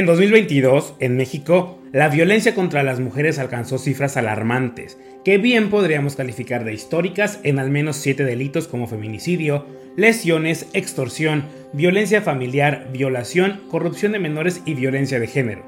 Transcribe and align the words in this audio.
En 0.00 0.06
2022, 0.06 0.94
en 0.98 1.18
México, 1.18 1.78
la 1.92 2.08
violencia 2.08 2.54
contra 2.54 2.82
las 2.82 3.00
mujeres 3.00 3.38
alcanzó 3.38 3.76
cifras 3.76 4.16
alarmantes, 4.16 4.96
que 5.26 5.36
bien 5.36 5.68
podríamos 5.68 6.16
calificar 6.16 6.64
de 6.64 6.72
históricas 6.72 7.38
en 7.42 7.58
al 7.58 7.68
menos 7.68 7.96
siete 7.96 8.24
delitos 8.24 8.66
como 8.66 8.86
feminicidio, 8.86 9.66
lesiones, 9.98 10.70
extorsión, 10.72 11.44
violencia 11.74 12.22
familiar, 12.22 12.88
violación, 12.94 13.60
corrupción 13.70 14.12
de 14.12 14.20
menores 14.20 14.62
y 14.64 14.72
violencia 14.72 15.20
de 15.20 15.26
género. 15.26 15.66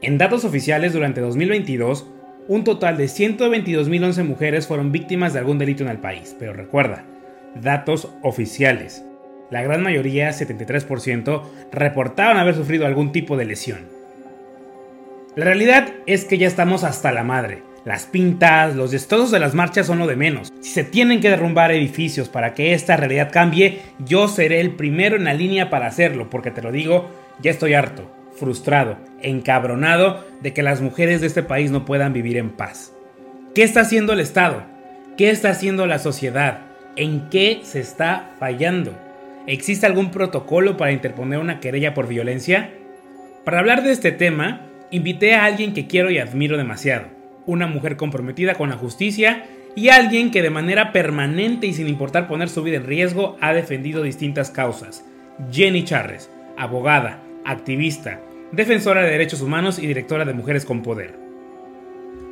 En 0.00 0.18
datos 0.18 0.44
oficiales 0.44 0.92
durante 0.92 1.20
2022, 1.20 2.08
un 2.48 2.64
total 2.64 2.96
de 2.96 3.04
122.011 3.04 4.24
mujeres 4.24 4.66
fueron 4.66 4.90
víctimas 4.90 5.32
de 5.32 5.38
algún 5.38 5.58
delito 5.58 5.84
en 5.84 5.90
el 5.90 5.98
país, 5.98 6.34
pero 6.40 6.54
recuerda, 6.54 7.04
datos 7.54 8.08
oficiales 8.22 9.04
la 9.52 9.62
gran 9.62 9.82
mayoría, 9.82 10.30
73%, 10.30 11.42
reportaban 11.70 12.38
haber 12.38 12.54
sufrido 12.54 12.86
algún 12.86 13.12
tipo 13.12 13.36
de 13.36 13.44
lesión. 13.44 13.80
La 15.36 15.44
realidad 15.44 15.90
es 16.06 16.24
que 16.24 16.38
ya 16.38 16.48
estamos 16.48 16.84
hasta 16.84 17.12
la 17.12 17.22
madre. 17.22 17.62
Las 17.84 18.06
pintas, 18.06 18.74
los 18.74 18.92
destrozos 18.92 19.30
de 19.30 19.40
las 19.40 19.54
marchas 19.54 19.86
son 19.86 19.98
lo 19.98 20.06
de 20.06 20.16
menos. 20.16 20.50
Si 20.60 20.70
se 20.70 20.84
tienen 20.84 21.20
que 21.20 21.28
derrumbar 21.28 21.70
edificios 21.70 22.30
para 22.30 22.54
que 22.54 22.72
esta 22.72 22.96
realidad 22.96 23.30
cambie, 23.30 23.80
yo 23.98 24.26
seré 24.26 24.60
el 24.60 24.70
primero 24.74 25.16
en 25.16 25.24
la 25.24 25.34
línea 25.34 25.68
para 25.68 25.86
hacerlo, 25.86 26.30
porque 26.30 26.50
te 26.50 26.62
lo 26.62 26.72
digo, 26.72 27.10
ya 27.42 27.50
estoy 27.50 27.74
harto, 27.74 28.10
frustrado, 28.38 28.96
encabronado 29.20 30.24
de 30.40 30.54
que 30.54 30.62
las 30.62 30.80
mujeres 30.80 31.20
de 31.20 31.26
este 31.26 31.42
país 31.42 31.70
no 31.70 31.84
puedan 31.84 32.14
vivir 32.14 32.38
en 32.38 32.50
paz. 32.50 32.94
¿Qué 33.54 33.64
está 33.64 33.80
haciendo 33.80 34.14
el 34.14 34.20
Estado? 34.20 34.62
¿Qué 35.18 35.28
está 35.28 35.50
haciendo 35.50 35.86
la 35.86 35.98
sociedad? 35.98 36.60
¿En 36.96 37.28
qué 37.28 37.60
se 37.64 37.80
está 37.80 38.30
fallando? 38.38 39.11
¿Existe 39.46 39.86
algún 39.86 40.10
protocolo 40.10 40.76
para 40.76 40.92
interponer 40.92 41.40
una 41.40 41.58
querella 41.58 41.94
por 41.94 42.06
violencia? 42.06 42.70
Para 43.44 43.58
hablar 43.58 43.82
de 43.82 43.90
este 43.90 44.12
tema, 44.12 44.68
invité 44.92 45.34
a 45.34 45.44
alguien 45.44 45.74
que 45.74 45.88
quiero 45.88 46.10
y 46.10 46.18
admiro 46.18 46.56
demasiado, 46.56 47.06
una 47.46 47.66
mujer 47.66 47.96
comprometida 47.96 48.54
con 48.54 48.68
la 48.68 48.76
justicia 48.76 49.44
y 49.74 49.88
alguien 49.88 50.30
que 50.30 50.42
de 50.42 50.50
manera 50.50 50.92
permanente 50.92 51.66
y 51.66 51.72
sin 51.72 51.88
importar 51.88 52.28
poner 52.28 52.48
su 52.48 52.62
vida 52.62 52.76
en 52.76 52.86
riesgo 52.86 53.36
ha 53.40 53.52
defendido 53.52 54.02
distintas 54.02 54.50
causas. 54.50 55.04
Jenny 55.50 55.82
Charres, 55.82 56.30
abogada, 56.56 57.20
activista, 57.44 58.20
defensora 58.52 59.02
de 59.02 59.10
derechos 59.10 59.40
humanos 59.40 59.80
y 59.80 59.88
directora 59.88 60.24
de 60.24 60.34
Mujeres 60.34 60.64
con 60.64 60.82
Poder. 60.82 61.16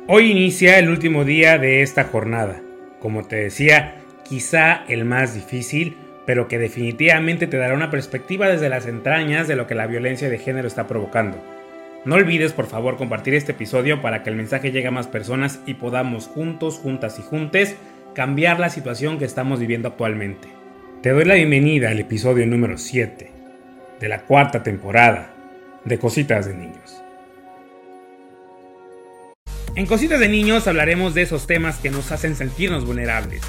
Hoy 0.07 0.31
inicia 0.31 0.79
el 0.79 0.89
último 0.89 1.25
día 1.25 1.57
de 1.57 1.81
esta 1.81 2.05
jornada. 2.05 2.61
Como 2.99 3.25
te 3.25 3.35
decía, 3.37 3.95
quizá 4.23 4.83
el 4.87 5.03
más 5.03 5.33
difícil 5.35 5.97
pero 6.25 6.47
que 6.47 6.59
definitivamente 6.59 7.47
te 7.47 7.57
dará 7.57 7.73
una 7.73 7.89
perspectiva 7.89 8.47
desde 8.47 8.69
las 8.69 8.85
entrañas 8.85 9.47
de 9.47 9.55
lo 9.55 9.67
que 9.67 9.75
la 9.75 9.87
violencia 9.87 10.29
de 10.29 10.37
género 10.37 10.67
está 10.67 10.87
provocando. 10.87 11.37
No 12.05 12.15
olvides 12.15 12.53
por 12.53 12.67
favor 12.67 12.97
compartir 12.97 13.33
este 13.33 13.51
episodio 13.51 14.01
para 14.01 14.23
que 14.23 14.29
el 14.29 14.35
mensaje 14.35 14.71
llegue 14.71 14.87
a 14.87 14.91
más 14.91 15.07
personas 15.07 15.59
y 15.65 15.75
podamos 15.75 16.27
juntos, 16.27 16.79
juntas 16.79 17.19
y 17.19 17.21
juntes 17.21 17.75
cambiar 18.15 18.59
la 18.59 18.69
situación 18.69 19.19
que 19.19 19.25
estamos 19.25 19.59
viviendo 19.59 19.87
actualmente. 19.89 20.47
Te 21.01 21.11
doy 21.11 21.25
la 21.25 21.35
bienvenida 21.35 21.89
al 21.89 21.99
episodio 21.99 22.45
número 22.45 22.77
7 22.77 23.31
de 23.99 24.07
la 24.07 24.23
cuarta 24.23 24.63
temporada 24.63 25.33
de 25.85 25.97
Cositas 25.99 26.47
de 26.47 26.55
Niños. 26.55 27.01
En 29.75 29.85
Cositas 29.85 30.19
de 30.19 30.27
Niños 30.27 30.67
hablaremos 30.67 31.13
de 31.13 31.21
esos 31.21 31.47
temas 31.47 31.77
que 31.77 31.89
nos 31.89 32.11
hacen 32.11 32.35
sentirnos 32.35 32.85
vulnerables 32.85 33.41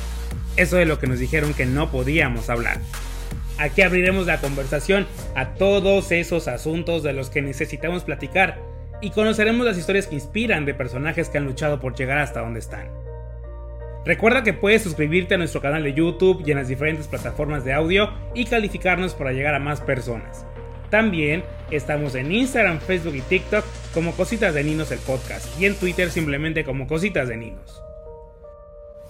eso 0.62 0.76
de 0.76 0.86
lo 0.86 0.98
que 0.98 1.06
nos 1.06 1.18
dijeron 1.18 1.54
que 1.54 1.66
no 1.66 1.90
podíamos 1.90 2.48
hablar. 2.48 2.78
Aquí 3.58 3.82
abriremos 3.82 4.26
la 4.26 4.40
conversación 4.40 5.06
a 5.34 5.54
todos 5.54 6.10
esos 6.10 6.48
asuntos 6.48 7.02
de 7.02 7.12
los 7.12 7.30
que 7.30 7.42
necesitamos 7.42 8.04
platicar 8.04 8.58
y 9.00 9.10
conoceremos 9.10 9.66
las 9.66 9.76
historias 9.76 10.06
que 10.06 10.14
inspiran 10.14 10.64
de 10.64 10.74
personajes 10.74 11.28
que 11.28 11.38
han 11.38 11.44
luchado 11.44 11.80
por 11.80 11.94
llegar 11.94 12.18
hasta 12.18 12.40
donde 12.40 12.60
están. 12.60 12.88
Recuerda 14.04 14.42
que 14.42 14.52
puedes 14.52 14.82
suscribirte 14.82 15.34
a 15.34 15.38
nuestro 15.38 15.60
canal 15.60 15.82
de 15.82 15.94
YouTube 15.94 16.42
y 16.44 16.50
en 16.50 16.58
las 16.58 16.68
diferentes 16.68 17.06
plataformas 17.06 17.64
de 17.64 17.72
audio 17.72 18.10
y 18.34 18.46
calificarnos 18.46 19.14
para 19.14 19.32
llegar 19.32 19.54
a 19.54 19.60
más 19.60 19.80
personas. 19.80 20.44
También 20.90 21.44
estamos 21.70 22.14
en 22.14 22.32
Instagram, 22.32 22.80
Facebook 22.80 23.14
y 23.14 23.20
TikTok 23.20 23.64
como 23.94 24.12
Cositas 24.12 24.54
de 24.54 24.64
Ninos 24.64 24.90
el 24.90 24.98
podcast 24.98 25.60
y 25.60 25.66
en 25.66 25.74
Twitter 25.76 26.10
simplemente 26.10 26.64
como 26.64 26.86
Cositas 26.86 27.28
de 27.28 27.36
Ninos. 27.36 27.82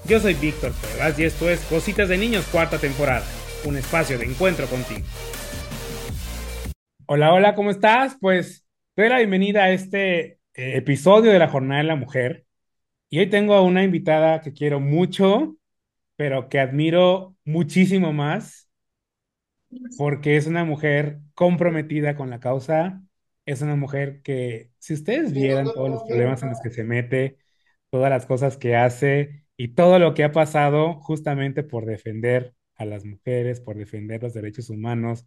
Yo 0.05 0.19
soy 0.19 0.35
Víctor 0.35 0.73
Cuevas 0.73 1.17
y 1.17 1.25
esto 1.25 1.49
es 1.49 1.61
Cositas 1.67 2.09
de 2.09 2.19
Niños 2.19 2.45
cuarta 2.51 2.77
temporada, 2.79 3.25
un 3.65 3.77
espacio 3.77 4.19
de 4.19 4.25
encuentro 4.25 4.67
contigo. 4.67 5.07
Hola, 7.07 7.33
hola, 7.33 7.55
¿cómo 7.55 7.71
estás? 7.71 8.17
Pues 8.21 8.67
te 8.95 9.03
doy 9.03 9.11
la 9.11 9.19
bienvenida 9.19 9.63
a 9.63 9.71
este 9.71 10.41
eh, 10.55 10.77
episodio 10.77 11.31
de 11.31 11.39
la 11.39 11.47
Jornada 11.49 11.83
de 11.83 11.87
la 11.87 11.95
Mujer. 11.95 12.45
Y 13.11 13.21
hoy 13.21 13.31
tengo 13.31 13.55
a 13.55 13.63
una 13.63 13.85
invitada 13.85 14.41
que 14.41 14.53
quiero 14.53 14.81
mucho, 14.81 15.57
pero 16.17 16.49
que 16.49 16.59
admiro 16.59 17.37
muchísimo 17.45 18.13
más, 18.13 18.69
porque 19.99 20.37
es 20.37 20.49
una 20.49 20.65
mujer 20.65 21.21
comprometida 21.35 22.17
con 22.17 22.29
la 22.29 22.41
causa, 22.41 23.03
es 23.47 23.63
una 23.63 23.77
mujer 23.77 24.21
que, 24.23 24.73
si 24.79 24.95
ustedes 24.95 25.33
vieran 25.33 25.67
todos 25.73 25.91
los 25.91 26.03
problemas 26.03 26.43
en 26.43 26.49
los 26.49 26.61
que 26.61 26.71
se 26.71 26.83
mete, 26.83 27.39
todas 27.91 28.11
las 28.11 28.27
cosas 28.27 28.57
que 28.57 28.75
hace, 28.75 29.42
y 29.63 29.69
todo 29.69 30.01
lo 30.01 30.13
que 30.13 30.25
ha 30.25 30.33
pasado 30.33 30.95
justamente 30.95 31.63
por 31.63 31.87
defender 31.87 32.53
a 32.75 32.85
las 32.85 33.05
mujeres, 33.05 33.61
por 33.61 33.77
defender 33.77 34.21
los 34.21 34.35
derechos 34.35 34.71
humanos, 34.71 35.25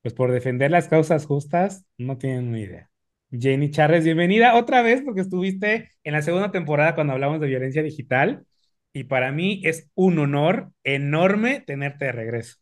pues 0.00 0.14
por 0.14 0.32
defender 0.32 0.70
las 0.70 0.88
causas 0.88 1.26
justas, 1.26 1.84
no 1.98 2.16
tienen 2.16 2.50
ni 2.50 2.62
idea. 2.62 2.88
Jenny 3.30 3.70
Charles, 3.70 4.04
bienvenida 4.04 4.54
otra 4.54 4.80
vez 4.80 5.02
porque 5.04 5.20
estuviste 5.20 5.90
en 6.02 6.14
la 6.14 6.22
segunda 6.22 6.50
temporada 6.50 6.94
cuando 6.94 7.12
hablamos 7.12 7.40
de 7.40 7.46
violencia 7.46 7.82
digital 7.82 8.46
y 8.94 9.04
para 9.04 9.32
mí 9.32 9.60
es 9.64 9.90
un 9.94 10.18
honor 10.18 10.72
enorme 10.82 11.60
tenerte 11.60 12.06
de 12.06 12.12
regreso. 12.12 12.56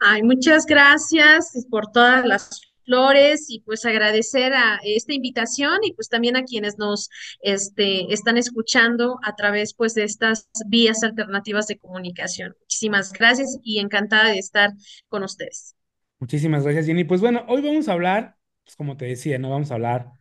Ay, 0.00 0.22
muchas 0.22 0.64
gracias 0.64 1.66
por 1.70 1.92
todas 1.92 2.24
las 2.24 2.71
Flores 2.84 3.46
y 3.48 3.60
pues 3.60 3.84
agradecer 3.84 4.52
a 4.54 4.78
esta 4.84 5.12
invitación 5.12 5.78
y 5.82 5.92
pues 5.92 6.08
también 6.08 6.36
a 6.36 6.44
quienes 6.44 6.78
nos 6.78 7.08
este, 7.40 8.12
están 8.12 8.36
escuchando 8.36 9.18
a 9.24 9.34
través 9.34 9.74
pues 9.74 9.94
de 9.94 10.04
estas 10.04 10.48
vías 10.66 11.02
alternativas 11.02 11.66
de 11.66 11.78
comunicación. 11.78 12.54
Muchísimas 12.60 13.12
gracias 13.12 13.58
y 13.62 13.80
encantada 13.80 14.30
de 14.30 14.38
estar 14.38 14.70
con 15.08 15.22
ustedes. 15.22 15.74
Muchísimas 16.18 16.64
gracias, 16.64 16.86
Jenny. 16.86 17.04
Pues 17.04 17.20
bueno, 17.20 17.44
hoy 17.48 17.62
vamos 17.62 17.88
a 17.88 17.92
hablar, 17.92 18.36
pues 18.64 18.76
como 18.76 18.96
te 18.96 19.06
decía, 19.06 19.38
no 19.38 19.50
vamos 19.50 19.70
a 19.70 19.74
hablar 19.74 20.12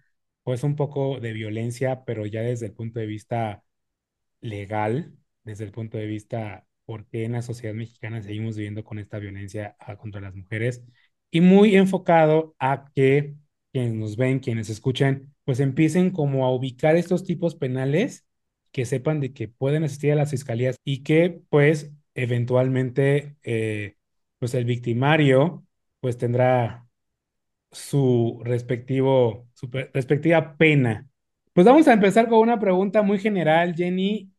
pues 0.43 0.63
un 0.63 0.75
poco 0.75 1.19
de 1.19 1.33
violencia, 1.33 2.03
pero 2.05 2.25
ya 2.25 2.41
desde 2.41 2.67
el 2.67 2.73
punto 2.73 2.99
de 2.99 3.05
vista 3.05 3.63
legal, 4.41 5.13
desde 5.43 5.65
el 5.65 5.71
punto 5.71 5.97
de 5.97 6.07
vista 6.07 6.65
por 6.85 7.05
qué 7.07 7.25
en 7.25 7.33
la 7.33 7.41
sociedad 7.41 7.75
mexicana 7.75 8.21
seguimos 8.21 8.55
viviendo 8.57 8.83
con 8.83 8.99
esta 8.99 9.19
violencia 9.19 9.75
ah, 9.79 9.97
contra 9.97 10.21
las 10.21 10.35
mujeres 10.35 10.83
y 11.31 11.41
muy 11.41 11.75
enfocado 11.75 12.55
a 12.59 12.85
que 12.95 13.35
quienes 13.71 13.93
nos 13.93 14.17
ven, 14.17 14.39
quienes 14.39 14.69
escuchan, 14.69 15.33
pues 15.45 15.59
empiecen 15.59 16.11
como 16.11 16.45
a 16.45 16.53
ubicar 16.53 16.95
estos 16.95 17.23
tipos 17.25 17.55
penales, 17.55 18.25
que 18.71 18.85
sepan 18.85 19.19
de 19.19 19.33
que 19.33 19.47
pueden 19.47 19.83
asistir 19.83 20.11
a 20.13 20.15
las 20.15 20.31
fiscalías 20.31 20.77
y 20.83 21.03
que 21.03 21.41
pues 21.49 21.91
eventualmente 22.15 23.35
eh, 23.43 23.97
pues 24.39 24.53
el 24.53 24.65
victimario 24.65 25.65
pues 25.99 26.17
tendrá 26.17 26.87
su 27.71 28.41
respectivo, 28.43 29.47
su 29.53 29.69
respectiva 29.93 30.57
pena. 30.57 31.07
Pues 31.53 31.65
vamos 31.67 31.87
a 31.87 31.93
empezar 31.93 32.27
con 32.29 32.39
una 32.39 32.59
pregunta 32.59 33.01
muy 33.01 33.19
general, 33.19 33.75
Jenny, 33.75 34.31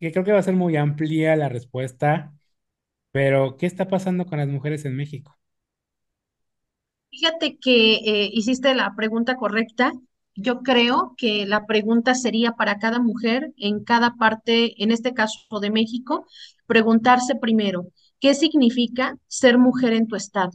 que 0.00 0.12
creo 0.12 0.24
que 0.24 0.32
va 0.32 0.38
a 0.40 0.42
ser 0.42 0.54
muy 0.54 0.76
amplia 0.76 1.36
la 1.36 1.48
respuesta, 1.48 2.34
pero 3.12 3.56
¿qué 3.58 3.66
está 3.66 3.88
pasando 3.88 4.26
con 4.26 4.38
las 4.38 4.48
mujeres 4.48 4.84
en 4.86 4.96
México? 4.96 5.37
Fíjate 7.10 7.58
que 7.58 7.94
eh, 7.96 8.30
hiciste 8.32 8.74
la 8.74 8.94
pregunta 8.96 9.36
correcta. 9.36 9.92
Yo 10.34 10.62
creo 10.62 11.14
que 11.16 11.46
la 11.46 11.66
pregunta 11.66 12.14
sería 12.14 12.52
para 12.52 12.78
cada 12.78 13.00
mujer 13.00 13.52
en 13.56 13.82
cada 13.84 14.14
parte, 14.16 14.82
en 14.82 14.92
este 14.92 15.14
caso 15.14 15.38
de 15.60 15.70
México, 15.70 16.26
preguntarse 16.66 17.34
primero, 17.34 17.88
¿qué 18.20 18.34
significa 18.34 19.16
ser 19.26 19.58
mujer 19.58 19.94
en 19.94 20.06
tu 20.06 20.16
estado? 20.16 20.52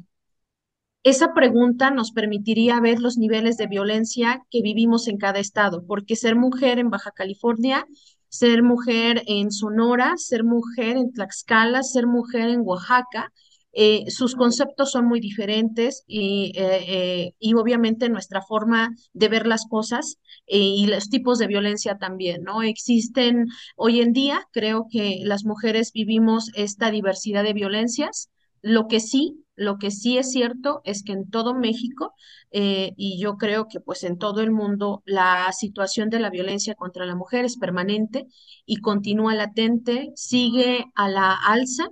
Esa 1.04 1.34
pregunta 1.34 1.92
nos 1.92 2.12
permitiría 2.12 2.80
ver 2.80 3.00
los 3.00 3.18
niveles 3.18 3.58
de 3.58 3.68
violencia 3.68 4.44
que 4.50 4.62
vivimos 4.62 5.08
en 5.08 5.18
cada 5.18 5.40
estado, 5.40 5.86
porque 5.86 6.16
ser 6.16 6.36
mujer 6.36 6.80
en 6.80 6.90
Baja 6.90 7.12
California, 7.12 7.86
ser 8.30 8.64
mujer 8.64 9.22
en 9.28 9.52
Sonora, 9.52 10.14
ser 10.18 10.44
mujer 10.44 10.98
en 10.98 11.12
Tlaxcala, 11.12 11.84
ser 11.84 12.08
mujer 12.08 12.50
en 12.50 12.62
Oaxaca, 12.62 13.32
eh, 13.74 14.06
sus 14.10 14.36
conceptos 14.36 14.92
son 14.92 15.06
muy 15.06 15.20
diferentes 15.20 16.04
y, 16.08 16.54
eh, 16.56 16.86
eh, 16.88 17.36
y, 17.40 17.54
obviamente 17.56 18.10
nuestra 18.10 18.42
forma 18.42 18.96
de 19.14 19.30
ver 19.30 19.48
las 19.48 19.66
cosas 19.68 20.18
y 20.46 20.88
los 20.88 21.10
tipos 21.10 21.40
de 21.40 21.48
violencia 21.48 21.98
también, 21.98 22.44
¿no? 22.44 22.62
Existen 22.64 23.48
hoy 23.76 24.02
en 24.02 24.14
día, 24.14 24.48
creo 24.52 24.88
que 24.90 25.20
las 25.24 25.46
mujeres 25.46 25.92
vivimos 25.94 26.52
esta 26.56 26.92
diversidad 26.92 27.44
de 27.44 27.54
violencias. 27.54 28.30
Lo 28.62 28.88
que 28.88 29.00
sí 29.00 29.44
lo 29.56 29.78
que 29.78 29.92
sí 29.92 30.18
es 30.18 30.32
cierto 30.32 30.82
es 30.84 31.04
que 31.04 31.14
en 31.14 31.30
todo 31.30 31.54
México 31.54 32.14
eh, 32.52 32.94
y 32.98 33.20
yo 33.22 33.38
creo 33.38 33.68
que 33.68 33.80
pues 33.80 34.04
en 34.04 34.18
todo 34.18 34.42
el 34.42 34.52
mundo 34.52 35.04
la 35.06 35.52
situación 35.52 36.10
de 36.10 36.20
la 36.20 36.30
violencia 36.30 36.76
contra 36.76 37.06
la 37.06 37.16
mujer 37.16 37.46
es 37.46 37.58
permanente 37.58 38.28
y 38.66 38.78
continúa 38.78 39.36
latente, 39.36 40.12
sigue 40.16 40.86
a 40.96 41.10
la 41.10 41.36
alza. 41.36 41.90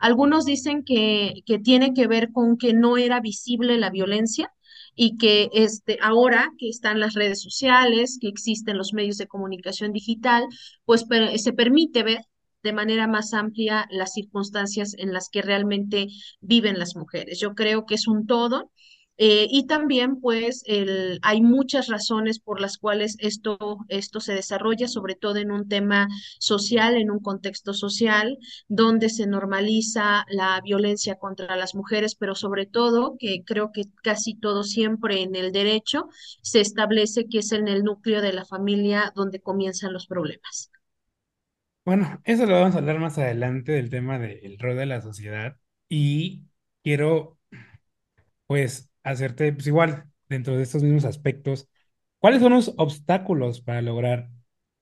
Algunos 0.00 0.44
dicen 0.44 0.82
que, 0.84 1.42
que 1.46 1.58
tiene 1.58 1.94
que 1.94 2.06
ver 2.08 2.32
con 2.32 2.56
que 2.58 2.72
no 2.74 2.96
era 2.96 3.20
visible 3.20 3.78
la 3.78 3.90
violencia, 3.90 4.52
y 4.94 5.16
que 5.16 5.50
este, 5.52 5.98
ahora 6.02 6.52
que 6.58 6.68
están 6.68 7.00
las 7.00 7.14
redes 7.14 7.40
sociales, 7.40 8.18
que 8.20 8.28
existen 8.28 8.76
los 8.76 8.92
medios 8.92 9.16
de 9.18 9.28
comunicación 9.28 9.92
digital, 9.92 10.44
pues 10.84 11.06
se 11.36 11.52
permite 11.52 12.02
ver 12.02 12.24
de 12.62 12.72
manera 12.72 13.06
más 13.06 13.32
amplia 13.32 13.86
las 13.90 14.12
circunstancias 14.12 14.94
en 14.98 15.12
las 15.12 15.28
que 15.30 15.42
realmente 15.42 16.08
viven 16.40 16.78
las 16.78 16.96
mujeres. 16.96 17.40
Yo 17.40 17.54
creo 17.54 17.86
que 17.86 17.94
es 17.94 18.06
un 18.06 18.26
todo. 18.26 18.70
Eh, 19.22 19.48
y 19.50 19.66
también, 19.66 20.18
pues, 20.18 20.62
el, 20.64 21.18
hay 21.20 21.42
muchas 21.42 21.88
razones 21.88 22.38
por 22.38 22.58
las 22.58 22.78
cuales 22.78 23.16
esto, 23.18 23.58
esto 23.88 24.18
se 24.18 24.32
desarrolla, 24.32 24.88
sobre 24.88 25.14
todo 25.14 25.36
en 25.36 25.50
un 25.50 25.68
tema 25.68 26.08
social, 26.38 26.96
en 26.96 27.10
un 27.10 27.18
contexto 27.20 27.74
social, 27.74 28.38
donde 28.68 29.10
se 29.10 29.26
normaliza 29.26 30.24
la 30.30 30.58
violencia 30.62 31.16
contra 31.16 31.54
las 31.56 31.74
mujeres, 31.74 32.14
pero 32.14 32.34
sobre 32.34 32.64
todo, 32.64 33.16
que 33.18 33.44
creo 33.44 33.72
que 33.72 33.82
casi 34.02 34.36
todo 34.36 34.62
siempre 34.62 35.20
en 35.20 35.36
el 35.36 35.52
derecho 35.52 36.08
se 36.40 36.62
establece 36.62 37.26
que 37.28 37.40
es 37.40 37.52
en 37.52 37.68
el 37.68 37.82
núcleo 37.84 38.22
de 38.22 38.32
la 38.32 38.46
familia 38.46 39.12
donde 39.14 39.42
comienzan 39.42 39.92
los 39.92 40.06
problemas. 40.06 40.70
Bueno, 41.84 42.22
eso 42.24 42.46
lo 42.46 42.54
vamos 42.54 42.74
a 42.74 42.78
hablar 42.78 42.98
más 43.00 43.18
adelante 43.18 43.72
del 43.72 43.90
tema 43.90 44.18
del 44.18 44.58
rol 44.58 44.76
de 44.78 44.86
la 44.86 45.02
sociedad 45.02 45.58
y 45.90 46.44
quiero 46.82 47.38
pues 48.46 48.89
hacerte 49.12 49.52
pues 49.52 49.66
igual 49.66 50.04
dentro 50.28 50.56
de 50.56 50.62
estos 50.62 50.82
mismos 50.82 51.04
aspectos, 51.04 51.68
¿cuáles 52.18 52.40
son 52.42 52.52
los 52.52 52.74
obstáculos 52.78 53.60
para 53.60 53.82
lograr 53.82 54.30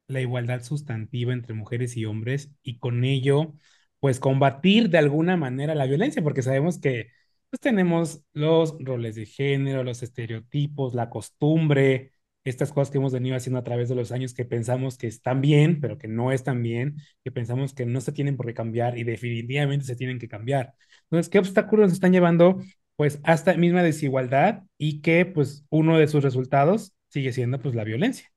la 0.08 0.20
igualdad 0.20 0.62
sustantiva 0.62 1.32
entre 1.32 1.54
mujeres 1.54 1.96
y 1.96 2.04
hombres 2.06 2.50
y 2.62 2.78
con 2.78 3.04
ello 3.04 3.54
pues 4.00 4.20
combatir 4.20 4.90
de 4.90 4.98
alguna 4.98 5.36
manera 5.36 5.74
la 5.74 5.86
violencia? 5.86 6.22
Porque 6.22 6.42
sabemos 6.42 6.78
que 6.80 7.10
pues 7.50 7.60
tenemos 7.60 8.22
los 8.32 8.76
roles 8.80 9.14
de 9.16 9.26
género, 9.26 9.82
los 9.84 10.02
estereotipos, 10.02 10.94
la 10.94 11.08
costumbre, 11.10 12.12
estas 12.44 12.72
cosas 12.72 12.90
que 12.90 12.98
hemos 12.98 13.12
venido 13.12 13.36
haciendo 13.36 13.58
a 13.58 13.64
través 13.64 13.88
de 13.88 13.94
los 13.94 14.12
años 14.12 14.34
que 14.34 14.44
pensamos 14.44 14.98
que 14.98 15.06
están 15.06 15.40
bien, 15.40 15.80
pero 15.80 15.98
que 15.98 16.08
no 16.08 16.32
están 16.32 16.62
bien, 16.62 16.96
que 17.24 17.30
pensamos 17.30 17.74
que 17.74 17.86
no 17.86 18.00
se 18.00 18.12
tienen 18.12 18.36
por 18.36 18.46
qué 18.46 18.54
cambiar 18.54 18.98
y 18.98 19.04
definitivamente 19.04 19.86
se 19.86 19.96
tienen 19.96 20.18
que 20.18 20.28
cambiar. 20.28 20.74
Entonces, 21.04 21.28
¿qué 21.30 21.38
obstáculos 21.38 21.92
están 21.92 22.12
llevando 22.12 22.60
pues 22.98 23.20
a 23.24 23.34
esta 23.34 23.54
misma 23.56 23.82
desigualdad 23.84 24.64
y 24.78 25.02
que 25.02 25.24
pues 25.26 25.64
uno 25.70 25.98
de 25.98 26.08
sus 26.08 26.24
resultados 26.24 26.94
sigue 27.08 27.32
siendo 27.32 27.60
pues 27.60 27.74
la 27.76 27.84
violencia? 27.84 28.30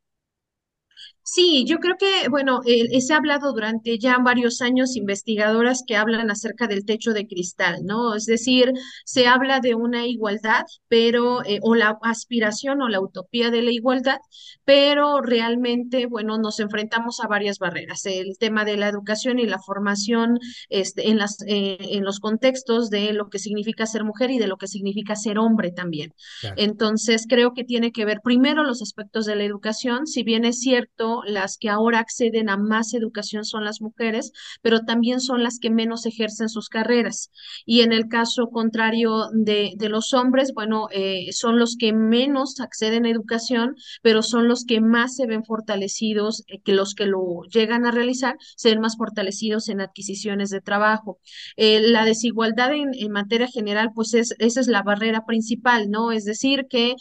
Sí, 1.23 1.65
yo 1.67 1.77
creo 1.77 1.95
que, 1.97 2.27
bueno, 2.29 2.61
eh, 2.65 2.99
se 2.99 3.13
ha 3.13 3.17
hablado 3.17 3.53
durante 3.53 3.97
ya 3.99 4.17
varios 4.17 4.61
años 4.61 4.95
investigadoras 4.95 5.83
que 5.85 5.95
hablan 5.95 6.31
acerca 6.31 6.67
del 6.67 6.83
techo 6.83 7.13
de 7.13 7.27
cristal, 7.27 7.85
¿no? 7.85 8.15
Es 8.15 8.25
decir, 8.25 8.73
se 9.05 9.27
habla 9.27 9.59
de 9.59 9.75
una 9.75 10.07
igualdad, 10.07 10.63
pero, 10.87 11.43
eh, 11.45 11.59
o 11.61 11.75
la 11.75 11.97
aspiración 12.01 12.81
o 12.81 12.89
la 12.89 12.99
utopía 12.99 13.51
de 13.51 13.61
la 13.61 13.71
igualdad, 13.71 14.17
pero 14.65 15.21
realmente, 15.21 16.07
bueno, 16.07 16.37
nos 16.37 16.59
enfrentamos 16.59 17.19
a 17.19 17.27
varias 17.27 17.59
barreras. 17.59 18.05
El 18.05 18.37
tema 18.39 18.65
de 18.65 18.77
la 18.77 18.87
educación 18.89 19.37
y 19.39 19.45
la 19.45 19.59
formación 19.59 20.39
este, 20.69 21.09
en, 21.09 21.17
las, 21.17 21.37
eh, 21.47 21.77
en 21.79 22.03
los 22.03 22.19
contextos 22.19 22.89
de 22.89 23.13
lo 23.13 23.29
que 23.29 23.39
significa 23.39 23.85
ser 23.85 24.03
mujer 24.03 24.31
y 24.31 24.39
de 24.39 24.47
lo 24.47 24.57
que 24.57 24.67
significa 24.67 25.15
ser 25.15 25.37
hombre 25.37 25.71
también. 25.71 26.13
Entonces, 26.57 27.25
creo 27.29 27.53
que 27.53 27.63
tiene 27.63 27.91
que 27.91 28.05
ver 28.05 28.21
primero 28.23 28.63
los 28.63 28.81
aspectos 28.81 29.25
de 29.25 29.35
la 29.35 29.43
educación, 29.43 30.07
si 30.07 30.23
bien 30.23 30.45
es 30.45 30.59
cierto, 30.59 31.10
las 31.25 31.57
que 31.57 31.69
ahora 31.69 31.99
acceden 31.99 32.49
a 32.49 32.57
más 32.57 32.93
educación 32.93 33.45
son 33.45 33.63
las 33.65 33.81
mujeres, 33.81 34.31
pero 34.61 34.81
también 34.81 35.19
son 35.19 35.43
las 35.43 35.59
que 35.59 35.69
menos 35.69 36.05
ejercen 36.05 36.49
sus 36.49 36.69
carreras. 36.69 37.31
Y 37.65 37.81
en 37.81 37.91
el 37.91 38.07
caso 38.07 38.49
contrario 38.49 39.27
de, 39.33 39.75
los 39.89 40.13
hombres, 40.13 40.53
bueno, 40.53 40.87
eh, 40.91 41.27
son 41.31 41.59
los 41.59 41.75
que 41.77 41.93
menos 41.93 42.59
acceden 42.59 43.05
a 43.05 43.09
educación, 43.09 43.75
pero 44.01 44.21
son 44.23 44.47
los 44.47 44.63
que 44.65 44.79
más 44.79 45.15
se 45.15 45.27
ven 45.27 45.43
fortalecidos, 45.43 46.43
eh, 46.47 46.61
que 46.63 46.73
los 46.73 46.93
que 46.95 47.05
lo 47.05 47.41
llegan 47.51 47.85
a 47.85 47.91
realizar 47.91 48.37
se 48.55 48.69
ven 48.69 48.79
más 48.79 48.95
fortalecidos 48.97 49.69
en 49.69 49.81
adquisiciones 49.81 50.49
de 50.49 50.61
trabajo. 50.61 51.19
Eh, 51.57 51.81
la 51.81 52.05
desigualdad 52.05 52.71
en, 52.73 52.91
materia 53.11 53.47
general, 53.47 53.89
pues 53.93 54.13
es, 54.13 54.35
esa 54.39 54.61
es 54.61 54.67
la 54.67 54.83
barrera 54.83 55.25
principal, 55.25 55.89
¿no? 55.89 56.11
Es 56.13 56.23
decir, 56.23 56.67
que 56.69 56.95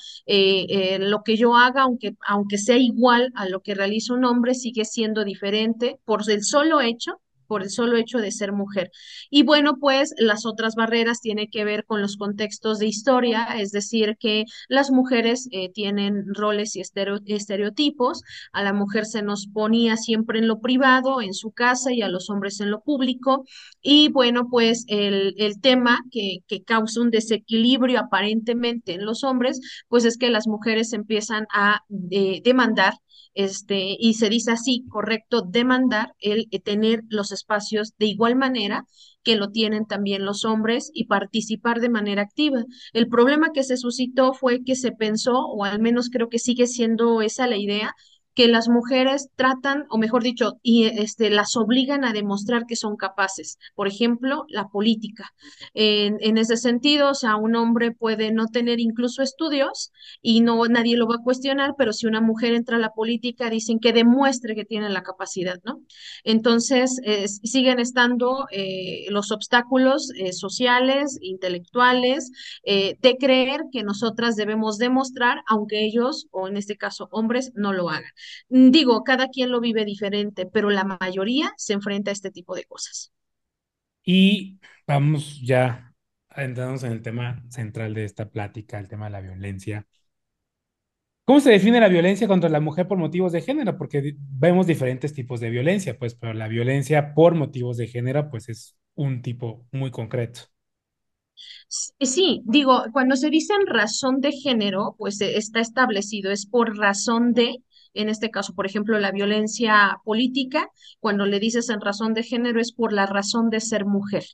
lo 1.01 1.23
que 1.23 1.37
yo 1.37 1.57
haga, 1.57 1.83
aunque, 1.83 2.17
aunque 2.27 2.59
sea 2.59 2.79
igual 2.79 3.31
a 3.35 3.49
lo 3.49 3.61
que 3.61 3.75
realiza 3.75 4.00
un 4.09 4.25
hombre 4.25 4.55
sigue 4.55 4.85
siendo 4.85 5.25
diferente 5.25 6.01
por 6.07 6.23
el 6.31 6.43
solo 6.43 6.81
hecho 6.81 7.21
por 7.51 7.63
el 7.65 7.71
solo 7.71 7.97
hecho 7.97 8.19
de 8.19 8.31
ser 8.31 8.53
mujer. 8.53 8.93
Y 9.29 9.43
bueno, 9.43 9.77
pues 9.81 10.15
las 10.19 10.47
otras 10.47 10.77
barreras 10.77 11.21
tienen 11.21 11.49
que 11.51 11.65
ver 11.65 11.85
con 11.85 12.01
los 12.01 12.17
contextos 12.17 12.79
de 12.79 12.87
historia, 12.87 13.45
es 13.59 13.73
decir, 13.73 14.17
que 14.21 14.45
las 14.69 14.93
mujeres 14.93 15.49
eh, 15.51 15.73
tienen 15.73 16.33
roles 16.33 16.77
y 16.77 16.83
estereotipos, 17.27 18.23
a 18.53 18.63
la 18.63 18.73
mujer 18.73 19.05
se 19.05 19.23
nos 19.23 19.49
ponía 19.49 19.97
siempre 19.97 20.39
en 20.39 20.47
lo 20.47 20.61
privado, 20.61 21.21
en 21.21 21.35
su 21.35 21.51
casa, 21.51 21.93
y 21.93 22.03
a 22.03 22.09
los 22.09 22.31
hombres 22.31 22.61
en 22.61 22.71
lo 22.71 22.83
público. 22.83 23.45
Y 23.83 24.11
bueno, 24.13 24.47
pues 24.49 24.85
el, 24.87 25.35
el 25.37 25.61
tema 25.61 25.99
que, 26.13 26.39
que 26.47 26.63
causa 26.63 27.01
un 27.01 27.11
desequilibrio 27.11 27.99
aparentemente 27.99 28.95
en 28.95 29.05
los 29.05 29.25
hombres, 29.25 29.61
pues 29.89 30.05
es 30.05 30.17
que 30.19 30.31
las 30.31 30.47
mujeres 30.47 30.93
empiezan 30.93 31.47
a 31.53 31.81
eh, 32.13 32.43
demandar 32.45 32.95
este, 33.35 33.97
y 33.99 34.15
se 34.15 34.29
dice 34.29 34.53
así, 34.53 34.85
correcto, 34.89 35.43
demandar 35.43 36.15
el 36.19 36.49
eh, 36.51 36.61
tener 36.61 37.03
los 37.09 37.33
espacios 37.41 37.95
de 37.99 38.07
igual 38.07 38.37
manera 38.37 38.85
que 39.23 39.37
lo 39.37 39.51
tienen 39.51 39.87
también 39.87 40.25
los 40.25 40.45
hombres 40.45 40.91
y 40.95 41.05
participar 41.07 41.81
de 41.81 41.89
manera 41.91 42.23
activa. 42.23 42.65
El 42.93 43.09
problema 43.09 43.53
que 43.53 43.65
se 43.65 43.77
suscitó 43.77 44.33
fue 44.33 44.65
que 44.65 44.77
se 44.77 44.93
pensó, 44.93 45.47
o 45.47 45.65
al 45.65 45.81
menos 45.81 46.09
creo 46.11 46.29
que 46.29 46.39
sigue 46.39 46.67
siendo 46.67 47.21
esa 47.23 47.47
la 47.47 47.57
idea, 47.57 47.95
que 48.35 48.49
las 48.49 48.69
mujeres 48.69 49.29
tratan, 49.37 49.85
o 49.91 49.99
mejor 49.99 50.23
dicho, 50.23 50.59
y 50.63 50.85
este, 50.85 51.31
las 51.31 51.57
obligan 51.57 52.05
a 52.05 52.13
demostrar 52.13 52.67
que 52.67 52.77
son 52.77 52.97
capaces. 52.97 53.59
Por 53.75 53.89
ejemplo, 53.89 54.45
la 54.49 54.69
política. 54.69 55.33
En, 55.75 56.19
en, 56.21 56.39
ese 56.39 56.57
sentido, 56.57 57.11
o 57.11 57.15
sea, 57.15 57.37
un 57.37 57.57
hombre 57.57 57.93
puede 57.93 58.33
no 58.33 58.47
tener 58.47 58.81
incluso 58.81 59.23
estudios 59.23 59.93
y 60.23 60.41
no 60.41 60.67
nadie 60.67 60.97
lo 60.97 61.07
va 61.07 61.17
a 61.17 61.25
cuestionar, 61.25 61.75
pero 61.77 61.93
si 61.93 62.07
una 62.07 62.21
mujer 62.21 62.55
entra 62.55 62.77
a 62.77 62.81
la 62.81 62.91
política, 62.91 63.51
dicen 63.51 63.79
que 63.81 63.93
demuestre 63.93 64.55
que 64.55 64.65
tiene 64.65 64.89
la 64.89 65.03
capacidad, 65.03 65.61
¿no? 65.65 65.83
Entonces, 66.25 67.01
siguen 67.43 67.79
estando 67.79 68.47
eh, 68.51 69.07
los 69.11 69.33
obstáculos 69.33 70.11
eh, 70.17 70.33
sociales, 70.33 71.19
intelectuales, 71.21 72.31
eh, 72.65 72.97
de 73.01 73.17
creer 73.17 73.63
que 73.73 73.83
nosotras 73.83 74.37
debemos 74.37 74.79
demostrar, 74.79 75.43
aunque 75.49 75.85
ellos, 75.85 76.27
o 76.31 76.49
en 76.49 76.57
este 76.57 76.77
caso 76.77 77.09
hombres, 77.11 77.53
no 77.55 77.73
lo 77.73 77.91
hagan. 77.91 78.11
Digo, 78.49 79.05
cada 79.05 79.29
quien 79.29 79.51
lo 79.51 79.61
vive 79.61 79.85
diferente, 79.85 80.47
pero 80.47 80.71
la 80.71 80.85
mayoría 80.85 81.53
se 81.57 81.73
enfrenta 81.75 82.11
a 82.11 82.15
este 82.15 82.31
tipo 82.31 82.55
de 82.55 82.65
cosas. 82.65 83.13
Y 84.05 84.59
vamos 84.87 85.41
ya 85.43 85.95
adentrándonos 86.29 86.85
en 86.85 86.93
el 86.93 87.03
tema 87.03 87.43
central 87.51 87.95
de 87.95 88.05
esta 88.05 88.31
plática, 88.31 88.79
el 88.79 88.89
tema 88.89 89.07
de 89.07 89.11
la 89.13 89.21
violencia. 89.21 89.87
¿Cómo 91.25 91.41
se 91.41 91.51
define 91.51 91.79
la 91.81 91.89
violencia 91.89 92.27
contra 92.27 92.51
la 92.51 92.61
mujer 92.61 92.89
por 92.89 92.99
motivos 92.99 93.31
de 93.33 93.41
género? 93.41 93.79
Porque 93.79 94.17
vemos 94.19 94.67
diferentes 94.67 95.13
tipos 95.15 95.39
de 95.41 95.51
violencia, 95.51 95.97
pues, 95.99 96.15
pero 96.15 96.35
la 96.35 96.49
violencia 96.49 97.15
por 97.15 97.35
motivos 97.37 97.77
de 97.77 97.87
género, 97.87 98.31
pues, 98.31 98.49
es 98.49 98.77
un 98.95 99.23
tipo 99.23 99.67
muy 99.71 99.91
concreto. 99.93 100.41
Sí, 102.01 102.43
digo, 102.45 102.85
cuando 102.93 103.17
se 103.17 103.31
dice 103.31 103.55
en 103.55 103.67
razón 103.67 104.21
de 104.21 104.33
género, 104.33 104.95
pues 104.99 105.21
está 105.21 105.61
establecido, 105.61 106.31
es 106.31 106.47
por 106.47 106.77
razón 106.77 107.33
de, 107.33 107.57
en 107.95 108.09
este 108.09 108.31
caso, 108.31 108.55
por 108.55 108.67
ejemplo, 108.67 108.99
la 108.99 109.13
violencia 109.13 109.99
política, 110.05 110.69
cuando 111.01 111.27
le 111.27 111.41
dices 111.41 111.69
en 111.71 111.81
razón 111.81 112.15
de 112.15 112.23
género 112.23 112.61
es 112.61 112.73
por 112.73 112.93
la 112.93 113.07
razón 113.07 113.51
de 113.51 113.61
ser 113.61 113.85
mujer. 113.85 114.25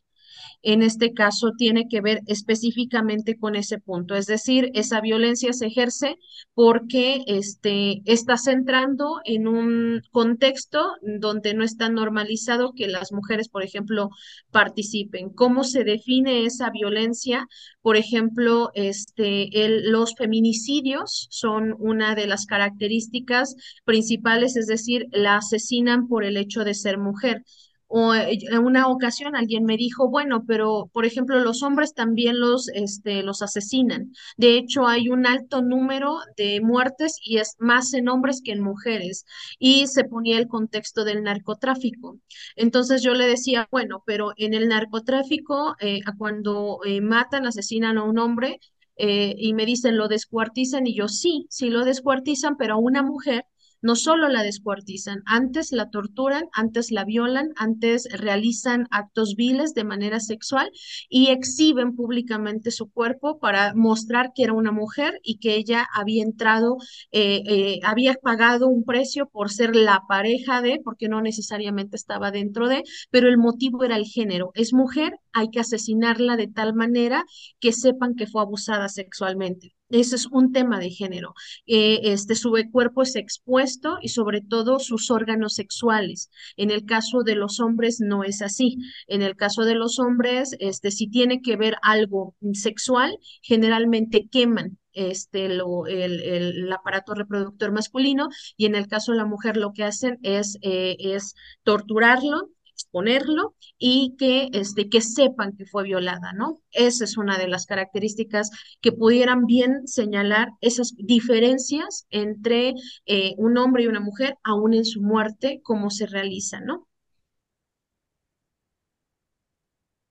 En 0.62 0.82
este 0.82 1.12
caso 1.12 1.52
tiene 1.56 1.88
que 1.88 2.00
ver 2.00 2.20
específicamente 2.26 3.36
con 3.36 3.56
ese 3.56 3.78
punto, 3.78 4.14
es 4.14 4.26
decir, 4.26 4.70
esa 4.74 5.00
violencia 5.00 5.52
se 5.52 5.66
ejerce 5.66 6.16
porque 6.54 7.22
este, 7.26 8.02
estás 8.04 8.46
entrando 8.46 9.20
en 9.24 9.46
un 9.48 10.02
contexto 10.10 10.92
donde 11.02 11.54
no 11.54 11.64
está 11.64 11.88
normalizado 11.88 12.72
que 12.74 12.88
las 12.88 13.12
mujeres, 13.12 13.48
por 13.48 13.62
ejemplo, 13.62 14.10
participen. 14.50 15.30
¿Cómo 15.30 15.64
se 15.64 15.84
define 15.84 16.44
esa 16.46 16.70
violencia? 16.70 17.46
Por 17.82 17.96
ejemplo, 17.96 18.70
este, 18.74 19.64
el, 19.64 19.90
los 19.90 20.14
feminicidios 20.16 21.28
son 21.30 21.74
una 21.78 22.14
de 22.14 22.26
las 22.26 22.46
características 22.46 23.54
principales, 23.84 24.56
es 24.56 24.66
decir, 24.66 25.06
la 25.12 25.36
asesinan 25.36 26.08
por 26.08 26.24
el 26.24 26.36
hecho 26.36 26.64
de 26.64 26.74
ser 26.74 26.98
mujer. 26.98 27.42
O 27.88 28.14
eh, 28.14 28.38
en 28.50 28.64
una 28.64 28.88
ocasión 28.88 29.36
alguien 29.36 29.64
me 29.64 29.76
dijo, 29.76 30.08
bueno, 30.10 30.44
pero 30.46 30.90
por 30.92 31.06
ejemplo 31.06 31.38
los 31.40 31.62
hombres 31.62 31.94
también 31.94 32.40
los, 32.40 32.68
este, 32.68 33.22
los 33.22 33.42
asesinan. 33.42 34.12
De 34.36 34.56
hecho, 34.56 34.86
hay 34.86 35.08
un 35.08 35.26
alto 35.26 35.62
número 35.62 36.16
de 36.36 36.60
muertes 36.60 37.18
y 37.24 37.38
es 37.38 37.54
más 37.58 37.94
en 37.94 38.08
hombres 38.08 38.40
que 38.44 38.52
en 38.52 38.62
mujeres. 38.62 39.24
Y 39.58 39.86
se 39.86 40.04
ponía 40.04 40.38
el 40.38 40.48
contexto 40.48 41.04
del 41.04 41.22
narcotráfico. 41.22 42.18
Entonces 42.56 43.02
yo 43.02 43.14
le 43.14 43.26
decía, 43.26 43.68
bueno, 43.70 44.02
pero 44.06 44.32
en 44.36 44.54
el 44.54 44.68
narcotráfico, 44.68 45.76
eh, 45.80 46.00
cuando 46.18 46.80
eh, 46.84 47.00
matan, 47.00 47.46
asesinan 47.46 47.98
a 47.98 48.04
un 48.04 48.18
hombre, 48.18 48.60
y 48.98 49.52
me 49.52 49.66
dicen, 49.66 49.98
lo 49.98 50.08
descuartizan, 50.08 50.86
y 50.86 50.94
yo 50.96 51.06
sí, 51.08 51.46
sí 51.50 51.68
lo 51.68 51.84
descuartizan, 51.84 52.56
pero 52.56 52.74
a 52.74 52.78
una 52.78 53.02
mujer 53.02 53.44
no 53.82 53.96
solo 53.96 54.28
la 54.28 54.42
descuartizan, 54.42 55.22
antes 55.26 55.72
la 55.72 55.90
torturan, 55.90 56.44
antes 56.52 56.90
la 56.90 57.04
violan, 57.04 57.50
antes 57.56 58.08
realizan 58.12 58.86
actos 58.90 59.34
viles 59.36 59.74
de 59.74 59.84
manera 59.84 60.20
sexual 60.20 60.70
y 61.08 61.28
exhiben 61.28 61.94
públicamente 61.94 62.70
su 62.70 62.90
cuerpo 62.90 63.38
para 63.38 63.74
mostrar 63.74 64.32
que 64.34 64.44
era 64.44 64.52
una 64.52 64.72
mujer 64.72 65.20
y 65.22 65.38
que 65.38 65.56
ella 65.56 65.86
había 65.94 66.22
entrado, 66.22 66.76
eh, 67.12 67.42
eh, 67.46 67.80
había 67.84 68.14
pagado 68.14 68.68
un 68.68 68.84
precio 68.84 69.28
por 69.28 69.50
ser 69.50 69.76
la 69.76 70.02
pareja 70.08 70.62
de, 70.62 70.80
porque 70.84 71.08
no 71.08 71.20
necesariamente 71.20 71.96
estaba 71.96 72.30
dentro 72.30 72.68
de, 72.68 72.82
pero 73.10 73.28
el 73.28 73.38
motivo 73.38 73.84
era 73.84 73.96
el 73.96 74.04
género. 74.04 74.50
Es 74.54 74.72
mujer, 74.72 75.18
hay 75.36 75.50
que 75.50 75.60
asesinarla 75.60 76.36
de 76.36 76.48
tal 76.48 76.74
manera 76.74 77.24
que 77.60 77.72
sepan 77.72 78.14
que 78.16 78.26
fue 78.26 78.40
abusada 78.40 78.88
sexualmente. 78.88 79.74
Ese 79.90 80.16
es 80.16 80.26
un 80.26 80.50
tema 80.50 80.80
de 80.80 80.90
género. 80.90 81.34
Eh, 81.66 82.00
este, 82.04 82.34
su 82.34 82.52
cuerpo 82.72 83.02
es 83.02 83.14
expuesto 83.16 83.98
y 84.00 84.08
sobre 84.08 84.40
todo 84.40 84.78
sus 84.78 85.10
órganos 85.10 85.54
sexuales. 85.54 86.30
En 86.56 86.70
el 86.70 86.86
caso 86.86 87.22
de 87.22 87.36
los 87.36 87.60
hombres 87.60 88.00
no 88.00 88.24
es 88.24 88.40
así. 88.40 88.78
En 89.06 89.20
el 89.22 89.36
caso 89.36 89.64
de 89.64 89.74
los 89.74 89.98
hombres, 89.98 90.56
este, 90.58 90.90
si 90.90 91.08
tiene 91.08 91.42
que 91.42 91.56
ver 91.56 91.76
algo 91.82 92.34
sexual, 92.54 93.18
generalmente 93.42 94.26
queman 94.28 94.78
este, 94.94 95.50
lo, 95.50 95.86
el, 95.86 96.72
aparato 96.72 97.14
reproductor 97.14 97.70
masculino 97.70 98.28
y 98.56 98.64
en 98.64 98.74
el 98.74 98.88
caso 98.88 99.12
de 99.12 99.18
la 99.18 99.26
mujer 99.26 99.58
lo 99.58 99.72
que 99.74 99.84
hacen 99.84 100.18
es, 100.22 100.56
eh, 100.62 100.96
es 100.98 101.34
torturarlo 101.62 102.48
exponerlo 102.76 103.54
y 103.78 104.14
que, 104.18 104.48
este, 104.52 104.88
que 104.88 105.00
sepan 105.00 105.56
que 105.56 105.66
fue 105.66 105.84
violada, 105.84 106.32
¿no? 106.34 106.60
Esa 106.72 107.04
es 107.04 107.16
una 107.16 107.38
de 107.38 107.48
las 107.48 107.66
características 107.66 108.50
que 108.80 108.92
pudieran 108.92 109.46
bien 109.46 109.86
señalar 109.88 110.50
esas 110.60 110.94
diferencias 110.98 112.06
entre 112.10 112.74
eh, 113.06 113.34
un 113.38 113.56
hombre 113.58 113.84
y 113.84 113.86
una 113.88 114.00
mujer, 114.00 114.36
aún 114.44 114.74
en 114.74 114.84
su 114.84 115.02
muerte, 115.02 115.60
cómo 115.64 115.90
se 115.90 116.06
realiza, 116.06 116.60
¿no? 116.60 116.86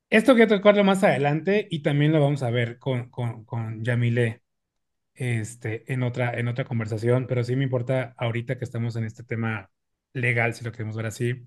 Esto 0.09 0.35
que 0.35 0.47
tocarlo 0.47 0.83
más 0.83 1.03
adelante 1.03 1.67
y 1.69 1.81
también 1.81 2.11
lo 2.13 2.21
vamos 2.21 2.43
a 2.43 2.51
ver 2.51 2.79
con, 2.79 3.09
con, 3.09 3.43
con 3.45 3.83
Yamile 3.83 4.43
este, 5.15 5.91
en, 5.93 6.03
otra, 6.03 6.37
en 6.39 6.47
otra 6.47 6.65
conversación, 6.65 7.27
pero 7.27 7.43
sí 7.43 7.55
me 7.55 7.63
importa 7.65 8.15
ahorita 8.17 8.57
que 8.57 8.65
estamos 8.65 8.95
en 8.97 9.05
este 9.05 9.23
tema 9.23 9.71
legal, 10.13 10.53
si 10.55 10.65
lo 10.65 10.71
queremos 10.71 10.95
ver 10.97 11.07
así, 11.07 11.45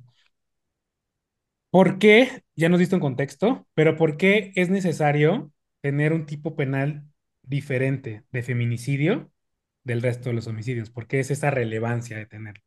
¿Por 1.70 1.98
qué, 1.98 2.44
ya 2.56 2.68
nos 2.68 2.78
diste 2.80 2.94
un 2.94 3.00
contexto, 3.00 3.66
pero 3.74 3.96
por 3.96 4.16
qué 4.16 4.52
es 4.56 4.70
necesario 4.70 5.52
tener 5.82 6.12
un 6.12 6.24
tipo 6.26 6.56
penal 6.56 7.04
diferente 7.42 8.24
de 8.32 8.42
feminicidio 8.42 9.30
del 9.84 10.02
resto 10.02 10.30
de 10.30 10.34
los 10.36 10.46
homicidios? 10.46 10.90
¿Por 10.90 11.06
qué 11.06 11.20
es 11.20 11.30
esa 11.30 11.50
relevancia 11.50 12.16
de 12.16 12.26
tenerlo? 12.26 12.62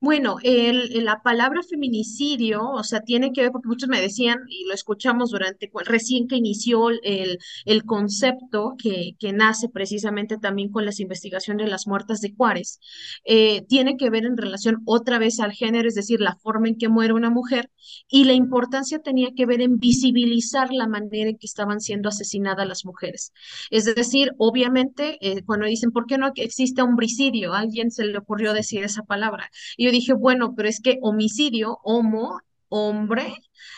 Bueno, 0.00 0.36
el, 0.42 1.04
la 1.04 1.22
palabra 1.22 1.62
feminicidio, 1.62 2.62
o 2.70 2.82
sea, 2.84 3.00
tiene 3.00 3.32
que 3.32 3.42
ver, 3.42 3.50
porque 3.52 3.68
muchos 3.68 3.88
me 3.88 4.00
decían, 4.00 4.38
y 4.48 4.64
lo 4.66 4.74
escuchamos 4.74 5.30
durante, 5.30 5.70
recién 5.84 6.26
que 6.28 6.36
inició 6.36 6.90
el, 6.90 7.38
el 7.64 7.84
concepto 7.84 8.74
que, 8.82 9.12
que 9.18 9.32
nace 9.32 9.68
precisamente 9.68 10.36
también 10.38 10.70
con 10.70 10.84
las 10.84 11.00
investigaciones 11.00 11.66
de 11.66 11.70
las 11.70 11.86
muertas 11.86 12.20
de 12.20 12.32
Juárez, 12.36 12.80
eh, 13.24 13.62
tiene 13.68 13.96
que 13.96 14.10
ver 14.10 14.24
en 14.24 14.36
relación 14.36 14.82
otra 14.84 15.18
vez 15.18 15.40
al 15.40 15.52
género, 15.52 15.88
es 15.88 15.94
decir, 15.94 16.20
la 16.20 16.36
forma 16.36 16.68
en 16.68 16.76
que 16.78 16.88
muere 16.88 17.12
una 17.12 17.30
mujer, 17.30 17.70
y 18.08 18.24
la 18.24 18.32
importancia 18.34 18.98
tenía 19.00 19.30
que 19.34 19.46
ver 19.46 19.60
en 19.60 19.78
visibilizar 19.78 20.72
la 20.72 20.86
manera 20.88 21.30
en 21.30 21.38
que 21.38 21.46
estaban 21.46 21.80
siendo 21.80 22.08
asesinadas 22.08 22.66
las 22.66 22.84
mujeres. 22.84 23.32
Es 23.70 23.84
decir, 23.84 24.32
obviamente, 24.38 25.18
eh, 25.20 25.42
cuando 25.44 25.66
dicen, 25.66 25.90
¿por 25.92 26.06
qué 26.06 26.18
no 26.18 26.30
existe 26.34 26.82
homicidio? 26.82 27.54
A 27.54 27.60
alguien 27.60 27.90
se 27.90 28.04
le 28.04 28.18
ocurrió 28.18 28.52
decir 28.52 28.84
esa 28.84 29.02
palabra. 29.02 29.50
Y 29.76 29.86
yo 29.86 29.90
dije, 29.92 30.12
bueno, 30.12 30.54
pero 30.56 30.68
es 30.68 30.80
que 30.80 30.98
homicidio, 31.02 31.78
homo, 31.82 32.40
hombre, 32.68 33.34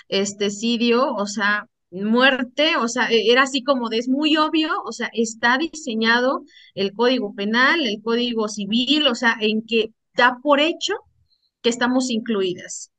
estecidio, 0.08 1.14
o 1.14 1.26
sea, 1.26 1.66
muerte, 1.90 2.76
o 2.76 2.88
sea, 2.88 3.10
e-, 3.10 3.30
era 3.30 3.42
así 3.42 3.62
como 3.62 3.88
de, 3.88 3.98
es 3.98 4.08
muy 4.08 4.36
obvio, 4.36 4.70
o 4.84 4.92
sea, 4.92 5.10
está 5.12 5.58
diseñado 5.58 6.42
el 6.74 6.92
código 6.92 7.34
penal, 7.34 7.86
el 7.86 8.02
código 8.02 8.48
civil, 8.48 9.06
o 9.06 9.14
sea, 9.14 9.36
en 9.40 9.62
que 9.66 9.92
da 10.14 10.38
por 10.42 10.60
hecho 10.60 10.94
que 11.62 11.70
estamos 11.70 12.10
incluidas. 12.10 12.90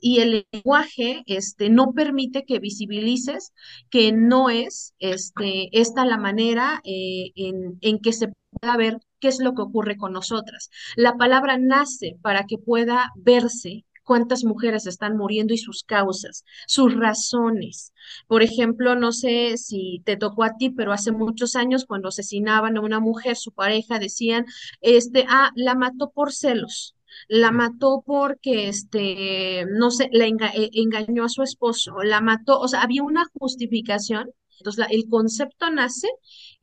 Y 0.00 0.20
el 0.20 0.46
lenguaje 0.52 1.22
este, 1.26 1.70
no 1.70 1.92
permite 1.92 2.44
que 2.44 2.58
visibilices 2.58 3.52
que 3.90 4.12
no 4.12 4.50
es 4.50 4.94
este, 4.98 5.68
esta 5.78 6.04
la 6.04 6.16
manera 6.18 6.80
eh, 6.84 7.32
en, 7.34 7.78
en 7.80 7.98
que 8.00 8.12
se 8.12 8.32
pueda 8.50 8.76
ver 8.76 8.98
qué 9.20 9.28
es 9.28 9.40
lo 9.40 9.54
que 9.54 9.62
ocurre 9.62 9.96
con 9.96 10.12
nosotras. 10.12 10.70
La 10.96 11.16
palabra 11.16 11.58
nace 11.58 12.18
para 12.22 12.44
que 12.44 12.58
pueda 12.58 13.10
verse 13.16 13.84
cuántas 14.04 14.44
mujeres 14.44 14.86
están 14.86 15.16
muriendo 15.16 15.54
y 15.54 15.58
sus 15.58 15.84
causas, 15.84 16.44
sus 16.66 16.94
razones. 16.94 17.92
Por 18.26 18.42
ejemplo, 18.42 18.94
no 18.96 19.12
sé 19.12 19.56
si 19.58 20.02
te 20.04 20.16
tocó 20.16 20.44
a 20.44 20.56
ti, 20.56 20.70
pero 20.70 20.92
hace 20.92 21.12
muchos 21.12 21.56
años 21.56 21.86
cuando 21.86 22.08
asesinaban 22.08 22.76
a 22.76 22.80
una 22.80 23.00
mujer, 23.00 23.36
su 23.36 23.52
pareja 23.52 23.98
decían, 23.98 24.46
este, 24.80 25.24
ah, 25.28 25.50
la 25.54 25.74
mató 25.74 26.10
por 26.10 26.32
celos. 26.32 26.94
La 27.28 27.50
mató 27.52 28.02
porque, 28.06 28.68
este, 28.68 29.64
no 29.70 29.90
sé, 29.90 30.08
le 30.12 30.28
eh, 30.28 30.70
engañó 30.74 31.24
a 31.24 31.28
su 31.28 31.42
esposo, 31.42 32.02
la 32.02 32.20
mató, 32.20 32.58
o 32.60 32.68
sea, 32.68 32.82
había 32.82 33.02
una 33.02 33.24
justificación. 33.38 34.30
Entonces, 34.58 34.86
el 34.90 35.08
concepto 35.08 35.70
nace 35.70 36.08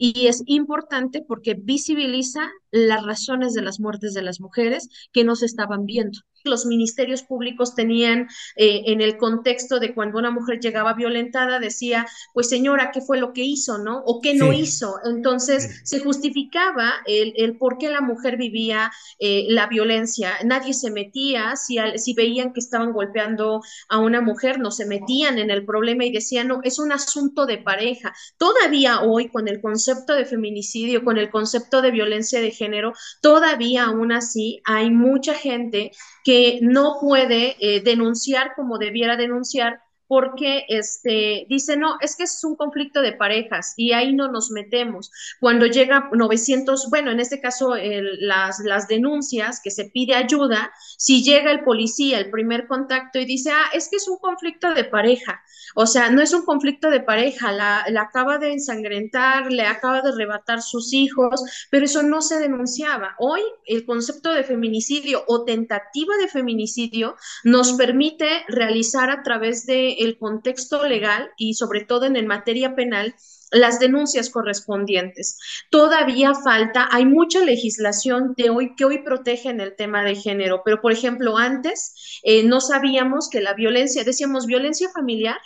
y 0.01 0.27
es 0.27 0.41
importante 0.45 1.21
porque 1.27 1.53
visibiliza 1.53 2.49
las 2.71 3.05
razones 3.05 3.53
de 3.53 3.61
las 3.61 3.79
muertes 3.79 4.13
de 4.13 4.21
las 4.23 4.39
mujeres 4.39 4.89
que 5.11 5.25
no 5.25 5.35
se 5.35 5.45
estaban 5.45 5.85
viendo 5.85 6.19
los 6.45 6.65
ministerios 6.65 7.21
públicos 7.23 7.75
tenían 7.75 8.29
eh, 8.55 8.83
en 8.85 9.01
el 9.01 9.17
contexto 9.17 9.77
de 9.77 9.93
cuando 9.93 10.17
una 10.19 10.31
mujer 10.31 10.61
llegaba 10.61 10.93
violentada, 10.93 11.59
decía, 11.59 12.07
pues 12.33 12.47
señora, 12.47 12.91
¿qué 12.93 13.01
fue 13.01 13.19
lo 13.19 13.33
que 13.33 13.43
hizo, 13.43 13.77
no? 13.77 14.01
¿O 14.05 14.21
qué 14.21 14.33
no 14.33 14.53
hizo? 14.53 14.95
Entonces 15.03 15.81
se 15.83 15.99
justificaba 15.99 16.93
el, 17.05 17.33
el, 17.35 17.57
por 17.57 17.77
qué 17.77 17.89
la 17.89 17.99
mujer 17.99 18.37
vivía 18.37 18.89
eh, 19.19 19.47
la 19.49 19.67
violencia. 19.67 20.31
Nadie 20.45 20.73
se 20.73 20.91
metía, 20.91 21.57
si, 21.57 21.77
si 21.97 22.13
veían 22.13 22.53
que 22.53 22.61
estaban 22.61 22.93
golpeando 22.93 23.59
a 23.89 23.99
una 23.99 24.21
mujer, 24.21 24.59
no 24.59 24.71
se 24.71 24.85
metían 24.85 25.39
en 25.39 25.51
el 25.51 25.65
problema 25.65 26.05
y 26.05 26.11
decían, 26.13 26.47
no, 26.47 26.61
es 26.63 26.79
un 26.79 26.93
asunto 26.93 27.45
de 27.45 27.57
pareja. 27.57 28.13
Todavía 28.37 29.01
hoy, 29.01 29.27
con 29.27 29.49
el 29.49 29.59
concepto 29.59 29.88
de 29.95 30.25
feminicidio, 30.25 31.03
con 31.03 31.17
el 31.17 31.29
concepto 31.29 31.81
de 31.81 31.91
violencia 31.91 32.41
de 32.41 32.51
género, 32.51 32.93
todavía 33.21 33.85
aún 33.85 34.11
así 34.11 34.61
hay 34.65 34.89
mucha 34.91 35.33
gente 35.33 35.91
que 36.23 36.59
no 36.61 36.97
puede 37.01 37.55
eh, 37.59 37.81
denunciar 37.81 38.53
como 38.55 38.77
debiera 38.77 39.17
denunciar 39.17 39.81
porque 40.09 40.65
este, 40.69 41.45
dice, 41.49 41.77
no, 41.77 41.97
es 42.01 42.15
que 42.15 42.23
es 42.23 42.43
un 42.43 42.55
conflicto 42.55 43.03
de 43.03 43.13
parejas 43.13 43.75
y 43.77 43.93
ahí 43.93 44.11
no 44.11 44.27
nos 44.27 44.49
metemos. 44.49 45.11
Cuando 45.39 45.67
llega 45.67 46.09
900, 46.11 46.89
bueno, 46.89 47.11
en 47.11 47.19
este 47.19 47.39
caso 47.39 47.75
las, 47.75 48.59
las 48.65 48.87
denuncias 48.87 49.61
que 49.63 49.69
se 49.69 49.85
pide 49.85 50.15
ayuda, 50.15 50.71
si 50.97 51.23
llega 51.23 51.51
el 51.51 51.63
policía, 51.63 52.17
el 52.17 52.31
primer 52.31 52.65
contacto 52.65 53.19
y 53.19 53.25
dice, 53.25 53.51
ah, 53.51 53.69
es 53.71 53.87
que 53.87 53.97
es 53.97 54.07
un 54.07 54.17
conflicto 54.17 54.73
de 54.73 54.83
pareja, 54.83 55.43
o 55.75 55.85
sea, 55.85 56.09
no 56.09 56.23
es 56.23 56.33
un 56.33 56.43
conflicto 56.43 56.89
de 56.89 57.01
pareja, 57.01 57.51
la, 57.51 57.85
la 57.89 58.01
acaba 58.01 58.39
de 58.39 58.51
ensangrentar, 58.53 59.51
le 59.51 59.67
acaba 59.67 60.01
de 60.01 60.09
arrebatar 60.09 60.63
sus 60.63 60.91
hijos, 60.91 61.67
pero 61.69 61.85
eso 61.85 62.01
no 62.01 62.23
se 62.23 62.39
denunciaba. 62.39 63.15
Hoy 63.19 63.41
el 63.67 63.85
concepto 63.85 64.33
de 64.33 64.43
feminicidio 64.43 65.23
o 65.27 65.45
tentativa 65.45 66.17
de 66.17 66.27
feminicidio 66.27 67.15
nos 67.43 67.73
permite 67.73 68.43
realizar 68.47 69.11
a 69.11 69.21
través 69.21 69.67
de 69.67 69.98
el 69.99 70.17
contexto 70.17 70.85
legal 70.85 71.29
y 71.37 71.53
sobre 71.53 71.85
todo 71.85 72.05
en, 72.05 72.15
en 72.15 72.27
materia 72.27 72.75
penal 72.75 73.15
las 73.51 73.79
denuncias 73.79 74.29
correspondientes. 74.29 75.39
Todavía 75.69 76.33
falta, 76.33 76.87
hay 76.91 77.05
mucha 77.05 77.43
legislación 77.43 78.33
de 78.37 78.49
hoy 78.49 78.75
que 78.75 78.85
hoy 78.85 79.03
protege 79.03 79.49
en 79.49 79.61
el 79.61 79.75
tema 79.75 80.03
de 80.03 80.15
género, 80.15 80.61
pero 80.63 80.81
por 80.81 80.91
ejemplo, 80.91 81.37
antes 81.37 82.19
eh, 82.23 82.43
no 82.43 82.61
sabíamos 82.61 83.29
que 83.29 83.41
la 83.41 83.53
violencia, 83.53 84.03
decíamos 84.03 84.45
violencia 84.45 84.89
familiar, 84.89 85.37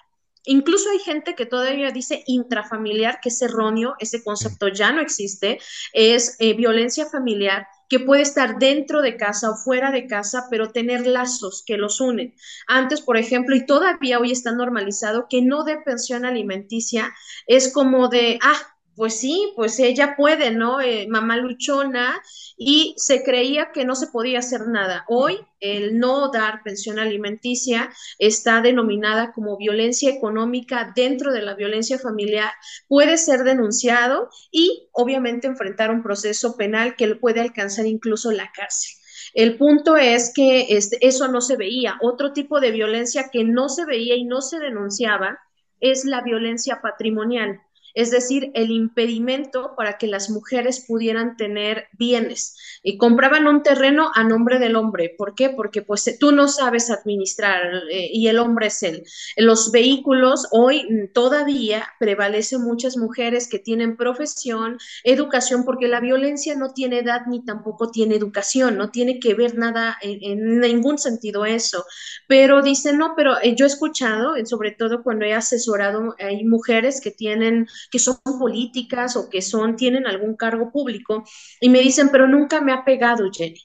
Incluso 0.46 0.90
hay 0.90 1.00
gente 1.00 1.36
que 1.36 1.46
todavía 1.46 1.92
dice 1.92 2.24
intrafamiliar, 2.28 3.20
que 3.22 3.30
es 3.30 3.42
erróneo, 3.42 3.96
ese 4.00 4.22
concepto 4.24 4.68
ya 4.68 4.92
no 4.92 5.00
existe, 5.02 5.60
es 5.94 6.36
eh, 6.40 6.54
violencia 6.54 7.06
familiar 7.06 7.66
que 7.90 8.00
puede 8.00 8.22
estar 8.22 8.60
dentro 8.60 9.02
de 9.02 9.18
casa 9.18 9.52
o 9.52 9.56
fuera 9.56 9.92
de 9.92 10.08
casa, 10.08 10.48
pero 10.50 10.72
tener 10.72 11.06
lazos 11.08 11.64
que 11.66 11.78
los 11.78 12.02
unen. 12.02 12.36
Antes, 12.68 13.02
por 13.02 13.18
ejemplo, 13.18 13.56
y 13.56 13.66
todavía 13.66 14.20
hoy 14.20 14.32
está 14.32 14.52
normalizado, 14.52 15.28
que 15.30 15.42
no 15.42 15.64
de 15.64 15.78
pensión 15.78 16.26
alimenticia 16.26 17.14
es 17.48 17.72
como 17.72 18.08
de, 18.08 18.40
ah, 18.42 18.73
pues 18.96 19.20
sí, 19.20 19.54
pues 19.56 19.80
ella 19.80 20.16
puede, 20.16 20.52
¿no? 20.52 20.82
Eh, 20.82 21.08
mamá 21.10 21.38
luchona 21.38 22.22
y 22.58 22.94
se 22.98 23.24
creía 23.24 23.72
que 23.72 23.86
no 23.86 23.96
se 23.96 24.08
podía 24.08 24.40
hacer 24.40 24.68
nada. 24.68 25.06
Hoy 25.08 25.40
el 25.60 25.98
no 26.00 26.32
dar 26.32 26.62
pensión 26.64 27.00
alimenticia 27.00 27.90
está 28.20 28.62
denominada 28.62 29.32
como 29.34 29.58
violencia 29.58 30.12
económica 30.12 30.92
dentro 30.96 31.32
de 31.32 31.42
la 31.42 31.56
violencia 31.56 31.98
familiar, 31.98 32.52
puede 32.88 33.18
ser 33.18 33.44
denunciado 33.44 34.30
y 34.52 34.90
obviamente 34.92 35.48
enfrentar 35.48 35.92
un 35.92 36.04
proceso 36.04 36.56
penal 36.56 36.96
que 36.96 37.16
puede 37.16 37.42
alcanzar 37.42 37.86
incluso 37.86 38.32
la 38.32 38.52
cárcel. 38.52 38.92
El 39.34 39.58
punto 39.58 39.98
es 39.98 40.32
que 40.34 40.68
este, 40.70 41.06
eso 41.06 41.28
no 41.28 41.42
se 41.42 41.58
veía. 41.58 41.98
Otro 42.02 42.34
tipo 42.34 42.60
de 42.60 42.72
violencia 42.72 43.30
que 43.32 43.44
no 43.44 43.70
se 43.70 43.86
veía 43.86 44.16
y 44.16 44.26
no 44.26 44.42
se 44.42 44.60
denunciaba 44.60 45.40
es 45.80 46.06
la 46.06 46.22
violencia 46.22 46.80
patrimonial 46.82 47.62
es 47.94 48.12
decir, 48.12 48.52
el 48.56 48.72
impedimento 48.72 49.74
para 49.78 49.98
que 49.98 50.08
las 50.08 50.30
mujeres 50.30 50.86
pudieran 50.88 51.38
tener 51.38 51.88
bienes. 51.94 52.58
Y 52.82 52.98
compraban 52.98 53.48
un 53.48 53.64
terreno 53.64 54.12
a 54.16 54.24
nombre 54.24 54.60
del 54.60 54.76
hombre. 54.76 55.14
¿Por 55.18 55.36
qué? 55.36 55.50
Porque 55.50 55.82
pues 55.82 56.18
tú 56.20 56.32
no 56.32 56.48
sabes 56.48 56.90
administrar 56.90 57.62
eh, 57.92 58.10
y 58.12 58.28
el 58.28 58.40
hombre 58.40 58.68
es 58.68 58.84
él. 58.84 59.04
Los 59.38 59.72
vehículos, 59.72 60.48
hoy 60.52 61.10
todavía 61.14 61.88
prevalecen 62.00 62.62
muchas 62.62 62.98
mujeres 62.98 63.48
que 63.48 63.60
tienen 63.60 63.96
profesión, 63.96 64.78
educación, 65.04 65.64
porque 65.64 65.88
la 65.88 66.00
violencia 66.00 66.56
no 66.56 66.74
tiene 66.74 67.00
edad 67.00 67.22
ni 67.28 67.46
tampoco 67.46 67.92
tiene 67.92 68.16
educación, 68.16 68.78
no 68.78 68.90
tiene 68.90 69.20
que 69.20 69.34
ver 69.36 69.58
nada 69.58 69.98
en, 70.02 70.60
ningún 70.60 70.98
sentido 70.98 71.46
eso. 71.46 71.86
Pero 72.28 72.62
dicen, 72.62 72.98
no, 72.98 73.14
pero 73.16 73.40
eh, 73.42 73.56
yo 73.56 73.66
he 73.66 73.68
escuchado, 73.68 74.34
sobre 74.46 74.72
todo 74.72 75.04
cuando 75.04 75.26
he 75.26 75.34
asesorado, 75.34 76.16
hay 76.20 76.44
mujeres 76.44 77.02
que 77.02 77.12
tienen 77.12 77.68
que 77.92 78.00
son 78.00 78.18
políticas 78.40 79.16
o 79.16 79.30
que 79.30 79.42
son, 79.42 79.76
tienen 79.76 80.08
algún 80.08 80.36
cargo 80.36 80.72
público 80.72 81.24
y 81.60 81.70
me 81.70 81.80
dicen, 81.80 82.10
pero 82.12 82.28
nunca 82.28 82.62
me 82.62 82.74
ha 82.74 82.84
pegado, 82.86 83.30
Jenny. 83.32 83.60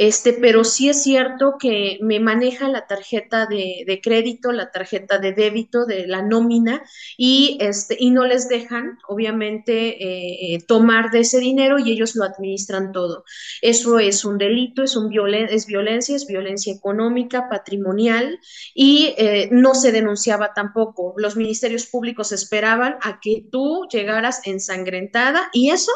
Este, 0.00 0.32
pero 0.32 0.64
sí 0.64 0.88
es 0.88 1.02
cierto 1.02 1.56
que 1.60 1.98
me 2.00 2.20
maneja 2.20 2.70
la 2.70 2.86
tarjeta 2.86 3.44
de, 3.44 4.00
crédito, 4.02 4.50
la 4.50 4.70
tarjeta 4.70 5.18
de 5.18 5.34
débito 5.34 5.84
de 5.84 6.06
la 6.06 6.22
nómina 6.22 6.82
y, 7.18 7.58
este, 7.60 7.98
y 8.00 8.10
no 8.10 8.24
les 8.24 8.48
dejan, 8.48 8.96
obviamente, 9.08 10.02
eh, 10.02 10.54
eh, 10.54 10.64
tomar 10.66 11.10
de 11.10 11.20
ese 11.20 11.38
dinero 11.38 11.78
y 11.78 11.92
ellos 11.92 12.16
lo 12.16 12.24
administran 12.24 12.92
todo. 12.92 13.24
Eso 13.60 13.98
es 13.98 14.24
un 14.24 14.38
delito, 14.38 14.82
es, 14.82 14.96
un 14.96 15.12
es 15.12 15.66
violencia, 15.66 16.16
es 16.16 16.26
violencia 16.26 16.72
económica, 16.72 17.50
patrimonial 17.50 18.38
y 18.74 19.14
eh, 19.18 19.50
no 19.52 19.74
se 19.74 19.92
denunciaba 19.92 20.54
tampoco. 20.54 21.12
Los 21.18 21.36
ministerios 21.36 21.84
públicos 21.84 22.32
esperaban 22.32 22.96
a 23.02 23.20
que 23.20 23.44
tú 23.52 23.86
llegaras 23.92 24.40
ensangrentada 24.46 25.50
y 25.52 25.72
eso, 25.72 25.92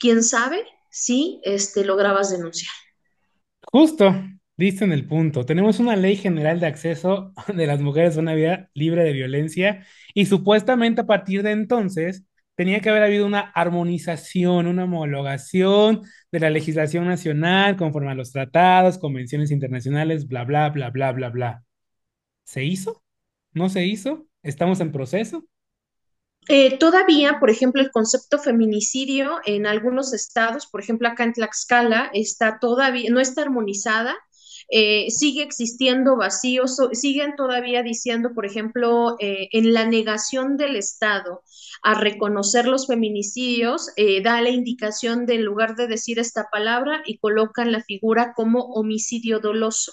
quién 0.00 0.24
sabe 0.24 0.64
si 0.90 1.40
este, 1.44 1.84
lograbas 1.84 2.32
denunciar. 2.32 2.72
Justo, 3.78 4.14
diste 4.56 4.86
en 4.86 4.92
el 4.92 5.06
punto. 5.06 5.44
Tenemos 5.44 5.80
una 5.80 5.96
ley 5.96 6.16
general 6.16 6.60
de 6.60 6.66
acceso 6.66 7.34
de 7.54 7.66
las 7.66 7.82
mujeres 7.82 8.16
a 8.16 8.20
una 8.20 8.32
vida 8.32 8.70
libre 8.72 9.04
de 9.04 9.12
violencia 9.12 9.84
y 10.14 10.24
supuestamente 10.24 11.02
a 11.02 11.06
partir 11.06 11.42
de 11.42 11.50
entonces 11.50 12.24
tenía 12.54 12.80
que 12.80 12.88
haber 12.88 13.02
habido 13.02 13.26
una 13.26 13.40
armonización, 13.40 14.66
una 14.66 14.84
homologación 14.84 16.00
de 16.32 16.40
la 16.40 16.48
legislación 16.48 17.06
nacional 17.06 17.76
conforme 17.76 18.12
a 18.12 18.14
los 18.14 18.32
tratados, 18.32 18.96
convenciones 18.96 19.50
internacionales, 19.50 20.26
bla, 20.26 20.44
bla, 20.44 20.70
bla, 20.70 20.88
bla, 20.88 21.12
bla, 21.12 21.28
bla. 21.28 21.64
¿Se 22.44 22.64
hizo? 22.64 23.04
¿No 23.52 23.68
se 23.68 23.84
hizo? 23.84 24.26
¿Estamos 24.42 24.80
en 24.80 24.90
proceso? 24.90 25.46
Eh, 26.48 26.78
todavía, 26.78 27.38
por 27.40 27.50
ejemplo, 27.50 27.82
el 27.82 27.90
concepto 27.90 28.38
feminicidio 28.38 29.40
en 29.44 29.66
algunos 29.66 30.12
estados, 30.12 30.66
por 30.66 30.80
ejemplo, 30.80 31.08
acá 31.08 31.24
en 31.24 31.32
Tlaxcala, 31.32 32.10
está 32.14 32.58
todavía, 32.60 33.10
no 33.10 33.18
está 33.18 33.42
armonizada, 33.42 34.14
eh, 34.68 35.10
sigue 35.10 35.42
existiendo 35.42 36.16
vacíos, 36.16 36.78
siguen 36.92 37.34
todavía 37.36 37.82
diciendo, 37.82 38.30
por 38.34 38.46
ejemplo, 38.46 39.16
eh, 39.18 39.48
en 39.52 39.72
la 39.72 39.86
negación 39.86 40.56
del 40.56 40.76
Estado 40.76 41.42
a 41.82 41.94
reconocer 41.94 42.66
los 42.66 42.86
feminicidios, 42.86 43.90
da 44.22 44.40
la 44.40 44.50
indicación 44.50 45.26
de 45.26 45.34
en 45.36 45.44
lugar 45.44 45.76
de 45.76 45.88
decir 45.88 46.18
esta 46.18 46.48
palabra 46.50 47.02
y 47.04 47.18
colocan 47.18 47.70
la 47.72 47.82
figura 47.82 48.32
como 48.34 48.60
homicidio 48.60 49.40
doloso. 49.40 49.92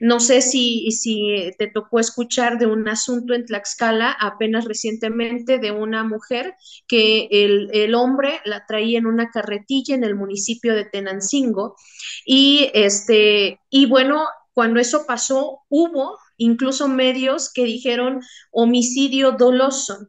No 0.00 0.20
sé 0.20 0.42
si, 0.42 0.90
si 0.92 1.52
te 1.58 1.68
tocó 1.68 2.00
escuchar 2.00 2.58
de 2.58 2.66
un 2.66 2.88
asunto 2.88 3.34
en 3.34 3.44
Tlaxcala 3.44 4.10
apenas 4.12 4.64
recientemente 4.64 5.58
de 5.58 5.72
una 5.72 6.04
mujer 6.04 6.54
que 6.88 7.28
el, 7.30 7.70
el 7.72 7.94
hombre 7.94 8.40
la 8.44 8.66
traía 8.66 8.98
en 8.98 9.06
una 9.06 9.30
carretilla 9.30 9.94
en 9.94 10.04
el 10.04 10.14
municipio 10.14 10.74
de 10.74 10.84
Tenancingo 10.84 11.76
y 12.24 12.70
este 12.74 13.60
y 13.70 13.86
bueno, 13.86 14.26
cuando 14.52 14.80
eso 14.80 15.04
pasó 15.06 15.60
hubo 15.68 16.18
incluso 16.38 16.88
medios 16.88 17.52
que 17.52 17.64
dijeron 17.64 18.20
homicidio 18.50 19.32
doloso. 19.32 20.08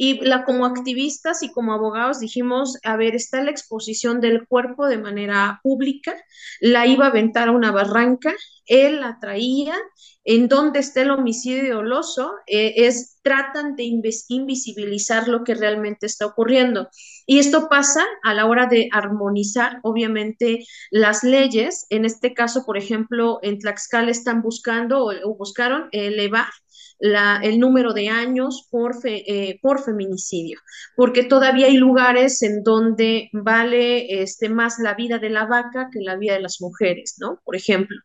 Y 0.00 0.20
la, 0.24 0.44
como 0.44 0.64
activistas 0.64 1.42
y 1.42 1.50
como 1.50 1.72
abogados 1.72 2.20
dijimos, 2.20 2.78
a 2.84 2.96
ver, 2.96 3.16
está 3.16 3.42
la 3.42 3.50
exposición 3.50 4.20
del 4.20 4.46
cuerpo 4.46 4.86
de 4.86 4.96
manera 4.96 5.58
pública, 5.64 6.14
la 6.60 6.86
iba 6.86 7.06
a 7.06 7.08
aventar 7.08 7.48
a 7.48 7.52
una 7.52 7.72
barranca, 7.72 8.32
él 8.66 9.00
la 9.00 9.18
traía, 9.20 9.74
en 10.22 10.46
donde 10.46 10.78
está 10.78 11.02
el 11.02 11.10
homicidio 11.10 11.74
doloso, 11.74 12.30
eh, 12.46 12.74
es 12.76 13.18
tratan 13.22 13.74
de 13.74 13.84
invisibilizar 14.28 15.26
lo 15.26 15.42
que 15.42 15.54
realmente 15.54 16.06
está 16.06 16.26
ocurriendo. 16.26 16.88
Y 17.26 17.40
esto 17.40 17.68
pasa 17.68 18.04
a 18.22 18.34
la 18.34 18.46
hora 18.46 18.66
de 18.66 18.88
armonizar, 18.92 19.80
obviamente, 19.82 20.64
las 20.92 21.24
leyes. 21.24 21.86
En 21.90 22.04
este 22.04 22.34
caso, 22.34 22.64
por 22.64 22.78
ejemplo, 22.78 23.40
en 23.42 23.58
Tlaxcala 23.58 24.12
están 24.12 24.42
buscando 24.42 25.04
o 25.06 25.34
buscaron 25.34 25.88
elevar 25.90 26.46
el 27.00 27.60
número 27.60 27.92
de 27.92 28.08
años 28.08 28.66
por, 28.70 28.96
eh, 29.04 29.58
por 29.62 29.82
feminicidio, 29.82 30.58
porque 30.96 31.22
todavía 31.22 31.66
hay 31.66 31.76
lugares 31.76 32.42
en 32.42 32.62
donde 32.62 33.28
vale 33.32 34.22
este, 34.22 34.48
más 34.48 34.78
la 34.78 34.94
vida 34.94 35.18
de 35.18 35.30
la 35.30 35.46
vaca 35.46 35.90
que 35.92 36.00
la 36.00 36.16
vida 36.16 36.34
de 36.34 36.40
las 36.40 36.60
mujeres, 36.60 37.16
¿no? 37.18 37.40
Por 37.44 37.56
ejemplo. 37.56 37.96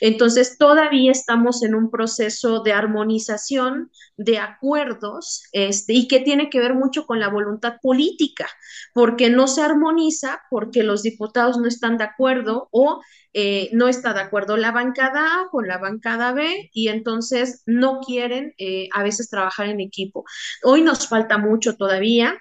Entonces, 0.00 0.58
todavía 0.58 1.12
estamos 1.12 1.62
en 1.62 1.74
un 1.74 1.90
proceso 1.90 2.62
de 2.62 2.72
armonización 2.72 3.90
de 4.16 4.38
acuerdos 4.38 5.44
este, 5.52 5.94
y 5.94 6.08
que 6.08 6.20
tiene 6.20 6.50
que 6.50 6.60
ver 6.60 6.74
mucho 6.74 7.06
con 7.06 7.20
la 7.20 7.28
voluntad 7.28 7.76
política, 7.80 8.48
porque 8.92 9.30
no 9.30 9.48
se 9.48 9.62
armoniza 9.62 10.42
porque 10.50 10.82
los 10.82 11.02
diputados 11.02 11.58
no 11.58 11.68
están 11.68 11.96
de 11.96 12.04
acuerdo 12.04 12.68
o 12.70 13.00
eh, 13.34 13.70
no 13.72 13.88
está 13.88 14.12
de 14.12 14.20
acuerdo 14.20 14.58
la 14.58 14.72
bancada 14.72 15.40
A 15.40 15.48
con 15.50 15.66
la 15.66 15.78
bancada 15.78 16.32
B 16.32 16.68
y 16.74 16.88
entonces 16.88 17.62
no 17.64 18.00
quieren 18.00 18.41
eh, 18.58 18.88
a 18.92 19.02
veces 19.02 19.28
trabajar 19.28 19.68
en 19.68 19.80
equipo. 19.80 20.24
Hoy 20.62 20.82
nos 20.82 21.08
falta 21.08 21.38
mucho 21.38 21.76
todavía. 21.76 22.38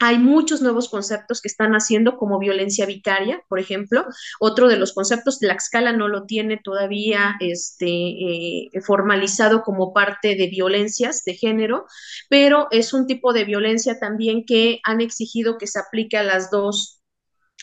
Hay 0.00 0.18
muchos 0.18 0.62
nuevos 0.62 0.88
conceptos 0.88 1.40
que 1.40 1.48
están 1.48 1.74
haciendo 1.74 2.16
como 2.16 2.38
violencia 2.38 2.86
vicaria, 2.86 3.40
por 3.48 3.60
ejemplo. 3.60 4.04
Otro 4.40 4.68
de 4.68 4.76
los 4.76 4.94
conceptos, 4.94 5.38
la 5.42 5.54
escala 5.54 5.92
no 5.92 6.08
lo 6.08 6.24
tiene 6.24 6.58
todavía 6.62 7.36
este, 7.40 7.86
eh, 7.86 8.70
formalizado 8.84 9.62
como 9.62 9.92
parte 9.92 10.34
de 10.34 10.48
violencias 10.48 11.22
de 11.24 11.34
género, 11.34 11.84
pero 12.28 12.68
es 12.72 12.92
un 12.92 13.06
tipo 13.06 13.32
de 13.32 13.44
violencia 13.44 14.00
también 14.00 14.44
que 14.44 14.80
han 14.82 15.00
exigido 15.00 15.58
que 15.58 15.68
se 15.68 15.78
aplique 15.78 16.16
a 16.16 16.24
las 16.24 16.50
dos 16.50 17.01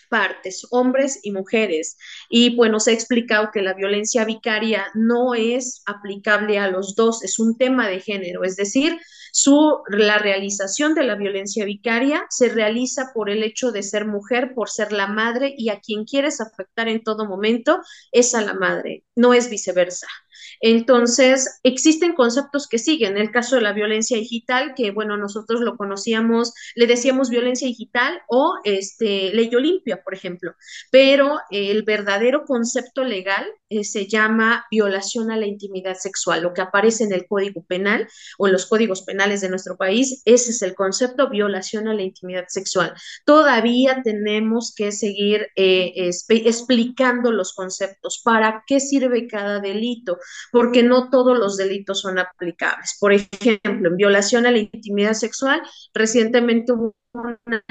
partes, 0.09 0.67
hombres 0.71 1.19
y 1.23 1.31
mujeres. 1.31 1.97
Y 2.29 2.55
bueno, 2.55 2.79
se 2.79 2.91
ha 2.91 2.93
explicado 2.93 3.49
que 3.53 3.61
la 3.61 3.73
violencia 3.73 4.25
vicaria 4.25 4.85
no 4.95 5.33
es 5.35 5.81
aplicable 5.85 6.59
a 6.59 6.69
los 6.69 6.95
dos, 6.95 7.23
es 7.23 7.39
un 7.39 7.57
tema 7.57 7.87
de 7.87 8.01
género, 8.01 8.43
es 8.43 8.55
decir, 8.55 8.99
su, 9.31 9.79
la 9.89 10.17
realización 10.17 10.95
de 10.95 11.03
la 11.03 11.15
violencia 11.15 11.65
vicaria 11.65 12.25
se 12.29 12.49
realiza 12.49 13.11
por 13.13 13.29
el 13.29 13.43
hecho 13.43 13.71
de 13.71 13.83
ser 13.83 14.05
mujer, 14.05 14.53
por 14.55 14.69
ser 14.69 14.91
la 14.91 15.07
madre 15.07 15.53
y 15.57 15.69
a 15.69 15.79
quien 15.79 16.05
quieres 16.05 16.41
afectar 16.41 16.87
en 16.87 17.03
todo 17.03 17.27
momento 17.27 17.79
es 18.11 18.33
a 18.33 18.41
la 18.41 18.53
madre, 18.53 19.03
no 19.15 19.33
es 19.33 19.49
viceversa. 19.49 20.07
Entonces, 20.61 21.59
existen 21.63 22.13
conceptos 22.13 22.67
que 22.67 22.77
siguen. 22.77 23.17
El 23.17 23.31
caso 23.31 23.55
de 23.55 23.61
la 23.61 23.73
violencia 23.73 24.17
digital, 24.17 24.73
que 24.75 24.91
bueno, 24.91 25.17
nosotros 25.17 25.61
lo 25.61 25.77
conocíamos, 25.77 26.53
le 26.75 26.87
decíamos 26.87 27.29
violencia 27.29 27.67
digital 27.67 28.21
o 28.27 28.55
este, 28.63 29.33
ley 29.33 29.53
Olimpia, 29.55 30.01
por 30.03 30.13
ejemplo, 30.13 30.53
pero 30.91 31.39
el 31.49 31.83
verdadero 31.83 32.45
concepto 32.45 33.03
legal 33.03 33.45
eh, 33.69 33.83
se 33.83 34.07
llama 34.07 34.65
violación 34.71 35.31
a 35.31 35.37
la 35.37 35.45
intimidad 35.45 35.95
sexual, 35.95 36.41
lo 36.41 36.53
que 36.53 36.61
aparece 36.61 37.03
en 37.03 37.13
el 37.13 37.27
Código 37.27 37.63
Penal 37.65 38.07
o 38.37 38.47
en 38.47 38.53
los 38.53 38.65
códigos 38.65 39.03
penales 39.03 39.41
de 39.41 39.49
nuestro 39.49 39.77
país, 39.77 40.23
ese 40.25 40.51
es 40.51 40.61
el 40.63 40.73
concepto, 40.73 41.29
violación 41.29 41.87
a 41.87 41.93
la 41.93 42.01
intimidad 42.01 42.45
sexual. 42.47 42.93
Todavía 43.25 44.01
tenemos 44.03 44.73
que 44.75 44.91
seguir 44.91 45.49
eh, 45.55 46.09
explicando 46.29 47.31
los 47.31 47.53
conceptos, 47.53 48.21
para 48.23 48.63
qué 48.65 48.79
sirve 48.79 49.27
cada 49.27 49.59
delito, 49.59 50.17
porque 50.51 50.83
no 50.83 51.09
todos 51.09 51.37
los 51.37 51.57
delitos 51.57 52.01
son 52.01 52.19
aplicables. 52.19 52.97
Por 52.99 53.13
ejemplo, 53.13 53.89
en 53.89 53.97
violación 53.97 54.45
a 54.45 54.51
la 54.51 54.59
intimidad 54.59 55.13
sexual, 55.13 55.61
recientemente 55.93 56.73
hubo 56.73 56.95
una 57.13 57.63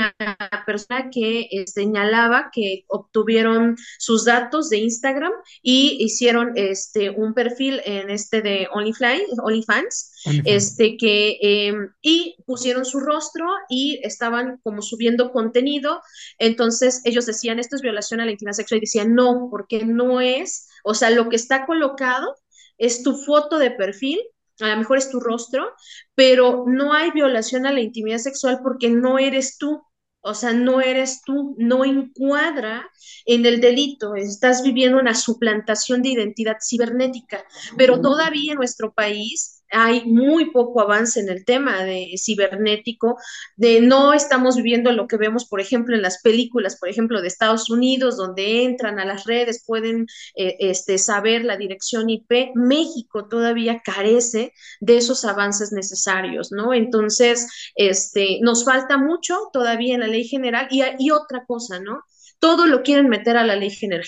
persona 0.66 1.11
que 1.12 1.49
eh, 1.51 1.66
señalaba 1.66 2.51
que 2.53 2.85
obtuvieron 2.88 3.77
sus 3.99 4.25
datos 4.25 4.68
de 4.68 4.79
Instagram 4.79 5.33
y 5.62 5.97
hicieron 6.01 6.53
este 6.57 7.11
un 7.11 7.35
perfil 7.35 7.81
en 7.85 8.11
este 8.11 8.42
de 8.42 8.68
OnlyFans, 8.73 9.38
OnlyFans, 9.40 10.12
este 10.44 10.97
que 10.97 11.38
em, 11.40 11.90
y 12.03 12.37
pusieron 12.47 12.85
su 12.85 13.01
rostro 13.01 13.47
y 13.68 14.01
estaban 14.03 14.59
como 14.62 14.83
subiendo 14.83 15.31
contenido. 15.31 16.03
Entonces 16.38 17.01
ellos 17.05 17.27
decían 17.27 17.59
esto 17.59 17.77
es 17.77 17.83
violación 17.83 18.21
a 18.21 18.25
la 18.25 18.33
intimidad 18.33 18.55
sexual 18.55 18.79
y 18.79 18.83
decían 18.83 19.14
no, 19.14 19.49
porque 19.51 19.85
no 19.85 20.21
es, 20.21 20.68
o 20.83 20.94
sea, 20.94 21.11
lo 21.11 21.29
que 21.29 21.37
está 21.37 21.64
colocado 21.64 22.35
es 22.79 23.03
tu 23.03 23.17
foto 23.17 23.59
de 23.59 23.71
perfil 23.73 24.19
a 24.61 24.69
lo 24.71 24.77
mejor 24.79 24.99
es 24.99 25.11
tu 25.11 25.21
rostro, 25.21 25.73
pero 26.14 26.64
no 26.67 26.93
hay 26.93 27.11
violación 27.11 27.67
a 27.67 27.73
la 27.73 27.81
intimidad 27.81 28.19
sexual 28.19 28.61
porque 28.62 28.91
no 28.91 29.19
eres 29.19 29.59
tú. 29.59 29.83
O 30.21 30.35
sea, 30.35 30.53
no 30.53 30.81
eres 30.81 31.23
tú, 31.25 31.55
no 31.59 31.85
encuadra 31.85 32.91
en 33.25 33.47
el 33.47 33.61
delito, 33.61 34.17
estás 34.17 34.64
viviendo 34.64 34.99
una 34.99 35.14
suplantación 35.14 36.03
de 36.03 36.09
identidad 36.11 36.57
cibernética, 36.61 37.45
pero 37.77 38.01
todavía 38.01 38.53
en 38.53 38.59
nuestro 38.59 38.93
país 38.93 39.58
hay 39.70 40.04
muy 40.04 40.50
poco 40.50 40.81
avance 40.81 41.20
en 41.20 41.28
el 41.28 41.44
tema 41.44 41.85
de 41.85 42.14
cibernético, 42.16 43.16
de 43.57 43.81
no 43.81 44.12
estamos 44.12 44.57
viviendo 44.57 44.92
lo 44.92 45.07
que 45.07 45.16
vemos, 45.16 45.46
por 45.46 45.61
ejemplo, 45.61 45.94
en 45.94 46.02
las 46.02 46.22
películas, 46.22 46.76
por 46.78 46.88
ejemplo, 46.88 47.20
de 47.20 47.28
Estados 47.28 47.70
Unidos, 47.70 48.16
donde 48.16 48.64
entran 48.64 48.98
a 48.98 49.04
las 49.04 49.24
redes, 49.24 49.64
pueden 49.66 50.07
eh, 50.37 50.57
este, 50.61 50.98
saber 50.98 51.44
la 51.44 51.57
dirección 51.57 52.09
IP. 52.11 52.52
México 52.54 53.28
todavía 53.28 53.81
carece 53.85 54.52
de 54.81 54.96
esos 54.98 55.24
avances 55.24 55.72
necesarios, 55.72 56.52
¿no? 56.52 56.72
Entonces, 56.74 57.48
este, 57.74 58.38
nos 58.42 58.64
falta 58.64 58.96
mucho 58.98 59.37
todavía 59.52 59.94
en 59.94 60.00
la 60.00 60.07
ley 60.07 60.24
general 60.24 60.68
y, 60.70 60.83
y 60.98 61.11
otra 61.11 61.44
cosa, 61.46 61.81
¿no? 61.81 62.02
Todo 62.38 62.66
lo 62.66 62.83
quieren 62.83 63.09
meter 63.09 63.37
a 63.37 63.44
la 63.44 63.57
ley 63.57 63.70
general 63.70 64.07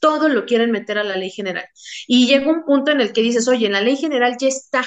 todo 0.00 0.28
lo 0.28 0.46
quieren 0.46 0.70
meter 0.70 0.98
a 0.98 1.04
la 1.04 1.16
ley 1.16 1.30
general. 1.30 1.66
Y 2.06 2.26
llega 2.26 2.50
un 2.50 2.64
punto 2.64 2.90
en 2.90 3.00
el 3.00 3.12
que 3.12 3.22
dices, 3.22 3.46
oye, 3.48 3.66
en 3.66 3.72
la 3.72 3.80
ley 3.80 3.96
general 3.96 4.36
ya 4.40 4.48
está, 4.48 4.84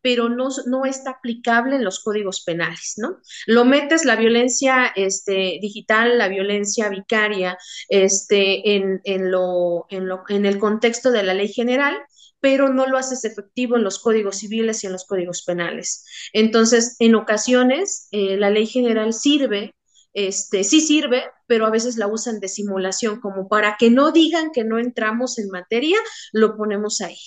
pero 0.00 0.28
no, 0.28 0.48
no 0.66 0.84
está 0.84 1.12
aplicable 1.12 1.76
en 1.76 1.84
los 1.84 2.00
códigos 2.00 2.44
penales, 2.44 2.94
¿no? 2.98 3.16
Lo 3.46 3.64
metes 3.64 4.04
la 4.04 4.16
violencia 4.16 4.92
este, 4.94 5.58
digital, 5.62 6.18
la 6.18 6.28
violencia 6.28 6.90
vicaria, 6.90 7.56
este, 7.88 8.76
en, 8.76 9.00
en, 9.04 9.30
lo, 9.30 9.86
en, 9.88 10.06
lo, 10.06 10.22
en 10.28 10.44
el 10.44 10.58
contexto 10.58 11.10
de 11.10 11.22
la 11.22 11.32
ley 11.32 11.48
general, 11.48 11.96
pero 12.38 12.68
no 12.68 12.86
lo 12.86 12.98
haces 12.98 13.24
efectivo 13.24 13.76
en 13.76 13.84
los 13.84 13.98
códigos 13.98 14.36
civiles 14.36 14.84
y 14.84 14.88
en 14.88 14.92
los 14.92 15.06
códigos 15.06 15.42
penales. 15.42 16.04
Entonces, 16.34 16.96
en 16.98 17.14
ocasiones, 17.14 18.08
eh, 18.10 18.36
la 18.36 18.50
ley 18.50 18.66
general 18.66 19.14
sirve 19.14 19.74
este, 20.14 20.62
sí 20.64 20.80
sirve, 20.80 21.24
pero 21.46 21.66
a 21.66 21.70
veces 21.70 21.96
la 21.96 22.06
usan 22.06 22.40
de 22.40 22.48
simulación, 22.48 23.20
como 23.20 23.48
para 23.48 23.76
que 23.78 23.90
no 23.90 24.12
digan 24.12 24.50
que 24.52 24.64
no 24.64 24.78
entramos 24.78 25.38
en 25.38 25.50
materia, 25.50 25.98
lo 26.32 26.56
ponemos 26.56 27.00
ahí. 27.00 27.18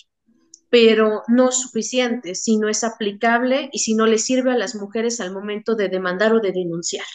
Pero 0.70 1.24
no 1.28 1.50
es 1.50 1.60
suficiente 1.62 2.34
si 2.34 2.58
no 2.58 2.70
es 2.70 2.84
aplicable 2.84 3.70
y 3.72 3.80
si 3.80 3.94
no 3.94 4.08
le 4.08 4.18
sirve 4.18 4.52
a 4.52 4.58
las 4.58 4.76
mujeres 4.76 5.20
al 5.20 5.34
momento 5.34 5.76
de 5.76 5.90
demandar 5.90 6.34
o 6.34 6.40
de 6.40 6.52
denunciar. 6.52 7.06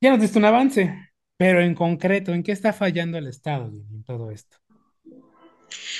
Ya 0.00 0.10
nos 0.10 0.20
diste 0.20 0.38
un 0.38 0.44
avance, 0.44 0.92
pero 1.36 1.60
en 1.60 1.74
concreto, 1.74 2.32
¿en 2.32 2.42
qué 2.42 2.52
está 2.52 2.72
fallando 2.72 3.18
el 3.18 3.28
Estado 3.28 3.66
en 3.66 4.02
todo 4.04 4.32
esto? 4.32 4.58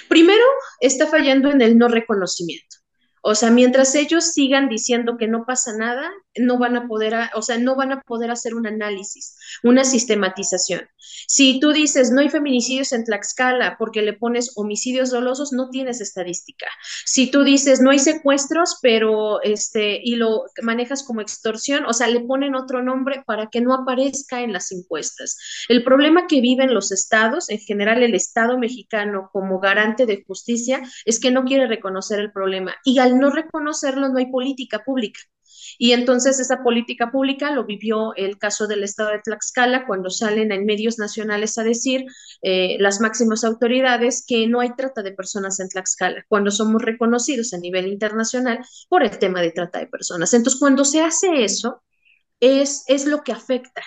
Primero, 0.08 0.44
está 0.80 1.06
fallando 1.06 1.50
en 1.50 1.62
el 1.62 1.78
no 1.78 1.88
reconocimiento. 1.88 2.82
O 3.24 3.36
sea, 3.36 3.50
mientras 3.50 3.94
ellos 3.94 4.32
sigan 4.32 4.68
diciendo 4.68 5.16
que 5.16 5.28
no 5.28 5.44
pasa 5.46 5.76
nada, 5.76 6.10
no 6.36 6.58
van 6.58 6.76
a 6.76 6.88
poder, 6.88 7.14
o 7.34 7.42
sea, 7.42 7.58
no 7.58 7.76
van 7.76 7.92
a 7.92 8.00
poder 8.02 8.30
hacer 8.30 8.54
un 8.54 8.66
análisis, 8.66 9.36
una 9.62 9.84
sistematización. 9.84 10.88
Si 11.26 11.60
tú 11.60 11.72
dices 11.72 12.10
no 12.10 12.20
hay 12.20 12.28
feminicidios 12.28 12.92
en 12.92 13.04
Tlaxcala 13.04 13.76
porque 13.78 14.02
le 14.02 14.12
pones 14.12 14.52
homicidios 14.56 15.10
dolosos, 15.10 15.52
no 15.52 15.70
tienes 15.70 16.00
estadística. 16.00 16.66
Si 17.04 17.30
tú 17.30 17.44
dices 17.44 17.80
no 17.80 17.90
hay 17.90 17.98
secuestros, 17.98 18.78
pero 18.82 19.42
este 19.42 20.00
y 20.02 20.16
lo 20.16 20.44
manejas 20.62 21.02
como 21.02 21.20
extorsión, 21.20 21.84
o 21.86 21.92
sea, 21.92 22.08
le 22.08 22.20
ponen 22.20 22.54
otro 22.54 22.82
nombre 22.82 23.22
para 23.26 23.48
que 23.48 23.60
no 23.60 23.74
aparezca 23.74 24.40
en 24.42 24.52
las 24.52 24.72
encuestas. 24.72 25.36
El 25.68 25.84
problema 25.84 26.26
que 26.26 26.40
viven 26.40 26.74
los 26.74 26.92
estados, 26.92 27.50
en 27.50 27.58
general 27.58 28.02
el 28.02 28.14
Estado 28.14 28.58
mexicano 28.58 29.30
como 29.32 29.60
garante 29.60 30.06
de 30.06 30.24
justicia, 30.26 30.82
es 31.04 31.20
que 31.20 31.30
no 31.30 31.44
quiere 31.44 31.66
reconocer 31.66 32.18
el 32.18 32.32
problema 32.32 32.74
y 32.84 32.98
al 32.98 33.18
no 33.18 33.30
reconocerlo 33.30 34.08
no 34.08 34.18
hay 34.18 34.30
política 34.30 34.82
pública. 34.84 35.20
Y 35.78 35.92
entonces 35.92 36.40
esa 36.40 36.62
política 36.62 37.10
pública 37.10 37.50
lo 37.50 37.64
vivió 37.64 38.14
el 38.14 38.38
caso 38.38 38.66
del 38.66 38.84
estado 38.84 39.10
de 39.10 39.20
Tlaxcala 39.20 39.86
cuando 39.86 40.10
salen 40.10 40.52
en 40.52 40.64
medios 40.66 40.98
nacionales 40.98 41.58
a 41.58 41.64
decir 41.64 42.04
eh, 42.42 42.76
las 42.78 43.00
máximas 43.00 43.44
autoridades 43.44 44.24
que 44.26 44.46
no 44.46 44.60
hay 44.60 44.74
trata 44.74 45.02
de 45.02 45.12
personas 45.12 45.60
en 45.60 45.68
Tlaxcala, 45.68 46.24
cuando 46.28 46.50
somos 46.50 46.82
reconocidos 46.82 47.52
a 47.52 47.58
nivel 47.58 47.86
internacional 47.86 48.60
por 48.88 49.02
el 49.02 49.18
tema 49.18 49.40
de 49.40 49.52
trata 49.52 49.78
de 49.78 49.86
personas. 49.86 50.32
Entonces, 50.34 50.60
cuando 50.60 50.84
se 50.84 51.02
hace 51.02 51.44
eso, 51.44 51.82
es, 52.40 52.84
es 52.88 53.06
lo 53.06 53.22
que 53.22 53.32
afecta 53.32 53.82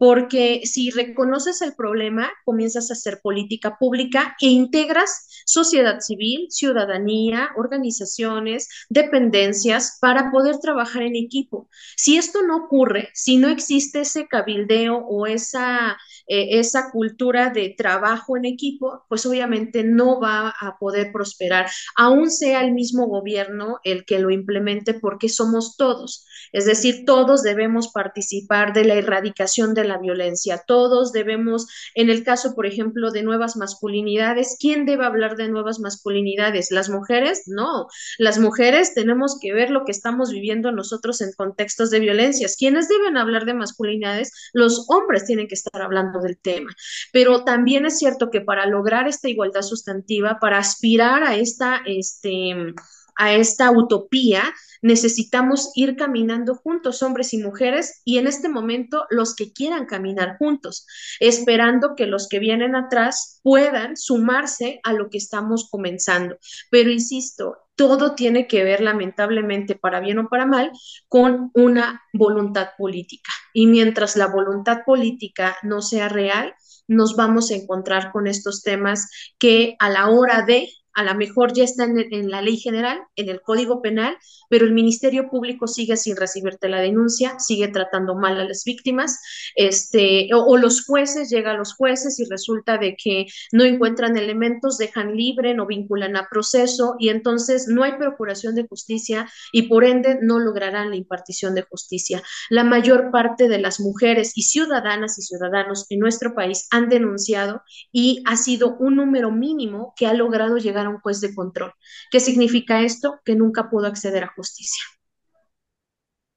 porque 0.00 0.62
si 0.64 0.90
reconoces 0.90 1.60
el 1.60 1.74
problema, 1.74 2.32
comienzas 2.46 2.88
a 2.88 2.94
hacer 2.94 3.20
política 3.22 3.76
pública 3.78 4.34
e 4.40 4.46
integras 4.46 5.28
sociedad 5.44 6.00
civil, 6.00 6.46
ciudadanía, 6.48 7.50
organizaciones, 7.54 8.70
dependencias 8.88 9.98
para 10.00 10.30
poder 10.30 10.58
trabajar 10.58 11.02
en 11.02 11.16
equipo. 11.16 11.68
Si 11.96 12.16
esto 12.16 12.40
no 12.42 12.64
ocurre, 12.64 13.10
si 13.12 13.36
no 13.36 13.48
existe 13.48 14.00
ese 14.00 14.26
cabildeo 14.26 14.96
o 14.96 15.26
esa, 15.26 15.98
eh, 16.26 16.58
esa 16.58 16.90
cultura 16.92 17.50
de 17.50 17.74
trabajo 17.76 18.38
en 18.38 18.46
equipo, 18.46 19.04
pues 19.06 19.26
obviamente 19.26 19.84
no 19.84 20.18
va 20.18 20.48
a 20.48 20.78
poder 20.78 21.12
prosperar, 21.12 21.68
aún 21.94 22.30
sea 22.30 22.62
el 22.62 22.72
mismo 22.72 23.06
gobierno 23.06 23.80
el 23.84 24.06
que 24.06 24.18
lo 24.18 24.30
implemente, 24.30 24.94
porque 24.94 25.28
somos 25.28 25.76
todos. 25.76 26.24
Es 26.52 26.64
decir, 26.64 27.04
todos 27.04 27.42
debemos 27.42 27.88
participar 27.88 28.72
de 28.72 28.84
la 28.84 28.94
erradicación 28.94 29.74
de 29.74 29.84
la 29.84 29.89
violencia. 29.98 30.62
Todos 30.66 31.12
debemos, 31.12 31.66
en 31.94 32.10
el 32.10 32.24
caso, 32.24 32.54
por 32.54 32.66
ejemplo, 32.66 33.10
de 33.10 33.22
nuevas 33.22 33.56
masculinidades, 33.56 34.56
¿quién 34.58 34.86
debe 34.86 35.04
hablar 35.04 35.36
de 35.36 35.48
nuevas 35.48 35.80
masculinidades? 35.80 36.70
¿Las 36.70 36.88
mujeres? 36.88 37.42
No. 37.46 37.86
Las 38.18 38.38
mujeres 38.38 38.94
tenemos 38.94 39.38
que 39.40 39.52
ver 39.52 39.70
lo 39.70 39.84
que 39.84 39.92
estamos 39.92 40.30
viviendo 40.30 40.72
nosotros 40.72 41.20
en 41.20 41.32
contextos 41.32 41.90
de 41.90 42.00
violencias. 42.00 42.56
¿Quiénes 42.58 42.88
deben 42.88 43.16
hablar 43.16 43.44
de 43.44 43.54
masculinidades? 43.54 44.32
Los 44.52 44.86
hombres 44.88 45.24
tienen 45.24 45.48
que 45.48 45.54
estar 45.54 45.82
hablando 45.82 46.20
del 46.20 46.38
tema. 46.38 46.70
Pero 47.12 47.44
también 47.44 47.86
es 47.86 47.98
cierto 47.98 48.30
que 48.30 48.40
para 48.40 48.66
lograr 48.66 49.08
esta 49.08 49.28
igualdad 49.28 49.62
sustantiva, 49.62 50.38
para 50.40 50.58
aspirar 50.58 51.22
a 51.24 51.36
esta, 51.36 51.82
este, 51.86 52.74
a 53.20 53.34
esta 53.34 53.70
utopía, 53.70 54.42
necesitamos 54.80 55.72
ir 55.74 55.94
caminando 55.94 56.54
juntos, 56.54 57.02
hombres 57.02 57.34
y 57.34 57.38
mujeres, 57.38 58.00
y 58.06 58.16
en 58.16 58.26
este 58.26 58.48
momento 58.48 59.04
los 59.10 59.36
que 59.36 59.52
quieran 59.52 59.84
caminar 59.84 60.38
juntos, 60.38 60.86
esperando 61.20 61.94
que 61.94 62.06
los 62.06 62.28
que 62.28 62.38
vienen 62.38 62.74
atrás 62.74 63.38
puedan 63.42 63.98
sumarse 63.98 64.80
a 64.84 64.94
lo 64.94 65.10
que 65.10 65.18
estamos 65.18 65.68
comenzando. 65.70 66.38
Pero 66.70 66.90
insisto, 66.90 67.58
todo 67.74 68.14
tiene 68.14 68.46
que 68.46 68.64
ver, 68.64 68.80
lamentablemente, 68.80 69.74
para 69.74 70.00
bien 70.00 70.18
o 70.18 70.28
para 70.30 70.46
mal, 70.46 70.72
con 71.08 71.50
una 71.52 72.00
voluntad 72.14 72.68
política. 72.78 73.32
Y 73.52 73.66
mientras 73.66 74.16
la 74.16 74.28
voluntad 74.28 74.78
política 74.86 75.58
no 75.62 75.82
sea 75.82 76.08
real, 76.08 76.54
nos 76.88 77.16
vamos 77.16 77.50
a 77.50 77.54
encontrar 77.54 78.12
con 78.12 78.26
estos 78.26 78.62
temas 78.62 79.10
que 79.38 79.76
a 79.78 79.90
la 79.90 80.08
hora 80.08 80.42
de 80.42 80.70
a 80.94 81.04
lo 81.04 81.14
mejor 81.14 81.52
ya 81.52 81.64
está 81.64 81.84
en, 81.84 82.30
la 82.30 82.42
ley 82.42 82.56
general, 82.56 83.00
en 83.16 83.28
el 83.28 83.40
Código 83.40 83.80
Penal, 83.80 84.16
pero 84.48 84.64
el 84.64 84.72
Ministerio 84.72 85.28
Público 85.30 85.66
sigue 85.66 85.96
sin 85.96 86.16
recibirte 86.16 86.68
la 86.68 86.80
denuncia, 86.80 87.38
sigue 87.38 87.68
tratando 87.68 88.14
mal 88.14 88.40
a 88.40 88.44
las 88.44 88.64
víctimas, 88.64 89.20
este, 89.54 90.28
o, 90.34 90.56
los 90.56 90.84
jueces, 90.84 91.30
llega 91.30 91.52
a 91.52 91.56
los 91.56 91.74
jueces 91.74 92.18
y 92.18 92.24
resulta 92.24 92.78
de 92.78 92.96
que 92.96 93.26
no 93.52 93.64
encuentran 93.64 94.16
elementos, 94.16 94.78
dejan 94.78 95.16
libre, 95.16 95.54
no 95.54 95.66
vinculan 95.66 96.16
a 96.16 96.28
proceso 96.30 96.96
y 96.98 97.08
entonces 97.08 97.66
no 97.68 97.82
hay 97.82 97.92
procuración 97.96 98.54
de 98.54 98.66
justicia 98.66 99.30
y 99.52 99.62
por 99.62 99.84
ende 99.84 100.18
no 100.20 100.38
lograrán 100.38 100.90
la 100.90 100.96
impartición 100.96 101.54
de 101.54 101.62
justicia. 101.62 102.22
La 102.50 102.64
mayor 102.64 103.10
parte 103.10 103.48
de 103.48 103.58
las 103.58 103.80
mujeres 103.80 104.32
y 104.34 104.42
ciudadanas 104.42 105.18
y 105.18 105.22
ciudadanos 105.22 105.86
en 105.88 106.00
nuestro 106.00 106.34
país 106.34 106.66
han 106.70 106.88
denunciado 106.88 107.62
y 107.92 108.22
ha 108.26 108.36
sido 108.36 108.76
un 108.78 108.96
número 108.96 109.30
mínimo 109.30 109.94
que 109.96 110.06
ha 110.06 110.14
logrado 110.14 110.58
llegar 110.58 110.79
a 110.86 110.90
un 110.90 111.00
juez 111.00 111.20
de 111.20 111.34
control. 111.34 111.72
¿Qué 112.10 112.20
significa 112.20 112.82
esto? 112.82 113.20
Que 113.24 113.34
nunca 113.34 113.70
pudo 113.70 113.86
acceder 113.86 114.24
a 114.24 114.32
justicia. 114.34 114.82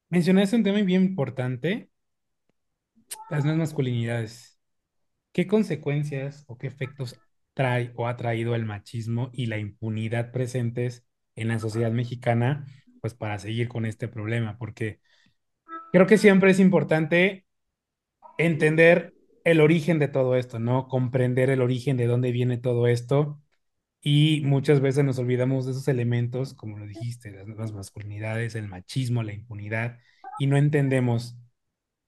Mencionaste 0.09 0.55
un 0.55 0.63
tema 0.63 0.81
bien 0.81 1.03
importante, 1.03 1.89
las 3.29 3.43
nuevas 3.43 3.59
masculinidades. 3.59 4.59
¿Qué 5.31 5.47
consecuencias 5.47 6.43
o 6.47 6.57
qué 6.57 6.67
efectos 6.67 7.19
trae 7.55 7.91
o 7.95 8.07
ha 8.07 8.15
traído 8.15 8.53
el 8.53 8.65
machismo 8.65 9.31
y 9.33 9.47
la 9.47 9.57
impunidad 9.57 10.31
presentes 10.31 11.03
en 11.35 11.47
la 11.47 11.57
sociedad 11.59 11.91
mexicana, 11.91 12.67
pues 13.01 13.15
para 13.15 13.39
seguir 13.39 13.67
con 13.67 13.85
este 13.85 14.07
problema? 14.07 14.57
Porque 14.59 14.99
creo 15.91 16.05
que 16.05 16.19
siempre 16.19 16.51
es 16.51 16.59
importante 16.59 17.47
entender 18.37 19.13
el 19.43 19.61
origen 19.61 19.99
de 19.99 20.07
todo 20.07 20.35
esto, 20.35 20.59
¿no? 20.59 20.87
Comprender 20.87 21.49
el 21.49 21.61
origen 21.61 21.97
de 21.97 22.07
dónde 22.07 22.31
viene 22.31 22.57
todo 22.57 22.87
esto 22.87 23.42
y 24.05 24.41
muchas 24.41 24.81
veces 24.81 25.05
nos 25.05 25.17
olvidamos 25.17 25.65
de 25.65 25.71
esos 25.71 25.87
elementos, 25.87 26.53
como 26.53 26.77
lo 26.77 26.85
dijiste, 26.85 27.31
las 27.31 27.71
masculinidades, 27.71 28.53
el 28.55 28.67
machismo, 28.67 29.23
la 29.23 29.31
impunidad, 29.31 29.97
y 30.39 30.47
no 30.47 30.57
entendemos, 30.57 31.37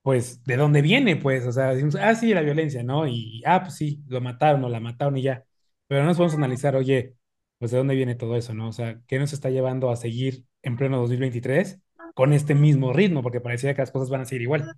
pues, 0.01 0.43
de 0.43 0.57
dónde 0.57 0.81
viene, 0.81 1.15
pues, 1.15 1.47
o 1.47 1.53
sea, 1.53 1.67
decimos, 1.67 1.95
ah, 1.95 2.13
sí, 2.13 2.33
la 2.33 2.41
violencia, 2.41 2.83
¿no? 2.83 3.07
Y, 3.07 3.41
ah, 3.45 3.61
pues 3.61 3.75
sí, 3.75 4.03
lo 4.07 4.19
mataron 4.19 4.63
o 4.65 4.69
la 4.69 4.81
mataron 4.81 5.17
y 5.17 5.21
ya. 5.21 5.45
Pero 5.87 6.01
no 6.01 6.07
nos 6.07 6.17
podemos 6.17 6.35
analizar, 6.35 6.75
oye, 6.75 7.15
pues, 7.59 7.71
de 7.71 7.77
dónde 7.77 7.95
viene 7.95 8.15
todo 8.15 8.35
eso, 8.35 8.53
¿no? 8.53 8.67
O 8.67 8.73
sea, 8.73 8.99
¿qué 9.07 9.17
nos 9.17 9.31
está 9.31 9.49
llevando 9.49 9.89
a 9.89 9.95
seguir 9.95 10.43
en 10.63 10.75
pleno 10.75 10.97
2023 10.99 11.79
con 12.13 12.33
este 12.33 12.55
mismo 12.55 12.91
ritmo? 12.91 13.23
Porque 13.23 13.39
parecía 13.39 13.73
que 13.73 13.81
las 13.83 13.91
cosas 13.91 14.09
van 14.09 14.21
a 14.21 14.25
seguir 14.25 14.41
igual. 14.41 14.75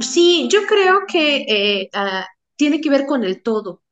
Sí, 0.00 0.48
yo 0.50 0.60
creo 0.66 1.06
que 1.06 1.88
ah, 1.92 2.26
tiene 2.56 2.80
que 2.80 2.90
ver 2.90 3.06
con 3.06 3.22
el 3.22 3.40
todo. 3.40 3.82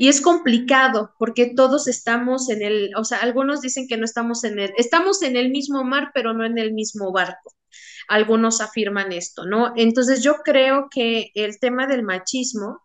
Y 0.00 0.08
es 0.08 0.22
complicado 0.22 1.14
porque 1.18 1.52
todos 1.54 1.86
estamos 1.86 2.48
en 2.48 2.62
el, 2.62 2.90
o 2.96 3.04
sea, 3.04 3.18
algunos 3.18 3.60
dicen 3.60 3.86
que 3.86 3.98
no 3.98 4.06
estamos 4.06 4.44
en 4.44 4.58
el, 4.58 4.72
estamos 4.78 5.20
en 5.20 5.36
el 5.36 5.50
mismo 5.50 5.84
mar, 5.84 6.10
pero 6.14 6.32
no 6.32 6.46
en 6.46 6.56
el 6.56 6.72
mismo 6.72 7.12
barco. 7.12 7.52
Algunos 8.08 8.62
afirman 8.62 9.12
esto, 9.12 9.44
¿no? 9.44 9.74
Entonces 9.76 10.22
yo 10.22 10.36
creo 10.42 10.88
que 10.90 11.32
el 11.34 11.60
tema 11.60 11.86
del 11.86 12.02
machismo 12.02 12.80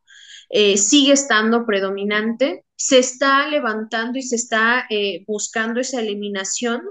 eh, 0.49 0.75
sigue 0.75 1.13
estando 1.13 1.65
predominante, 1.65 2.65
se 2.75 2.99
está 2.99 3.47
levantando 3.47 4.19
y 4.19 4.21
se 4.21 4.35
está 4.35 4.85
eh, 4.89 5.23
buscando 5.25 5.79
esa 5.79 6.01
eliminación 6.01 6.81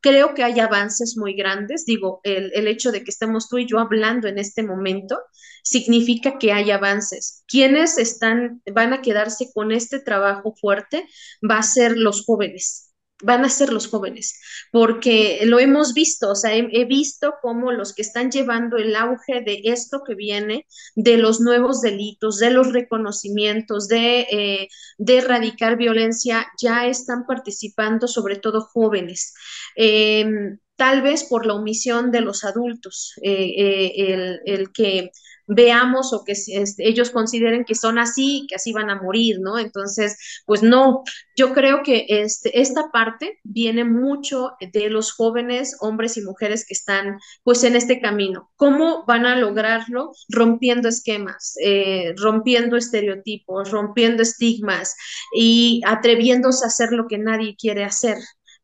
Creo 0.00 0.34
que 0.34 0.44
hay 0.44 0.60
avances 0.60 1.16
muy 1.16 1.34
grandes. 1.34 1.84
Digo, 1.84 2.20
el, 2.22 2.52
el, 2.54 2.68
hecho 2.68 2.92
de 2.92 3.02
que 3.02 3.10
estemos 3.10 3.48
tú 3.48 3.58
y 3.58 3.66
yo 3.66 3.78
hablando 3.78 4.28
en 4.28 4.38
este 4.38 4.62
momento 4.62 5.18
significa 5.62 6.38
que 6.38 6.52
hay 6.52 6.70
avances. 6.70 7.44
Quienes 7.48 7.98
están, 7.98 8.62
van 8.72 8.92
a 8.92 9.02
quedarse 9.02 9.50
con 9.52 9.72
este 9.72 10.00
trabajo 10.00 10.54
fuerte 10.60 11.06
va 11.48 11.58
a 11.58 11.62
ser 11.62 11.96
los 11.96 12.24
jóvenes 12.24 12.87
van 13.22 13.44
a 13.44 13.48
ser 13.48 13.72
los 13.72 13.88
jóvenes, 13.88 14.40
porque 14.70 15.40
lo 15.44 15.58
hemos 15.58 15.94
visto, 15.94 16.30
o 16.30 16.34
sea, 16.34 16.54
he, 16.54 16.84
visto 16.84 17.34
cómo 17.42 17.72
los 17.72 17.94
que 17.94 18.02
están 18.02 18.30
llevando 18.30 18.76
el 18.76 18.94
auge 18.94 19.42
de 19.42 19.60
esto 19.64 20.02
que 20.06 20.14
viene, 20.14 20.66
de 20.94 21.16
los 21.16 21.40
nuevos 21.40 21.80
delitos, 21.80 22.38
de 22.38 22.50
los 22.50 22.72
reconocimientos, 22.72 23.88
de, 23.88 24.20
eh, 24.30 24.68
de 24.98 25.18
erradicar 25.18 25.76
violencia, 25.76 26.46
ya 26.60 26.86
están 26.86 27.26
participando, 27.26 28.06
sobre 28.06 28.36
todo 28.36 28.60
jóvenes. 28.60 29.34
Em, 29.74 30.58
tal 30.76 31.02
vez 31.02 31.24
por 31.24 31.44
la 31.44 31.54
omisión 31.54 32.12
de 32.12 32.20
los 32.20 32.44
adultos, 32.44 33.14
eh, 33.22 33.54
eh, 33.58 33.92
el, 34.12 34.40
el 34.46 34.72
que 34.72 35.10
veamos 35.48 36.12
o 36.12 36.24
que 36.24 36.32
este, 36.32 36.88
ellos 36.88 37.10
consideren 37.10 37.64
que 37.64 37.74
son 37.74 37.98
así, 37.98 38.46
que 38.48 38.56
así 38.56 38.72
van 38.72 38.90
a 38.90 39.00
morir, 39.02 39.40
¿no? 39.40 39.58
Entonces, 39.58 40.42
pues 40.46 40.62
no, 40.62 41.02
yo 41.36 41.54
creo 41.54 41.82
que 41.82 42.06
este, 42.08 42.60
esta 42.60 42.90
parte 42.92 43.38
viene 43.42 43.84
mucho 43.84 44.52
de 44.60 44.90
los 44.90 45.12
jóvenes, 45.12 45.76
hombres 45.80 46.16
y 46.16 46.22
mujeres 46.22 46.66
que 46.66 46.74
están 46.74 47.18
pues 47.42 47.64
en 47.64 47.76
este 47.76 48.00
camino. 48.00 48.50
¿Cómo 48.56 49.04
van 49.06 49.26
a 49.26 49.36
lograrlo? 49.36 50.12
Rompiendo 50.28 50.88
esquemas, 50.88 51.54
eh, 51.64 52.14
rompiendo 52.16 52.76
estereotipos, 52.76 53.70
rompiendo 53.70 54.22
estigmas 54.22 54.94
y 55.34 55.80
atreviéndose 55.86 56.64
a 56.64 56.68
hacer 56.68 56.92
lo 56.92 57.06
que 57.08 57.18
nadie 57.18 57.56
quiere 57.58 57.84
hacer 57.84 58.18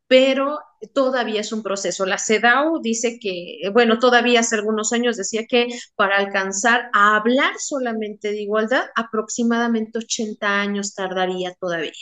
pero 0.07 0.59
todavía 0.93 1.41
es 1.41 1.53
un 1.53 1.63
proceso. 1.63 2.07
La 2.07 2.19
CEDAW 2.19 2.81
dice 2.83 3.19
que, 3.21 3.61
bueno, 3.73 3.99
todavía 3.99 4.41
hace 4.41 4.57
algunos 4.57 4.93
años 4.93 5.17
decía 5.17 5.45
que 5.49 5.69
para 5.97 6.17
alcanzar 6.17 6.91
a 6.93 7.17
hablar 7.17 7.55
solamente 7.59 8.29
de 8.31 8.43
igualdad, 8.43 8.85
aproximadamente 8.95 9.99
80 9.99 10.61
años 10.61 10.95
tardaría 10.95 11.55
todavía. 11.61 11.93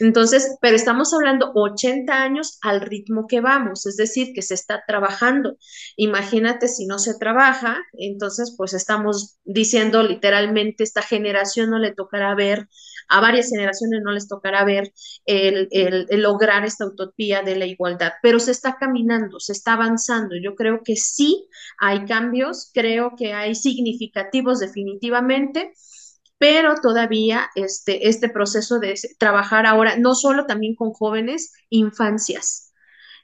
Entonces, 0.00 0.56
pero 0.60 0.76
estamos 0.76 1.12
hablando 1.14 1.52
80 1.54 2.12
años 2.12 2.58
al 2.62 2.80
ritmo 2.80 3.26
que 3.26 3.40
vamos, 3.40 3.86
es 3.86 3.96
decir, 3.96 4.32
que 4.34 4.42
se 4.42 4.54
está 4.54 4.82
trabajando. 4.86 5.56
Imagínate 5.96 6.68
si 6.68 6.86
no 6.86 6.98
se 6.98 7.18
trabaja, 7.18 7.82
entonces 7.92 8.54
pues 8.56 8.74
estamos 8.74 9.38
diciendo 9.44 10.02
literalmente 10.02 10.84
esta 10.84 11.02
generación 11.02 11.70
no 11.70 11.78
le 11.78 11.92
tocará 11.94 12.34
ver 12.34 12.68
a 13.08 13.20
varias 13.20 13.50
generaciones 13.50 14.00
no 14.02 14.12
les 14.12 14.28
tocará 14.28 14.64
ver 14.64 14.92
el, 15.24 15.68
lograr 16.10 16.64
esta 16.64 16.86
utopía 16.86 17.42
de 17.42 17.56
la 17.56 17.66
igualdad, 17.66 18.12
pero 18.22 18.40
se 18.40 18.50
está 18.50 18.76
caminando, 18.76 19.40
se 19.40 19.52
está 19.52 19.74
avanzando. 19.74 20.34
Yo 20.42 20.54
creo 20.54 20.80
que 20.84 20.96
sí 20.96 21.48
hay 21.78 22.04
cambios, 22.04 22.70
creo 22.72 23.14
que 23.16 23.32
hay 23.32 23.54
significativos 23.54 24.60
definitivamente 24.60 25.72
pero 26.38 26.74
todavía 26.82 27.48
este, 27.54 28.08
este 28.08 28.28
proceso 28.28 28.78
de 28.78 28.94
trabajar 29.18 29.66
ahora, 29.66 29.96
no 29.96 30.14
solo 30.14 30.46
también 30.46 30.74
con 30.74 30.92
jóvenes, 30.92 31.52
infancias, 31.70 32.65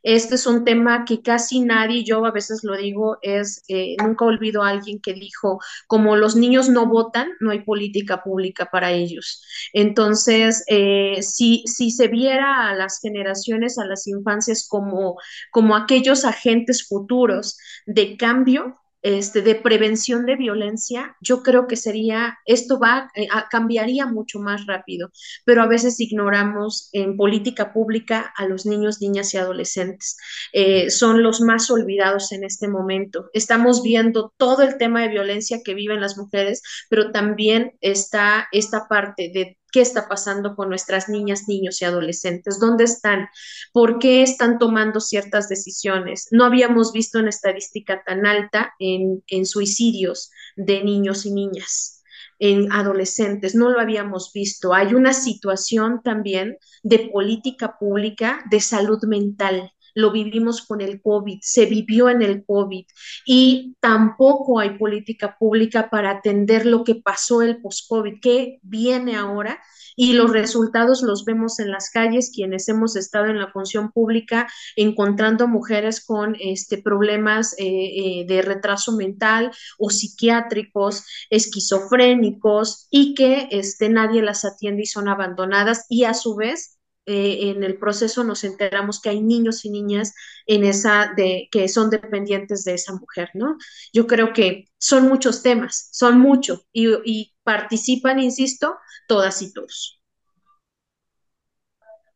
este 0.03 0.35
es 0.35 0.47
un 0.47 0.65
tema 0.65 1.05
que 1.05 1.23
casi 1.23 1.61
nadie, 1.61 2.05
yo 2.05 2.25
a 2.25 2.31
veces 2.33 2.65
lo 2.65 2.77
digo, 2.77 3.19
es, 3.23 3.63
eh, 3.69 3.97
nunca 4.03 4.25
olvido 4.25 4.63
a 4.63 4.71
alguien 4.71 5.01
que 5.01 5.15
dijo, 5.15 5.61
como 5.87 6.17
los 6.17 6.37
niños 6.37 6.69
no 6.69 6.87
votan, 6.87 7.31
no 7.41 7.51
hay 7.51 7.61
política 7.61 8.23
pública 8.23 8.67
para 8.71 8.93
ellos. 8.93 9.43
Entonces, 9.73 10.65
eh, 10.69 11.23
si, 11.23 11.65
si 11.67 11.91
se 11.91 12.09
viera 12.09 12.69
a 12.69 12.75
las 12.75 13.01
generaciones, 13.01 13.79
a 13.79 13.87
las 13.87 14.07
infancias 14.07 14.67
como, 14.69 15.17
como 15.51 15.77
aquellos 15.77 16.25
agentes 16.25 16.87
futuros 16.87 17.57
de 17.87 18.17
cambio, 18.17 18.82
este, 19.03 19.43
de 19.43 19.55
prevención 19.57 20.27
de 20.27 20.37
violencia, 20.37 21.17
yo 21.21 21.43
creo 21.43 21.67
que 21.67 21.77
sería, 21.77 22.39
esto 22.47 22.79
va, 22.79 23.11
eh, 23.15 23.27
cambiaría 23.51 24.07
mucho 24.07 24.39
más 24.39 24.67
rápido, 24.67 25.11
pero 25.45 25.63
a 25.63 25.67
veces 25.67 26.01
ignoramos 26.01 26.89
en 26.93 27.17
política 27.17 27.73
pública 27.73 28.33
a 28.37 28.47
los 28.47 28.67
niños, 28.67 29.01
niñas 29.01 29.35
y 29.35 29.39
adolescentes. 29.39 30.17
Eh, 30.53 30.91
son 30.91 31.23
los 31.23 31.41
más 31.41 31.71
olvidados 31.71 32.33
en 32.33 32.45
este 32.45 32.69
momento. 32.69 33.29
Estamos 33.33 33.83
viendo 33.83 34.33
todo 34.37 34.63
el 34.63 34.79
tema 34.79 35.03
de 35.03 35.09
violencia 35.09 35.61
que 35.65 35.75
viven 35.75 36.01
las 36.01 36.17
mujeres, 36.17 36.63
pero 36.89 37.11
también 37.11 37.73
está 37.81 38.49
esta 38.53 38.87
parte 38.89 39.31
de 39.35 39.59
qué 39.73 39.81
está 39.81 40.07
pasando 40.09 40.55
con 40.55 40.69
nuestras 40.69 41.09
niñas, 41.09 41.49
niños 41.49 41.81
y 41.83 41.85
adolescentes, 41.85 42.61
dónde 42.61 42.85
están, 42.85 43.29
por 43.73 43.99
qué 43.99 44.23
están 44.23 44.59
tomando 44.59 45.01
ciertas 45.01 45.49
decisiones. 45.49 46.29
No 46.31 46.45
habíamos 46.45 46.93
visto 46.93 47.19
una 47.19 47.31
estadística 47.31 48.03
tan 48.05 48.27
alta 48.27 48.75
en, 48.79 49.25
en 49.27 49.47
suicidios 49.47 50.31
de 50.57 50.85
niños 50.85 51.27
y 51.27 51.33
niñas 51.33 52.03
en 52.39 52.73
adolescentes, 52.73 53.55
no 53.55 53.71
lo 53.71 53.79
habíamos 53.81 54.33
visto. 54.33 54.75
Hay 54.75 54.95
una 54.95 55.13
situación 55.13 56.03
también 56.03 56.59
de 56.83 57.09
política 57.13 57.77
pública 57.79 58.43
de 58.51 58.61
salud 58.61 58.99
mental 59.05 59.73
lo 59.95 60.13
vivimos 60.13 60.63
con 60.63 60.81
el 60.81 61.01
COVID, 61.01 61.39
se 61.43 61.67
vivió 61.67 62.09
en 62.09 62.23
el 62.23 62.45
COVID 62.45 62.85
y 63.27 63.77
tampoco 63.81 64.59
hay 64.59 64.79
política 64.79 65.37
pública 65.39 65.91
para 65.91 66.11
atender 66.11 66.67
lo 66.67 66.85
que 66.85 66.97
pasó 66.97 67.43
el 67.43 67.61
post-COVID, 67.61 68.21
que 68.21 68.59
viene 68.63 69.17
ahora 69.17 69.61
y 69.97 70.15
los 70.15 70.31
resultados 70.31 71.03
los 71.03 71.25
vemos 71.25 71.59
en 71.59 71.71
las 71.71 71.91
calles, 71.91 72.31
quienes 72.35 72.69
hemos 72.69 72.97
estado 72.97 73.27
en 73.27 73.39
la 73.39 73.51
función 73.51 73.93
pública 73.93 74.49
encontrando 74.77 75.49
mujeres 75.49 76.05
con 76.05 76.37
este, 76.41 76.79
problemas 76.79 77.55
eh, 77.59 77.65
eh, 77.67 78.25
de 78.27 78.43
retraso 78.43 78.93
mental 78.93 79.51
o 79.79 79.91
psiquiátricos, 79.91 81.05
esquizofrénicos 81.31 82.87
y 82.91 83.15
que 83.15 83.49
este, 83.51 83.89
nadie 83.89 84.23
las 84.23 84.45
atiende 84.45 84.83
y 84.83 84.87
son 84.87 85.09
abandonadas 85.09 85.87
y 85.89 86.05
a 86.05 86.15
su 86.15 86.37
vez 86.37 86.79
eh, 87.07 87.51
en 87.51 87.65
el 87.65 87.79
proceso 87.79 88.23
nos 88.23 88.45
enteramos 88.45 89.01
que 89.01 89.11
hay 89.11 89.21
niños 89.21 89.65
y 89.65 89.71
niñas 89.71 90.15
en 90.47 90.65
esa 90.65 91.13
de 91.17 91.49
que 91.51 91.69
son 91.69 91.91
dependientes 91.91 92.65
de 92.65 92.75
esa 92.75 92.95
mujer, 92.95 93.31
¿no? 93.35 93.57
Yo 93.93 94.07
creo 94.07 94.33
que 94.33 94.67
son 94.79 95.09
muchos 95.09 95.43
temas, 95.43 95.89
son 95.93 96.21
muchos 96.21 96.67
y, 96.73 96.89
y 97.05 97.35
participan, 97.43 98.21
insisto, 98.21 98.77
todas 99.09 99.43
y 99.43 99.53
todos. 99.53 100.01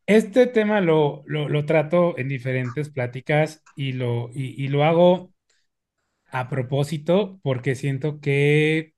Este 0.07 0.47
tema 0.47 0.81
lo, 0.81 1.25
lo, 1.27 1.65
trato 1.67 2.17
en 2.17 2.29
diferentes 2.29 2.89
pláticas 2.91 3.65
y 3.75 3.93
lo, 3.93 4.31
y 4.33 4.69
lo 4.69 4.85
hago 4.85 5.35
a 6.31 6.49
propósito 6.49 7.41
porque 7.43 7.75
siento 7.75 8.21
que 8.21 8.95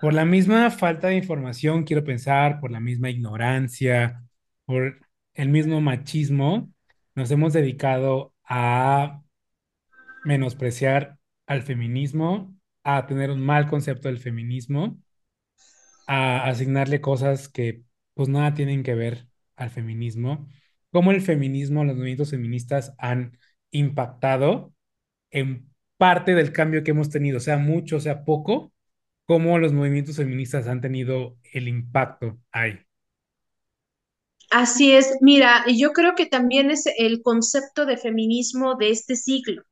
por 0.00 0.12
la 0.12 0.24
misma 0.26 0.70
falta 0.70 1.08
de 1.08 1.16
información, 1.16 1.84
quiero 1.84 2.04
pensar, 2.04 2.60
por 2.60 2.70
la 2.70 2.80
misma 2.80 3.08
ignorancia, 3.08 4.25
por 4.66 5.00
el 5.34 5.48
mismo 5.48 5.80
machismo, 5.80 6.72
nos 7.14 7.30
hemos 7.30 7.52
dedicado 7.52 8.34
a 8.44 9.22
menospreciar 10.24 11.18
al 11.46 11.62
feminismo, 11.62 12.54
a 12.84 13.06
tener 13.06 13.30
un 13.30 13.40
mal 13.40 13.68
concepto 13.68 14.08
del 14.08 14.18
feminismo, 14.18 14.98
a 16.06 16.46
asignarle 16.48 17.00
cosas 17.00 17.48
que 17.48 17.82
pues 18.14 18.28
nada 18.28 18.54
tienen 18.54 18.82
que 18.82 18.94
ver 18.94 19.28
al 19.56 19.70
feminismo, 19.70 20.48
cómo 20.90 21.10
el 21.10 21.20
feminismo, 21.22 21.84
los 21.84 21.96
movimientos 21.96 22.30
feministas 22.30 22.94
han 22.98 23.38
impactado 23.70 24.74
en 25.30 25.70
parte 25.98 26.34
del 26.34 26.52
cambio 26.52 26.84
que 26.84 26.92
hemos 26.92 27.10
tenido, 27.10 27.40
sea 27.40 27.58
mucho, 27.58 28.00
sea 28.00 28.24
poco, 28.24 28.72
cómo 29.26 29.58
los 29.58 29.72
movimientos 29.72 30.16
feministas 30.16 30.68
han 30.68 30.80
tenido 30.80 31.38
el 31.52 31.68
impacto 31.68 32.38
ahí. 32.52 32.85
Así 34.50 34.92
es, 34.92 35.10
mira, 35.20 35.64
yo 35.68 35.92
creo 35.92 36.14
que 36.14 36.26
también 36.26 36.70
es 36.70 36.84
el 36.98 37.22
concepto 37.22 37.84
de 37.84 37.96
feminismo 37.96 38.76
de 38.76 38.90
este 38.90 39.16
siglo. 39.16 39.62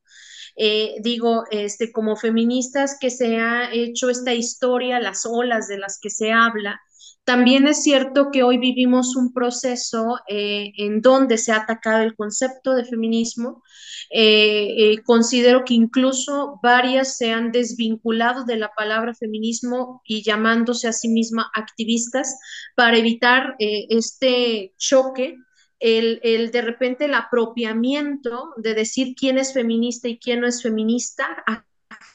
Eh, 0.57 0.95
digo, 1.01 1.43
este, 1.51 1.91
como 1.91 2.15
feministas 2.15 2.97
que 2.99 3.09
se 3.09 3.37
ha 3.37 3.73
hecho 3.73 4.09
esta 4.09 4.33
historia, 4.33 4.99
las 4.99 5.25
olas 5.25 5.67
de 5.67 5.77
las 5.77 5.99
que 5.99 6.09
se 6.09 6.31
habla, 6.31 6.79
también 7.25 7.67
es 7.67 7.81
cierto 7.81 8.29
que 8.31 8.43
hoy 8.43 8.59
vivimos 8.59 9.15
un 9.15 9.33
proceso 9.33 10.19
eh, 10.27 10.71
en 10.77 11.01
donde 11.01 11.39
se 11.39 11.51
ha 11.51 11.57
atacado 11.57 12.03
el 12.03 12.15
concepto 12.15 12.75
de 12.75 12.85
feminismo. 12.85 13.63
Eh, 14.11 14.93
eh, 14.93 15.03
considero 15.03 15.65
que 15.65 15.73
incluso 15.73 16.59
varias 16.61 17.17
se 17.17 17.31
han 17.31 17.51
desvinculado 17.51 18.45
de 18.45 18.57
la 18.57 18.71
palabra 18.77 19.15
feminismo 19.15 20.03
y 20.05 20.21
llamándose 20.21 20.87
a 20.87 20.93
sí 20.93 21.09
mismas 21.09 21.47
activistas 21.55 22.37
para 22.75 22.97
evitar 22.97 23.55
este 23.57 24.75
choque 24.77 25.35
el, 25.79 26.51
de 26.51 26.61
repente 26.61 27.05
el 27.05 27.15
apropiamiento 27.15 28.53
de 28.57 28.75
decir 28.75 29.15
quién 29.15 29.39
es 29.39 29.51
feminista 29.51 30.07
y 30.07 30.19
quién 30.19 30.41
no 30.41 30.47
es 30.47 30.61
feminista 30.61 31.27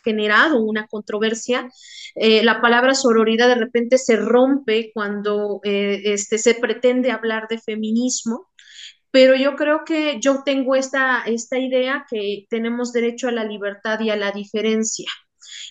generado 0.04 0.62
una 0.62 0.86
controversia. 0.86 1.68
Eh, 2.14 2.42
la 2.44 2.60
palabra 2.60 2.94
sororidad 2.94 3.48
de 3.48 3.54
repente 3.56 3.98
se 3.98 4.16
rompe 4.16 4.90
cuando 4.94 5.60
eh, 5.64 6.02
este, 6.04 6.38
se 6.38 6.54
pretende 6.54 7.10
hablar 7.10 7.46
de 7.48 7.58
feminismo, 7.58 8.48
pero 9.10 9.34
yo 9.34 9.56
creo 9.56 9.84
que 9.84 10.18
yo 10.20 10.42
tengo 10.44 10.74
esta, 10.76 11.22
esta 11.26 11.58
idea 11.58 12.06
que 12.08 12.46
tenemos 12.50 12.92
derecho 12.92 13.28
a 13.28 13.32
la 13.32 13.44
libertad 13.44 14.00
y 14.00 14.10
a 14.10 14.16
la 14.16 14.32
diferencia 14.32 15.10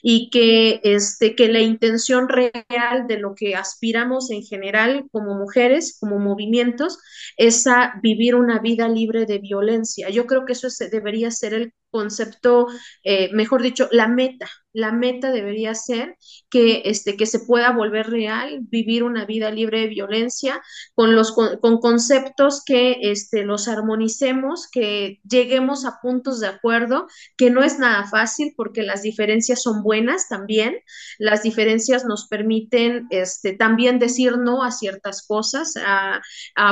y 0.01 0.29
que, 0.29 0.81
este, 0.83 1.35
que 1.35 1.47
la 1.49 1.59
intención 1.61 2.27
real 2.29 3.07
de 3.07 3.19
lo 3.19 3.35
que 3.35 3.55
aspiramos 3.55 4.31
en 4.31 4.43
general 4.43 5.05
como 5.11 5.35
mujeres, 5.35 5.97
como 5.99 6.19
movimientos, 6.19 6.99
es 7.37 7.67
a 7.67 7.93
vivir 8.01 8.35
una 8.35 8.59
vida 8.59 8.87
libre 8.87 9.25
de 9.25 9.39
violencia. 9.39 10.09
Yo 10.09 10.25
creo 10.25 10.45
que 10.45 10.53
eso 10.53 10.67
debería 10.91 11.31
ser 11.31 11.53
el 11.53 11.73
concepto, 11.91 12.67
eh, 13.03 13.29
mejor 13.33 13.61
dicho, 13.61 13.87
la 13.91 14.07
meta. 14.07 14.49
La 14.73 14.91
meta 14.91 15.31
debería 15.31 15.73
ser 15.73 16.17
que, 16.49 16.83
este, 16.85 17.17
que 17.17 17.25
se 17.25 17.39
pueda 17.39 17.71
volver 17.71 18.09
real, 18.09 18.59
vivir 18.61 19.03
una 19.03 19.25
vida 19.25 19.51
libre 19.51 19.81
de 19.81 19.87
violencia, 19.87 20.61
con, 20.93 21.15
los, 21.15 21.31
con, 21.33 21.79
conceptos 21.79 22.63
que 22.63 22.97
este, 23.01 23.43
los 23.43 23.67
armonicemos, 23.67 24.69
que 24.69 25.19
lleguemos 25.27 25.85
a 25.85 25.99
puntos 26.01 26.39
de 26.39 26.47
acuerdo, 26.47 27.07
que 27.37 27.49
no 27.49 27.63
es 27.63 27.79
nada 27.79 28.07
fácil 28.07 28.53
porque 28.55 28.83
las 28.83 29.01
diferencias 29.01 29.61
son 29.61 29.81
buenas 29.81 30.27
también. 30.29 30.77
Las 31.17 31.43
diferencias 31.43 32.05
nos 32.05 32.27
permiten 32.27 33.07
este, 33.09 33.53
también 33.53 33.97
decir 33.99 34.37
no 34.37 34.63
a 34.63 34.71
ciertas 34.71 35.25
cosas. 35.25 35.73
A, 35.83 36.21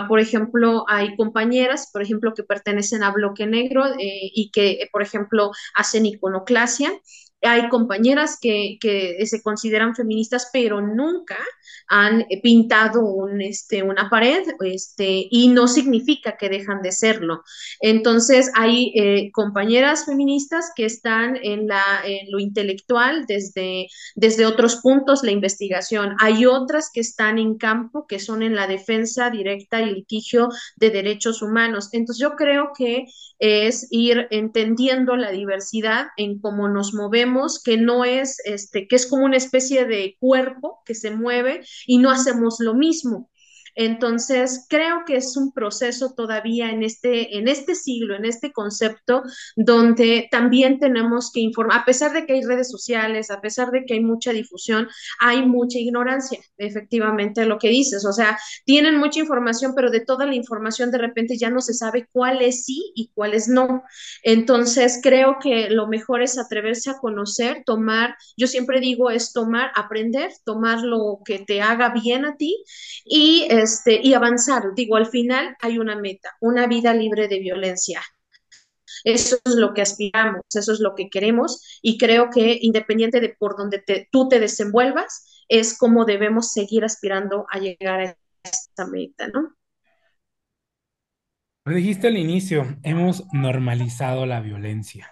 por 0.08 0.20
ejemplo, 0.20 0.86
hay 0.88 1.16
compañeras, 1.16 1.90
por 1.92 2.02
ejemplo, 2.02 2.34
que 2.34 2.44
pertenecen 2.44 3.04
a 3.04 3.12
Bloque 3.12 3.48
Negro 3.48 3.86
eh, 3.88 4.32
y 4.34 4.52
que, 4.52 4.88
por 4.92 5.02
ejemplo, 5.02 5.52
hacen 5.74 6.06
iconoclasia 6.06 6.92
hay 7.48 7.70
compañeras 7.70 8.38
que, 8.42 8.78
se 9.26 9.42
consideran 9.42 9.96
feministas, 9.96 10.50
pero 10.52 10.82
nunca 10.82 11.38
han 11.88 12.26
pintado 12.44 13.06
un, 13.06 13.42
este, 13.42 13.84
una 13.84 14.10
pared 14.10 14.44
este, 14.62 15.28
y 15.30 15.50
no 15.50 15.68
significa 15.68 16.38
que 16.38 16.50
dejan 16.50 16.82
de 16.82 16.92
serlo. 16.92 17.44
Entonces, 17.80 18.52
hay 18.56 18.94
eh, 18.96 19.32
compañeras 19.32 20.06
feministas 20.06 20.72
que 20.76 20.86
están 20.86 21.38
en, 21.42 21.68
la, 21.68 21.84
en 22.06 22.32
lo 22.32 22.40
intelectual 22.40 23.26
desde, 23.28 23.88
desde 24.16 24.46
otros 24.46 24.78
puntos, 24.78 25.24
la 25.24 25.32
investigación. 25.32 26.16
Hay 26.20 26.46
otras 26.46 26.90
que 26.94 27.02
están 27.02 27.40
en 27.40 27.58
campo, 27.58 28.06
que 28.08 28.20
son 28.20 28.44
en 28.44 28.56
la 28.56 28.68
defensa 28.68 29.30
directa 29.30 29.82
y 29.82 29.94
litigio 29.94 30.50
de 30.76 30.90
derechos 30.90 31.42
humanos. 31.42 31.90
Entonces, 31.94 32.22
yo 32.22 32.36
creo 32.36 32.72
que 32.78 33.06
es 33.40 33.88
ir 33.92 34.28
entendiendo 34.32 35.16
la 35.16 35.32
diversidad 35.32 36.08
en 36.18 36.40
cómo 36.40 36.68
nos 36.68 36.94
movemos, 36.94 37.37
que 37.64 37.78
no 37.78 38.06
es, 38.06 38.38
este, 38.46 38.88
que 38.88 38.96
es 38.96 39.08
como 39.08 39.26
una 39.26 39.38
especie 39.38 39.86
de 39.86 40.16
cuerpo 40.20 40.80
que 40.86 40.96
se 40.96 41.12
mueve 41.12 41.62
y 41.86 41.98
no 42.00 42.12
hacemos 42.12 42.58
lo 42.60 42.74
mismo. 42.74 43.30
Entonces, 43.80 44.66
creo 44.68 45.04
que 45.06 45.18
es 45.18 45.38
un 45.38 45.52
proceso 45.52 46.14
todavía 46.16 46.72
en 46.72 46.82
este, 46.82 47.38
en 47.38 47.48
este 47.48 47.76
siglo, 47.76 48.16
en 48.16 48.26
este 48.26 48.52
concepto, 48.52 49.22
donde 49.56 50.28
también 50.32 50.80
tenemos 50.80 51.32
que 51.32 51.42
informar, 51.42 51.82
a 51.82 51.86
pesar 51.86 52.12
de 52.12 52.26
que 52.26 52.34
hay 52.34 52.42
redes 52.42 52.72
sociales, 52.72 53.30
a 53.30 53.40
pesar 53.40 53.70
de 53.70 53.86
que 53.86 53.94
hay 53.94 54.00
mucha 54.00 54.34
difusión, 54.34 54.88
hay 55.20 55.46
mucha 55.46 55.78
ignorancia, 55.78 56.40
efectivamente, 56.58 57.46
lo 57.46 57.60
que 57.60 57.70
dices. 57.70 58.04
O 58.04 58.14
sea, 58.14 58.40
tienen 58.66 58.98
mucha 58.98 59.20
información, 59.20 59.74
pero 59.76 59.92
de 59.92 60.00
toda 60.02 60.26
la 60.26 60.34
información 60.34 60.90
de 60.90 60.98
repente 60.98 61.38
ya 61.38 61.52
no 61.52 61.62
se 61.62 61.76
sabe 61.76 62.08
cuál 62.12 62.42
es 62.42 62.66
sí 62.66 62.92
y 62.96 63.12
cuál 63.14 63.36
es 63.36 63.48
no. 63.48 63.84
Entonces, 64.24 65.00
creo 65.04 65.38
que 65.40 65.70
lo 65.70 65.88
mejor 65.88 66.24
es 66.24 66.40
atreverse 66.40 66.90
a 66.90 66.98
conocer, 66.98 67.62
tomar, 67.64 68.16
yo 68.38 68.48
siempre 68.48 68.80
digo, 68.80 69.12
es 69.12 69.34
tomar, 69.34 69.72
aprender, 69.76 70.32
tomar 70.46 70.82
lo 70.82 71.20
que 71.24 71.38
te 71.38 71.62
haga 71.62 71.90
bien 71.90 72.26
a 72.26 72.38
ti 72.38 72.58
y 73.06 73.46
este, 73.68 74.00
y 74.02 74.14
avanzar. 74.14 74.74
Digo, 74.76 74.96
al 74.96 75.08
final 75.08 75.58
hay 75.62 75.78
una 75.78 75.98
meta, 75.98 76.36
una 76.40 76.68
vida 76.68 76.94
libre 76.94 77.28
de 77.28 77.40
violencia. 77.40 78.02
Eso 79.04 79.38
es 79.44 79.56
lo 79.56 79.74
que 79.74 79.82
aspiramos, 79.82 80.42
eso 80.54 80.72
es 80.72 80.80
lo 80.80 80.96
que 80.96 81.10
queremos 81.10 81.80
y 81.82 81.98
creo 81.98 82.30
que 82.30 82.58
independiente 82.62 83.20
de 83.20 83.36
por 83.38 83.58
donde 83.58 83.84
tú 84.12 84.30
te 84.30 84.40
desenvuelvas, 84.40 85.44
es 85.50 85.78
como 85.78 86.06
debemos 86.06 86.52
seguir 86.52 86.84
aspirando 86.84 87.46
a 87.52 87.60
llegar 87.60 88.02
a 88.02 88.16
esta 88.44 88.88
meta, 88.88 89.28
¿no? 89.28 89.54
Lo 91.66 91.76
dijiste 91.76 92.08
al 92.08 92.18
inicio, 92.18 92.78
hemos 92.84 93.26
normalizado 93.34 94.26
la 94.26 94.40
violencia. 94.40 95.12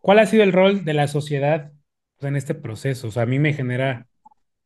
¿Cuál 0.00 0.20
ha 0.20 0.26
sido 0.26 0.44
el 0.44 0.52
rol 0.52 0.84
de 0.84 0.94
la 0.94 1.08
sociedad 1.08 1.72
en 2.20 2.36
este 2.36 2.54
proceso? 2.54 3.08
O 3.08 3.20
a 3.20 3.26
mí 3.26 3.40
me 3.40 3.52
genera, 3.52 4.06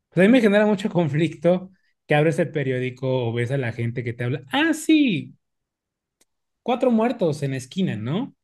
pues 0.09 0.23
a 0.23 0.27
mí 0.27 0.31
me 0.31 0.41
genera 0.41 0.67
mucho 0.67 0.89
conflicto 0.89 1.71
que 2.07 2.15
abres 2.15 2.39
el 2.39 2.51
periódico 2.51 3.27
o 3.27 3.33
ves 3.33 3.51
a 3.51 3.57
la 3.57 3.71
gente 3.71 4.03
que 4.03 4.13
te 4.13 4.23
habla, 4.23 4.43
ah, 4.51 4.73
sí, 4.73 5.35
cuatro 6.63 6.91
muertos 6.91 7.43
en 7.43 7.51
la 7.51 7.57
esquina, 7.57 7.95
¿no? 7.95 8.35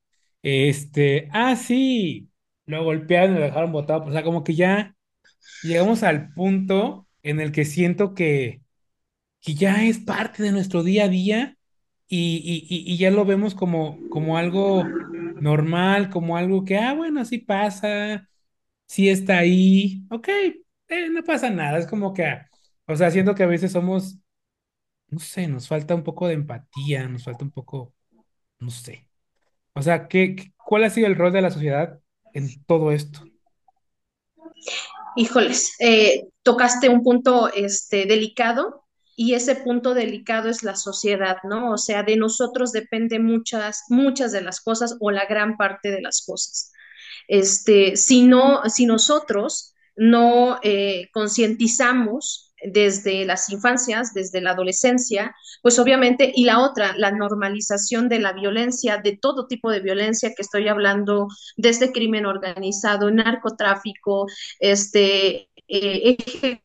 Este, 0.43 1.29
ah, 1.31 1.55
sí, 1.55 2.29
lo 2.65 2.83
golpearon 2.83 3.35
y 3.35 3.39
lo 3.39 3.45
dejaron 3.45 3.71
botado, 3.71 4.05
o 4.05 4.11
sea, 4.11 4.23
como 4.23 4.43
que 4.43 4.55
ya 4.55 4.95
llegamos 5.63 6.03
al 6.03 6.33
punto 6.33 7.07
en 7.23 7.39
el 7.39 7.51
que 7.51 7.65
siento 7.65 8.13
que, 8.13 8.61
ya 9.41 9.83
es 9.85 9.99
parte 9.99 10.43
de 10.43 10.51
nuestro 10.51 10.83
día 10.83 11.05
a 11.05 11.09
día 11.09 11.57
y, 12.07 12.97
ya 12.97 13.11
lo 13.11 13.25
vemos 13.25 13.55
como, 13.55 13.99
como 14.09 14.37
algo 14.37 14.83
normal, 15.41 16.09
como 16.09 16.37
algo 16.37 16.65
que, 16.65 16.77
ah, 16.77 16.93
bueno, 16.93 17.25
sí 17.25 17.39
pasa, 17.39 18.29
sí 18.87 19.09
está 19.09 19.39
ahí, 19.39 20.03
ok, 20.11 20.27
eh, 20.89 21.09
no 21.11 21.23
pasa 21.23 21.49
nada, 21.49 21.79
es 21.79 21.87
como 21.87 22.13
que, 22.13 22.25
o 22.89 22.95
sea, 22.95 23.11
siento 23.11 23.35
que 23.35 23.43
a 23.43 23.47
veces 23.47 23.71
somos, 23.71 24.17
no 25.09 25.19
sé, 25.19 25.47
nos 25.47 25.67
falta 25.67 25.95
un 25.95 26.03
poco 26.03 26.27
de 26.27 26.33
empatía, 26.33 27.07
nos 27.07 27.23
falta 27.23 27.45
un 27.45 27.51
poco, 27.51 27.93
no 28.59 28.71
sé. 28.71 29.07
O 29.73 29.81
sea, 29.81 30.07
¿qué, 30.07 30.53
cuál 30.57 30.83
ha 30.83 30.89
sido 30.89 31.07
el 31.07 31.15
rol 31.15 31.31
de 31.31 31.41
la 31.41 31.51
sociedad 31.51 31.99
en 32.33 32.63
todo 32.65 32.91
esto? 32.91 33.23
Híjoles, 35.15 35.75
eh, 35.79 36.27
tocaste 36.43 36.89
un 36.89 37.03
punto 37.03 37.51
este, 37.53 38.05
delicado 38.05 38.85
y 39.15 39.33
ese 39.33 39.55
punto 39.55 39.93
delicado 39.93 40.49
es 40.49 40.63
la 40.63 40.75
sociedad, 40.75 41.37
¿no? 41.43 41.73
O 41.73 41.77
sea, 41.77 42.03
de 42.03 42.15
nosotros 42.15 42.71
depende 42.71 43.19
muchas, 43.19 43.83
muchas 43.89 44.31
de 44.31 44.41
las 44.41 44.61
cosas 44.61 44.95
o 44.99 45.11
la 45.11 45.25
gran 45.25 45.57
parte 45.57 45.91
de 45.91 46.01
las 46.01 46.23
cosas. 46.25 46.71
Este, 47.27 47.97
si 47.97 48.23
no, 48.23 48.63
si 48.69 48.85
nosotros 48.85 49.75
no 49.95 50.59
eh, 50.63 51.09
concientizamos 51.11 52.48
desde 52.63 53.25
las 53.25 53.49
infancias, 53.49 54.13
desde 54.13 54.41
la 54.41 54.51
adolescencia, 54.51 55.35
pues 55.61 55.79
obviamente, 55.79 56.31
y 56.35 56.45
la 56.45 56.59
otra, 56.59 56.95
la 56.97 57.11
normalización 57.11 58.09
de 58.09 58.19
la 58.19 58.33
violencia, 58.33 58.97
de 58.97 59.17
todo 59.17 59.47
tipo 59.47 59.71
de 59.71 59.79
violencia 59.81 60.29
que 60.35 60.41
estoy 60.41 60.67
hablando, 60.67 61.27
desde 61.57 61.91
crimen 61.91 62.25
organizado, 62.25 63.11
narcotráfico, 63.11 64.27
este, 64.59 65.49
eh, 65.67 66.17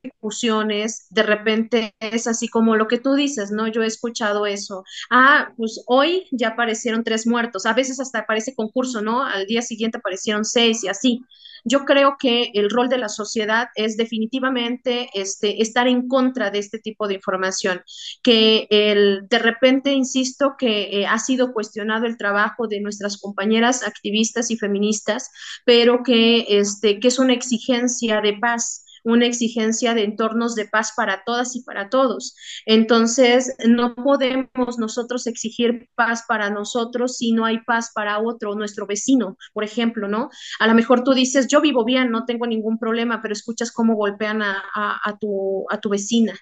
ejecuciones, 0.03 1.07
de 1.11 1.23
repente 1.23 1.95
es 2.01 2.27
así 2.27 2.49
como 2.49 2.77
lo 2.77 2.89
que 2.89 2.99
tú 2.99 3.15
dices, 3.15 3.51
¿no? 3.51 3.69
Yo 3.69 3.83
he 3.83 3.87
escuchado 3.87 4.47
eso. 4.47 4.85
Ah, 5.11 5.53
pues 5.57 5.83
hoy 5.87 6.27
ya 6.33 6.49
aparecieron 6.49 7.05
tres 7.05 7.27
muertos, 7.27 7.67
a 7.67 7.75
veces 7.75 8.01
hasta 8.01 8.21
aparece 8.21 8.55
concurso, 8.55 9.03
¿no? 9.03 9.23
Al 9.25 9.47
día 9.47 9.63
siguiente 9.63 9.99
aparecieron 9.99 10.45
seis 10.45 10.83
y 10.85 10.89
así. 10.89 11.21
Yo 11.65 11.85
creo 11.85 12.17
que 12.19 12.51
el 12.55 12.71
rol 12.71 12.89
de 12.89 12.99
la 12.99 13.09
sociedad 13.09 13.69
es 13.75 13.97
definitivamente 13.97 15.09
este, 15.15 15.63
estar 15.63 15.89
en 15.89 16.09
contra 16.09 16.51
de 16.51 16.59
este 16.59 16.79
tipo 16.79 17.09
de 17.09 17.15
información, 17.15 17.83
que 18.23 18.67
el, 18.71 19.27
de 19.29 19.39
repente, 19.39 19.93
insisto, 19.93 20.55
que 20.59 21.01
eh, 21.01 21.07
ha 21.07 21.19
sido 21.19 21.53
cuestionado 21.53 22.07
el 22.07 22.19
trabajo 22.19 22.69
de 22.69 22.81
nuestras 22.81 23.19
compañeras 23.19 23.83
activistas 23.83 24.51
y 24.51 24.59
feministas, 24.59 25.31
pero 25.65 26.03
que, 26.03 26.45
este, 26.49 27.01
que 27.01 27.09
es 27.09 27.19
una 27.19 27.33
exigencia 27.33 28.21
de 28.21 28.35
paz 28.35 28.84
una 29.05 29.27
exigencia 29.27 29.95
de 29.95 30.05
entornos 30.05 30.55
de 30.55 30.67
paz 30.67 30.93
para 30.97 31.23
todas 31.25 31.55
y 31.55 31.63
para 31.63 31.91
todos. 31.91 32.35
Entonces, 32.67 33.55
no 33.67 33.95
podemos 33.95 34.79
nosotros 34.79 35.27
exigir 35.27 35.89
paz 35.95 36.25
para 36.27 36.51
nosotros 36.51 37.19
si 37.19 37.33
no 37.33 37.45
hay 37.45 37.59
paz 37.61 37.93
para 37.95 38.19
otro, 38.19 38.55
nuestro 38.55 38.87
vecino, 38.87 39.37
por 39.53 39.63
ejemplo, 39.65 40.09
¿no? 40.09 40.31
A 40.59 40.67
lo 40.67 40.75
mejor 40.75 41.05
tú 41.05 41.13
dices, 41.13 41.47
yo 41.49 41.61
vivo 41.61 41.85
bien, 41.85 42.11
no 42.11 42.25
tengo 42.25 42.47
ningún 42.47 42.79
problema, 42.79 43.21
pero 43.21 43.33
escuchas 43.33 43.71
cómo 43.71 43.95
golpean 43.95 44.43
a, 44.43 45.19
tu, 45.21 45.67
a 45.71 45.79
tu 45.81 45.91
vecina. 45.91 46.35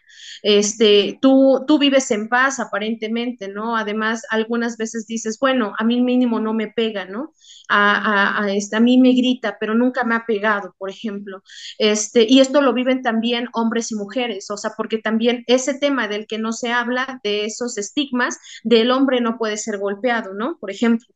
Este, 0.42 1.18
tú, 1.20 1.64
tú 1.66 1.78
vives 1.78 2.10
en 2.10 2.28
paz, 2.28 2.60
aparentemente, 2.60 3.48
¿no? 3.48 3.76
Además, 3.76 4.22
algunas 4.30 4.76
veces 4.76 5.06
dices, 5.06 5.38
bueno, 5.40 5.74
a 5.78 5.84
mí 5.84 6.00
mínimo 6.00 6.40
no 6.40 6.54
me 6.54 6.68
pega, 6.68 7.04
¿no? 7.06 7.32
A, 7.68 7.96
a, 8.38 8.44
a, 8.44 8.52
este, 8.52 8.80
mí 8.80 8.98
me 8.98 9.12
grita, 9.12 9.56
pero 9.58 9.74
nunca 9.74 10.04
me 10.04 10.14
ha 10.14 10.24
pegado, 10.26 10.74
por 10.78 10.90
ejemplo. 10.90 11.42
Este, 11.78 12.26
y 12.28 12.40
lo 12.60 12.74
viven 12.74 13.02
también 13.02 13.48
hombres 13.54 13.90
y 13.92 13.94
mujeres, 13.94 14.50
o 14.50 14.56
sea, 14.56 14.72
porque 14.76 14.98
también 14.98 15.44
ese 15.46 15.74
tema 15.78 16.08
del 16.08 16.26
que 16.26 16.38
no 16.38 16.52
se 16.52 16.72
habla, 16.72 17.20
de 17.24 17.44
esos 17.44 17.78
estigmas, 17.78 18.38
del 18.64 18.90
hombre 18.90 19.20
no 19.20 19.38
puede 19.38 19.56
ser 19.56 19.78
golpeado, 19.78 20.34
¿no? 20.34 20.58
Por 20.58 20.70
ejemplo. 20.70 21.06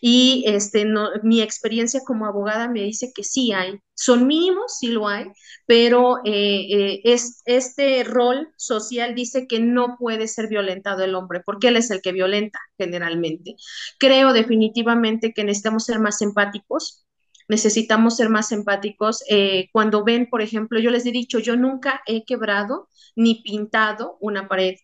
Y 0.00 0.44
este, 0.46 0.86
mi 1.22 1.42
experiencia 1.42 2.00
como 2.06 2.26
abogada 2.26 2.68
me 2.68 2.82
dice 2.82 3.12
que 3.14 3.24
sí 3.24 3.52
hay, 3.52 3.80
son 3.94 4.26
mínimos, 4.26 4.78
sí 4.78 4.88
lo 4.88 5.08
hay, 5.08 5.26
pero 5.66 6.18
eh, 6.24 6.66
eh, 6.70 7.00
es, 7.04 7.42
este 7.46 8.04
rol 8.04 8.48
social 8.56 9.14
dice 9.14 9.46
que 9.48 9.60
no 9.60 9.96
puede 9.98 10.28
ser 10.28 10.48
violentado 10.48 11.04
el 11.04 11.14
hombre, 11.14 11.40
porque 11.44 11.68
él 11.68 11.76
es 11.76 11.90
el 11.90 12.02
que 12.02 12.12
violenta 12.12 12.58
generalmente. 12.78 13.56
Creo 13.98 14.32
definitivamente 14.32 15.32
que 15.32 15.44
necesitamos 15.44 15.84
ser 15.84 16.00
más 16.00 16.20
empáticos, 16.22 17.04
necesitamos 17.48 18.16
ser 18.16 18.28
más 18.30 18.52
empáticos. 18.52 19.22
Eh, 19.28 19.68
cuando 19.72 20.04
ven, 20.04 20.28
por 20.30 20.42
ejemplo, 20.42 20.80
yo 20.80 20.90
les 20.90 21.06
he 21.06 21.12
dicho, 21.12 21.38
yo 21.38 21.56
nunca 21.56 22.02
he 22.06 22.24
quebrado 22.24 22.88
ni 23.16 23.42
pintado 23.42 24.16
una 24.20 24.48
pared. 24.48 24.76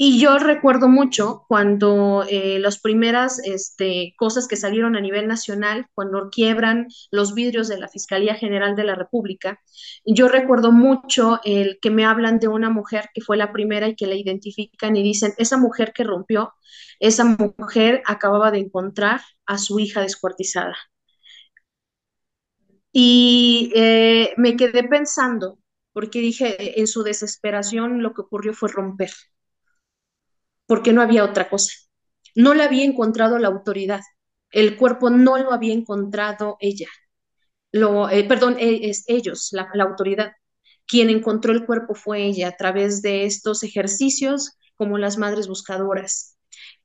Y 0.00 0.20
yo 0.20 0.38
recuerdo 0.38 0.88
mucho 0.88 1.44
cuando 1.48 2.24
eh, 2.28 2.60
las 2.60 2.78
primeras 2.78 3.40
este, 3.40 4.14
cosas 4.16 4.46
que 4.46 4.54
salieron 4.54 4.94
a 4.94 5.00
nivel 5.00 5.26
nacional, 5.26 5.86
cuando 5.92 6.30
quiebran 6.30 6.86
los 7.10 7.34
vidrios 7.34 7.66
de 7.66 7.78
la 7.80 7.88
Fiscalía 7.88 8.34
General 8.36 8.76
de 8.76 8.84
la 8.84 8.94
República, 8.94 9.60
yo 10.06 10.28
recuerdo 10.28 10.70
mucho 10.70 11.40
el 11.42 11.80
que 11.82 11.90
me 11.90 12.04
hablan 12.04 12.38
de 12.38 12.46
una 12.46 12.70
mujer 12.70 13.10
que 13.12 13.22
fue 13.22 13.36
la 13.36 13.52
primera 13.52 13.88
y 13.88 13.96
que 13.96 14.06
la 14.06 14.14
identifican 14.14 14.94
y 14.94 15.02
dicen, 15.02 15.34
esa 15.36 15.56
mujer 15.56 15.92
que 15.92 16.04
rompió, 16.04 16.54
esa 17.00 17.24
mujer 17.58 18.00
acababa 18.06 18.52
de 18.52 18.58
encontrar 18.58 19.20
a 19.46 19.58
su 19.58 19.80
hija 19.80 20.00
descuartizada. 20.00 20.76
Y 23.00 23.70
eh, 23.76 24.34
me 24.38 24.56
quedé 24.56 24.82
pensando, 24.82 25.60
porque 25.92 26.18
dije, 26.18 26.80
en 26.80 26.88
su 26.88 27.04
desesperación 27.04 28.02
lo 28.02 28.12
que 28.12 28.22
ocurrió 28.22 28.52
fue 28.54 28.70
romper, 28.72 29.12
porque 30.66 30.92
no 30.92 31.02
había 31.02 31.24
otra 31.24 31.48
cosa. 31.48 31.72
No 32.34 32.54
le 32.54 32.62
había 32.62 32.84
encontrado 32.84 33.38
la 33.38 33.48
autoridad, 33.48 34.00
el 34.50 34.76
cuerpo 34.76 35.10
no 35.10 35.38
lo 35.38 35.52
había 35.52 35.74
encontrado 35.74 36.56
ella, 36.60 36.88
lo, 37.72 38.10
eh, 38.10 38.24
perdón, 38.24 38.56
e, 38.60 38.92
ellos, 39.08 39.50
la, 39.52 39.70
la 39.74 39.84
autoridad. 39.84 40.32
Quien 40.86 41.10
encontró 41.10 41.52
el 41.52 41.66
cuerpo 41.66 41.94
fue 41.94 42.24
ella 42.26 42.48
a 42.48 42.56
través 42.56 43.02
de 43.02 43.26
estos 43.26 43.62
ejercicios 43.64 44.52
como 44.76 44.98
las 44.98 45.18
madres 45.18 45.48
buscadoras, 45.48 46.38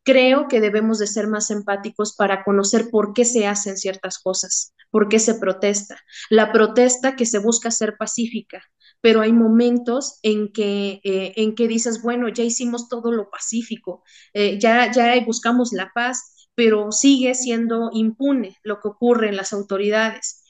creo 0.04 0.48
que 0.50 0.62
debemos 0.62 1.00
de 1.00 1.08
ser 1.08 1.28
más 1.28 1.52
empáticos 1.52 2.16
para 2.16 2.44
conocer 2.44 2.90
por 2.92 3.14
qué 3.14 3.26
se 3.26 3.48
hacen 3.48 3.78
ciertas 3.78 4.20
cosas, 4.20 4.74
por 4.94 5.10
qué 5.10 5.18
se 5.18 5.34
protesta. 5.36 6.00
La 6.30 6.52
protesta 6.52 7.16
que 7.16 7.26
se 7.26 7.40
busca 7.40 7.72
ser 7.72 7.98
pacífica, 7.98 8.64
pero 9.02 9.22
hay 9.22 9.34
momentos 9.34 10.20
en 10.22 10.54
que, 10.54 11.02
eh, 11.04 11.34
en 11.36 11.56
que 11.56 11.68
dices, 11.68 12.04
bueno, 12.04 12.30
ya 12.30 12.44
hicimos 12.44 12.90
todo 12.90 13.12
lo 13.12 13.32
pacífico, 13.32 14.04
eh, 14.36 14.60
ya, 14.60 14.92
ya 14.92 15.20
buscamos 15.26 15.74
la 15.74 15.92
paz, 15.96 16.48
pero 16.54 16.92
sigue 16.92 17.34
siendo 17.34 17.90
impune 17.92 18.56
lo 18.64 18.80
que 18.80 18.90
ocurre 18.90 19.30
en 19.30 19.36
las 19.38 19.52
autoridades. 19.52 20.44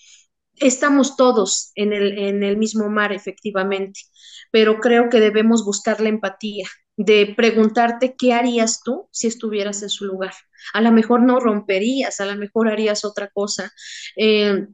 Estamos 0.56 1.16
todos 1.16 1.72
en 1.76 1.94
el, 1.94 2.18
en 2.18 2.44
el 2.44 2.58
mismo 2.58 2.90
mar, 2.90 3.14
efectivamente, 3.14 4.02
pero 4.52 4.82
creo 4.82 5.10
que 5.10 5.22
debemos 5.22 5.64
buscar 5.64 6.02
la 6.02 6.10
empatía, 6.10 6.68
de 6.96 7.34
preguntarte 7.36 8.16
qué 8.18 8.34
harías 8.34 8.82
tú 8.84 9.08
si 9.12 9.28
estuvieras 9.28 9.82
en 9.82 9.90
su 9.90 10.06
lugar. 10.06 10.34
A 10.74 10.82
lo 10.82 10.92
mejor 10.92 11.22
no 11.22 11.40
romperías, 11.40 12.20
a 12.20 12.26
lo 12.26 12.36
mejor 12.36 12.70
harías 12.70 13.04
otra 13.04 13.30
cosa. 13.30 13.72
Eh, 14.16 14.68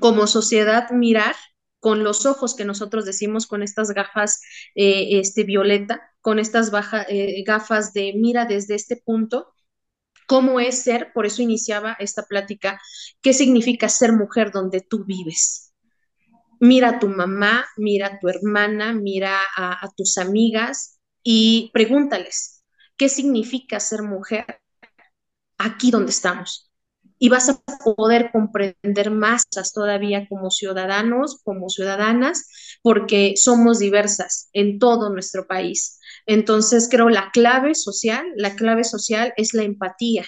como 0.00 0.26
sociedad, 0.26 0.90
mirar 0.90 1.34
con 1.80 2.02
los 2.02 2.26
ojos 2.26 2.54
que 2.54 2.64
nosotros 2.64 3.04
decimos, 3.04 3.46
con 3.46 3.62
estas 3.62 3.92
gafas 3.92 4.40
eh, 4.74 5.20
este, 5.20 5.44
violeta, 5.44 6.02
con 6.20 6.38
estas 6.38 6.72
eh, 7.08 7.42
gafas 7.46 7.92
de 7.92 8.12
mira 8.16 8.44
desde 8.46 8.74
este 8.74 8.96
punto, 8.96 9.54
cómo 10.26 10.60
es 10.60 10.82
ser, 10.82 11.12
por 11.14 11.24
eso 11.24 11.42
iniciaba 11.42 11.96
esta 12.00 12.24
plática, 12.24 12.80
qué 13.22 13.32
significa 13.32 13.88
ser 13.88 14.12
mujer 14.12 14.50
donde 14.50 14.80
tú 14.80 15.04
vives. 15.04 15.72
Mira 16.60 16.88
a 16.88 16.98
tu 16.98 17.08
mamá, 17.08 17.66
mira 17.76 18.08
a 18.08 18.18
tu 18.18 18.28
hermana, 18.28 18.92
mira 18.92 19.38
a 19.56 19.88
tus 19.96 20.18
amigas, 20.18 20.97
y 21.22 21.70
pregúntales, 21.72 22.64
¿qué 22.96 23.08
significa 23.08 23.80
ser 23.80 24.02
mujer 24.02 24.60
aquí 25.58 25.90
donde 25.90 26.10
estamos? 26.10 26.70
Y 27.18 27.28
vas 27.30 27.48
a 27.48 27.60
poder 27.84 28.30
comprender 28.30 29.10
más 29.10 29.44
todavía 29.74 30.28
como 30.28 30.50
ciudadanos, 30.50 31.40
como 31.42 31.68
ciudadanas, 31.68 32.48
porque 32.82 33.34
somos 33.36 33.80
diversas 33.80 34.48
en 34.52 34.78
todo 34.78 35.10
nuestro 35.10 35.46
país. 35.48 35.98
Entonces, 36.26 36.88
creo 36.90 37.08
la 37.08 37.30
clave 37.32 37.74
social, 37.74 38.24
la 38.36 38.54
clave 38.54 38.84
social 38.84 39.32
es 39.36 39.52
la 39.52 39.64
empatía, 39.64 40.26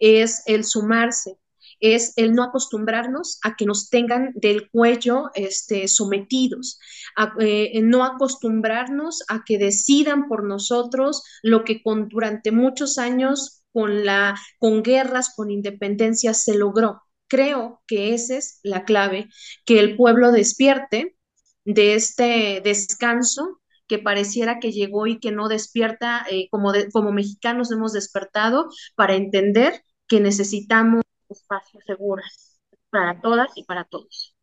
es 0.00 0.42
el 0.46 0.64
sumarse, 0.64 1.38
es 1.80 2.12
el 2.16 2.34
no 2.34 2.42
acostumbrarnos 2.42 3.38
a 3.42 3.56
que 3.56 3.66
nos 3.66 3.90
tengan 3.90 4.32
del 4.34 4.70
cuello 4.70 5.30
este, 5.34 5.88
sometidos, 5.88 6.78
a, 7.16 7.34
eh, 7.40 7.80
no 7.82 8.04
acostumbrarnos 8.04 9.24
a 9.28 9.44
que 9.44 9.58
decidan 9.58 10.28
por 10.28 10.44
nosotros 10.44 11.22
lo 11.42 11.64
que 11.64 11.82
con, 11.82 12.08
durante 12.08 12.52
muchos 12.52 12.98
años 12.98 13.62
con, 13.72 14.04
la, 14.04 14.36
con 14.58 14.82
guerras, 14.82 15.34
con 15.34 15.50
independencia 15.50 16.34
se 16.34 16.56
logró. 16.56 17.02
Creo 17.28 17.82
que 17.86 18.14
esa 18.14 18.36
es 18.36 18.60
la 18.62 18.84
clave, 18.84 19.28
que 19.64 19.80
el 19.80 19.96
pueblo 19.96 20.32
despierte 20.32 21.16
de 21.64 21.94
este 21.94 22.60
descanso 22.62 23.60
que 23.88 23.98
pareciera 23.98 24.58
que 24.60 24.72
llegó 24.72 25.06
y 25.06 25.18
que 25.20 25.32
no 25.32 25.48
despierta, 25.48 26.26
eh, 26.30 26.48
como, 26.50 26.72
como 26.92 27.12
mexicanos 27.12 27.70
hemos 27.70 27.92
despertado 27.92 28.68
para 28.94 29.14
entender 29.14 29.82
que 30.08 30.20
necesitamos 30.20 31.02
espacios 31.30 31.84
seguros 31.86 32.60
para 32.90 33.20
todas 33.20 33.50
y 33.56 33.64
para 33.64 33.84
todos. 33.84 34.34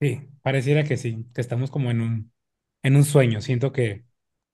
Sí, 0.00 0.28
pareciera 0.42 0.84
que 0.84 0.96
sí, 0.98 1.26
que 1.34 1.40
estamos 1.40 1.70
como 1.70 1.90
en 1.90 2.00
un, 2.02 2.32
en 2.82 2.96
un 2.96 3.04
sueño. 3.04 3.40
Siento 3.40 3.72
que 3.72 4.04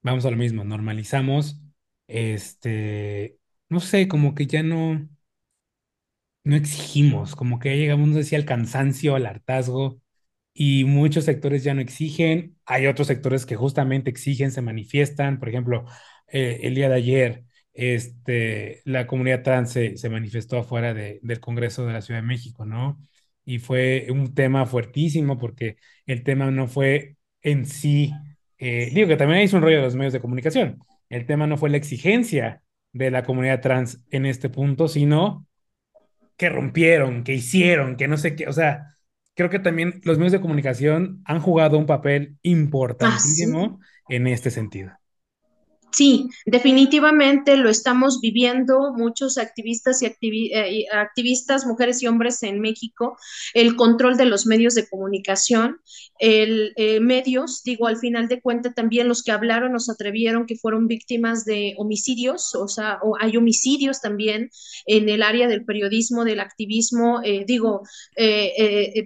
vamos 0.02 0.24
a 0.24 0.30
lo 0.30 0.36
mismo, 0.36 0.62
normalizamos, 0.64 1.60
este, 2.06 3.38
no 3.68 3.80
sé, 3.80 4.06
como 4.08 4.34
que 4.36 4.46
ya 4.46 4.62
no, 4.62 5.08
no 6.44 6.56
exigimos, 6.56 7.36
como 7.36 7.58
que 7.58 7.70
ya 7.70 7.76
llegamos, 7.76 8.08
no 8.08 8.22
sé 8.22 8.36
al 8.36 8.44
cansancio, 8.44 9.14
al 9.14 9.26
hartazgo, 9.26 10.00
y 10.54 10.84
muchos 10.84 11.24
sectores 11.24 11.64
ya 11.64 11.74
no 11.74 11.80
exigen, 11.80 12.58
hay 12.66 12.86
otros 12.86 13.06
sectores 13.08 13.46
que 13.46 13.56
justamente 13.56 14.10
exigen, 14.10 14.50
se 14.52 14.62
manifiestan, 14.62 15.38
por 15.38 15.48
ejemplo, 15.48 15.84
eh, 16.28 16.60
el 16.64 16.74
día 16.74 16.88
de 16.88 16.96
ayer, 16.96 17.44
este, 17.75 18.83
la 18.85 19.07
comunidad 19.07 19.43
trans 19.43 19.73
se, 19.73 19.97
se 19.97 20.11
manifestó 20.11 20.59
afuera 20.59 20.95
de- 20.95 21.20
del 21.23 21.41
Congreso 21.41 21.87
de 21.87 21.93
la 21.93 22.03
Ciudad 22.03 22.20
de 22.20 22.27
México, 22.27 22.64
¿no? 22.66 23.01
Y 23.45 23.59
fue 23.59 24.07
un 24.11 24.35
tema 24.35 24.66
fuertísimo 24.66 25.39
porque 25.39 25.77
el 26.07 26.23
tema 26.23 26.51
no 26.51 26.68
fue 26.68 27.16
en 27.43 27.66
sí, 27.66 28.12
eh, 28.59 28.91
digo 28.95 29.09
que 29.09 29.16
también 29.16 29.41
hay 29.41 29.55
un 29.55 29.62
rollo 29.62 29.77
de 29.79 29.83
los 29.83 29.97
medios 29.97 30.12
de 30.12 30.20
comunicación, 30.20 30.85
el 31.09 31.27
tema 31.27 31.47
no 31.47 31.57
fue 31.59 31.70
la 31.70 31.77
exigencia 31.79 32.62
de 32.93 33.11
la 33.11 33.25
comunidad 33.25 33.61
trans 33.61 34.05
en 34.11 34.27
este 34.27 34.49
punto, 34.49 34.87
sino 34.89 35.47
que 36.37 36.49
rompieron, 36.49 37.25
que 37.25 37.35
hicieron, 37.35 37.97
que 37.97 38.09
no 38.09 38.16
sé 38.16 38.35
qué, 38.37 38.49
o 38.49 38.53
sea, 38.53 38.97
creo 39.35 39.51
que 39.51 39.59
también 39.59 40.01
los 40.05 40.18
medios 40.18 40.33
de 40.33 40.41
comunicación 40.41 41.23
han 41.25 41.41
jugado 41.41 41.79
un 41.79 41.87
papel 41.87 42.39
Ah, 43.01 43.18
sí. 43.18 43.45
importantísimo 43.45 43.81
en 44.09 44.27
este 44.27 44.51
sentido. 44.51 44.93
Sí, 45.93 46.30
definitivamente 46.47 47.59
lo 47.59 47.68
estamos 47.68 48.20
viviendo 48.22 48.95
muchos 48.97 49.36
activistas 49.36 50.01
eh, 50.03 50.16
y 50.22 50.86
activistas, 50.90 51.66
mujeres 51.66 52.03
y 52.03 52.07
hombres 52.07 52.43
en 52.43 52.61
México, 52.61 53.18
el 53.53 53.76
control 53.76 54.16
de 54.16 54.24
los 54.24 54.47
medios 54.47 54.74
de 54.74 54.88
comunicación, 54.88 55.80
el 56.18 56.72
eh, 56.76 57.01
medios, 57.01 57.62
digo, 57.62 57.88
al 57.88 57.99
final 57.99 58.26
de 58.28 58.40
cuentas 58.40 58.74
también 58.74 59.07
los 59.07 59.22
que 59.22 59.32
hablaron 59.32 59.72
nos 59.72 59.90
atrevieron 59.90 60.47
que 60.47 60.57
fueron 60.57 60.86
víctimas 60.86 61.45
de 61.45 61.74
homicidios, 61.76 62.55
o 62.55 62.68
sea, 62.68 62.99
o 63.03 63.18
hay 63.20 63.36
homicidios 63.36 64.01
también 64.01 64.51
en 64.86 65.11
el 65.11 65.22
área 65.22 65.47
del 65.47 65.66
periodismo, 65.66 66.24
del 66.24 66.40
activismo, 66.40 67.20
eh, 67.22 67.45
digo, 67.47 67.82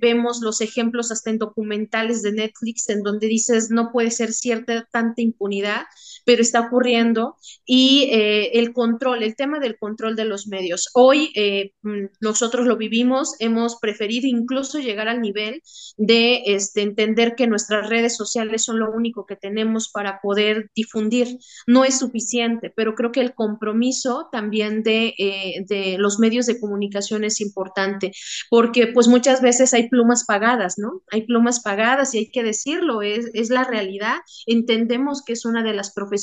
vemos 0.01 0.41
los 0.41 0.61
ejemplos 0.61 1.11
hasta 1.11 1.30
en 1.30 1.39
documentales 1.39 2.22
de 2.22 2.30
Netflix 2.30 2.89
en 2.91 3.03
donde 3.03 3.26
dices 3.26 3.70
no 3.70 3.91
puede 3.91 4.12
ser 4.12 4.32
cierta 4.32 4.87
tanta 4.93 5.20
impunidad 5.20 5.87
pero 6.27 6.43
está 6.43 6.61
ocurriendo 6.61 7.37
y 7.64 8.11
eh, 8.11 8.59
el 8.59 8.72
control, 8.72 9.22
el 9.22 9.37
tema 9.37 9.61
del 9.61 9.79
control 9.79 10.16
de 10.16 10.24
los 10.24 10.49
medios. 10.49 10.89
Hoy 10.93 11.31
eh, 11.37 11.72
mm, 11.83 12.07
nosotros 12.20 12.66
lo 12.66 12.77
vivimos, 12.77 13.37
hemos 13.39 13.77
preferido 13.77 14.27
incluso 14.27 14.81
llegar 14.81 15.07
al 15.07 15.20
nivel 15.20 15.62
de 15.97 16.43
este, 16.47 16.83
entender 16.83 17.37
que 17.37 17.47
nuestras 17.47 17.89
redes 17.89 18.16
sociales 18.16 18.64
son 18.64 18.81
lo 18.81 18.91
único 18.91 19.24
que 19.24 19.37
tenemos 19.37 19.89
para 19.89 20.20
poder 20.20 20.68
difundir. 20.74 21.39
No 21.68 21.85
es 21.85 22.01
suficiente, 22.01 22.72
pero 22.74 22.97
creo 22.97 23.12
que 23.12 23.20
el 23.20 23.33
compromiso 23.33 24.29
también 24.33 24.83
de, 24.83 25.14
eh, 25.18 25.64
de 25.68 25.97
los 25.97 26.18
medios 26.18 26.47
de 26.47 26.59
comunicación 26.59 27.22
es 27.22 27.41
importante, 27.41 28.11
porque 28.51 28.89
pues 28.89 29.07
muchas 29.07 29.41
veces 29.41 29.72
hay 29.74 29.89
plumas 29.89 30.24
pagadas, 30.27 30.74
¿no? 30.77 31.03
Hay 31.12 31.24
plumas 31.24 31.61
pagadas 31.61 32.14
y 32.14 32.18
hay 32.18 32.31
que 32.33 32.43
decirlo, 32.43 33.03
es, 33.03 33.31
es 33.33 33.51
la 33.51 33.62
realidad. 33.62 34.16
Entendemos 34.47 35.22
que 35.24 35.35
es 35.35 35.45
una 35.45 35.62
de 35.62 35.72
las 35.72 35.93
profesiones 35.93 36.16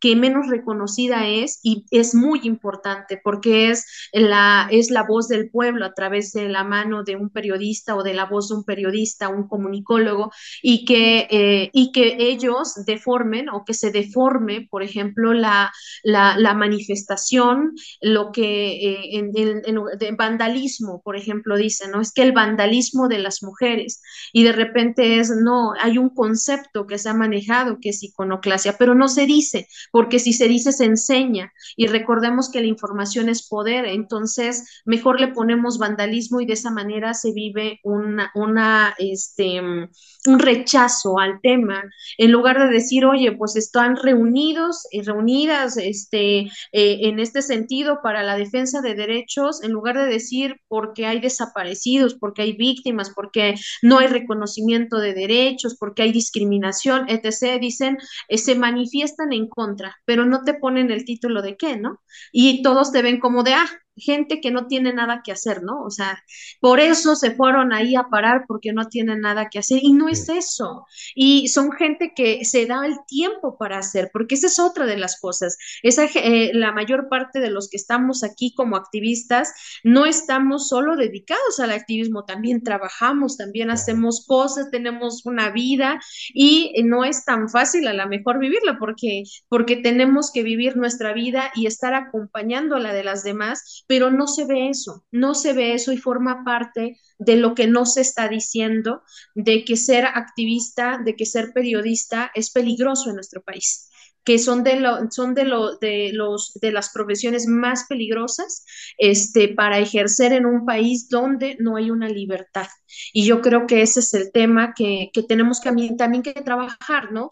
que 0.00 0.16
menos 0.16 0.48
reconocida 0.48 1.26
es 1.26 1.60
y 1.62 1.84
es 1.90 2.14
muy 2.14 2.40
importante 2.44 3.20
porque 3.22 3.70
es 3.70 3.86
la, 4.12 4.68
es 4.70 4.90
la 4.90 5.02
voz 5.02 5.28
del 5.28 5.50
pueblo 5.50 5.84
a 5.84 5.94
través 5.94 6.32
de 6.32 6.48
la 6.48 6.64
mano 6.64 7.04
de 7.04 7.16
un 7.16 7.30
periodista 7.30 7.94
o 7.94 8.02
de 8.02 8.14
la 8.14 8.26
voz 8.26 8.48
de 8.48 8.56
un 8.56 8.64
periodista, 8.64 9.28
un 9.28 9.48
comunicólogo, 9.48 10.30
y 10.62 10.84
que, 10.84 11.26
eh, 11.30 11.70
y 11.72 11.92
que 11.92 12.16
ellos 12.18 12.74
deformen 12.86 13.48
o 13.48 13.64
que 13.64 13.74
se 13.74 13.90
deforme, 13.90 14.66
por 14.70 14.82
ejemplo, 14.82 15.32
la, 15.32 15.72
la, 16.02 16.54
manifestación, 16.54 17.74
lo 18.00 18.30
que 18.32 18.72
eh, 18.72 19.18
en, 19.18 19.32
en, 19.34 20.16
vandalismo, 20.16 21.02
por 21.02 21.16
ejemplo, 21.16 21.56
dicen, 21.56 21.90
¿no? 21.90 22.00
Es 22.00 22.12
que 22.12 22.22
el 22.22 22.32
vandalismo 22.32 23.08
de 23.08 23.18
las 23.18 23.42
mujeres 23.42 24.00
y 24.32 24.44
de 24.44 24.52
repente 24.52 25.18
es, 25.18 25.30
no, 25.30 25.72
hay 25.80 25.98
un 25.98 26.10
concepto 26.10 26.86
que 26.86 26.98
se 26.98 27.08
ha 27.08 27.14
manejado 27.14 27.78
que 27.80 27.90
es 27.90 28.02
iconoclasia, 28.02 28.76
pero 28.78 28.94
no 28.94 29.03
se 29.08 29.26
dice, 29.26 29.68
porque 29.90 30.18
si 30.18 30.32
se 30.32 30.48
dice 30.48 30.72
se 30.72 30.84
enseña 30.84 31.52
y 31.76 31.86
recordemos 31.86 32.50
que 32.50 32.60
la 32.60 32.66
información 32.66 33.28
es 33.28 33.46
poder, 33.48 33.86
entonces 33.86 34.82
mejor 34.84 35.20
le 35.20 35.28
ponemos 35.28 35.78
vandalismo 35.78 36.40
y 36.40 36.46
de 36.46 36.54
esa 36.54 36.70
manera 36.70 37.14
se 37.14 37.32
vive 37.32 37.80
una, 37.82 38.94
este, 38.98 39.60
un 39.60 40.38
rechazo 40.38 41.18
al 41.18 41.40
tema, 41.40 41.84
en 42.18 42.32
lugar 42.32 42.58
de 42.58 42.72
decir, 42.72 43.04
oye, 43.04 43.32
pues 43.32 43.56
están 43.56 43.96
reunidos 43.96 44.86
y 44.90 45.02
reunidas 45.02 45.76
este, 45.76 46.40
eh, 46.40 46.50
en 46.72 47.18
este 47.18 47.42
sentido 47.42 48.00
para 48.02 48.22
la 48.22 48.36
defensa 48.36 48.80
de 48.80 48.94
derechos, 48.94 49.62
en 49.62 49.72
lugar 49.72 49.98
de 49.98 50.06
decir 50.06 50.60
porque 50.68 51.06
hay 51.06 51.20
desaparecidos, 51.20 52.14
porque 52.14 52.42
hay 52.42 52.52
víctimas, 52.52 53.10
porque 53.14 53.54
no 53.82 53.98
hay 53.98 54.08
reconocimiento 54.08 54.98
de 54.98 55.14
derechos, 55.14 55.76
porque 55.78 56.02
hay 56.02 56.12
discriminación, 56.12 57.06
etc., 57.08 57.60
dicen, 57.60 57.98
eh, 58.28 58.38
se 58.38 58.54
manifiestan 58.94 59.32
en 59.32 59.48
contra, 59.48 59.96
pero 60.04 60.24
no 60.26 60.42
te 60.44 60.54
ponen 60.54 60.90
el 60.90 61.04
título 61.04 61.42
de 61.42 61.56
qué, 61.56 61.76
¿no? 61.76 62.02
Y 62.32 62.62
todos 62.62 62.92
te 62.92 63.02
ven 63.02 63.20
como 63.20 63.42
de, 63.42 63.54
ah, 63.54 63.66
gente 63.96 64.40
que 64.40 64.50
no 64.50 64.66
tiene 64.66 64.92
nada 64.92 65.22
que 65.24 65.32
hacer, 65.32 65.62
¿no? 65.62 65.82
O 65.82 65.90
sea, 65.90 66.22
por 66.60 66.80
eso 66.80 67.16
se 67.16 67.32
fueron 67.32 67.72
ahí 67.72 67.94
a 67.94 68.08
parar 68.10 68.44
porque 68.46 68.72
no 68.72 68.88
tienen 68.88 69.20
nada 69.20 69.48
que 69.48 69.58
hacer 69.58 69.80
y 69.82 69.92
no 69.92 70.08
es 70.08 70.28
eso. 70.28 70.86
Y 71.14 71.48
son 71.48 71.72
gente 71.72 72.12
que 72.14 72.44
se 72.44 72.66
da 72.66 72.86
el 72.86 72.96
tiempo 73.06 73.56
para 73.58 73.78
hacer, 73.78 74.10
porque 74.12 74.34
esa 74.34 74.48
es 74.48 74.58
otra 74.58 74.86
de 74.86 74.96
las 74.96 75.20
cosas. 75.20 75.56
Esa, 75.82 76.04
eh, 76.04 76.50
la 76.54 76.72
mayor 76.72 77.08
parte 77.08 77.40
de 77.40 77.50
los 77.50 77.68
que 77.68 77.76
estamos 77.76 78.24
aquí 78.24 78.54
como 78.54 78.76
activistas 78.76 79.52
no 79.84 80.06
estamos 80.06 80.68
solo 80.68 80.96
dedicados 80.96 81.60
al 81.60 81.70
activismo, 81.70 82.24
también 82.24 82.62
trabajamos, 82.62 83.36
también 83.36 83.70
hacemos 83.70 84.24
cosas, 84.26 84.70
tenemos 84.70 85.24
una 85.24 85.50
vida 85.50 86.00
y 86.32 86.72
no 86.84 87.04
es 87.04 87.24
tan 87.24 87.48
fácil 87.48 87.86
a 87.86 87.92
lo 87.92 88.06
mejor 88.08 88.38
vivirla 88.38 88.76
porque, 88.78 89.22
porque 89.48 89.76
tenemos 89.76 90.30
que 90.32 90.42
vivir 90.42 90.76
nuestra 90.76 91.12
vida 91.12 91.50
y 91.54 91.66
estar 91.66 91.94
acompañando 91.94 92.76
a 92.76 92.80
la 92.80 92.92
de 92.92 93.04
las 93.04 93.22
demás 93.22 93.83
pero 93.86 94.10
no 94.10 94.26
se 94.26 94.44
ve 94.44 94.68
eso, 94.68 95.04
no 95.10 95.34
se 95.34 95.52
ve 95.52 95.74
eso 95.74 95.92
y 95.92 95.96
forma 95.96 96.44
parte 96.44 96.98
de 97.18 97.36
lo 97.36 97.54
que 97.54 97.66
no 97.66 97.86
se 97.86 98.00
está 98.00 98.28
diciendo, 98.28 99.02
de 99.34 99.64
que 99.64 99.76
ser 99.76 100.04
activista, 100.06 100.98
de 101.04 101.16
que 101.16 101.26
ser 101.26 101.52
periodista 101.52 102.30
es 102.34 102.50
peligroso 102.50 103.10
en 103.10 103.16
nuestro 103.16 103.42
país 103.42 103.90
que 104.24 104.38
son 104.38 104.64
de, 104.64 104.76
lo, 104.80 105.10
son 105.10 105.34
de, 105.34 105.44
lo, 105.44 105.76
de, 105.76 106.10
los, 106.12 106.54
de 106.60 106.72
las 106.72 106.90
profesiones 106.90 107.46
más 107.46 107.84
peligrosas 107.88 108.64
este, 108.98 109.48
para 109.48 109.78
ejercer 109.78 110.32
en 110.32 110.46
un 110.46 110.64
país 110.64 111.08
donde 111.08 111.56
no 111.60 111.76
hay 111.76 111.90
una 111.90 112.08
libertad. 112.08 112.66
Y 113.12 113.26
yo 113.26 113.40
creo 113.40 113.66
que 113.66 113.82
ese 113.82 114.00
es 114.00 114.14
el 114.14 114.32
tema 114.32 114.72
que, 114.74 115.10
que 115.12 115.22
tenemos 115.22 115.60
que 115.60 115.70
también 115.98 116.22
que 116.22 116.32
trabajar, 116.32 117.12
¿no? 117.12 117.28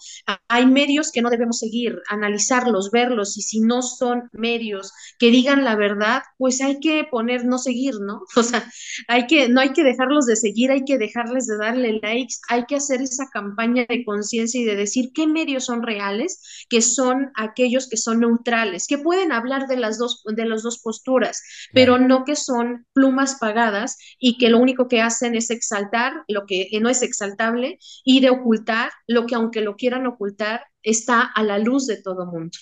Hay 0.49 0.67
medios 0.67 1.13
que 1.13 1.23
no 1.23 1.31
debemos 1.31 1.59
seguir, 1.59 2.01
analizarlos, 2.09 2.91
verlos, 2.91 3.37
y 3.39 3.43
si 3.43 3.61
no 3.61 3.83
son 3.83 4.29
medios 4.33 4.93
que 5.19 5.31
digan 5.31 5.65
la 5.65 5.77
verdad, 5.77 6.23
pues 6.39 6.61
hay 6.61 6.81
que 6.81 7.05
poner 7.11 7.45
no 7.45 7.59
seguir, 7.59 7.95
¿no? 8.01 8.23
O 8.43 8.45
sea, 8.45 8.69
hay 9.07 9.27
que, 9.29 9.49
no 9.49 9.61
hay 9.61 9.73
que 9.73 9.85
dejarlos 9.85 10.27
de 10.27 10.35
seguir, 10.35 10.73
hay 10.73 10.85
que 10.85 10.99
dejarles 10.99 11.47
de 11.47 11.57
darle 11.57 12.01
likes, 12.03 12.35
hay 12.49 12.65
que 12.65 12.77
hacer 12.77 13.01
esa 13.01 13.29
campaña 13.29 13.87
de 13.89 14.05
conciencia 14.05 14.61
y 14.61 14.65
de 14.65 14.75
decir 14.75 15.11
qué 15.15 15.29
medios 15.29 15.67
son 15.67 15.83
reales, 15.83 16.67
que 16.69 16.82
son 16.83 17.33
aquellos 17.37 17.89
que 17.89 17.97
son 17.97 18.21
neutrales, 18.21 18.87
que 18.87 18.99
pueden 18.99 19.33
hablar 19.33 19.67
de 19.69 19.77
las 19.77 19.99
dos, 19.99 20.23
de 20.27 20.45
las 20.47 20.63
dos 20.63 20.81
posturas, 20.81 21.43
pero 21.73 21.99
no 21.99 22.25
que 22.25 22.37
son 22.37 22.87
plumas 22.93 23.37
pagadas 23.37 23.97
y 24.19 24.39
que 24.39 24.51
lo 24.51 24.59
único 24.59 24.89
que 24.89 25.01
hacen 25.01 25.35
es 25.35 25.51
exaltar 25.51 26.25
lo 26.29 26.47
que 26.47 26.69
no 26.81 26.89
es 26.89 27.03
exaltable 27.03 27.79
y 28.05 28.21
de 28.21 28.31
ocultar 28.31 28.91
lo 29.07 29.27
que 29.27 29.35
aunque 29.35 29.61
lo 29.63 29.77
quieran 29.77 30.07
ocultar 30.07 30.65
está 30.83 31.23
a 31.23 31.43
la 31.43 31.59
luz 31.59 31.87
de 31.87 32.03
todo 32.03 32.27
mundo. 32.27 32.59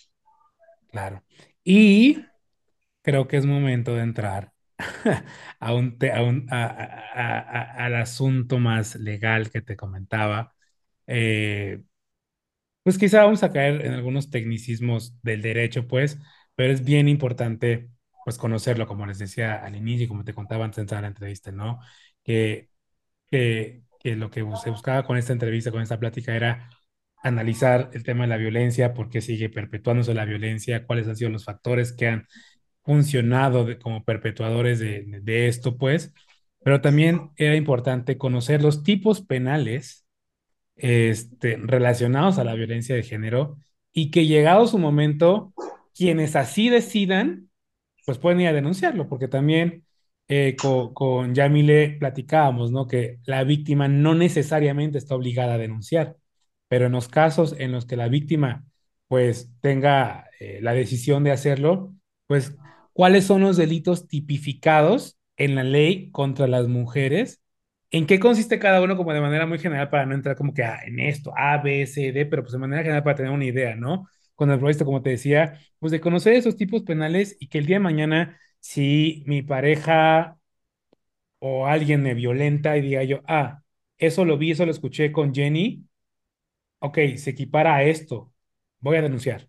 Claro. 0.89 1.23
Y 1.65 2.19
creo 3.03 3.29
que 3.29 3.37
es 3.39 3.47
momento 3.47 3.95
de 3.95 4.03
entrar 4.03 4.53
a 5.61 5.75
un, 5.75 5.99
a 6.15 6.23
un 6.23 6.47
a, 6.51 6.67
a, 6.67 7.87
al 7.87 7.97
asunto 7.97 8.59
más 8.59 8.97
legal 8.97 9.51
que 9.51 9.63
te 9.63 9.77
comentaba. 9.77 10.55
Eh, 11.07 11.83
pues 12.83 12.99
quizá 12.99 13.25
vamos 13.25 13.43
a 13.43 13.53
caer 13.53 13.85
en 13.87 13.93
algunos 13.93 14.31
tecnicismos 14.31 15.15
del 15.23 15.43
derecho, 15.43 15.87
pues, 15.89 16.19
pero 16.55 16.73
es 16.73 16.85
bien 16.85 17.09
importante, 17.09 17.91
pues, 18.25 18.39
conocerlo, 18.39 18.87
como 18.87 19.07
les 19.07 19.19
decía 19.19 19.57
al 19.65 19.77
inicio 19.77 20.05
y 20.07 20.09
como 20.09 20.25
te 20.25 20.35
contaba 20.35 20.65
antes 20.65 20.77
de 20.77 20.83
entrar 20.83 20.99
a 21.01 21.03
la 21.03 21.09
entrevista, 21.09 21.53
¿no? 21.53 21.81
Que, 22.25 22.71
que, 23.31 23.85
que 24.01 24.17
lo 24.17 24.31
que 24.31 24.45
se 24.63 24.71
buscaba 24.71 25.05
con 25.07 25.17
esta 25.19 25.33
entrevista, 25.33 25.71
con 25.73 25.83
esta 25.83 25.99
plática, 26.01 26.35
era 26.37 26.71
analizar 27.23 27.91
el 27.93 28.03
tema 28.03 28.25
de 28.25 28.29
la 28.29 28.37
violencia, 28.39 28.95
por 28.95 29.11
qué 29.11 29.21
sigue 29.21 29.51
perpetuándose 29.51 30.15
la 30.15 30.25
violencia, 30.25 30.87
cuáles 30.87 31.09
han 31.09 31.17
sido 31.17 31.31
los 31.31 31.45
factores 31.45 31.93
que 31.93 32.09
han 32.09 32.27
funcionado 32.85 33.67
como 33.81 34.05
perpetuadores 34.05 34.79
de, 34.79 35.05
de 35.23 35.49
esto, 35.49 35.77
pues, 35.79 36.13
pero 36.65 36.81
también 36.81 37.31
era 37.37 37.57
importante 37.57 38.19
conocer 38.19 38.63
los 38.63 38.83
tipos 38.83 39.23
penales 39.23 40.07
este, 40.83 41.57
relacionados 41.57 42.39
a 42.39 42.45
la 42.45 42.55
violencia 42.55 42.95
de 42.95 43.03
género 43.03 43.59
y 43.93 44.11
que 44.11 44.27
llegado 44.27 44.67
su 44.67 44.79
momento, 44.79 45.53
quienes 45.95 46.37
así 46.37 46.69
decidan, 46.69 47.51
pues 48.07 48.19
pueden 48.19 48.41
ir 48.41 48.49
a 48.49 48.53
denunciarlo, 48.53 49.09
porque 49.09 49.29
también 49.29 49.85
eh, 50.29 50.57
con, 50.61 50.95
con 50.95 51.35
Yamile 51.35 51.97
platicábamos, 51.99 52.73
¿no? 52.73 52.87
Que 52.87 53.19
la 53.25 53.45
víctima 53.45 53.89
no 53.89 54.15
necesariamente 54.15 54.99
está 54.99 55.15
obligada 55.17 55.55
a 55.55 55.59
denunciar, 55.59 56.17
pero 56.69 56.87
en 56.87 56.93
los 56.93 57.09
casos 57.09 57.55
en 57.59 57.73
los 57.73 57.87
que 57.87 57.97
la 57.97 58.09
víctima 58.09 58.65
pues 59.11 59.51
tenga 59.61 60.31
eh, 60.39 60.61
la 60.63 60.73
decisión 60.73 61.25
de 61.25 61.33
hacerlo, 61.33 61.93
pues 62.29 62.57
cuáles 62.93 63.25
son 63.25 63.41
los 63.41 63.57
delitos 63.57 64.07
tipificados 64.07 65.19
en 65.37 65.57
la 65.57 65.65
ley 65.65 66.13
contra 66.13 66.47
las 66.47 66.69
mujeres, 66.69 67.43
en 67.91 68.07
qué 68.07 68.21
consiste 68.21 68.59
cada 68.59 68.83
uno 68.83 68.97
como 68.97 69.13
de 69.13 69.21
manera 69.21 69.47
muy 69.47 69.59
general 69.59 69.91
para 69.91 70.07
no 70.07 70.15
entrar 70.15 70.37
como 70.37 70.55
que 70.55 70.63
ah, 70.65 70.81
en 70.85 71.01
esto, 71.01 71.33
A, 71.37 71.59
B, 71.59 71.87
C, 71.87 72.13
D, 72.13 72.27
pero 72.27 72.43
pues 72.43 72.53
de 72.53 72.59
manera 72.59 72.83
general 72.83 73.03
para 73.03 73.17
tener 73.17 73.33
una 73.33 73.45
idea, 73.45 73.75
¿no? 73.77 74.09
Con 74.35 74.51
el 74.51 74.59
proyecto, 74.59 74.85
como 74.85 75.03
te 75.03 75.11
decía, 75.11 75.59
pues 75.79 75.93
de 75.93 76.01
conocer 76.01 76.35
esos 76.35 76.57
tipos 76.57 76.83
penales 76.83 77.37
y 77.41 77.49
que 77.49 77.59
el 77.59 77.67
día 77.67 77.77
de 77.77 77.81
mañana, 77.81 78.39
si 78.61 79.25
mi 79.27 79.43
pareja 79.43 80.39
o 81.39 81.67
alguien 81.67 82.03
me 82.03 82.15
violenta 82.15 82.77
y 82.77 82.83
diga 82.83 83.03
yo, 83.05 83.21
ah, 83.27 83.63
eso 83.99 84.25
lo 84.25 84.39
vi, 84.39 84.53
eso 84.53 84.65
lo 84.67 84.71
escuché 84.73 85.13
con 85.13 85.35
Jenny, 85.35 85.85
ok, 86.81 86.99
se 87.17 87.31
equipara 87.31 87.77
a 87.77 87.83
esto, 87.85 88.33
voy 88.81 88.97
a 88.97 89.03
denunciar. 89.03 89.49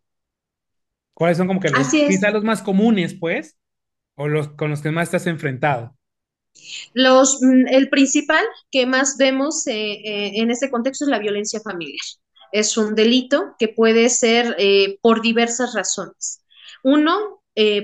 ¿Cuáles 1.13 1.37
son 1.37 1.47
como 1.47 1.59
que 1.59 1.69
los, 1.69 1.89
quizás 1.89 2.33
los 2.33 2.43
más 2.43 2.61
comunes, 2.61 3.13
pues, 3.13 3.57
o 4.15 4.27
los 4.27 4.49
con 4.49 4.69
los 4.71 4.81
que 4.81 4.91
más 4.91 5.05
estás 5.05 5.27
enfrentado? 5.27 5.95
Los, 6.93 7.39
mm, 7.41 7.67
el 7.69 7.89
principal 7.89 8.45
que 8.71 8.85
más 8.85 9.17
vemos 9.17 9.65
eh, 9.67 9.73
eh, 9.73 10.31
en 10.35 10.51
este 10.51 10.69
contexto 10.69 11.05
es 11.05 11.09
la 11.09 11.19
violencia 11.19 11.59
familiar. 11.61 11.99
Es 12.51 12.77
un 12.77 12.95
delito 12.95 13.55
que 13.57 13.69
puede 13.69 14.09
ser 14.09 14.55
eh, 14.59 14.97
por 15.01 15.21
diversas 15.21 15.73
razones. 15.73 16.43
Uno, 16.83 17.39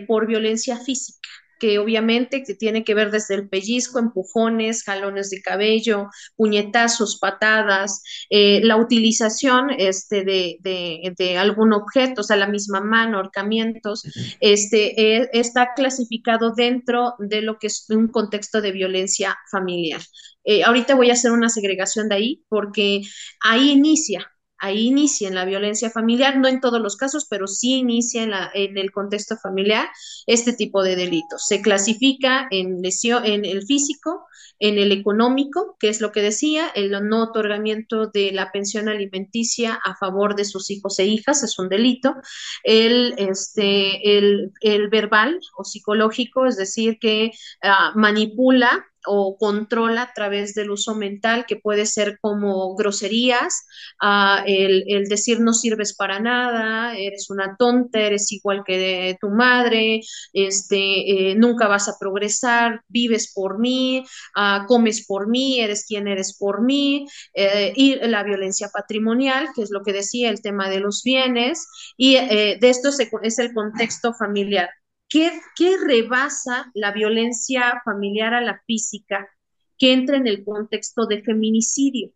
por 0.08 0.26
violencia 0.26 0.78
física 0.78 1.30
que 1.60 1.80
obviamente 1.80 2.44
que 2.44 2.54
tiene 2.54 2.84
que 2.84 2.94
ver 2.94 3.12
desde 3.12 3.36
el 3.36 3.50
pellizco, 3.50 4.00
empujones, 4.00 4.84
jalones 4.84 5.30
de 5.30 5.42
cabello, 5.42 6.10
puñetazos, 6.36 7.20
patadas, 7.20 8.04
eh, 8.30 8.62
la 8.64 8.78
utilización 8.78 9.70
este, 9.78 10.24
de, 10.24 10.58
de, 10.62 11.14
de, 11.18 11.38
algún 11.38 11.74
objeto, 11.74 12.22
o 12.22 12.24
sea, 12.24 12.38
la 12.38 12.48
misma 12.48 12.82
mano, 12.82 13.18
ahorcamientos, 13.18 14.04
este, 14.40 15.18
eh, 15.18 15.30
está 15.34 15.74
clasificado 15.76 16.54
dentro 16.56 17.16
de 17.20 17.42
lo 17.42 17.60
que 17.60 17.68
es 17.68 17.86
un 17.90 18.08
contexto 18.08 18.62
de 18.62 18.72
violencia 18.72 19.38
familiar. 19.52 20.02
Eh, 20.44 20.64
ahorita 20.64 20.96
voy 20.96 21.10
a 21.10 21.14
hacer 21.14 21.32
una 21.32 21.50
segregación 21.50 22.10
de 22.10 22.16
ahí 22.16 22.46
porque 22.50 23.02
ahí 23.42 23.72
inicia 23.72 24.32
ahí 24.60 24.88
inicia 24.88 25.28
en 25.28 25.36
la 25.36 25.46
violencia 25.46 25.90
familiar, 25.90 26.38
no 26.38 26.48
en 26.48 26.62
todos 26.62 26.82
los 26.82 26.96
casos, 26.98 27.28
pero 27.30 27.48
sí 27.48 27.76
inicia 27.76 28.24
en, 28.24 28.32
la, 28.32 28.52
en 28.54 28.78
el 28.78 28.92
contexto 28.92 29.38
familiar 29.38 29.88
este 30.26 30.54
tipo 30.54 30.84
de 30.84 30.96
delitos. 30.96 31.46
Se 31.48 31.62
clasifica 31.62 32.48
en 32.52 32.82
lesión, 32.82 33.26
en 33.26 33.46
el 33.46 33.66
físico, 33.66 34.26
en 34.60 34.80
el 34.80 34.92
económico, 34.92 35.78
que 35.80 35.90
es 35.90 36.02
lo 36.02 36.12
que 36.12 36.22
decía, 36.22 36.70
el 36.74 36.92
no 37.08 37.24
otorgamiento 37.24 38.08
de 38.08 38.32
la 38.32 38.52
pensión 38.52 38.90
alimenticia 38.90 39.80
a 39.84 39.96
favor 39.96 40.36
de 40.36 40.46
sus 40.46 40.72
hijos 40.72 40.98
e 41.00 41.06
hijas 41.06 41.44
es 41.44 41.60
un 41.60 41.70
delito, 41.70 42.16
el, 42.64 43.14
este, 43.18 44.18
el, 44.18 44.52
el 44.62 44.90
verbal 44.90 45.40
o 45.58 45.64
psicológico, 45.64 46.46
es 46.46 46.58
decir, 46.58 46.98
que 47.00 47.32
uh, 47.64 47.98
manipula 47.98 48.86
o 49.08 49.38
controla 49.38 50.04
a 50.04 50.14
través 50.14 50.54
del 50.54 50.72
uso 50.72 50.96
mental, 50.96 51.46
que 51.48 51.56
puede 51.56 51.86
ser 51.86 52.20
como 52.22 52.76
groserías, 52.76 53.66
uh, 54.02 54.44
el, 54.46 55.06
decir 55.06 55.40
no 55.40 55.54
sirves 55.54 55.96
para 55.96 56.20
nada, 56.20 56.98
eres 56.98 57.30
una 57.30 57.56
tonta, 57.58 58.00
eres 58.00 58.32
igual 58.32 58.64
que 58.66 59.18
tu 59.22 59.30
madre, 59.30 60.02
este, 60.34 61.32
eh, 61.32 61.36
nunca 61.36 61.68
vas 61.68 61.88
a 61.88 61.98
progresar, 62.00 62.82
vives 62.88 63.32
por 63.34 63.60
mí, 63.60 64.04
uh, 64.36 64.66
comes 64.68 65.06
por 65.06 65.28
mí, 65.28 65.60
eres 65.60 65.86
quien 65.88 66.08
eres 66.08 66.38
por 66.38 66.62
mí, 66.62 67.08
eh, 67.34 67.74
y 67.76 67.96
la 67.96 68.24
violencia 68.24 68.70
patrimonial, 68.74 69.50
que 69.56 69.62
es 69.64 69.72
lo 69.72 69.84
que 69.84 69.94
decía 69.94 70.30
el 70.30 70.42
tema 70.42 70.70
de 70.70 70.80
los 70.80 71.04
bienes, 71.04 71.68
y 71.98 72.16
eh, 72.16 72.58
de 72.60 72.70
esto 72.70 72.92
se, 72.92 73.10
es 73.24 73.40
el 73.40 73.54
contexto 73.54 74.14
familiar. 74.14 74.70
¿Qué, 75.10 75.32
¿Qué 75.56 75.78
rebasa 75.78 76.72
la 76.74 76.92
violencia 76.92 77.82
familiar 77.86 78.34
a 78.34 78.42
la 78.42 78.62
física 78.66 79.30
que 79.78 79.94
entra 79.94 80.18
en 80.18 80.28
el 80.28 80.44
contexto 80.44 81.06
de 81.06 81.22
feminicidio? 81.22 82.12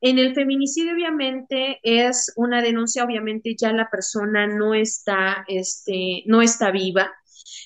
En 0.00 0.18
el 0.18 0.34
feminicidio, 0.34 0.92
obviamente, 0.92 1.80
es 1.82 2.30
una 2.36 2.60
denuncia, 2.60 3.04
obviamente 3.04 3.56
ya 3.58 3.72
la 3.72 3.88
persona 3.88 4.46
no 4.46 4.74
está, 4.74 5.46
este, 5.48 6.24
no 6.26 6.42
está 6.42 6.70
viva, 6.70 7.10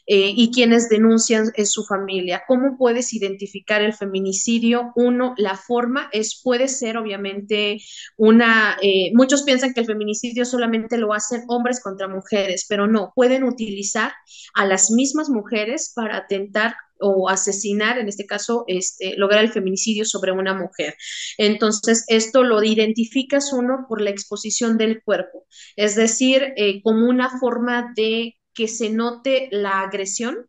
eh, 0.06 0.32
y 0.34 0.50
quienes 0.50 0.88
denuncian 0.88 1.50
es 1.54 1.72
su 1.72 1.84
familia. 1.84 2.42
¿Cómo 2.46 2.76
puedes 2.76 3.12
identificar 3.12 3.82
el 3.82 3.92
feminicidio? 3.92 4.92
Uno, 4.96 5.34
la 5.36 5.56
forma 5.56 6.08
es, 6.12 6.40
puede 6.42 6.68
ser 6.68 6.96
obviamente 6.96 7.80
una, 8.16 8.76
eh, 8.82 9.10
muchos 9.14 9.42
piensan 9.42 9.74
que 9.74 9.80
el 9.80 9.86
feminicidio 9.86 10.44
solamente 10.44 10.98
lo 10.98 11.12
hacen 11.12 11.42
hombres 11.48 11.80
contra 11.80 12.08
mujeres, 12.08 12.66
pero 12.68 12.86
no, 12.86 13.12
pueden 13.14 13.44
utilizar 13.44 14.12
a 14.54 14.66
las 14.66 14.90
mismas 14.90 15.28
mujeres 15.28 15.92
para 15.94 16.16
atentar 16.16 16.74
o 17.00 17.28
asesinar, 17.28 17.98
en 17.98 18.08
este 18.08 18.26
caso, 18.26 18.64
este, 18.66 19.16
lograr 19.16 19.44
el 19.44 19.52
feminicidio 19.52 20.04
sobre 20.04 20.32
una 20.32 20.54
mujer. 20.54 20.96
Entonces, 21.36 22.04
esto 22.08 22.42
lo 22.42 22.62
identificas 22.62 23.52
uno 23.52 23.86
por 23.88 24.00
la 24.00 24.10
exposición 24.10 24.78
del 24.78 25.02
cuerpo, 25.02 25.46
es 25.76 25.94
decir, 25.94 26.54
eh, 26.56 26.82
como 26.82 27.08
una 27.08 27.38
forma 27.38 27.92
de 27.94 28.37
que 28.58 28.66
se 28.66 28.90
note 28.90 29.48
la 29.52 29.82
agresión. 29.82 30.48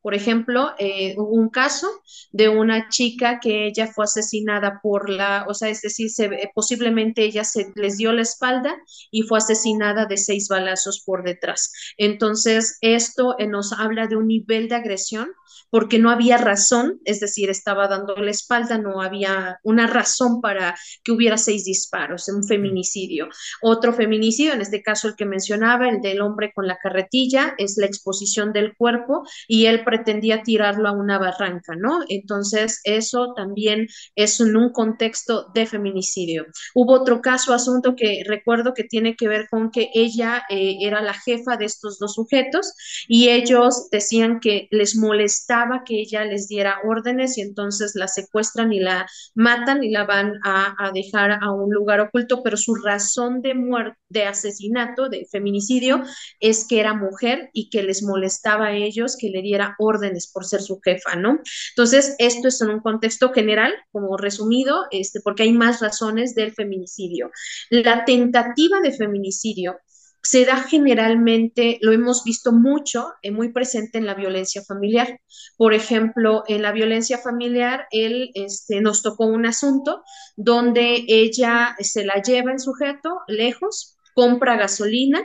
Por 0.00 0.14
ejemplo, 0.14 0.74
eh, 0.78 1.16
hubo 1.18 1.32
un 1.34 1.50
caso 1.50 1.88
de 2.30 2.48
una 2.48 2.88
chica 2.88 3.40
que 3.40 3.66
ella 3.66 3.88
fue 3.88 4.04
asesinada 4.04 4.78
por 4.80 5.10
la, 5.10 5.44
o 5.48 5.54
sea, 5.54 5.68
es 5.70 5.82
decir, 5.82 6.08
se, 6.08 6.30
posiblemente 6.54 7.24
ella 7.24 7.42
se 7.42 7.72
les 7.74 7.96
dio 7.96 8.12
la 8.12 8.22
espalda 8.22 8.76
y 9.10 9.22
fue 9.22 9.38
asesinada 9.38 10.06
de 10.06 10.18
seis 10.18 10.46
balazos 10.48 11.02
por 11.04 11.24
detrás. 11.24 11.72
Entonces, 11.96 12.78
esto 12.80 13.34
eh, 13.38 13.48
nos 13.48 13.72
habla 13.72 14.06
de 14.06 14.14
un 14.14 14.28
nivel 14.28 14.68
de 14.68 14.76
agresión 14.76 15.28
porque 15.70 15.98
no 15.98 16.10
había 16.10 16.38
razón, 16.38 17.00
es 17.04 17.20
decir, 17.20 17.50
estaba 17.50 17.88
dando 17.88 18.16
la 18.16 18.30
espalda, 18.30 18.78
no 18.78 19.02
había 19.02 19.58
una 19.62 19.86
razón 19.86 20.40
para 20.40 20.76
que 21.04 21.12
hubiera 21.12 21.36
seis 21.36 21.64
disparos, 21.64 22.28
un 22.28 22.44
feminicidio. 22.44 23.28
Otro 23.62 23.92
feminicidio, 23.92 24.52
en 24.52 24.60
este 24.60 24.82
caso 24.82 25.08
el 25.08 25.16
que 25.16 25.26
mencionaba, 25.26 25.88
el 25.88 26.00
del 26.00 26.20
hombre 26.20 26.52
con 26.54 26.66
la 26.66 26.78
carretilla, 26.78 27.54
es 27.58 27.76
la 27.76 27.86
exposición 27.86 28.52
del 28.52 28.76
cuerpo 28.76 29.24
y 29.46 29.66
él 29.66 29.84
pretendía 29.84 30.42
tirarlo 30.42 30.88
a 30.88 30.92
una 30.92 31.18
barranca, 31.18 31.74
¿no? 31.76 32.00
Entonces, 32.08 32.80
eso 32.84 33.34
también 33.36 33.88
es 34.14 34.40
en 34.40 34.56
un 34.56 34.72
contexto 34.72 35.48
de 35.54 35.66
feminicidio. 35.66 36.46
Hubo 36.74 36.94
otro 36.94 37.20
caso, 37.20 37.52
asunto 37.52 37.94
que 37.96 38.22
recuerdo 38.26 38.74
que 38.74 38.84
tiene 38.84 39.16
que 39.16 39.28
ver 39.28 39.48
con 39.48 39.70
que 39.70 39.90
ella 39.94 40.42
eh, 40.48 40.78
era 40.80 41.00
la 41.02 41.14
jefa 41.14 41.56
de 41.56 41.64
estos 41.64 41.98
dos 41.98 42.14
sujetos 42.14 42.72
y 43.06 43.28
ellos 43.28 43.88
decían 43.90 44.40
que 44.40 44.68
les 44.70 44.96
molestaba 44.96 45.37
que 45.86 46.00
ella 46.00 46.24
les 46.24 46.48
diera 46.48 46.78
órdenes 46.84 47.38
y 47.38 47.42
entonces 47.42 47.92
la 47.94 48.08
secuestran 48.08 48.72
y 48.72 48.80
la 48.80 49.06
matan 49.34 49.82
y 49.84 49.90
la 49.90 50.04
van 50.04 50.34
a, 50.44 50.74
a 50.78 50.92
dejar 50.92 51.38
a 51.42 51.52
un 51.52 51.72
lugar 51.72 52.00
oculto, 52.00 52.42
pero 52.42 52.56
su 52.56 52.74
razón 52.74 53.42
de 53.42 53.54
muerte, 53.54 53.98
de 54.08 54.24
asesinato, 54.24 55.08
de 55.08 55.26
feminicidio, 55.30 56.02
es 56.40 56.66
que 56.66 56.80
era 56.80 56.94
mujer 56.94 57.50
y 57.52 57.70
que 57.70 57.82
les 57.82 58.02
molestaba 58.02 58.68
a 58.68 58.72
ellos 58.72 59.16
que 59.18 59.28
le 59.28 59.42
diera 59.42 59.74
órdenes 59.78 60.30
por 60.32 60.44
ser 60.44 60.62
su 60.62 60.80
jefa, 60.80 61.16
¿no? 61.16 61.40
Entonces, 61.70 62.14
esto 62.18 62.48
es 62.48 62.60
en 62.60 62.70
un 62.70 62.80
contexto 62.80 63.32
general, 63.32 63.74
como 63.92 64.16
resumido, 64.16 64.86
este, 64.90 65.20
porque 65.20 65.44
hay 65.44 65.52
más 65.52 65.80
razones 65.80 66.34
del 66.34 66.52
feminicidio. 66.52 67.30
La 67.70 68.04
tentativa 68.04 68.80
de 68.80 68.92
feminicidio 68.92 69.78
se 70.22 70.44
da 70.44 70.56
generalmente, 70.62 71.78
lo 71.80 71.92
hemos 71.92 72.24
visto 72.24 72.52
mucho, 72.52 73.12
eh, 73.22 73.30
muy 73.30 73.52
presente 73.52 73.98
en 73.98 74.06
la 74.06 74.14
violencia 74.14 74.62
familiar. 74.62 75.20
Por 75.56 75.74
ejemplo, 75.74 76.44
en 76.48 76.62
la 76.62 76.72
violencia 76.72 77.18
familiar, 77.18 77.86
él 77.90 78.30
este, 78.34 78.80
nos 78.80 79.02
tocó 79.02 79.26
un 79.26 79.46
asunto 79.46 80.02
donde 80.36 81.04
ella 81.08 81.76
se 81.80 82.04
la 82.04 82.20
lleva 82.20 82.50
en 82.50 82.58
sujeto 82.58 83.20
lejos, 83.26 83.96
compra 84.14 84.56
gasolina, 84.56 85.22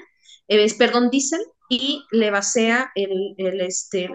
eh, 0.47 0.67
perdón, 0.77 1.09
diésel, 1.09 1.41
y 1.69 2.03
le 2.11 2.29
vacía 2.29 2.91
el, 2.95 3.33
el, 3.37 3.61
este, 3.61 4.09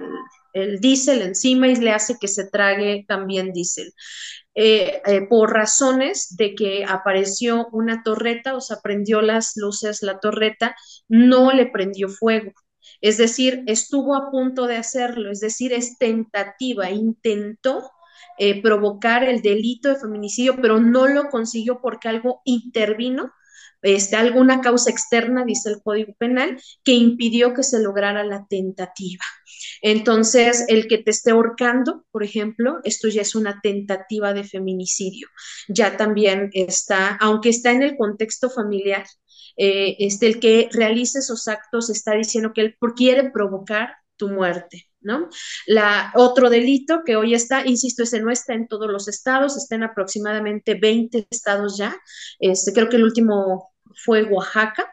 el 0.53 0.81
diésel 0.81 1.23
encima 1.23 1.69
y 1.69 1.77
le 1.77 1.93
hace 1.93 2.17
que 2.21 2.29
se 2.29 2.49
trague 2.49 3.05
también 3.07 3.53
diésel. 3.53 3.93
Eh, 4.55 5.01
eh, 5.07 5.27
por 5.29 5.53
razones 5.53 6.37
de 6.37 6.55
que 6.55 6.85
apareció 6.85 7.69
una 7.73 8.03
torreta, 8.03 8.57
o 8.57 8.61
sea, 8.61 8.79
prendió 8.83 9.23
las 9.23 9.53
luces 9.57 10.03
la 10.03 10.19
torreta, 10.19 10.75
no 11.09 11.53
le 11.53 11.67
prendió 11.67 12.09
fuego. 12.09 12.53
Es 13.01 13.19
decir, 13.19 13.63
estuvo 13.67 14.17
a 14.17 14.31
punto 14.31 14.67
de 14.67 14.77
hacerlo, 14.77 15.31
es 15.31 15.41
decir, 15.41 15.73
es 15.73 15.99
tentativa, 15.99 16.91
intentó 16.91 17.89
eh, 18.39 18.61
provocar 18.63 19.25
el 19.25 19.43
delito 19.43 19.89
de 19.91 20.01
feminicidio, 20.01 20.57
pero 20.61 20.81
no 20.81 21.07
lo 21.07 21.29
consiguió 21.29 21.81
porque 21.81 22.09
algo 22.09 22.41
intervino 22.45 23.33
este, 23.83 24.17
alguna 24.17 24.61
causa 24.61 24.91
externa, 24.91 25.45
dice 25.45 25.71
el 25.71 25.83
Código 25.83 26.13
Penal, 26.19 26.61
que 26.85 26.93
impidió 26.93 27.55
que 27.55 27.63
se 27.63 27.81
lograra 27.81 28.25
la 28.25 28.47
tentativa. 28.49 29.25
Entonces, 29.83 30.65
el 30.69 30.89
que 30.89 30.99
te 30.99 31.11
esté 31.11 31.31
ahorcando, 31.31 32.05
por 32.11 32.23
ejemplo, 32.23 32.79
esto 32.85 33.09
ya 33.09 33.23
es 33.23 33.35
una 33.35 33.61
tentativa 33.63 34.33
de 34.33 34.45
feminicidio. 34.45 35.29
Ya 35.69 35.97
también 35.97 36.51
está, 36.53 37.17
aunque 37.21 37.51
está 37.51 37.73
en 37.73 37.83
el 37.83 37.97
contexto 37.97 38.51
familiar, 38.51 39.05
eh, 39.57 39.97
este, 39.99 40.27
el 40.27 40.41
que 40.41 40.69
realice 40.73 41.19
esos 41.19 41.49
actos 41.49 41.91
está 41.91 42.15
diciendo 42.15 42.53
que 42.55 42.61
él 42.63 42.77
quiere 42.97 43.31
provocar 43.31 43.95
tu 44.19 44.29
muerte. 44.29 44.85
¿No? 45.01 45.29
La, 45.67 46.13
otro 46.17 46.51
delito 46.51 47.03
que 47.07 47.15
hoy 47.17 47.33
está, 47.33 47.65
insisto, 47.65 48.03
ese 48.03 48.21
no 48.21 48.33
está 48.33 48.55
en 48.55 48.67
todos 48.67 48.91
los 48.91 49.07
estados, 49.07 49.57
está 49.57 49.77
en 49.77 49.85
aproximadamente 49.85 50.75
20 50.75 51.29
estados 51.31 51.79
ya. 51.79 51.97
Este, 52.41 52.73
creo 52.73 52.89
que 52.89 52.97
el 52.97 53.05
último 53.05 53.73
fue 53.95 54.25
Oaxaca, 54.25 54.93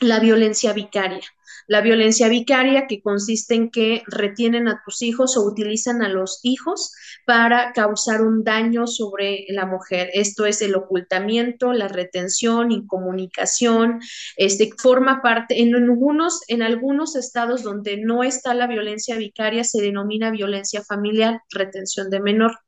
la 0.00 0.20
violencia 0.20 0.74
vicaria. 0.74 1.22
La 1.66 1.80
violencia 1.80 2.28
vicaria 2.28 2.86
que 2.86 3.00
consiste 3.00 3.54
en 3.54 3.70
que 3.70 4.02
retienen 4.06 4.68
a 4.68 4.82
tus 4.84 5.02
hijos 5.02 5.36
o 5.36 5.42
utilizan 5.42 6.02
a 6.02 6.08
los 6.08 6.40
hijos 6.42 6.92
para 7.26 7.72
causar 7.72 8.22
un 8.22 8.44
daño 8.44 8.86
sobre 8.86 9.44
la 9.48 9.66
mujer. 9.66 10.10
Esto 10.12 10.46
es 10.46 10.62
el 10.62 10.74
ocultamiento, 10.74 11.72
la 11.72 11.88
retención, 11.88 12.72
incomunicación. 12.72 14.00
Este 14.36 14.70
forma 14.76 15.22
parte 15.22 15.60
en 15.60 15.74
algunos 15.74 16.40
en 16.48 16.62
algunos 16.62 17.16
estados 17.16 17.62
donde 17.62 17.96
no 17.96 18.24
está 18.24 18.54
la 18.54 18.66
violencia 18.66 19.16
vicaria 19.16 19.64
se 19.64 19.80
denomina 19.80 20.30
violencia 20.30 20.82
familiar, 20.82 21.40
retención 21.50 22.10
de 22.10 22.20
menor, 22.20 22.58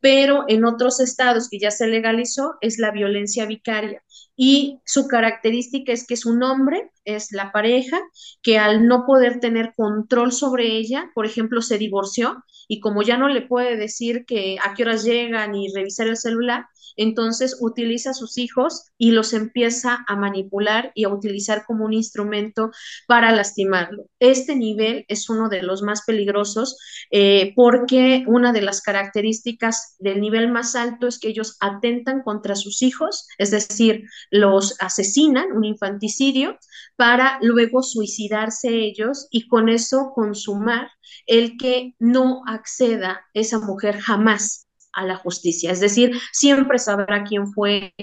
pero 0.00 0.44
en 0.48 0.64
otros 0.64 1.00
estados 1.00 1.48
que 1.48 1.58
ya 1.58 1.70
se 1.70 1.86
legalizó 1.86 2.54
es 2.60 2.78
la 2.78 2.90
violencia 2.90 3.46
vicaria 3.46 4.02
y 4.36 4.80
su 4.84 5.08
característica 5.08 5.92
es 5.92 6.06
que 6.06 6.14
es 6.14 6.26
un 6.26 6.42
hombre, 6.42 6.90
es 7.04 7.32
la 7.32 7.52
pareja, 7.52 7.98
que 8.42 8.58
al 8.58 8.86
no 8.86 9.04
poder 9.06 9.40
tener 9.40 9.72
control 9.76 10.32
sobre 10.32 10.76
ella, 10.76 11.10
por 11.14 11.26
ejemplo, 11.26 11.62
se 11.62 11.78
divorció 11.78 12.44
y 12.68 12.80
como 12.80 13.02
ya 13.02 13.16
no 13.16 13.28
le 13.28 13.42
puede 13.42 13.76
decir 13.76 14.24
que 14.26 14.58
a 14.62 14.74
qué 14.74 14.82
horas 14.82 15.04
llegan 15.04 15.54
y 15.54 15.72
revisar 15.74 16.08
el 16.08 16.16
celular, 16.16 16.66
entonces 16.96 17.56
utiliza 17.60 18.10
a 18.10 18.14
sus 18.14 18.38
hijos 18.38 18.90
y 18.98 19.12
los 19.12 19.32
empieza 19.32 20.04
a 20.06 20.16
manipular 20.16 20.92
y 20.94 21.04
a 21.04 21.08
utilizar 21.08 21.64
como 21.66 21.84
un 21.84 21.92
instrumento 21.92 22.70
para 23.06 23.32
lastimarlo. 23.32 24.06
Este 24.18 24.56
nivel 24.56 25.04
es 25.08 25.28
uno 25.28 25.48
de 25.48 25.62
los 25.62 25.82
más 25.82 26.02
peligrosos 26.06 26.78
eh, 27.10 27.52
porque 27.54 28.24
una 28.26 28.52
de 28.52 28.62
las 28.62 28.80
características 28.80 29.96
del 29.98 30.20
nivel 30.20 30.50
más 30.50 30.74
alto 30.74 31.06
es 31.06 31.18
que 31.18 31.28
ellos 31.28 31.56
atentan 31.60 32.22
contra 32.22 32.54
sus 32.56 32.82
hijos, 32.82 33.26
es 33.38 33.50
decir, 33.50 34.04
los 34.30 34.76
asesinan, 34.80 35.52
un 35.52 35.64
infanticidio, 35.64 36.58
para 36.96 37.38
luego 37.42 37.82
suicidarse 37.82 38.68
ellos 38.70 39.28
y 39.30 39.48
con 39.48 39.68
eso 39.68 40.12
consumar 40.14 40.88
el 41.26 41.56
que 41.56 41.94
no 41.98 42.42
acceda 42.46 43.24
esa 43.34 43.58
mujer 43.58 43.98
jamás 43.98 44.65
a 44.96 45.04
la 45.04 45.16
justicia. 45.16 45.70
Es 45.70 45.80
decir, 45.80 46.18
siempre 46.32 46.78
sabrá 46.78 47.22
quién 47.22 47.52
fue 47.52 47.94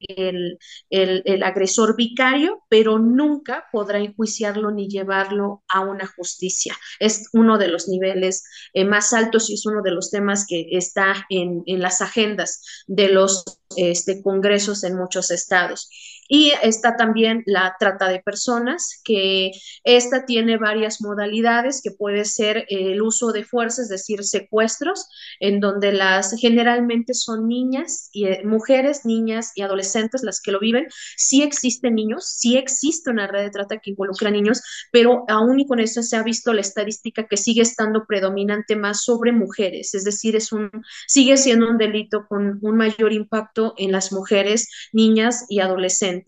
el, 0.00 1.42
agresor 1.42 1.96
vicario, 1.96 2.62
pero 2.68 2.98
nunca 2.98 3.66
podrá 3.70 3.98
enjuiciarlo 3.98 4.70
ni 4.70 4.88
llevarlo 4.88 5.62
a 5.68 5.80
una 5.80 6.06
justicia. 6.06 6.76
Es 6.98 7.28
uno 7.32 7.58
de 7.58 7.68
los 7.68 7.88
niveles 7.88 8.44
eh, 8.72 8.84
más 8.84 9.12
altos 9.12 9.50
y 9.50 9.54
es 9.54 9.66
uno 9.66 9.82
de 9.82 9.92
los 9.92 10.10
temas 10.10 10.46
que 10.48 10.66
está 10.72 11.26
en, 11.28 11.62
en 11.66 11.80
las 11.80 12.00
agendas 12.00 12.62
de 12.86 13.08
los 13.08 13.44
este, 13.76 14.22
congresos 14.22 14.84
en 14.84 14.96
muchos 14.96 15.30
estados. 15.30 15.90
Y 16.32 16.52
está 16.62 16.96
también 16.96 17.42
la 17.44 17.74
trata 17.80 18.08
de 18.08 18.20
personas, 18.20 19.00
que 19.02 19.50
esta 19.82 20.26
tiene 20.26 20.58
varias 20.58 21.00
modalidades, 21.00 21.82
que 21.82 21.90
puede 21.90 22.24
ser 22.24 22.66
el 22.68 23.02
uso 23.02 23.32
de 23.32 23.42
fuerza, 23.42 23.82
es 23.82 23.88
decir, 23.88 24.22
secuestros, 24.22 25.08
en 25.40 25.58
donde 25.58 25.90
las 25.90 26.36
generalmente 26.40 27.14
son 27.14 27.48
niñas 27.48 28.10
y 28.12 28.26
eh, 28.26 28.42
mujeres, 28.44 29.04
niñas 29.04 29.50
y 29.56 29.62
adolescentes 29.62 30.22
las 30.22 30.40
que 30.40 30.52
lo 30.52 30.60
viven. 30.60 30.86
Sí 31.16 31.42
existen 31.42 31.96
niños, 31.96 32.32
sí 32.38 32.56
existe 32.56 33.10
una 33.10 33.26
red 33.26 33.42
de 33.42 33.50
trata 33.50 33.78
que 33.78 33.90
involucra 33.90 34.30
niños, 34.30 34.62
pero 34.92 35.24
aún 35.26 35.58
y 35.58 35.66
con 35.66 35.80
eso 35.80 36.00
se 36.00 36.16
ha 36.16 36.22
visto 36.22 36.52
la 36.52 36.60
estadística 36.60 37.26
que 37.26 37.36
sigue 37.36 37.62
estando 37.62 38.04
predominante 38.06 38.76
más 38.76 39.02
sobre 39.02 39.32
mujeres, 39.32 39.94
es 39.94 40.04
decir, 40.04 40.36
es 40.36 40.52
un, 40.52 40.70
sigue 41.08 41.36
siendo 41.36 41.68
un 41.68 41.76
delito 41.76 42.26
con 42.28 42.60
un 42.62 42.76
mayor 42.76 43.12
impacto 43.12 43.74
en 43.78 43.90
las 43.90 44.12
mujeres, 44.12 44.68
niñas 44.92 45.46
y 45.48 45.58
adolescentes. 45.58 46.19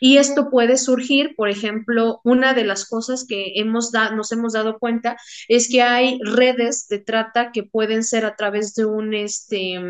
Y 0.00 0.18
esto 0.18 0.50
puede 0.50 0.76
surgir, 0.76 1.34
por 1.36 1.48
ejemplo, 1.48 2.20
una 2.24 2.54
de 2.54 2.64
las 2.64 2.86
cosas 2.86 3.26
que 3.28 3.52
hemos 3.56 3.92
nos 4.14 4.32
hemos 4.32 4.52
dado 4.52 4.78
cuenta 4.78 5.16
es 5.48 5.68
que 5.68 5.82
hay 5.82 6.18
redes 6.22 6.88
de 6.88 6.98
trata 6.98 7.52
que 7.52 7.62
pueden 7.62 8.02
ser 8.02 8.24
a 8.24 8.36
través 8.36 8.74
de 8.74 8.84
un, 8.84 9.14
este, 9.14 9.80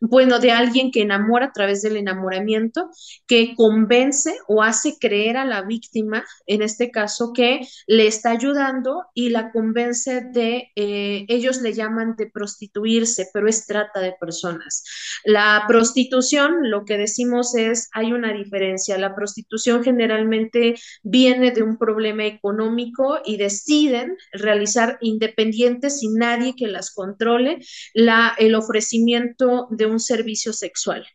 bueno, 0.00 0.38
de 0.38 0.52
alguien 0.52 0.90
que 0.90 1.02
enamora 1.02 1.46
a 1.46 1.52
través 1.52 1.82
del 1.82 1.96
enamoramiento, 1.96 2.90
que 3.26 3.54
convence 3.54 4.36
o 4.46 4.62
hace 4.62 4.96
creer 4.98 5.36
a 5.36 5.44
la 5.44 5.62
víctima, 5.62 6.24
en 6.46 6.62
este 6.62 6.90
caso, 6.90 7.32
que 7.32 7.60
le 7.86 8.06
está 8.06 8.30
ayudando 8.30 9.04
y 9.14 9.30
la 9.30 9.50
convence 9.50 10.22
de, 10.32 10.70
eh, 10.76 11.26
ellos 11.28 11.60
le 11.60 11.72
llaman 11.72 12.14
de 12.16 12.26
prostituirse, 12.26 13.28
pero 13.32 13.48
es 13.48 13.66
trata 13.66 14.00
de 14.00 14.14
personas. 14.18 14.84
La 15.24 15.64
prostitución, 15.68 16.70
lo 16.70 16.84
que 16.84 16.96
decimos 16.96 17.54
es, 17.54 17.88
hay 17.92 18.12
una 18.12 18.32
diferencia 18.32 18.89
la 18.98 19.14
prostitución 19.14 19.82
generalmente 19.82 20.76
viene 21.02 21.50
de 21.50 21.62
un 21.62 21.78
problema 21.78 22.26
económico 22.26 23.20
y 23.24 23.36
deciden 23.36 24.16
realizar 24.32 24.98
independientes 25.00 26.00
sin 26.00 26.14
nadie 26.16 26.54
que 26.56 26.66
las 26.66 26.92
controle 26.92 27.58
el 27.94 28.54
ofrecimiento 28.54 29.68
de 29.70 29.86
un 29.86 30.00
servicio 30.00 30.52
sexual 30.52 31.06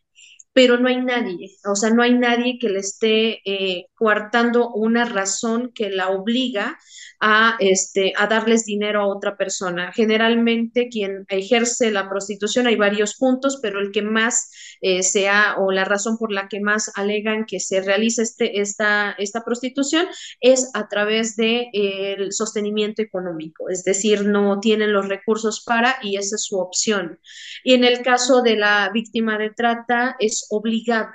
pero 0.56 0.78
no 0.78 0.88
hay 0.88 1.02
nadie, 1.02 1.50
o 1.70 1.76
sea, 1.76 1.90
no 1.90 2.02
hay 2.02 2.14
nadie 2.14 2.58
que 2.58 2.70
le 2.70 2.78
esté 2.78 3.42
eh, 3.44 3.88
coartando 3.94 4.70
una 4.70 5.04
razón 5.04 5.70
que 5.74 5.90
la 5.90 6.08
obliga 6.08 6.78
a, 7.20 7.56
este, 7.60 8.12
a 8.16 8.26
darles 8.26 8.64
dinero 8.64 9.02
a 9.02 9.06
otra 9.06 9.36
persona. 9.36 9.92
Generalmente 9.92 10.88
quien 10.88 11.24
ejerce 11.28 11.90
la 11.90 12.08
prostitución 12.08 12.66
hay 12.66 12.76
varios 12.76 13.16
puntos, 13.16 13.58
pero 13.62 13.80
el 13.80 13.90
que 13.90 14.02
más 14.02 14.50
eh, 14.80 15.02
sea 15.02 15.56
o 15.58 15.72
la 15.72 15.84
razón 15.84 16.18
por 16.18 16.32
la 16.32 16.48
que 16.48 16.60
más 16.60 16.90
alegan 16.94 17.44
que 17.46 17.60
se 17.60 17.80
realiza 17.80 18.22
este, 18.22 18.60
esta, 18.60 19.14
esta 19.18 19.44
prostitución 19.44 20.06
es 20.40 20.70
a 20.74 20.88
través 20.88 21.36
del 21.36 21.70
de, 21.72 22.26
sostenimiento 22.30 23.02
económico, 23.02 23.68
es 23.68 23.84
decir, 23.84 24.26
no 24.26 24.60
tienen 24.60 24.92
los 24.92 25.08
recursos 25.08 25.62
para 25.64 25.96
y 26.02 26.16
esa 26.16 26.36
es 26.36 26.44
su 26.44 26.58
opción. 26.58 27.18
Y 27.64 27.74
en 27.74 27.84
el 27.84 28.02
caso 28.02 28.42
de 28.42 28.56
la 28.56 28.90
víctima 28.92 29.38
de 29.38 29.50
trata 29.50 30.16
es 30.18 30.45
obligada 30.50 31.12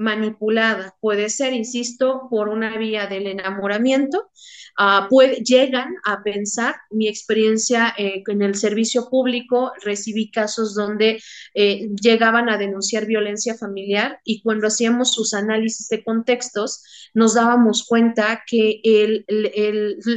manipulada. 0.00 0.96
Puede 1.00 1.28
ser, 1.28 1.52
insisto, 1.52 2.26
por 2.30 2.48
una 2.48 2.78
vía 2.78 3.06
del 3.06 3.26
enamoramiento. 3.26 4.30
Ah, 4.78 5.08
llegan 5.44 5.94
a 6.06 6.22
pensar, 6.22 6.76
mi 6.90 7.06
experiencia 7.06 7.94
eh, 7.98 8.22
en 8.26 8.40
el 8.40 8.54
servicio 8.54 9.10
público, 9.10 9.72
recibí 9.84 10.30
casos 10.30 10.74
donde 10.74 11.20
eh, 11.54 11.90
llegaban 12.00 12.48
a 12.48 12.56
denunciar 12.56 13.04
violencia 13.04 13.56
familiar 13.58 14.20
y 14.24 14.42
cuando 14.42 14.68
hacíamos 14.68 15.12
sus 15.12 15.34
análisis 15.34 15.88
de 15.88 16.02
contextos, 16.02 16.82
nos 17.12 17.34
dábamos 17.34 17.84
cuenta 17.86 18.42
que 18.46 18.80
el, 18.82 19.26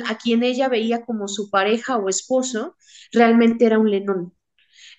a 0.07 0.17
quien 0.17 0.43
ella 0.43 0.69
veía 0.69 1.03
como 1.05 1.27
su 1.27 1.49
pareja 1.49 1.97
o 1.97 2.07
esposo 2.07 2.77
realmente 3.11 3.65
era 3.65 3.79
un 3.79 3.91
lenón 3.91 4.33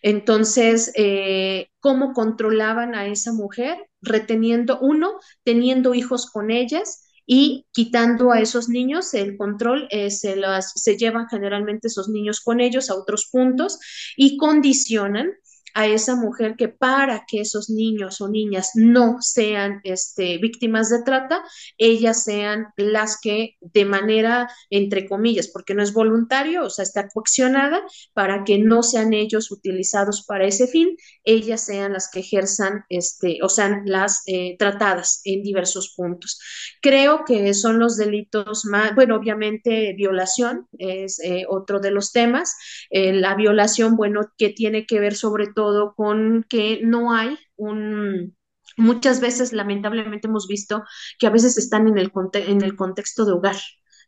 entonces, 0.06 0.92
eh, 0.96 1.70
¿cómo 1.80 2.12
controlaban 2.12 2.94
a 2.94 3.06
esa 3.06 3.32
mujer? 3.32 3.88
Reteniendo, 4.02 4.78
uno, 4.80 5.18
teniendo 5.44 5.94
hijos 5.94 6.30
con 6.30 6.50
ellas 6.50 7.08
y 7.24 7.64
quitando 7.72 8.30
a 8.30 8.38
esos 8.38 8.68
niños 8.68 9.14
el 9.14 9.38
control, 9.38 9.88
eh, 9.90 10.10
se, 10.10 10.36
las, 10.36 10.72
se 10.74 10.98
llevan 10.98 11.26
generalmente 11.28 11.88
esos 11.88 12.10
niños 12.10 12.42
con 12.42 12.60
ellos 12.60 12.90
a 12.90 12.96
otros 12.96 13.30
puntos 13.32 13.78
y 14.14 14.36
condicionan 14.36 15.32
a 15.74 15.86
esa 15.86 16.14
mujer 16.14 16.54
que 16.56 16.68
para 16.68 17.24
que 17.26 17.40
esos 17.40 17.68
niños 17.68 18.20
o 18.20 18.28
niñas 18.28 18.70
no 18.74 19.16
sean 19.20 19.80
este, 19.82 20.38
víctimas 20.38 20.88
de 20.88 21.02
trata, 21.02 21.42
ellas 21.78 22.22
sean 22.24 22.68
las 22.76 23.20
que 23.20 23.56
de 23.60 23.84
manera, 23.84 24.48
entre 24.70 25.08
comillas, 25.08 25.48
porque 25.48 25.74
no 25.74 25.82
es 25.82 25.92
voluntario, 25.92 26.64
o 26.64 26.70
sea, 26.70 26.84
está 26.84 27.08
coaccionada 27.08 27.82
para 28.12 28.44
que 28.44 28.58
no 28.58 28.82
sean 28.82 29.12
ellos 29.12 29.50
utilizados 29.50 30.24
para 30.24 30.46
ese 30.46 30.68
fin, 30.68 30.96
ellas 31.24 31.64
sean 31.64 31.92
las 31.92 32.08
que 32.10 32.20
ejerzan, 32.20 32.84
este, 32.88 33.38
o 33.42 33.48
sean 33.48 33.82
las 33.84 34.22
eh, 34.26 34.56
tratadas 34.58 35.20
en 35.24 35.42
diversos 35.42 35.92
puntos. 35.96 36.38
Creo 36.80 37.24
que 37.24 37.52
son 37.54 37.78
los 37.78 37.96
delitos 37.96 38.64
más, 38.64 38.94
bueno, 38.94 39.16
obviamente 39.16 39.92
violación 39.96 40.68
es 40.78 41.18
eh, 41.20 41.46
otro 41.48 41.80
de 41.80 41.90
los 41.90 42.12
temas, 42.12 42.54
eh, 42.90 43.12
la 43.12 43.34
violación, 43.34 43.96
bueno, 43.96 44.32
que 44.38 44.50
tiene 44.50 44.86
que 44.86 45.00
ver 45.00 45.16
sobre 45.16 45.48
todo 45.52 45.63
con 45.96 46.44
que 46.48 46.80
no 46.84 47.12
hay 47.12 47.38
un 47.56 48.36
Muchas 48.76 49.20
veces, 49.20 49.52
lamentablemente, 49.52 50.26
hemos 50.26 50.48
visto 50.48 50.82
que 51.18 51.26
a 51.26 51.30
veces 51.30 51.58
están 51.58 51.86
en 51.86 51.98
el, 51.98 52.10
en 52.34 52.62
el 52.62 52.74
contexto 52.76 53.24
de 53.24 53.32
hogar. 53.32 53.56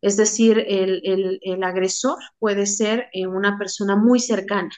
Es 0.01 0.17
decir, 0.17 0.59
el, 0.67 1.39
el 1.43 1.63
agresor 1.63 2.19
puede 2.39 2.67
ser 2.67 3.09
una 3.29 3.59
persona 3.59 3.97
muy 3.97 4.19
cercana 4.19 4.71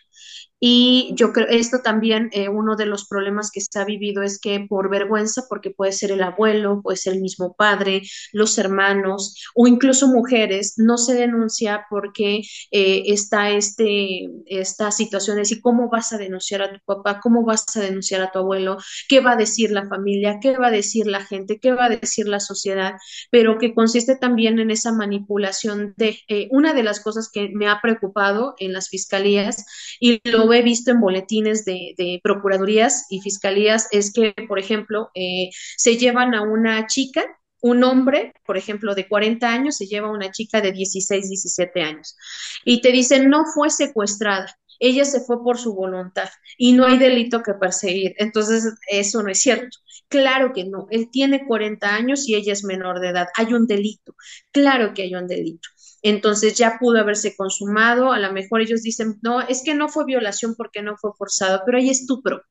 y 0.61 1.11
yo 1.15 1.33
creo, 1.33 1.47
esto 1.49 1.79
también, 1.83 2.31
eh, 2.33 2.49
uno 2.49 2.75
de 2.75 2.87
los 2.87 3.07
problemas 3.07 3.51
que 3.51 3.61
se 3.61 3.79
ha 3.79 3.85
vivido 3.85 4.23
es 4.23 4.41
que 4.41 4.67
por 4.69 4.91
vergüenza, 4.91 5.45
porque 5.49 5.71
puede 5.71 5.93
ser 5.93 6.11
el 6.11 6.23
abuelo, 6.23 6.81
puede 6.83 6.97
ser 6.97 7.15
el 7.15 7.21
mismo 7.21 7.55
padre, 7.55 8.03
los 8.33 8.59
hermanos 8.59 9.35
o 9.55 9.69
incluso 9.69 10.09
mujeres, 10.09 10.75
no 10.77 10.99
se 10.99 11.15
denuncia 11.15 11.87
porque 11.89 12.43
eh, 12.73 13.03
está 13.07 13.51
este, 13.51 14.29
esta 14.47 14.91
situación 14.91 15.37
de 15.37 15.43
decir, 15.43 15.61
¿cómo 15.61 15.89
vas 15.91 16.13
a 16.13 16.19
denunciar 16.19 16.63
a 16.63 16.73
tu 16.73 16.81
papá? 16.85 17.21
¿Cómo 17.21 17.45
vas 17.45 17.65
a 17.77 17.81
denunciar 17.81 18.23
a 18.23 18.33
tu 18.33 18.41
abuelo? 18.41 18.79
¿Qué 19.09 19.21
va 19.21 19.33
a 19.33 19.37
decir 19.37 19.71
la 19.71 19.87
familia? 19.89 20.39
¿Qué 20.41 20.57
va 20.57 20.69
a 20.69 20.71
decir 20.73 21.07
la 21.07 21.25
gente? 21.25 21.61
¿Qué 21.61 21.73
va 21.73 21.85
a 21.87 21.91
decir 21.91 22.27
la 22.27 22.41
sociedad? 22.41 22.95
Pero 23.31 23.59
que 23.59 23.75
consiste 23.75 24.17
también 24.17 24.59
en 24.59 24.71
esa 24.71 24.93
manipulación 24.93 25.95
de, 25.97 26.19
eh, 26.29 26.49
una 26.51 26.75
de 26.75 26.83
las 26.83 27.01
cosas 27.01 27.31
que 27.33 27.49
me 27.51 27.69
ha 27.69 27.81
preocupado 27.81 28.55
en 28.59 28.73
las 28.73 28.89
fiscalías 28.89 29.65
y 30.01 30.21
lo 30.29 30.48
he 30.53 30.63
visto 30.63 30.91
en 30.91 31.01
boletines 31.01 31.65
de, 31.65 32.21
procuradurías 32.23 33.07
y 33.11 33.21
fiscalías 33.21 33.89
es 33.93 34.13
que, 34.13 34.35
por 34.47 34.59
ejemplo, 34.59 35.11
eh, 35.15 35.51
se 35.77 35.97
llevan 35.97 36.35
a 36.35 36.43
una 36.43 36.87
chica, 36.87 37.25
un 37.61 37.83
hombre, 37.85 38.33
por 38.47 38.57
ejemplo, 38.57 38.95
de 38.95 39.09
40 39.09 39.49
años, 39.49 39.77
se 39.77 39.87
lleva 39.87 40.09
a 40.09 40.13
una 40.13 40.31
chica 40.31 40.61
de 40.61 40.73
16, 40.73 41.29
17 41.29 41.83
años 41.83 42.17
y 42.65 42.81
te 42.81 42.93
dicen 42.93 43.29
no 43.31 43.45
fue 43.47 43.71
secuestrada. 43.71 44.55
Ella 44.81 45.05
se 45.05 45.21
fue 45.21 45.43
por 45.43 45.59
su 45.59 45.75
voluntad 45.75 46.29
y 46.57 46.73
no 46.73 46.87
hay 46.87 46.99
delito 46.99 47.43
que 47.43 47.55
perseguir. 47.55 48.15
Entonces, 48.19 48.65
eso 48.89 49.23
no 49.25 49.31
es 49.31 49.41
cierto. 49.41 49.77
Claro 50.09 50.53
que 50.53 50.65
no. 50.65 50.87
Él 50.91 51.11
tiene 51.11 51.47
40 51.47 51.93
años 51.95 52.29
y 52.29 52.37
ella 52.37 52.53
es 52.53 52.63
menor 52.63 53.01
de 53.01 53.09
edad. 53.09 53.27
Hay 53.35 53.53
un 53.55 53.67
delito. 53.67 54.15
Claro 54.53 54.95
que 54.95 55.03
hay 55.03 55.17
un 55.17 55.27
delito 55.27 55.69
entonces 56.03 56.55
ya 56.55 56.79
pudo 56.79 57.01
haberse 57.01 57.35
consumado, 57.37 58.13
a 58.13 58.19
lo 58.19 58.33
mejor 58.33 58.61
ellos 58.61 58.83
dicen, 58.83 59.19
no, 59.23 59.41
es 59.41 59.63
que 59.63 59.75
no 59.75 59.89
fue 59.89 60.05
violación 60.05 60.55
porque 60.57 60.83
no 60.83 60.97
fue 60.97 61.11
forzado, 61.17 61.63
pero 61.65 61.79
hay 61.79 61.91
estupro, 61.91 62.43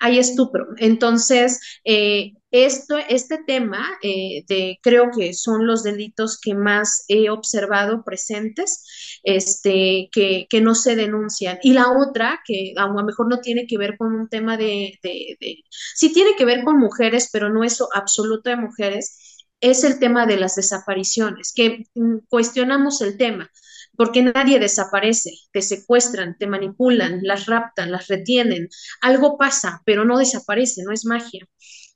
hay 0.00 0.18
estupro. 0.18 0.66
Entonces, 0.78 1.60
eh, 1.84 2.32
esto, 2.50 2.96
este 3.08 3.38
tema 3.46 3.86
eh, 4.02 4.44
de, 4.48 4.78
creo 4.82 5.10
que 5.14 5.34
son 5.34 5.66
los 5.66 5.82
delitos 5.82 6.40
que 6.40 6.54
más 6.54 7.04
he 7.08 7.30
observado 7.30 8.04
presentes, 8.04 9.20
este, 9.22 10.08
que, 10.12 10.46
que, 10.48 10.60
no 10.60 10.74
se 10.74 10.96
denuncian. 10.96 11.58
Y 11.62 11.72
la 11.74 11.92
otra, 11.92 12.40
que 12.46 12.72
a 12.76 12.86
lo 12.86 13.04
mejor 13.04 13.28
no 13.28 13.40
tiene 13.40 13.66
que 13.66 13.78
ver 13.78 13.96
con 13.98 14.14
un 14.14 14.28
tema 14.28 14.56
de, 14.56 14.98
de, 15.02 15.36
de 15.40 15.56
sí 15.94 16.12
tiene 16.12 16.30
que 16.36 16.44
ver 16.44 16.64
con 16.64 16.78
mujeres, 16.78 17.28
pero 17.32 17.50
no 17.50 17.64
es 17.64 17.82
absoluto 17.94 18.50
de 18.50 18.56
mujeres, 18.56 19.27
es 19.60 19.84
el 19.84 19.98
tema 19.98 20.26
de 20.26 20.38
las 20.38 20.54
desapariciones, 20.56 21.52
que 21.54 21.86
mm, 21.94 22.18
cuestionamos 22.28 23.00
el 23.00 23.16
tema, 23.16 23.50
porque 23.96 24.22
nadie 24.22 24.60
desaparece, 24.60 25.32
te 25.52 25.62
secuestran, 25.62 26.36
te 26.38 26.46
manipulan, 26.46 27.20
las 27.22 27.46
raptan, 27.46 27.90
las 27.90 28.06
retienen, 28.08 28.68
algo 29.00 29.36
pasa, 29.36 29.82
pero 29.84 30.04
no 30.04 30.18
desaparece, 30.18 30.82
no 30.84 30.92
es 30.92 31.04
magia. 31.04 31.46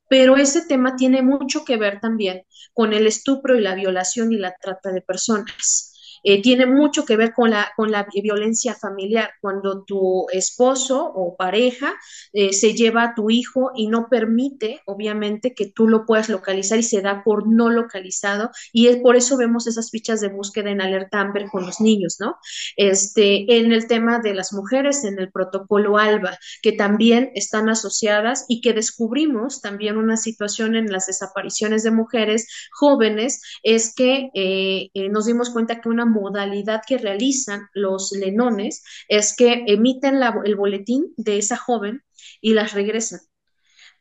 Pero 0.09 0.37
ese 0.37 0.67
tema 0.67 0.97
tiene 0.97 1.23
mucho 1.23 1.65
que 1.65 1.77
ver 1.77 2.01
también 2.01 2.43
con 2.75 2.93
el 2.93 3.07
estupro 3.07 3.57
y 3.57 3.61
la 3.63 3.75
violación 3.75 4.33
y 4.33 4.39
la 4.39 4.55
trata 4.61 4.91
de 4.93 5.01
personas. 5.01 5.92
Eh, 6.23 6.41
tiene 6.43 6.67
mucho 6.67 7.05
que 7.05 7.17
ver 7.17 7.33
con 7.33 7.51
la, 7.51 7.73
con 7.77 7.91
la 7.91 8.07
violencia 8.13 8.75
familiar, 8.75 9.31
cuando 9.41 9.85
tu 9.85 10.27
esposo 10.31 11.05
o 11.05 11.37
pareja 11.37 11.95
eh, 12.33 12.53
se 12.53 12.75
lleva 12.75 13.03
a 13.05 13.15
tu 13.15 13.31
hijo 13.31 13.73
y 13.75 13.89
no 13.89 14.09
permite, 14.09 14.81
obviamente, 14.87 15.55
que 15.55 15.67
tú 15.67 15.89
lo 15.89 16.07
puedas 16.07 16.29
localizar 16.29 16.79
y 16.79 16.83
se 16.83 17.01
da 17.01 17.23
por 17.25 17.49
no 17.49 17.71
localizado 17.71 18.51
y 18.73 18.89
es 18.89 18.99
por 18.99 19.17
eso 19.17 19.37
vemos 19.37 19.67
esas 19.67 19.91
fichas 19.91 20.21
de 20.21 20.29
búsqueda 20.29 20.71
en 20.71 20.81
alerta 20.81 21.21
Amber 21.21 21.47
con 21.51 21.67
los 21.67 21.81
niños, 21.81 22.17
¿no? 22.21 22.37
Este, 22.77 23.57
en 23.59 23.73
el 23.73 23.87
tema 23.87 24.21
de 24.21 24.35
las 24.35 24.53
mujeres, 24.53 25.05
en 25.05 25.19
el 25.19 25.31
protocolo 25.31 25.99
ALBA, 25.99 26.39
que 26.63 26.73
también 26.73 27.31
están 27.35 27.69
asociadas 27.69 28.45
y 28.49 28.61
que 28.61 28.73
descubrimos 28.73 29.61
también 29.61 29.97
una 29.97 30.17
situación 30.17 30.77
en 30.77 30.91
las 30.91 31.07
desapariciones 31.07 31.83
de 31.83 31.91
mujeres 31.91 32.47
jóvenes, 32.73 33.43
es 33.63 33.95
que 33.95 34.31
eh, 34.35 34.91
nos 35.11 35.27
dimos 35.27 35.51
cuenta 35.51 35.81
que 35.81 35.89
una 35.89 36.07
modalidad 36.13 36.83
que 36.87 36.99
realizan 36.99 37.69
los 37.75 38.13
lenones 38.13 38.85
es 39.09 39.35
que 39.37 39.65
emiten 39.67 40.21
el 40.45 40.57
boletín 40.57 41.13
de 41.17 41.39
esa 41.39 41.57
joven 41.57 42.03
y 42.41 42.55
las 42.55 42.73
regresan 42.73 43.21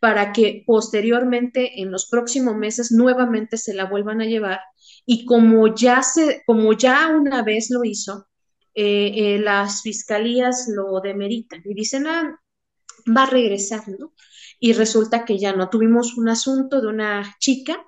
para 0.01 0.33
que 0.33 0.63
posteriormente 0.65 1.79
en 1.81 1.91
los 1.91 2.07
próximos 2.09 2.55
meses 2.55 2.91
nuevamente 2.91 3.57
se 3.57 3.75
la 3.75 3.85
vuelvan 3.85 4.19
a 4.19 4.25
llevar. 4.25 4.59
Y 5.05 5.25
como 5.25 5.75
ya 5.75 6.01
se 6.01 6.41
como 6.45 6.73
ya 6.73 7.07
una 7.09 7.43
vez 7.43 7.69
lo 7.69 7.83
hizo 7.83 8.27
eh, 8.73 9.11
eh, 9.15 9.39
las 9.39 9.81
fiscalías 9.81 10.67
lo 10.69 11.01
demeritan 11.01 11.61
y 11.65 11.73
dicen 11.73 12.07
ah, 12.07 12.39
va 13.15 13.23
a 13.23 13.29
regresar 13.29 13.83
y 14.59 14.73
resulta 14.73 15.25
que 15.25 15.37
ya 15.37 15.53
no. 15.53 15.69
Tuvimos 15.69 16.17
un 16.17 16.29
asunto 16.29 16.81
de 16.81 16.87
una 16.87 17.35
chica 17.39 17.85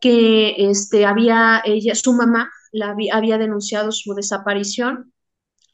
que 0.00 0.54
este 0.70 1.06
había 1.06 1.62
ella 1.64 1.94
su 1.94 2.12
mamá 2.12 2.50
había, 2.82 3.38
denunciado 3.38 3.92
su 3.92 4.14
desaparición, 4.14 5.12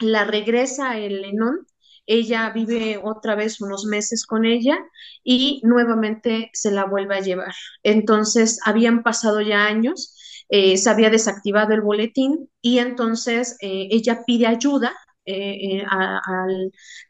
la 0.00 0.24
regresa 0.24 0.98
el 0.98 1.22
Lenón, 1.22 1.66
ella 2.06 2.50
vive 2.50 3.00
otra 3.02 3.34
vez 3.34 3.60
unos 3.60 3.86
meses 3.86 4.26
con 4.26 4.44
ella 4.44 4.78
y 5.22 5.60
nuevamente 5.64 6.50
se 6.52 6.70
la 6.70 6.84
vuelve 6.84 7.16
a 7.16 7.20
llevar. 7.20 7.54
Entonces, 7.82 8.60
habían 8.64 9.02
pasado 9.02 9.40
ya 9.40 9.64
años, 9.66 10.16
eh, 10.48 10.76
se 10.76 10.90
había 10.90 11.10
desactivado 11.10 11.72
el 11.74 11.80
boletín 11.80 12.50
y 12.60 12.78
entonces 12.78 13.56
eh, 13.60 13.88
ella 13.90 14.22
pide 14.26 14.46
ayuda 14.46 14.94
eh, 15.26 15.82
a, 15.90 16.20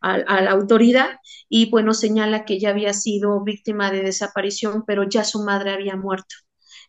a, 0.01 0.40
la 0.40 0.51
autoridad 0.53 1.18
y 1.49 1.68
bueno, 1.70 1.95
señala 1.95 2.45
que 2.45 2.61
ya 2.61 2.70
había 2.70 2.92
sido 2.92 3.42
víctima 3.42 3.90
de 3.90 4.03
desaparición, 4.03 4.84
pero 4.86 5.03
ya 5.09 5.24
su 5.24 5.42
madre 5.42 5.72
había 5.72 5.97
muerto. 5.97 6.36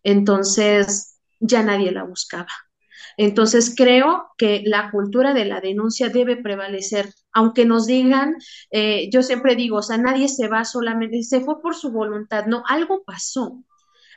Entonces, 0.04 1.18
ya 1.40 1.64
nadie 1.64 1.92
la 1.92 2.04
buscaba. 2.04 2.48
Entonces, 3.18 3.74
creo 3.76 4.28
que 4.38 4.64
la 4.66 4.92
cultura 4.92 5.34
de 5.34 5.46
la 5.46 5.62
denuncia 5.62 6.10
debe 6.10 6.38
prevalecer, 6.38 7.14
aunque 7.34 7.66
nos 7.66 7.88
digan, 7.88 8.36
eh, 8.72 9.10
yo 9.12 9.24
siempre 9.24 9.56
digo, 9.56 9.78
o 9.78 9.82
sea, 9.82 9.98
nadie 9.98 10.28
se 10.28 10.48
va 10.48 10.66
solamente, 10.66 11.24
se 11.24 11.42
fue 11.42 11.62
por 11.62 11.76
su 11.76 11.92
voluntad, 11.92 12.46
no, 12.46 12.64
algo 12.68 13.04
pasó, 13.06 13.64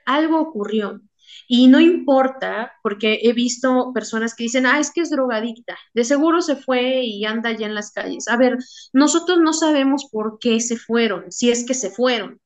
algo 0.07 0.41
ocurrió. 0.41 1.01
Y 1.47 1.69
no 1.69 1.81
importa, 1.81 2.73
porque 2.83 3.21
he 3.23 3.33
visto 3.33 3.93
personas 3.95 4.35
que 4.35 4.45
dicen, 4.45 4.67
ah, 4.67 4.81
es 4.81 4.93
que 4.93 5.01
es 5.03 5.11
drogadicta, 5.11 5.79
de 5.95 6.05
seguro 6.05 6.43
se 6.43 6.57
fue 6.57 7.03
y 7.05 7.25
anda 7.25 7.51
allá 7.51 7.67
en 7.67 7.75
las 7.75 7.93
calles. 7.93 8.29
A 8.29 8.37
ver, 8.37 8.59
nosotros 8.93 9.39
no 9.41 9.53
sabemos 9.53 10.09
por 10.11 10.39
qué 10.41 10.61
se 10.61 10.77
fueron, 10.77 11.31
si 11.33 11.51
es 11.51 11.65
que 11.67 11.75
se 11.75 11.91
fueron. 11.91 12.41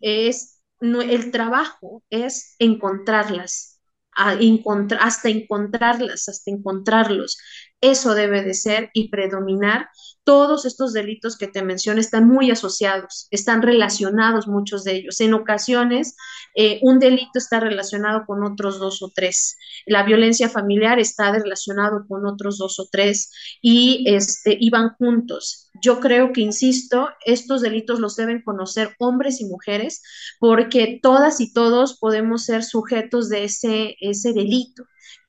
Es, 0.00 0.60
el 0.80 1.30
trabajo 1.30 2.02
es 2.10 2.56
encontrarlas, 2.58 3.73
hasta 4.16 5.28
encontrarlas, 5.28 6.28
hasta 6.28 6.50
encontrarlos. 6.50 7.38
Eso 7.84 8.14
debe 8.14 8.42
de 8.42 8.54
ser 8.54 8.88
y 8.94 9.08
predominar. 9.08 9.90
Todos 10.24 10.64
estos 10.64 10.94
delitos 10.94 11.36
que 11.36 11.48
te 11.48 11.62
mencioné 11.62 12.00
están 12.00 12.26
muy 12.26 12.50
asociados, 12.50 13.28
están 13.30 13.60
relacionados 13.60 14.48
muchos 14.48 14.84
de 14.84 14.92
ellos. 14.96 15.20
En 15.20 15.34
ocasiones, 15.34 16.16
eh, 16.54 16.78
un 16.80 16.98
delito 16.98 17.32
está 17.34 17.60
relacionado 17.60 18.24
con 18.24 18.42
otros 18.42 18.78
dos 18.78 19.02
o 19.02 19.12
tres. 19.14 19.58
La 19.84 20.02
violencia 20.02 20.48
familiar 20.48 20.98
está 20.98 21.30
relacionado 21.30 22.06
con 22.08 22.24
otros 22.24 22.56
dos 22.56 22.80
o 22.80 22.88
tres 22.90 23.30
y 23.60 24.06
este, 24.06 24.58
van 24.72 24.94
juntos. 24.94 25.68
Yo 25.82 26.00
creo 26.00 26.32
que, 26.32 26.40
insisto, 26.40 27.10
estos 27.26 27.60
delitos 27.60 28.00
los 28.00 28.16
deben 28.16 28.40
conocer 28.40 28.96
hombres 28.98 29.42
y 29.42 29.44
mujeres 29.44 30.02
porque 30.40 31.00
todas 31.02 31.38
y 31.42 31.52
todos 31.52 31.98
podemos 31.98 32.46
ser 32.46 32.64
sujetos 32.64 33.28
de 33.28 33.44
ese, 33.44 33.94
ese 34.00 34.32
delito 34.32 34.84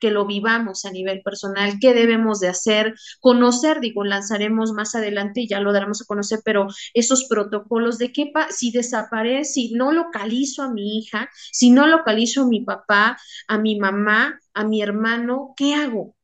que 0.06 0.12
lo 0.12 0.28
vivamos 0.28 0.86
a 0.86 0.92
nivel 0.92 1.24
personal, 1.24 1.80
qué 1.82 1.96
debemos 1.96 2.40
de 2.40 2.48
hacer, 2.50 2.94
conocer, 3.20 3.80
digo, 3.80 4.04
lanzaremos 4.04 4.72
más 4.74 4.94
adelante 4.94 5.42
y 5.42 5.48
ya 5.48 5.60
lo 5.62 5.74
daremos 5.74 6.02
a 6.04 6.06
conocer, 6.06 6.42
pero 6.46 6.68
esos 6.94 7.26
protocolos 7.28 7.98
de 7.98 8.12
qué 8.14 8.32
si 8.52 8.72
desaparece, 8.72 9.52
si 9.52 9.74
no 9.74 9.92
localizo 9.92 10.62
a 10.62 10.72
mi 10.72 11.00
hija, 11.00 11.30
si 11.52 11.72
no 11.72 11.88
localizo 11.88 12.44
a 12.44 12.48
mi 12.48 12.62
papá, 12.64 13.18
a 13.48 13.58
mi 13.58 13.80
mamá, 13.80 14.40
a 14.54 14.64
mi 14.64 14.82
hermano, 14.84 15.54
¿qué 15.58 15.74
hago? 15.74 16.15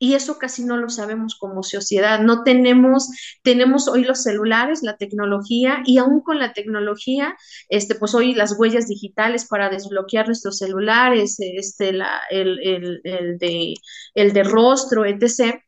Y 0.00 0.14
eso 0.14 0.38
casi 0.38 0.64
no 0.64 0.78
lo 0.78 0.88
sabemos 0.88 1.36
como 1.38 1.62
sociedad. 1.62 2.20
No 2.20 2.42
tenemos, 2.42 3.10
tenemos 3.42 3.86
hoy 3.86 4.02
los 4.04 4.22
celulares, 4.22 4.82
la 4.82 4.96
tecnología 4.96 5.82
y 5.84 5.98
aún 5.98 6.22
con 6.22 6.38
la 6.38 6.54
tecnología, 6.54 7.36
este, 7.68 7.94
pues 7.94 8.14
hoy 8.14 8.34
las 8.34 8.58
huellas 8.58 8.88
digitales 8.88 9.46
para 9.46 9.68
desbloquear 9.68 10.26
nuestros 10.26 10.58
celulares, 10.58 11.36
este, 11.38 11.92
la, 11.92 12.20
el, 12.30 12.58
el, 12.66 13.00
el, 13.04 13.38
de, 13.38 13.74
el 14.14 14.32
de 14.32 14.42
rostro, 14.42 15.04
etc. 15.04 15.62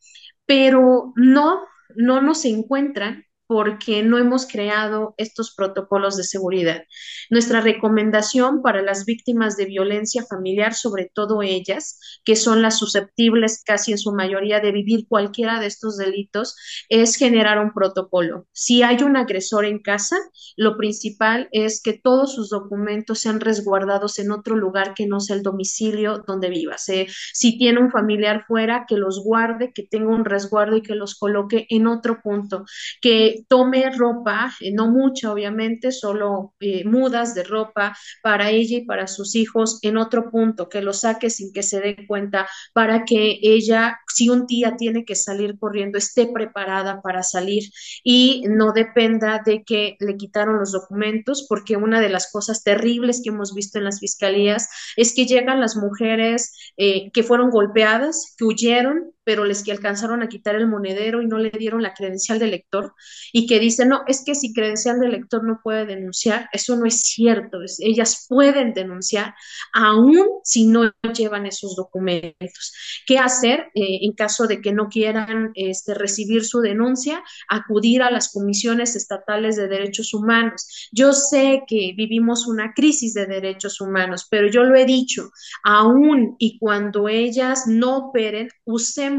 Pero 0.47 1.13
no, 1.17 1.61
no 1.95 2.23
nos 2.23 2.45
encuentran 2.47 3.27
porque 3.53 4.03
no 4.03 4.17
hemos 4.17 4.47
creado 4.47 5.15
estos 5.19 5.55
protocolos 5.55 6.17
de 6.17 6.25
seguridad. 6.25 6.85
Nuestra 7.29 7.61
recomendación 7.61 8.63
para 8.63 8.81
las 8.81 9.05
víctimas 9.05 9.59
de 9.59 9.67
violencia 9.67 10.25
familiar, 10.25 10.73
sobre 10.73 11.11
todo 11.13 11.43
ellas, 11.43 12.01
que 12.25 12.35
son 12.35 12.63
las 12.63 12.79
susceptibles 12.79 13.63
casi 13.63 13.93
en 13.93 13.99
su 13.99 14.13
mayoría 14.13 14.61
de 14.61 14.73
vivir 14.73 15.07
cualquiera 15.07 15.61
de 15.61 15.67
estos 15.67 15.99
delitos, 15.99 16.57
es 16.89 17.17
generar 17.17 17.59
un 17.59 17.75
protocolo. 17.75 18.47
Si 18.53 18.83
hay 18.83 19.03
un 19.03 19.19
agresor 19.19 19.67
en 19.67 19.81
casa, 19.81 20.17
lo 20.57 20.79
principal 20.79 21.51
es 21.53 21.83
que 21.83 21.93
todos 21.93 22.35
sus 22.35 22.49
documentos 22.49 23.19
sean 23.19 23.39
resguardados 23.39 24.19
en 24.19 24.33
otro 24.33 24.57
lugar 24.57 24.95
que 24.95 25.07
no 25.07 25.21
sea 25.21 25.37
el 25.37 25.43
domicilio 25.43 26.25
donde 26.27 26.49
viva. 26.49 26.77
Si 26.79 27.59
tiene 27.59 27.81
un 27.81 27.91
familiar 27.91 28.47
fuera, 28.47 28.87
que 28.89 28.97
los 28.97 29.23
guarde, 29.23 29.73
que 29.75 29.83
tenga 29.83 30.09
un 30.09 30.25
resguardo 30.25 30.79
y 30.79 30.83
que 30.83 30.95
los 30.95 31.17
coloque 31.17 31.67
en 31.69 31.87
otro 31.87 32.23
punto, 32.23 32.65
que 33.03 33.42
tome 33.49 33.91
ropa, 33.97 34.53
eh, 34.61 34.73
no 34.73 34.91
mucha 34.91 35.33
obviamente, 35.33 35.93
solo 35.93 36.55
eh, 36.61 36.85
mudas 36.85 37.35
de 37.35 37.45
ropa 37.45 37.97
para 38.23 38.51
ella 38.51 38.79
y 38.79 38.85
para 38.85 39.07
sus 39.07 39.35
hijos 39.35 39.79
en 39.83 39.97
otro 39.97 40.31
punto, 40.31 40.69
que 40.69 40.83
lo 40.83 40.93
saque 40.93 41.31
sin 41.31 41.53
que 41.53 41.63
se 41.63 41.81
dé 41.81 41.97
cuenta 42.07 42.49
para 42.73 43.05
que 43.05 43.39
ella, 43.43 43.99
si 44.09 44.29
un 44.29 44.47
día 44.47 44.77
tiene 44.77 45.05
que 45.05 45.15
salir 45.15 45.59
corriendo, 45.59 45.99
esté 45.99 46.27
preparada 46.27 47.01
para 47.03 47.23
salir. 47.23 47.65
Y 48.05 48.45
no 48.49 48.73
dependa 48.73 49.43
de 49.45 49.63
que 49.65 49.97
le 50.01 50.17
quitaron 50.17 50.59
los 50.59 50.73
documentos, 50.73 51.47
porque 51.49 51.77
una 51.77 52.01
de 52.01 52.09
las 52.09 52.31
cosas 52.31 52.63
terribles 52.63 53.21
que 53.23 53.31
hemos 53.31 53.55
visto 53.55 53.79
en 53.79 53.85
las 53.85 54.01
fiscalías 54.01 54.69
es 54.97 55.15
que 55.15 55.27
llegan 55.27 55.61
las 55.61 55.77
mujeres 55.77 56.73
eh, 56.77 57.11
que 57.13 57.23
fueron 57.23 57.51
golpeadas, 57.51 58.35
que 58.37 58.45
huyeron, 58.45 59.13
pero 59.25 59.45
les 59.45 59.63
que 59.63 59.73
alcanzaron 59.73 60.23
a 60.23 60.29
quitar 60.29 60.57
el 60.57 60.67
monedero 60.67 61.23
y 61.23 61.27
no 61.27 61.39
le 61.39 61.51
dieron 61.51 61.83
la 61.83 61.95
credencial 61.95 62.39
de 62.39 62.49
lector 62.49 62.95
y 63.33 63.47
que 63.47 63.59
dicen, 63.59 63.89
no, 63.89 64.03
es 64.07 64.25
que 64.25 64.35
si 64.35 64.53
credencial 64.53 64.99
de 65.01 65.09
lector 65.09 65.45
no 65.45 65.61
puede 65.63 65.87
denunciar, 65.87 66.49
eso 66.53 66.77
no 66.77 66.87
es 66.87 67.03
cierto, 67.03 67.59
ellas 67.81 68.27
pueden 68.29 68.75
denunciar 68.75 69.35
aún 69.73 70.27
si 70.45 70.67
no 70.67 70.93
llevan 71.17 71.47
esos 71.47 71.77
documentos. 71.77 72.73
¿Qué 73.07 73.19
hacer 73.19 73.71
eh, 73.75 74.01
en 74.03 74.13
caso 74.13 74.47
de 74.47 74.61
que 74.61 74.73
no 74.73 74.89
quieran 74.89 75.53
este, 75.55 75.95
recibir 75.95 76.45
su 76.45 76.61
denuncia? 76.61 77.23
Acudir 77.49 78.03
a 78.03 78.11
las 78.11 78.33
comisiones 78.33 78.97
estatales 78.97 79.57
de 79.57 79.69
derechos 79.69 80.15
humanos. 80.15 80.89
Yo 80.93 81.13
sé 81.13 81.63
que 81.67 81.95
vivimos 81.97 82.47
una 82.47 82.73
crisis 82.75 83.15
de 83.15 83.27
derechos 83.27 83.81
humanos, 83.81 84.27
pero 84.31 84.49
yo 84.49 84.65
lo 84.65 84.75
he 84.75 84.85
dicho, 84.85 85.31
aún 85.65 86.37
y 86.39 86.59
cuando 86.59 87.09
ellas 87.09 87.67
no 87.67 88.09
operen, 88.09 88.49
usemos 88.65 89.12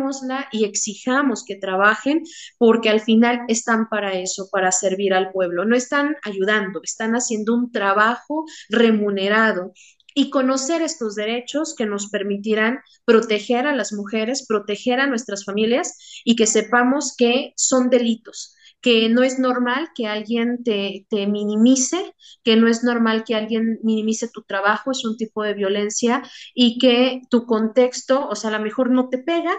y 0.52 0.66
exijamos 0.66 1.44
que 1.46 1.56
trabajen 1.56 2.24
porque 2.58 2.90
al 2.90 3.02
final 3.02 3.42
están 3.48 3.90
para 3.90 4.14
eso, 4.14 4.50
para 4.52 4.72
servir 4.72 5.14
al 5.14 5.32
pueblo. 5.32 5.66
No 5.66 5.76
están 5.76 6.16
ayudando, 6.24 6.82
están 6.84 7.14
haciendo 7.14 7.54
un 7.54 7.72
trabajo 7.72 8.46
remunerado 8.70 9.74
y 10.16 10.30
conocer 10.30 10.82
estos 10.82 11.16
derechos 11.16 11.76
que 11.76 11.86
nos 11.86 12.10
permitirán 12.10 12.80
proteger 13.06 13.66
a 13.66 13.76
las 13.76 13.94
mujeres, 13.94 14.46
proteger 14.48 15.00
a 15.00 15.08
nuestras 15.08 15.44
familias 15.44 16.22
y 16.24 16.36
que 16.36 16.46
sepamos 16.46 17.16
que 17.18 17.54
son 17.56 17.90
delitos 17.90 18.56
que 18.84 19.08
no 19.08 19.24
es 19.24 19.40
normal 19.40 19.90
que 19.96 20.08
alguien 20.08 20.62
te, 20.62 21.08
te, 21.10 21.26
minimice, 21.26 22.14
que 22.44 22.58
no 22.58 22.68
es 22.68 22.84
normal 22.84 23.24
que 23.24 23.34
alguien 23.34 23.80
minimice 23.82 24.28
tu 24.28 24.44
trabajo, 24.44 24.92
es 24.92 25.06
un 25.06 25.16
tipo 25.16 25.42
de 25.42 25.54
violencia 25.54 26.22
y 26.54 26.78
que 26.78 27.22
tu 27.30 27.46
contexto, 27.46 28.28
o 28.28 28.36
sea, 28.36 28.50
a 28.50 28.58
lo 28.58 28.64
mejor 28.64 28.92
no 28.92 29.08
te 29.08 29.20
pega, 29.20 29.54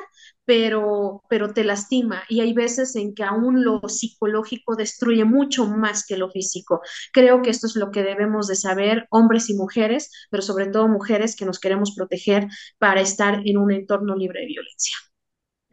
pero, 0.45 1.23
pero 1.31 1.55
te 1.55 1.65
lastima 1.65 2.23
y 2.29 2.41
hay 2.41 2.53
veces 2.53 2.97
en 2.97 3.15
que 3.15 3.25
aún 3.25 3.65
lo 3.65 3.81
psicológico 3.89 4.77
destruye 4.77 5.25
mucho 5.25 5.67
más 5.67 6.05
que 6.07 6.19
lo 6.19 6.29
físico. 6.29 6.83
Creo 7.11 7.41
que 7.41 7.49
esto 7.49 7.67
es 7.67 7.77
lo 7.77 7.91
que 7.91 8.03
debemos 8.03 8.47
de 8.47 8.57
saber, 8.57 9.07
hombres 9.09 9.49
y 9.49 9.55
mujeres, 9.55 10.11
pero 10.31 10.43
sobre 10.43 10.67
todo 10.67 10.87
mujeres 10.87 11.35
que 11.35 11.47
nos 11.47 11.59
queremos 11.59 11.95
proteger 11.97 12.47
para 12.77 13.01
estar 13.01 13.41
en 13.47 13.57
un 13.57 13.73
entorno 13.73 14.17
libre 14.17 14.41
de 14.41 14.47
violencia. 14.49 14.97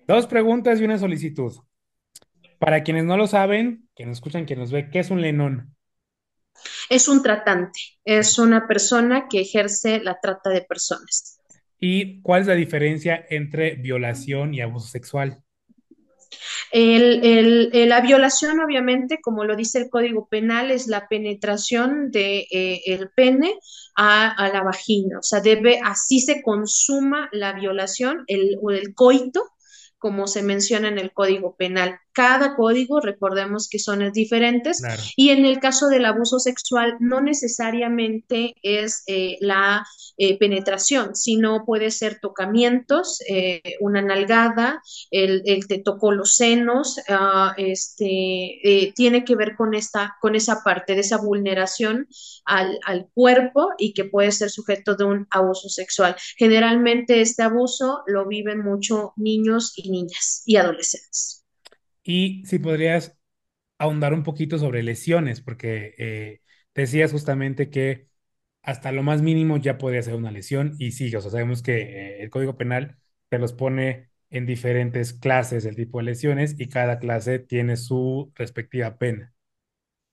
Dos 0.08 0.26
preguntas 0.26 0.80
y 0.80 0.86
una 0.86 0.98
solicitud. 0.98 1.52
Para 2.62 2.84
quienes 2.84 3.06
no 3.06 3.18
lo 3.18 3.26
saben, 3.26 3.90
que 3.96 4.06
nos 4.06 4.18
escuchan, 4.18 4.46
que 4.46 4.56
nos 4.56 4.72
ve, 4.72 4.92
¿qué 4.92 5.00
es 5.00 5.10
un 5.10 5.20
lenón? 5.20 5.76
Es 6.92 7.08
un 7.08 7.24
tratante, 7.24 7.80
es 8.06 8.38
una 8.38 8.68
persona 8.68 9.26
que 9.28 9.42
ejerce 9.42 10.00
la 10.00 10.20
trata 10.22 10.52
de 10.52 10.62
personas. 10.62 11.40
¿Y 11.80 12.22
cuál 12.22 12.42
es 12.42 12.48
la 12.48 12.54
diferencia 12.54 13.26
entre 13.32 13.78
violación 13.78 14.54
y 14.54 14.62
abuso 14.62 14.88
sexual? 14.88 15.42
la 16.72 18.02
violación, 18.02 18.60
obviamente, 18.60 19.20
como 19.22 19.44
lo 19.44 19.56
dice 19.56 19.80
el 19.80 19.90
Código 19.90 20.28
Penal, 20.30 20.70
es 20.70 20.86
la 20.86 21.08
penetración 21.08 22.12
del 22.12 22.12
de, 22.12 22.48
eh, 22.52 22.82
el 22.86 23.10
pene 23.10 23.56
a, 23.96 24.50
la 24.54 24.62
vagina. 24.62 25.18
O 25.18 25.24
sea, 25.24 25.42
debe, 25.42 25.80
así 25.84 26.20
se 26.20 26.44
consuma 26.44 27.28
la 27.32 27.54
violación, 27.54 28.24
el, 28.28 28.60
o 28.62 28.70
el 28.70 28.94
coito, 28.94 29.50
como 30.02 30.26
se 30.26 30.42
menciona 30.42 30.88
en 30.88 30.98
el 30.98 31.14
Código 31.14 31.56
Penal 31.56 32.00
cada 32.14 32.56
código, 32.56 33.00
recordemos 33.00 33.70
que 33.70 33.80
son 33.80 34.12
diferentes, 34.12 34.82
y 35.16 35.30
en 35.30 35.46
el 35.46 35.60
caso 35.60 35.88
del 35.88 36.06
abuso 36.06 36.40
sexual 36.40 36.98
no 37.00 37.22
necesariamente 37.22 38.56
es 38.64 39.04
eh, 39.08 39.38
la 39.40 39.86
eh, 40.18 40.38
penetración, 40.38 41.16
sino 41.16 41.66
puede 41.66 41.92
ser 41.92 42.20
tocamientos, 42.22 43.20
eh, 43.30 43.62
una 43.80 44.02
nalgada, 44.02 44.82
el, 45.10 45.44
te 45.68 45.80
tocó 45.80 46.12
los 46.12 46.36
senos, 46.36 47.00
ah, 47.10 47.54
este, 47.58 48.94
tiene 48.96 49.24
que 49.24 49.36
ver 49.36 49.56
con, 49.56 49.74
esta, 49.74 50.18
con 50.22 50.36
esa 50.36 50.64
parte 50.64 50.96
de 50.96 51.02
esa 51.02 51.18
vulneración 51.18 52.08
al, 52.46 52.80
al 52.86 53.10
cuerpo 53.14 53.70
y 53.78 53.94
que 53.94 54.06
puede 54.06 54.32
ser 54.32 54.50
sujeto 54.50 54.96
de 54.96 55.06
un 55.06 55.28
abuso 55.32 55.70
sexual. 55.70 56.16
Generalmente 56.38 57.22
este 57.22 57.44
abuso 57.44 58.04
lo 58.08 58.28
viven 58.28 58.64
mucho 58.64 59.14
niños 59.16 59.74
y 59.76 59.90
niñas 59.92 60.44
y 60.46 60.58
adolescentes. 60.58 61.41
Y 62.12 62.46
si 62.46 62.60
podrías 62.60 63.18
ahondar 63.80 64.14
un 64.14 64.24
poquito 64.24 64.58
sobre 64.60 64.84
lesiones, 64.84 65.42
porque 65.42 65.96
eh, 65.98 66.42
decías 66.76 67.12
justamente 67.12 67.70
que 67.70 68.10
hasta 68.64 68.92
lo 68.92 69.04
más 69.04 69.22
mínimo 69.22 69.58
ya 69.58 69.78
podría 69.78 70.04
ser 70.04 70.16
una 70.16 70.32
lesión 70.32 70.76
y 70.80 70.92
sí, 70.94 71.16
o 71.16 71.22
sea, 71.22 71.32
sabemos 71.32 71.64
que 71.64 71.82
eh, 71.82 72.24
el 72.24 72.30
Código 72.32 72.58
Penal 72.58 72.98
te 73.30 73.40
los 73.40 73.54
pone 73.54 74.10
en 74.32 74.46
diferentes 74.48 75.14
clases 75.14 75.64
del 75.64 75.76
tipo 75.78 76.00
de 76.00 76.06
lesiones 76.06 76.56
y 76.60 76.68
cada 76.70 77.00
clase 77.00 77.40
tiene 77.40 77.78
su 77.78 78.32
respectiva 78.36 78.98
pena. 78.98 79.34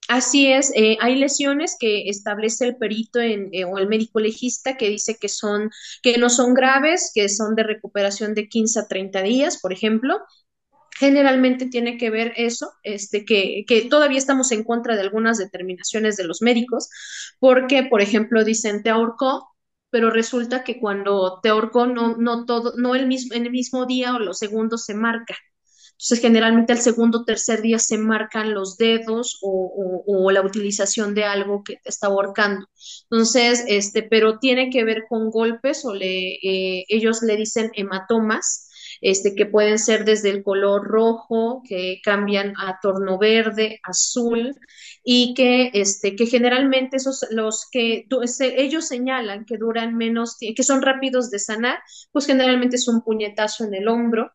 Así 0.07 0.51
es, 0.51 0.71
eh, 0.75 0.97
hay 1.01 1.15
lesiones 1.17 1.77
que 1.79 2.09
establece 2.09 2.65
el 2.65 2.77
perito 2.77 3.19
o 3.19 3.77
el 3.77 3.87
médico 3.87 4.19
legista 4.19 4.75
que 4.75 4.89
dice 4.89 5.17
que 5.21 5.29
son, 5.29 5.69
que 6.01 6.17
no 6.17 6.31
son 6.31 6.55
graves, 6.55 7.11
que 7.13 7.29
son 7.29 7.53
de 7.55 7.61
recuperación 7.63 8.33
de 8.33 8.49
15 8.49 8.79
a 8.79 8.87
30 8.87 9.21
días, 9.21 9.59
por 9.61 9.71
ejemplo, 9.71 10.17
generalmente 10.99 11.67
tiene 11.67 11.97
que 11.97 12.09
ver 12.09 12.33
eso, 12.35 12.73
este, 12.83 13.23
que, 13.23 13.63
que, 13.65 13.83
todavía 13.83 14.17
estamos 14.17 14.51
en 14.51 14.65
contra 14.65 14.95
de 14.95 15.01
algunas 15.01 15.37
determinaciones 15.37 16.17
de 16.17 16.25
los 16.25 16.41
médicos, 16.41 16.89
porque, 17.39 17.83
por 17.83 18.01
ejemplo, 18.01 18.43
dicen 18.43 18.83
te 18.83 18.89
ahorcó, 18.89 19.47
pero 19.89 20.11
resulta 20.11 20.63
que 20.63 20.79
cuando 20.79 21.39
te 21.41 21.49
ahorcó 21.49 21.87
no, 21.87 22.17
no 22.17 22.45
todo, 22.45 22.73
no 22.77 22.95
el 22.95 23.07
mismo, 23.07 23.33
en 23.35 23.45
el 23.45 23.51
mismo 23.51 23.85
día 23.85 24.13
o 24.13 24.19
los 24.19 24.37
segundos 24.39 24.83
se 24.85 24.93
marca. 24.93 25.35
Entonces, 25.93 26.21
generalmente 26.21 26.73
el 26.73 26.79
segundo 26.79 27.19
o 27.19 27.25
tercer 27.25 27.61
día 27.61 27.79
se 27.79 27.97
marcan 27.97 28.53
los 28.53 28.77
dedos 28.77 29.37
o, 29.41 30.03
o, 30.05 30.31
la 30.31 30.41
utilización 30.41 31.13
de 31.13 31.25
algo 31.25 31.63
que 31.63 31.77
te 31.83 31.89
está 31.89 32.07
ahorcando. 32.07 32.67
Entonces, 33.09 33.65
este, 33.67 34.03
pero 34.03 34.39
tiene 34.39 34.69
que 34.69 34.85
ver 34.85 35.03
con 35.09 35.29
golpes 35.29 35.83
o 35.85 35.93
le, 35.93 36.35
eh, 36.35 36.85
ellos 36.87 37.21
le 37.21 37.35
dicen 37.35 37.71
hematomas, 37.73 38.68
este, 39.01 39.35
que 39.35 39.45
pueden 39.45 39.79
ser 39.79 40.05
desde 40.05 40.29
el 40.29 40.43
color 40.43 40.87
rojo, 40.87 41.61
que 41.67 41.99
cambian 42.03 42.53
a 42.57 42.79
torno 42.81 43.17
verde, 43.17 43.79
azul, 43.83 44.55
y 45.03 45.33
que, 45.33 45.71
este, 45.73 46.15
que 46.15 46.25
generalmente 46.25 46.97
esos, 46.97 47.25
los 47.31 47.67
que 47.71 48.05
ellos 48.39 48.87
señalan 48.87 49.45
que 49.45 49.57
duran 49.57 49.95
menos, 49.95 50.37
que 50.39 50.63
son 50.63 50.81
rápidos 50.81 51.29
de 51.31 51.39
sanar, 51.39 51.79
pues 52.11 52.25
generalmente 52.25 52.75
es 52.75 52.87
un 52.87 53.01
puñetazo 53.01 53.63
en 53.65 53.73
el 53.73 53.87
hombro, 53.87 54.31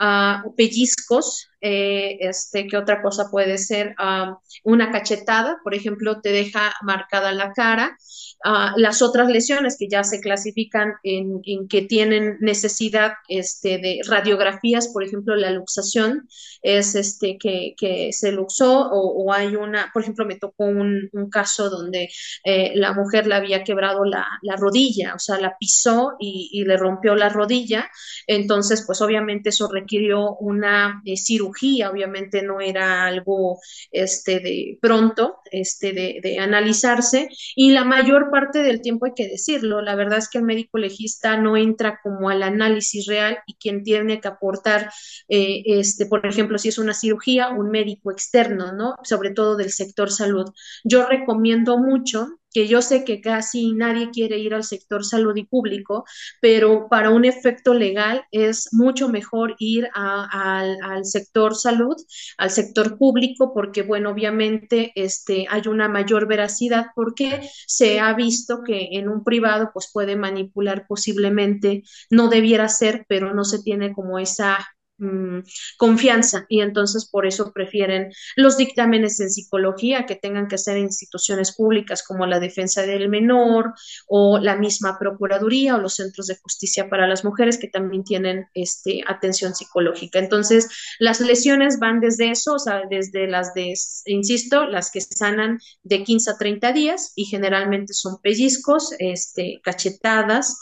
uh, 0.00 0.54
pellizcos, 0.54 1.47
eh, 1.60 2.18
este, 2.20 2.66
¿qué 2.66 2.76
otra 2.76 3.02
cosa 3.02 3.30
puede 3.30 3.58
ser? 3.58 3.94
Uh, 3.98 4.36
una 4.64 4.90
cachetada, 4.90 5.58
por 5.64 5.74
ejemplo, 5.74 6.20
te 6.20 6.30
deja 6.30 6.74
marcada 6.82 7.32
la 7.32 7.52
cara. 7.52 7.96
Uh, 8.44 8.78
las 8.78 9.02
otras 9.02 9.28
lesiones 9.28 9.76
que 9.78 9.88
ya 9.88 10.04
se 10.04 10.20
clasifican 10.20 10.92
en, 11.02 11.40
en, 11.44 11.66
que 11.68 11.82
tienen 11.82 12.38
necesidad 12.40 13.12
este, 13.28 13.78
de 13.78 14.00
radiografías, 14.06 14.88
por 14.88 15.02
ejemplo, 15.02 15.34
la 15.34 15.50
luxación 15.50 16.28
es 16.62 16.94
este, 16.94 17.38
que, 17.38 17.74
que 17.76 18.12
se 18.12 18.32
luxó 18.32 18.88
o, 18.90 19.24
o, 19.24 19.32
hay 19.32 19.56
una, 19.56 19.90
por 19.92 20.02
ejemplo, 20.02 20.26
me 20.26 20.36
tocó 20.36 20.64
un, 20.64 21.08
un 21.12 21.30
caso 21.30 21.70
donde 21.70 22.08
eh, 22.44 22.72
la 22.74 22.92
mujer 22.92 23.26
le 23.26 23.34
había 23.34 23.64
quebrado 23.64 24.04
la, 24.04 24.26
la, 24.42 24.56
rodilla, 24.56 25.14
o 25.14 25.18
sea, 25.18 25.38
la 25.38 25.56
pisó 25.58 26.12
y, 26.18 26.50
y, 26.52 26.64
le 26.64 26.76
rompió 26.76 27.14
la 27.14 27.28
rodilla, 27.28 27.90
entonces, 28.26 28.84
pues 28.86 29.00
obviamente 29.00 29.50
eso 29.50 29.68
requirió 29.68 30.36
una 30.36 31.02
eh, 31.04 31.16
cirugía, 31.16 31.47
obviamente 31.50 32.42
no 32.42 32.60
era 32.60 33.04
algo 33.04 33.58
este, 33.90 34.40
de 34.40 34.78
pronto 34.80 35.38
este, 35.50 35.92
de, 35.92 36.38
analizarse 36.38 37.28
y 37.56 37.70
la 37.70 37.84
mayor 37.84 38.30
parte 38.30 38.60
del 38.60 38.80
tiempo 38.80 39.06
hay 39.06 39.12
que 39.14 39.28
decirlo, 39.28 39.80
la 39.82 39.94
verdad 39.94 40.18
es 40.18 40.28
que 40.28 40.38
el 40.38 40.44
médico 40.44 40.78
legista 40.78 41.36
no 41.36 41.56
entra 41.56 42.00
como 42.02 42.30
al 42.30 42.42
análisis 42.42 43.06
real 43.06 43.38
y 43.46 43.54
quien 43.54 43.82
tiene 43.82 44.20
que 44.20 44.28
aportar, 44.28 44.90
eh, 45.28 45.62
este, 45.66 46.06
por 46.06 46.24
ejemplo, 46.26 46.58
si 46.58 46.68
es 46.68 46.78
una 46.78 46.94
cirugía, 46.94 47.48
un 47.48 47.70
médico 47.70 48.10
externo, 48.10 48.72
¿no? 48.72 48.94
Sobre 49.02 49.30
todo 49.30 49.56
del 49.56 49.70
sector 49.70 50.10
salud. 50.10 50.46
Yo 50.84 51.06
recomiendo 51.06 51.78
mucho 51.78 52.28
que 52.52 52.68
yo 52.68 52.82
sé 52.82 53.04
que 53.04 53.20
casi 53.20 53.72
nadie 53.72 54.10
quiere 54.10 54.38
ir 54.38 54.54
al 54.54 54.64
sector 54.64 55.04
salud 55.04 55.36
y 55.36 55.44
público, 55.44 56.04
pero 56.40 56.88
para 56.88 57.10
un 57.10 57.24
efecto 57.24 57.74
legal 57.74 58.24
es 58.30 58.68
mucho 58.72 59.08
mejor 59.08 59.54
ir 59.58 59.88
al 59.94 61.04
sector 61.04 61.54
salud, 61.54 61.96
al 62.38 62.50
sector 62.50 62.98
público, 62.98 63.52
porque, 63.54 63.82
bueno, 63.82 64.10
obviamente 64.10 64.92
este, 64.94 65.46
hay 65.48 65.62
una 65.68 65.88
mayor 65.88 66.26
veracidad 66.26 66.86
porque 66.94 67.48
se 67.66 68.00
ha 68.00 68.12
visto 68.14 68.62
que 68.64 68.88
en 68.92 69.08
un 69.08 69.24
privado 69.24 69.70
pues 69.72 69.90
puede 69.92 70.16
manipular 70.16 70.86
posiblemente, 70.86 71.82
no 72.10 72.28
debiera 72.28 72.68
ser, 72.68 73.04
pero 73.08 73.34
no 73.34 73.44
se 73.44 73.62
tiene 73.62 73.92
como 73.92 74.18
esa 74.18 74.58
Mm, 75.00 75.44
confianza 75.76 76.44
y 76.48 76.60
entonces 76.60 77.08
por 77.08 77.24
eso 77.24 77.52
prefieren 77.52 78.10
los 78.34 78.56
dictámenes 78.56 79.20
en 79.20 79.30
psicología 79.30 80.06
que 80.06 80.16
tengan 80.16 80.48
que 80.48 80.58
ser 80.58 80.76
instituciones 80.76 81.54
públicas 81.54 82.02
como 82.02 82.26
la 82.26 82.40
defensa 82.40 82.82
del 82.82 83.08
menor 83.08 83.74
o 84.08 84.40
la 84.40 84.56
misma 84.56 84.98
procuraduría 84.98 85.76
o 85.76 85.80
los 85.80 85.94
centros 85.94 86.26
de 86.26 86.36
justicia 86.42 86.90
para 86.90 87.06
las 87.06 87.24
mujeres 87.24 87.58
que 87.58 87.68
también 87.68 88.02
tienen 88.02 88.46
este, 88.54 89.04
atención 89.06 89.54
psicológica. 89.54 90.18
Entonces 90.18 90.68
las 90.98 91.20
lesiones 91.20 91.78
van 91.78 92.00
desde 92.00 92.32
eso, 92.32 92.54
o 92.54 92.58
sea, 92.58 92.82
desde 92.90 93.28
las 93.28 93.54
de, 93.54 93.74
insisto, 94.06 94.66
las 94.66 94.90
que 94.90 95.00
sanan 95.00 95.60
de 95.84 96.02
15 96.02 96.32
a 96.32 96.38
30 96.38 96.72
días 96.72 97.12
y 97.14 97.26
generalmente 97.26 97.92
son 97.92 98.20
pellizcos, 98.20 98.92
este, 98.98 99.60
cachetadas, 99.62 100.58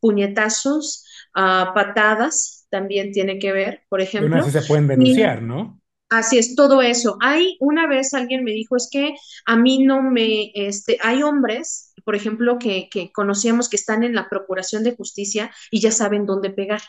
puñetazos, 0.00 1.04
uh, 1.36 1.72
patadas, 1.72 2.61
también 2.72 3.12
tiene 3.12 3.38
que 3.38 3.52
ver, 3.52 3.82
por 3.90 4.00
ejemplo. 4.00 4.30
Pero 4.30 4.50
se 4.50 4.62
pueden 4.62 4.88
denunciar, 4.88 5.42
¿no? 5.42 5.78
Así 6.08 6.38
es, 6.38 6.56
todo 6.56 6.82
eso. 6.82 7.16
Hay 7.20 7.56
una 7.60 7.86
vez 7.86 8.14
alguien 8.14 8.44
me 8.44 8.52
dijo, 8.52 8.76
es 8.76 8.88
que 8.90 9.14
a 9.46 9.56
mí 9.56 9.84
no 9.84 10.02
me, 10.02 10.50
este, 10.54 10.98
hay 11.02 11.22
hombres, 11.22 11.92
por 12.04 12.16
ejemplo, 12.16 12.58
que, 12.58 12.88
que 12.90 13.12
conocíamos 13.12 13.68
que 13.68 13.76
están 13.76 14.02
en 14.02 14.14
la 14.14 14.28
Procuración 14.28 14.84
de 14.84 14.96
Justicia 14.96 15.50
y 15.70 15.80
ya 15.80 15.90
saben 15.90 16.26
dónde 16.26 16.50
pegar. 16.50 16.80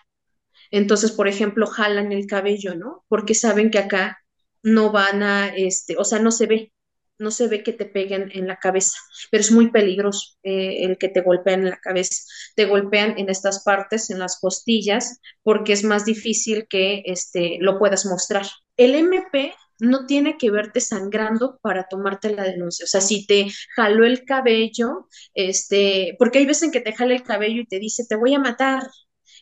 Entonces, 0.72 1.12
por 1.12 1.28
ejemplo, 1.28 1.68
jalan 1.68 2.12
el 2.12 2.28
cabello, 2.28 2.76
¿no? 2.76 3.06
Porque 3.08 3.36
saben 3.36 3.70
que 3.70 3.80
acá 3.80 4.20
no 4.62 4.92
van 4.92 5.22
a, 5.22 5.48
este, 5.56 5.96
o 5.98 6.06
sea, 6.06 6.20
no 6.20 6.32
se 6.32 6.48
ve 6.48 6.73
no 7.20 7.32
se 7.32 7.48
ve 7.48 7.64
que 7.64 7.74
te 7.74 7.86
peguen 7.86 8.30
en 8.34 8.48
la 8.48 8.58
cabeza, 8.58 8.98
pero 9.32 9.42
es 9.42 9.52
muy 9.52 9.72
peligroso 9.72 10.36
eh, 10.44 10.84
el 10.84 10.98
que 10.98 11.10
te 11.10 11.22
golpeen 11.22 11.62
en 11.62 11.70
la 11.72 11.80
cabeza. 11.80 12.24
Te 12.56 12.66
golpean 12.66 13.18
en 13.18 13.30
estas 13.30 13.64
partes, 13.64 14.10
en 14.10 14.20
las 14.20 14.40
costillas, 14.40 15.20
porque 15.44 15.74
es 15.74 15.84
más 15.84 16.06
difícil 16.06 16.68
que 16.68 17.04
este, 17.06 17.58
lo 17.60 17.80
puedas 17.80 18.06
mostrar. 18.06 18.46
El 18.78 18.96
MP 18.96 19.54
no 19.80 20.06
tiene 20.06 20.38
que 20.38 20.52
verte 20.52 20.80
sangrando 20.82 21.60
para 21.62 21.88
tomarte 21.88 22.34
la 22.34 22.44
denuncia. 22.44 22.86
O 22.86 22.88
sea, 22.88 23.02
si 23.02 23.26
te 23.26 23.48
jaló 23.76 24.06
el 24.06 24.24
cabello, 24.26 25.08
este, 25.34 26.16
porque 26.20 26.40
hay 26.40 26.46
veces 26.46 26.64
en 26.64 26.72
que 26.72 26.82
te 26.82 26.94
jala 26.94 27.14
el 27.14 27.24
cabello 27.24 27.62
y 27.62 27.66
te 27.66 27.80
dice, 27.80 28.06
te 28.08 28.16
voy 28.16 28.34
a 28.34 28.40
matar, 28.40 28.84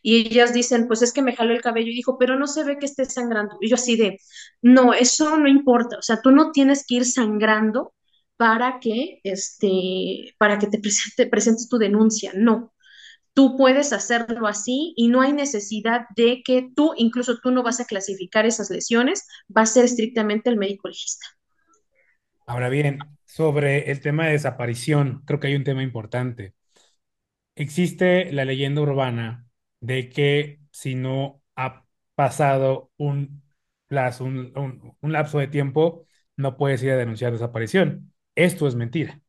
y 0.02 0.28
ellas 0.28 0.54
dicen, 0.54 0.88
pues 0.88 1.02
es 1.02 1.14
que 1.14 1.22
me 1.22 1.36
jaló 1.36 1.54
el 1.54 1.62
cabello 1.62 1.90
y 1.92 1.96
dijo, 1.96 2.18
pero 2.18 2.38
no 2.38 2.48
se 2.48 2.64
ve 2.64 2.78
que 2.80 2.86
esté 2.86 3.06
sangrando. 3.06 3.58
Y 3.62 3.70
yo 3.70 3.76
así 3.76 3.96
de, 3.96 4.20
no, 4.62 4.94
eso 4.94 5.38
no 5.38 5.48
importa, 5.48 5.98
o 5.98 6.02
sea, 6.02 6.22
tú 6.22 6.32
no 6.32 6.52
tienes 6.52 6.86
que 6.88 6.96
ir 6.96 7.06
sangrando 7.06 7.94
para 8.38 8.80
que, 8.80 9.20
este, 9.24 10.34
para 10.40 10.58
que 10.58 10.68
te, 10.68 10.80
presente, 10.80 11.28
presentes 11.28 11.70
tu 11.70 11.78
denuncia, 11.78 12.32
no. 12.36 12.74
Tú 13.34 13.56
puedes 13.56 13.94
hacerlo 13.94 14.48
así 14.48 14.94
y 14.98 15.08
no 15.08 15.22
hay 15.22 15.32
necesidad 15.32 16.02
de 16.16 16.42
que 16.44 16.70
tú, 16.76 16.94
incluso 16.98 17.38
tú 17.40 17.52
no 17.52 17.64
vas 17.64 17.80
a 17.80 17.86
clasificar 17.86 18.46
esas 18.46 18.70
lesiones, 18.70 19.26
va 19.56 19.62
a 19.62 19.66
ser 19.68 19.86
estrictamente 19.86 20.50
el 20.50 20.58
médico 20.58 20.88
legista. 20.88 21.28
Ahora 22.46 22.68
bien, 22.68 23.00
sobre 23.26 23.92
el 23.92 24.02
tema 24.02 24.26
de 24.26 24.34
desaparición, 24.34 25.22
creo 25.26 25.40
que 25.40 25.48
hay 25.48 25.56
un 25.56 25.64
tema 25.64 25.84
importante. 25.84 26.56
Existe 27.56 28.32
la 28.34 28.44
leyenda 28.44 28.82
urbana 28.82 29.51
de 29.82 30.10
que 30.10 30.60
si 30.72 30.96
no 30.96 31.44
ha 31.56 31.86
pasado 32.16 32.92
un, 32.98 33.44
plazo, 33.88 34.24
un, 34.24 34.96
lapso 35.02 35.40
de 35.40 35.48
tiempo, 35.48 36.06
no 36.38 36.56
puedes 36.56 36.82
ir 36.82 36.92
a 36.92 36.98
denunciar 36.98 37.34
desaparición. 37.34 38.14
Esto 38.36 38.68
es 38.68 38.76
mentira. 38.76 39.20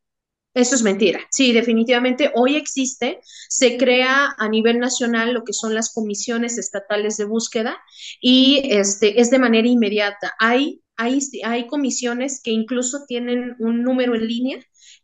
Eso 0.55 0.75
es 0.75 0.83
mentira. 0.83 1.21
Sí, 1.31 1.53
definitivamente 1.53 2.31
hoy 2.35 2.57
existe, 2.57 3.21
se 3.49 3.79
crea 3.79 4.35
a 4.37 4.49
nivel 4.49 4.79
nacional 4.79 5.33
lo 5.33 5.45
que 5.45 5.55
son 5.55 5.75
las 5.75 5.93
comisiones 5.93 6.59
estatales 6.59 7.17
de 7.17 7.25
búsqueda 7.25 7.79
y 8.21 8.63
este 8.71 9.21
es 9.21 9.31
de 9.31 9.39
manera 9.39 9.67
inmediata. 9.67 10.35
Hay, 10.39 10.83
hay, 10.97 11.19
hay 11.45 11.67
comisiones 11.67 12.41
que 12.43 12.51
incluso 12.51 13.07
tienen 13.09 13.57
un 13.59 13.83
número 13.83 14.15
en 14.15 14.29
línea 14.29 14.59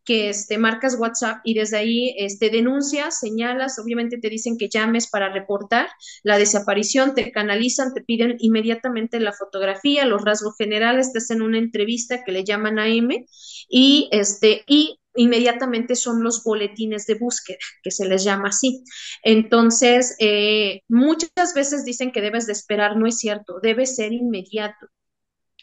que 0.08 0.30
este, 0.30 0.56
marcas 0.56 0.96
WhatsApp 0.98 1.42
y 1.44 1.52
desde 1.52 1.76
ahí 1.76 2.14
este, 2.16 2.48
denuncias, 2.48 3.18
señalas, 3.18 3.78
obviamente 3.78 4.16
te 4.16 4.30
dicen 4.30 4.56
que 4.56 4.70
llames 4.70 5.06
para 5.06 5.30
reportar 5.30 5.86
la 6.22 6.38
desaparición, 6.38 7.14
te 7.14 7.30
canalizan, 7.30 7.92
te 7.92 8.00
piden 8.00 8.36
inmediatamente 8.38 9.20
la 9.20 9.34
fotografía, 9.34 10.06
los 10.06 10.24
rasgos 10.24 10.54
generales, 10.56 11.12
te 11.12 11.18
hacen 11.18 11.42
una 11.42 11.58
entrevista 11.58 12.24
que 12.24 12.32
le 12.32 12.42
llaman 12.42 12.78
AM 12.78 13.26
y, 13.68 14.08
este, 14.10 14.64
y 14.66 14.98
inmediatamente 15.14 15.94
son 15.94 16.24
los 16.24 16.42
boletines 16.42 17.04
de 17.04 17.16
búsqueda, 17.16 17.58
que 17.82 17.90
se 17.90 18.08
les 18.08 18.24
llama 18.24 18.48
así. 18.48 18.84
Entonces, 19.22 20.16
eh, 20.20 20.84
muchas 20.88 21.52
veces 21.54 21.84
dicen 21.84 22.12
que 22.12 22.22
debes 22.22 22.46
de 22.46 22.54
esperar, 22.54 22.96
no 22.96 23.06
es 23.06 23.18
cierto, 23.18 23.60
debe 23.62 23.84
ser 23.84 24.14
inmediato. 24.14 24.86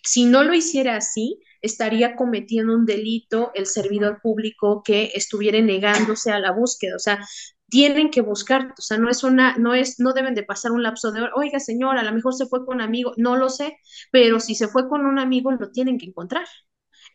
Si 0.06 0.26
no 0.26 0.44
lo 0.44 0.54
hiciera 0.54 0.96
así, 0.98 1.40
estaría 1.62 2.16
cometiendo 2.16 2.74
un 2.76 2.86
delito 2.86 3.52
el 3.56 3.66
servidor 3.66 4.20
público 4.22 4.84
que 4.84 5.12
estuviera 5.16 5.60
negándose 5.62 6.32
a 6.32 6.40
la 6.40 6.52
búsqueda. 6.52 6.96
O 6.96 7.00
sea, 7.00 7.26
tienen 7.70 8.12
que 8.12 8.22
buscar, 8.22 8.74
o 8.78 8.82
sea, 8.82 8.98
no 8.98 9.10
es 9.10 9.24
una, 9.24 9.58
no 9.58 9.74
es, 9.74 10.00
no 10.00 10.14
deben 10.14 10.36
de 10.36 10.44
pasar 10.44 10.72
un 10.72 10.84
lapso 10.84 11.12
de, 11.12 11.28
oiga 11.36 11.60
señora, 11.60 12.02
a 12.02 12.04
lo 12.04 12.14
mejor 12.14 12.34
se 12.36 12.46
fue 12.46 12.66
con 12.66 12.76
un 12.76 12.82
amigo, 12.82 13.14
no 13.18 13.36
lo 13.36 13.50
sé, 13.50 13.78
pero 14.12 14.40
si 14.40 14.56
se 14.56 14.68
fue 14.68 14.88
con 14.88 15.06
un 15.06 15.20
amigo 15.20 15.52
lo 15.52 15.72
tienen 15.72 15.98
que 15.98 16.06
encontrar. 16.06 16.46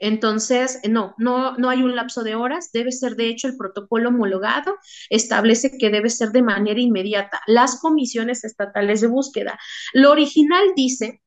Entonces, 0.01 0.81
no, 0.89 1.15
no, 1.19 1.57
no 1.59 1.69
hay 1.71 1.83
un 1.83 1.95
lapso 1.95 2.23
de 2.25 2.35
horas, 2.35 2.71
debe 2.73 2.91
ser 2.91 3.17
de 3.17 3.29
hecho 3.29 3.49
el 3.49 3.57
protocolo 3.57 4.09
homologado, 4.09 4.77
establece 5.11 5.77
que 5.79 5.91
debe 5.91 6.11
ser 6.11 6.31
de 6.31 6.43
manera 6.43 6.81
inmediata. 6.81 7.41
Las 7.47 7.81
comisiones 7.81 8.45
estatales 8.45 9.01
de 9.03 9.09
búsqueda. 9.09 9.59
Lo 9.93 10.11
original 10.11 10.65
dice 10.75 11.21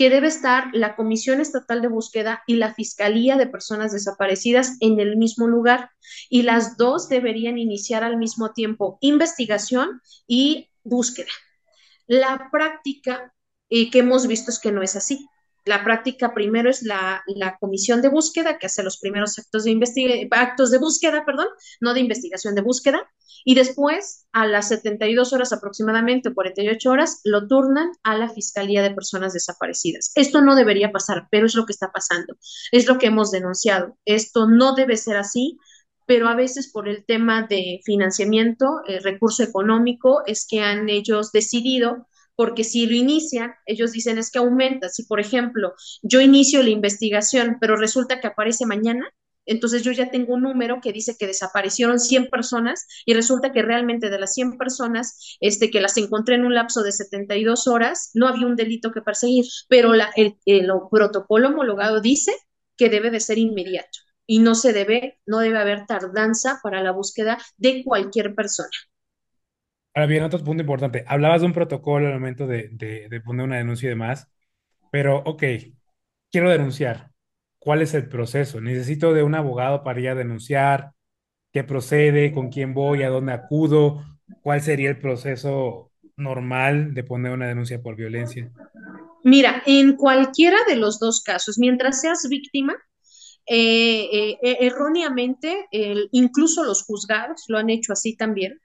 que 0.00 0.08
debe 0.08 0.28
estar 0.28 0.70
la 0.72 0.96
Comisión 0.96 1.42
Estatal 1.42 1.82
de 1.82 1.88
Búsqueda 1.88 2.42
y 2.46 2.56
la 2.56 2.72
Fiscalía 2.72 3.36
de 3.36 3.46
Personas 3.46 3.92
Desaparecidas 3.92 4.78
en 4.80 4.98
el 4.98 5.18
mismo 5.18 5.46
lugar 5.46 5.90
y 6.30 6.40
las 6.40 6.78
dos 6.78 7.10
deberían 7.10 7.58
iniciar 7.58 8.02
al 8.02 8.16
mismo 8.16 8.54
tiempo 8.54 8.96
investigación 9.02 10.00
y 10.26 10.70
búsqueda. 10.84 11.28
La 12.06 12.48
práctica 12.50 13.34
eh, 13.68 13.90
que 13.90 13.98
hemos 13.98 14.26
visto 14.26 14.50
es 14.50 14.58
que 14.58 14.72
no 14.72 14.80
es 14.82 14.96
así. 14.96 15.28
La 15.64 15.84
práctica 15.84 16.32
primero 16.34 16.70
es 16.70 16.82
la, 16.82 17.22
comisión 17.60 18.02
de 18.02 18.08
búsqueda 18.08 18.58
que 18.58 18.66
hace 18.66 18.82
los 18.82 18.98
primeros 18.98 19.38
actos 19.38 19.64
de, 19.64 20.28
actos 20.30 20.70
de 20.70 20.78
búsqueda, 20.78 21.24
perdón, 21.24 21.48
no 21.80 21.94
de 21.94 22.00
investigación, 22.00 22.54
de 22.54 22.62
búsqueda, 22.62 23.10
y 23.44 23.54
después 23.54 24.26
a 24.32 24.46
las 24.46 24.68
72 24.68 25.32
horas 25.32 25.52
aproximadamente, 25.52 26.32
48 26.32 26.90
horas, 26.90 27.20
lo 27.24 27.46
turnan 27.46 27.90
a 28.02 28.16
la 28.16 28.28
Fiscalía 28.28 28.82
de 28.82 28.94
Personas 28.94 29.32
Desaparecidas. 29.32 30.12
Esto 30.14 30.40
no 30.40 30.54
debería 30.54 30.92
pasar, 30.92 31.28
pero 31.30 31.46
es 31.46 31.54
lo 31.54 31.66
que 31.66 31.72
está 31.72 31.90
pasando, 31.92 32.34
es 32.72 32.86
lo 32.86 32.98
que 32.98 33.06
hemos 33.06 33.30
denunciado. 33.30 33.96
Esto 34.04 34.46
no 34.48 34.74
debe 34.74 34.96
ser 34.96 35.16
así 35.16 35.58
pero 36.10 36.26
a 36.26 36.34
veces 36.34 36.68
por 36.72 36.88
el 36.88 37.04
tema 37.04 37.46
de 37.48 37.78
financiamiento, 37.84 38.80
el 38.88 39.00
recurso 39.00 39.44
económico, 39.44 40.24
es 40.26 40.44
que 40.44 40.58
han 40.58 40.88
ellos 40.88 41.30
decidido 41.30 42.08
porque 42.40 42.64
si 42.64 42.86
lo 42.86 42.94
inician, 42.94 43.52
ellos 43.66 43.92
dicen 43.92 44.16
es 44.16 44.30
que 44.30 44.38
aumenta. 44.38 44.88
Si, 44.88 45.04
por 45.04 45.20
ejemplo, 45.20 45.74
yo 46.00 46.22
inicio 46.22 46.62
la 46.62 46.70
investigación, 46.70 47.58
pero 47.60 47.76
resulta 47.76 48.18
que 48.18 48.28
aparece 48.28 48.64
mañana, 48.64 49.04
entonces 49.44 49.82
yo 49.82 49.92
ya 49.92 50.10
tengo 50.10 50.32
un 50.32 50.44
número 50.44 50.80
que 50.80 50.90
dice 50.94 51.16
que 51.18 51.26
desaparecieron 51.26 52.00
100 52.00 52.30
personas 52.30 52.86
y 53.04 53.12
resulta 53.12 53.52
que 53.52 53.60
realmente 53.60 54.08
de 54.08 54.18
las 54.18 54.32
100 54.32 54.56
personas 54.56 55.36
este, 55.40 55.70
que 55.70 55.82
las 55.82 55.98
encontré 55.98 56.36
en 56.36 56.46
un 56.46 56.54
lapso 56.54 56.82
de 56.82 56.92
72 56.92 57.68
horas, 57.68 58.10
no 58.14 58.26
había 58.26 58.46
un 58.46 58.56
delito 58.56 58.90
que 58.90 59.02
perseguir, 59.02 59.44
pero 59.68 59.92
la, 59.92 60.08
el, 60.16 60.38
el 60.46 60.66
protocolo 60.90 61.48
homologado 61.48 62.00
dice 62.00 62.32
que 62.78 62.88
debe 62.88 63.10
de 63.10 63.20
ser 63.20 63.36
inmediato 63.36 63.98
y 64.26 64.38
no 64.38 64.54
se 64.54 64.72
debe, 64.72 65.20
no 65.26 65.40
debe 65.40 65.58
haber 65.58 65.84
tardanza 65.84 66.58
para 66.62 66.82
la 66.82 66.92
búsqueda 66.92 67.36
de 67.58 67.84
cualquier 67.84 68.34
persona. 68.34 68.70
Ahora 70.00 70.08
bien, 70.08 70.22
otro 70.22 70.42
punto 70.42 70.62
importante. 70.62 71.04
Hablabas 71.06 71.42
de 71.42 71.46
un 71.46 71.52
protocolo 71.52 72.06
al 72.06 72.14
momento 72.14 72.46
de, 72.46 73.20
poner 73.22 73.44
una 73.44 73.58
denuncia 73.58 73.84
y 73.84 73.90
demás, 73.90 74.28
pero 74.90 75.18
ok, 75.26 75.42
quiero 76.32 76.48
denunciar. 76.48 77.10
¿Cuál 77.58 77.82
es 77.82 77.92
el 77.92 78.08
proceso? 78.08 78.62
Necesito 78.62 79.12
de 79.12 79.22
un 79.22 79.34
abogado 79.34 79.84
para 79.84 80.00
ir 80.00 80.08
a 80.08 80.14
denunciar, 80.14 80.92
qué 81.52 81.64
procede, 81.64 82.32
con 82.32 82.48
quién 82.48 82.72
voy, 82.72 83.02
a 83.02 83.10
dónde 83.10 83.34
acudo, 83.34 84.02
cuál 84.40 84.62
sería 84.62 84.88
el 84.88 84.98
proceso 84.98 85.90
normal 86.16 86.94
de 86.94 87.04
poner 87.04 87.32
una 87.32 87.48
denuncia 87.48 87.82
por 87.82 87.94
violencia. 87.94 88.50
Mira, 89.22 89.62
en 89.66 89.96
cualquiera 89.96 90.56
de 90.66 90.76
los 90.76 90.98
dos 90.98 91.22
casos, 91.22 91.58
mientras 91.58 92.00
seas 92.00 92.26
víctima, 92.30 92.74
eh, 93.44 94.38
eh, 94.42 94.56
erróneamente, 94.60 95.68
incluso 96.12 96.64
los 96.64 96.84
juzgados 96.84 97.44
lo 97.48 97.58
han 97.58 97.68
hecho 97.68 97.92
así 97.92 98.16
también, 98.16 98.58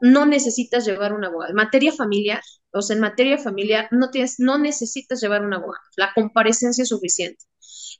no 0.00 0.26
necesitas 0.26 0.84
llevar 0.86 1.12
un 1.12 1.24
abogado. 1.24 1.50
En 1.50 1.56
materia 1.56 1.92
familiar, 1.92 2.42
o 2.72 2.82
sea, 2.82 2.94
en 2.94 3.00
materia 3.02 3.38
familiar, 3.38 3.88
no, 3.90 4.10
tienes, 4.10 4.36
no 4.38 4.58
necesitas 4.58 5.20
llevar 5.20 5.44
un 5.44 5.54
abogado. 5.54 5.82
La 5.96 6.12
comparecencia 6.14 6.82
es 6.82 6.88
suficiente. 6.88 7.44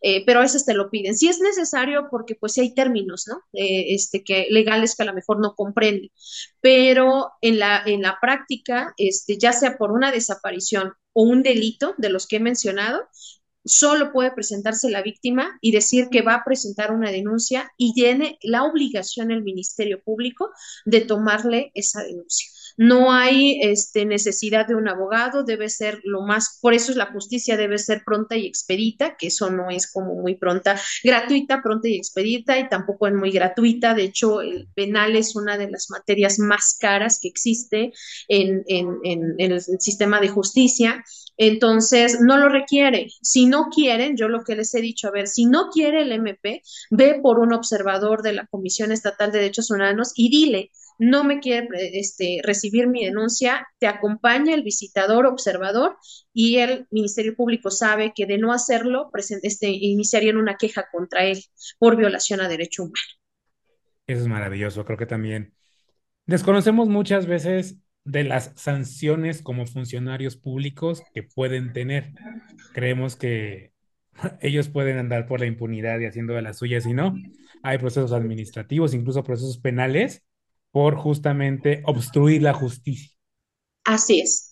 Eh, 0.01 0.25
pero 0.25 0.39
a 0.41 0.43
veces 0.43 0.65
te 0.65 0.75
lo 0.75 0.91
piden. 0.91 1.17
Si 1.17 1.29
es 1.29 1.41
necesario, 1.41 2.09
porque 2.11 2.35
pues 2.37 2.53
sí 2.53 2.61
hay 2.61 2.75
términos, 2.75 3.25
¿no? 3.27 3.37
Eh, 3.53 3.95
este, 3.95 4.23
que 4.23 4.47
legales 4.51 4.95
que 4.95 5.03
a 5.03 5.07
lo 5.07 5.15
mejor 5.15 5.41
no 5.41 5.55
comprende. 5.55 6.13
Pero 6.61 7.33
en 7.41 7.59
la, 7.59 7.83
en 7.85 8.03
la 8.03 8.19
práctica, 8.21 8.95
este, 8.97 9.39
ya 9.39 9.53
sea 9.53 9.77
por 9.77 9.91
una 9.93 10.13
desaparición 10.13 10.93
o 11.13 11.23
un 11.23 11.43
delito 11.43 11.95
de 11.99 12.11
los 12.11 12.27
que 12.27 12.37
he 12.37 12.41
mencionado, 12.41 13.09
solo 13.69 14.13
puede 14.13 14.33
presentarse 14.33 14.91
la 14.91 15.03
víctima 15.03 15.59
y 15.61 15.73
decir 15.73 16.09
que 16.11 16.23
va 16.23 16.35
a 16.35 16.45
presentar 16.45 16.93
una 16.93 17.11
denuncia 17.11 17.73
y 17.77 17.93
tiene 17.93 18.39
la 18.43 18.65
obligación 18.65 19.31
el 19.31 19.43
Ministerio 19.43 20.03
Público 20.03 20.51
de 20.85 21.01
tomarle 21.03 21.71
esa 21.75 22.03
denuncia. 22.03 22.49
No 22.79 23.13
hay 23.13 23.61
este, 23.61 24.07
necesidad 24.07 24.67
de 24.67 24.75
un 24.75 24.89
abogado, 24.89 25.45
debe 25.45 25.69
ser 25.69 26.01
lo 26.05 26.23
más, 26.23 26.59
por 26.63 26.73
eso 26.73 26.93
es 26.93 26.97
la 26.97 27.13
justicia 27.13 27.57
debe 27.57 27.77
ser 27.77 28.03
pronta 28.07 28.37
y 28.37 28.47
expedita, 28.47 29.17
que 29.19 29.27
eso 29.27 29.51
no 29.51 29.69
es 29.69 29.93
como 29.93 30.15
muy 30.15 30.37
pronta, 30.37 30.81
gratuita, 31.05 31.61
pronta 31.63 31.89
y 31.89 31.97
expedita 31.97 32.59
y 32.59 32.69
tampoco 32.69 33.07
es 33.09 33.15
muy 33.15 33.31
gratuita. 33.31 33.95
De 33.95 34.05
hecho, 34.05 34.41
el 34.41 34.69
penal 34.75 35.17
es 35.17 35.37
una 35.37 35.59
de 35.59 35.71
las 35.71 35.91
materias 35.91 36.39
más 36.39 36.79
caras 36.81 37.19
que 37.21 37.29
existe 37.29 37.93
en, 38.29 38.65
en 38.69 39.35
el 39.39 39.61
sistema 39.61 40.21
de 40.21 40.29
justicia 40.29 41.05
entonces, 41.39 42.21
no 42.21 42.37
lo 42.37 42.49
requiere. 42.49 43.07
Si 43.23 43.47
no 43.47 43.69
quieren, 43.73 44.17
yo 44.17 44.29
lo 44.29 44.43
que 44.43 44.57
les 44.57 44.75
he 44.75 44.81
dicho, 44.81 45.07
a 45.07 45.13
ver, 45.13 45.29
si 45.29 45.47
no 45.47 45.71
quiere 45.71 46.03
el 46.03 46.11
MP, 46.11 46.63
ve 46.91 47.21
por 47.23 47.39
un 47.39 47.53
observador 47.53 48.23
de 48.23 48.33
la 48.33 48.47
Comisión 48.49 48.91
Estatal 48.91 49.31
de 49.31 49.39
Derechos 49.39 49.71
Humanos 49.71 50.13
y 50.17 50.31
dile, 50.31 50.73
no 50.99 51.25
me 51.25 51.39
quiere 51.39 51.69
este, 51.95 52.41
recibir 52.43 52.89
mi 52.89 53.05
denuncia, 53.05 53.67
te 53.79 53.87
acompaña 53.87 54.55
el 54.55 54.63
visitador 54.63 55.27
observador 55.27 55.97
y 56.33 56.59
el 56.59 56.87
Ministerio 56.91 57.35
Público 57.37 57.71
sabe 57.71 58.13
que 58.15 58.27
de 58.27 58.39
no 58.39 58.53
hacerlo, 58.53 59.11
este, 59.43 59.69
iniciarían 59.69 60.37
una 60.37 60.57
queja 60.57 60.87
contra 60.91 61.25
él 61.25 61.43
por 61.79 61.97
violación 61.97 62.41
a 62.41 62.49
derecho 62.49 62.83
humano. 62.83 62.95
Eso 64.07 64.23
es 64.23 64.29
maravilloso, 64.29 64.85
creo 64.85 64.99
que 64.99 65.07
también 65.07 65.55
desconocemos 66.27 66.89
muchas 66.89 67.27
veces 67.27 67.79
de 68.05 68.25
las 68.25 68.53
sanciones 68.57 69.43
como 69.43 69.67
funcionarios 69.67 70.37
públicos 70.37 71.03
que 71.13 71.23
pueden 71.23 71.73
tener. 71.73 72.13
Creemos 72.73 73.17
que 73.17 73.73
ellos 74.41 74.69
pueden 74.69 74.99
andar 74.99 75.27
por 75.27 75.41
la 75.41 75.47
impunidad 75.47 75.99
y 76.01 76.07
haciendo 76.07 76.35
de 76.35 76.43
las 76.43 76.59
suyas 76.59 76.87
y 76.87 76.95
no. 76.95 77.15
Hay 77.63 77.79
procesos 77.79 78.13
administrativos, 78.13 78.95
incluso 78.95 79.25
procesos 79.25 79.59
penales, 79.59 80.25
por 80.71 80.97
justamente 80.97 81.83
obstruir 81.87 82.43
la 82.43 82.55
justicia. 82.55 83.11
Así 83.85 84.21
es. 84.21 84.49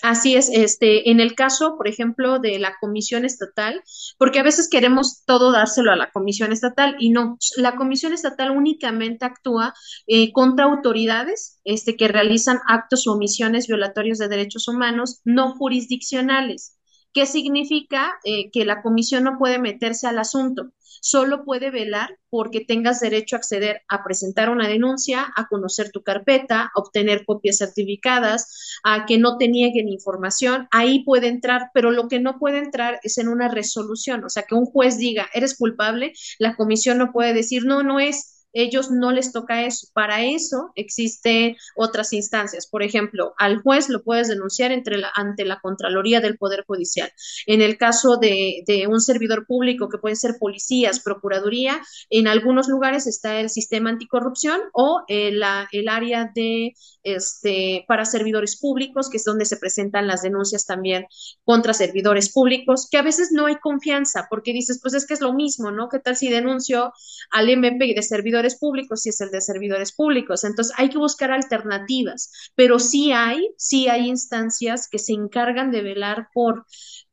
Así 0.00 0.36
es, 0.36 0.48
este, 0.48 1.10
en 1.10 1.18
el 1.18 1.34
caso, 1.34 1.76
por 1.76 1.88
ejemplo, 1.88 2.38
de 2.38 2.60
la 2.60 2.76
comisión 2.80 3.24
estatal, 3.24 3.82
porque 4.16 4.38
a 4.38 4.44
veces 4.44 4.68
queremos 4.70 5.24
todo 5.24 5.50
dárselo 5.50 5.90
a 5.90 5.96
la 5.96 6.12
comisión 6.12 6.52
estatal 6.52 6.94
y 7.00 7.10
no, 7.10 7.36
la 7.56 7.74
comisión 7.74 8.12
estatal 8.12 8.52
únicamente 8.52 9.24
actúa 9.24 9.74
eh, 10.06 10.30
contra 10.32 10.66
autoridades 10.66 11.58
este, 11.64 11.96
que 11.96 12.06
realizan 12.06 12.60
actos 12.68 13.08
o 13.08 13.14
omisiones 13.14 13.66
violatorios 13.66 14.18
de 14.18 14.28
derechos 14.28 14.68
humanos 14.68 15.20
no 15.24 15.56
jurisdiccionales. 15.56 16.77
¿Qué 17.12 17.26
significa 17.26 18.18
eh, 18.24 18.50
que 18.50 18.64
la 18.64 18.82
comisión 18.82 19.24
no 19.24 19.38
puede 19.38 19.58
meterse 19.58 20.06
al 20.06 20.18
asunto? 20.18 20.72
Solo 21.00 21.44
puede 21.44 21.70
velar 21.70 22.18
porque 22.30 22.64
tengas 22.64 23.00
derecho 23.00 23.36
a 23.36 23.38
acceder 23.38 23.82
a 23.88 24.02
presentar 24.04 24.50
una 24.50 24.68
denuncia, 24.68 25.26
a 25.36 25.46
conocer 25.48 25.90
tu 25.90 26.02
carpeta, 26.02 26.62
a 26.64 26.70
obtener 26.74 27.24
copias 27.24 27.58
certificadas, 27.58 28.78
a 28.84 29.06
que 29.06 29.18
no 29.18 29.38
te 29.38 29.48
nieguen 29.48 29.88
información. 29.88 30.68
Ahí 30.70 31.04
puede 31.04 31.28
entrar, 31.28 31.70
pero 31.74 31.90
lo 31.90 32.08
que 32.08 32.20
no 32.20 32.38
puede 32.38 32.58
entrar 32.58 33.00
es 33.02 33.18
en 33.18 33.28
una 33.28 33.48
resolución. 33.48 34.24
O 34.24 34.28
sea, 34.28 34.42
que 34.44 34.54
un 34.54 34.66
juez 34.66 34.98
diga, 34.98 35.28
eres 35.34 35.56
culpable, 35.56 36.12
la 36.38 36.56
comisión 36.56 36.98
no 36.98 37.12
puede 37.12 37.32
decir, 37.32 37.64
no, 37.64 37.82
no 37.82 38.00
es 38.00 38.37
ellos 38.52 38.90
no 38.90 39.12
les 39.12 39.32
toca 39.32 39.64
eso. 39.64 39.88
Para 39.92 40.24
eso 40.24 40.72
existen 40.74 41.56
otras 41.76 42.12
instancias. 42.12 42.66
Por 42.66 42.82
ejemplo, 42.82 43.34
al 43.38 43.62
juez 43.62 43.88
lo 43.88 44.02
puedes 44.02 44.28
denunciar 44.28 44.72
entre 44.72 44.98
la, 44.98 45.10
ante 45.14 45.44
la 45.44 45.60
Contraloría 45.60 46.20
del 46.20 46.38
Poder 46.38 46.64
Judicial. 46.66 47.10
En 47.46 47.62
el 47.62 47.76
caso 47.76 48.16
de, 48.16 48.64
un 48.88 49.00
servidor 49.00 49.46
público, 49.46 49.88
que 49.88 49.98
pueden 49.98 50.16
ser 50.16 50.36
policías, 50.38 51.00
procuraduría, 51.00 51.80
en 52.10 52.28
algunos 52.28 52.68
lugares 52.68 53.06
está 53.06 53.40
el 53.40 53.50
sistema 53.50 53.90
anticorrupción 53.90 54.60
o 54.72 55.02
eh, 55.08 55.32
el 55.72 55.88
área 55.88 56.30
de 56.34 56.72
este, 57.02 57.84
para 57.88 58.04
servidores 58.04 58.58
públicos, 58.58 59.08
que 59.10 59.18
es 59.18 59.24
donde 59.24 59.44
se 59.44 59.56
presentan 59.56 60.06
las 60.06 60.22
denuncias 60.22 60.66
también 60.66 61.06
contra 61.44 61.74
servidores 61.74 62.32
públicos, 62.32 62.88
que 62.90 62.98
a 62.98 63.02
veces 63.02 63.30
no 63.32 63.46
hay 63.46 63.56
confianza, 63.56 64.26
porque 64.30 64.52
dices, 64.52 64.78
pues 64.80 64.94
es 64.94 65.06
que 65.06 65.14
es 65.14 65.20
lo 65.20 65.32
mismo, 65.32 65.70
¿no? 65.70 65.88
¿Qué 65.88 65.98
tal 65.98 66.16
si 66.16 66.28
denuncio 66.28 66.92
al 67.30 67.48
MP 67.48 67.94
de 67.94 68.02
servidores 68.02 68.37
públicos 68.56 69.02
si 69.02 69.10
es 69.10 69.20
el 69.20 69.30
de 69.30 69.40
servidores 69.40 69.92
públicos? 69.92 70.44
Entonces 70.44 70.74
hay 70.78 70.88
que 70.90 70.98
buscar 70.98 71.30
alternativas, 71.30 72.30
pero 72.54 72.78
sí 72.78 73.12
hay, 73.12 73.50
sí 73.56 73.88
hay 73.88 74.08
instancias 74.08 74.88
que 74.88 74.98
se 74.98 75.12
encargan 75.12 75.70
de 75.70 75.82
velar 75.82 76.28
por 76.32 76.64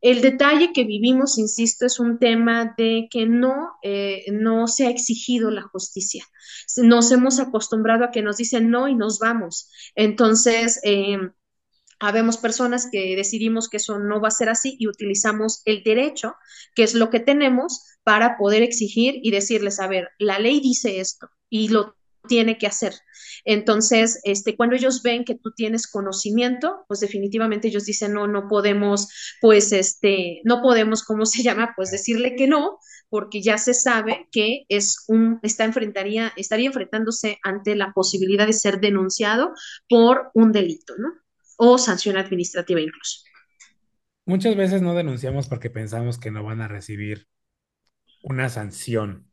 el 0.02 0.22
detalle 0.22 0.72
que 0.74 0.84
vivimos, 0.84 1.38
insisto, 1.40 1.86
es 1.86 2.00
un 2.00 2.20
tema 2.20 2.76
de 2.78 3.08
que 3.10 3.26
no, 3.26 3.72
eh, 3.82 4.26
no 4.32 4.68
se 4.68 4.86
ha 4.86 4.90
exigido 4.90 5.50
la 5.50 5.64
justicia. 5.64 6.24
Nos 6.78 7.12
hemos 7.12 7.40
acostumbrado 7.40 8.06
a 8.06 8.12
que 8.12 8.22
nos 8.22 8.38
dicen 8.38 8.70
no 8.70 8.88
y 8.88 8.96
nos 8.96 9.20
vamos. 9.20 9.72
Entonces, 9.96 10.80
eh, 10.84 11.18
habemos 12.00 12.38
personas 12.38 12.88
que 12.92 13.16
decidimos 13.16 13.70
que 13.70 13.78
eso 13.78 14.00
no 14.00 14.22
va 14.22 14.28
a 14.28 14.32
ser 14.32 14.50
así 14.50 14.76
y 14.80 14.88
utilizamos 14.88 15.62
el 15.66 15.84
derecho, 15.84 16.36
que 16.76 16.84
es 16.84 16.94
lo 16.94 17.10
que 17.10 17.20
tenemos, 17.20 17.95
para 18.06 18.38
poder 18.38 18.62
exigir 18.62 19.20
y 19.22 19.32
decirles, 19.32 19.80
a 19.80 19.88
ver, 19.88 20.10
la 20.20 20.40
ley 20.40 20.62
dice 20.62 21.00
esto 21.00 21.28
y 21.50 21.70
lo 21.70 21.96
tiene 22.28 22.58
que 22.58 22.68
hacer. 22.68 22.94
Entonces, 23.44 24.20
este, 24.24 24.56
cuando 24.56 24.76
ellos 24.76 25.02
ven 25.04 25.26
que 25.26 25.36
tú 25.36 25.52
tienes 25.56 25.88
conocimiento, 25.88 26.86
pues 26.88 27.00
definitivamente 27.00 27.68
ellos 27.68 27.86
dicen, 27.86 28.14
no, 28.14 28.28
no 28.28 28.48
podemos, 28.48 29.10
pues, 29.42 29.72
este, 29.72 30.42
no 30.44 30.62
podemos, 30.62 31.04
¿cómo 31.04 31.26
se 31.26 31.44
llama? 31.44 31.74
Pues 31.76 31.92
decirle 31.92 32.36
que 32.36 32.48
no, 32.48 32.80
porque 33.10 33.42
ya 33.42 33.58
se 33.58 33.74
sabe 33.74 34.28
que 34.32 34.66
es 34.70 35.04
un, 35.08 35.40
está 35.42 35.64
enfrentaría, 35.64 36.32
estaría 36.38 36.68
enfrentándose 36.68 37.40
ante 37.44 37.76
la 37.76 37.92
posibilidad 37.92 38.46
de 38.46 38.54
ser 38.54 38.80
denunciado 38.80 39.52
por 39.90 40.32
un 40.34 40.52
delito, 40.52 40.94
¿no? 40.98 41.10
O 41.58 41.78
sanción 41.78 42.18
administrativa 42.18 42.82
incluso. 42.82 43.22
Muchas 44.26 44.56
veces 44.56 44.82
no 44.82 44.96
denunciamos 44.96 45.48
porque 45.48 45.70
pensamos 45.70 46.18
que 46.20 46.32
no 46.32 46.44
van 46.44 46.62
a 46.62 46.68
recibir 46.68 47.28
una 48.26 48.50
sanción, 48.50 49.32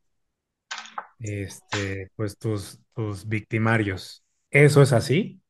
este, 1.20 2.10
pues 2.16 2.38
tus, 2.38 2.80
tus 2.94 3.26
victimarios. 3.28 4.24
¿Eso 4.50 4.82
es 4.82 4.92
así? 4.92 5.41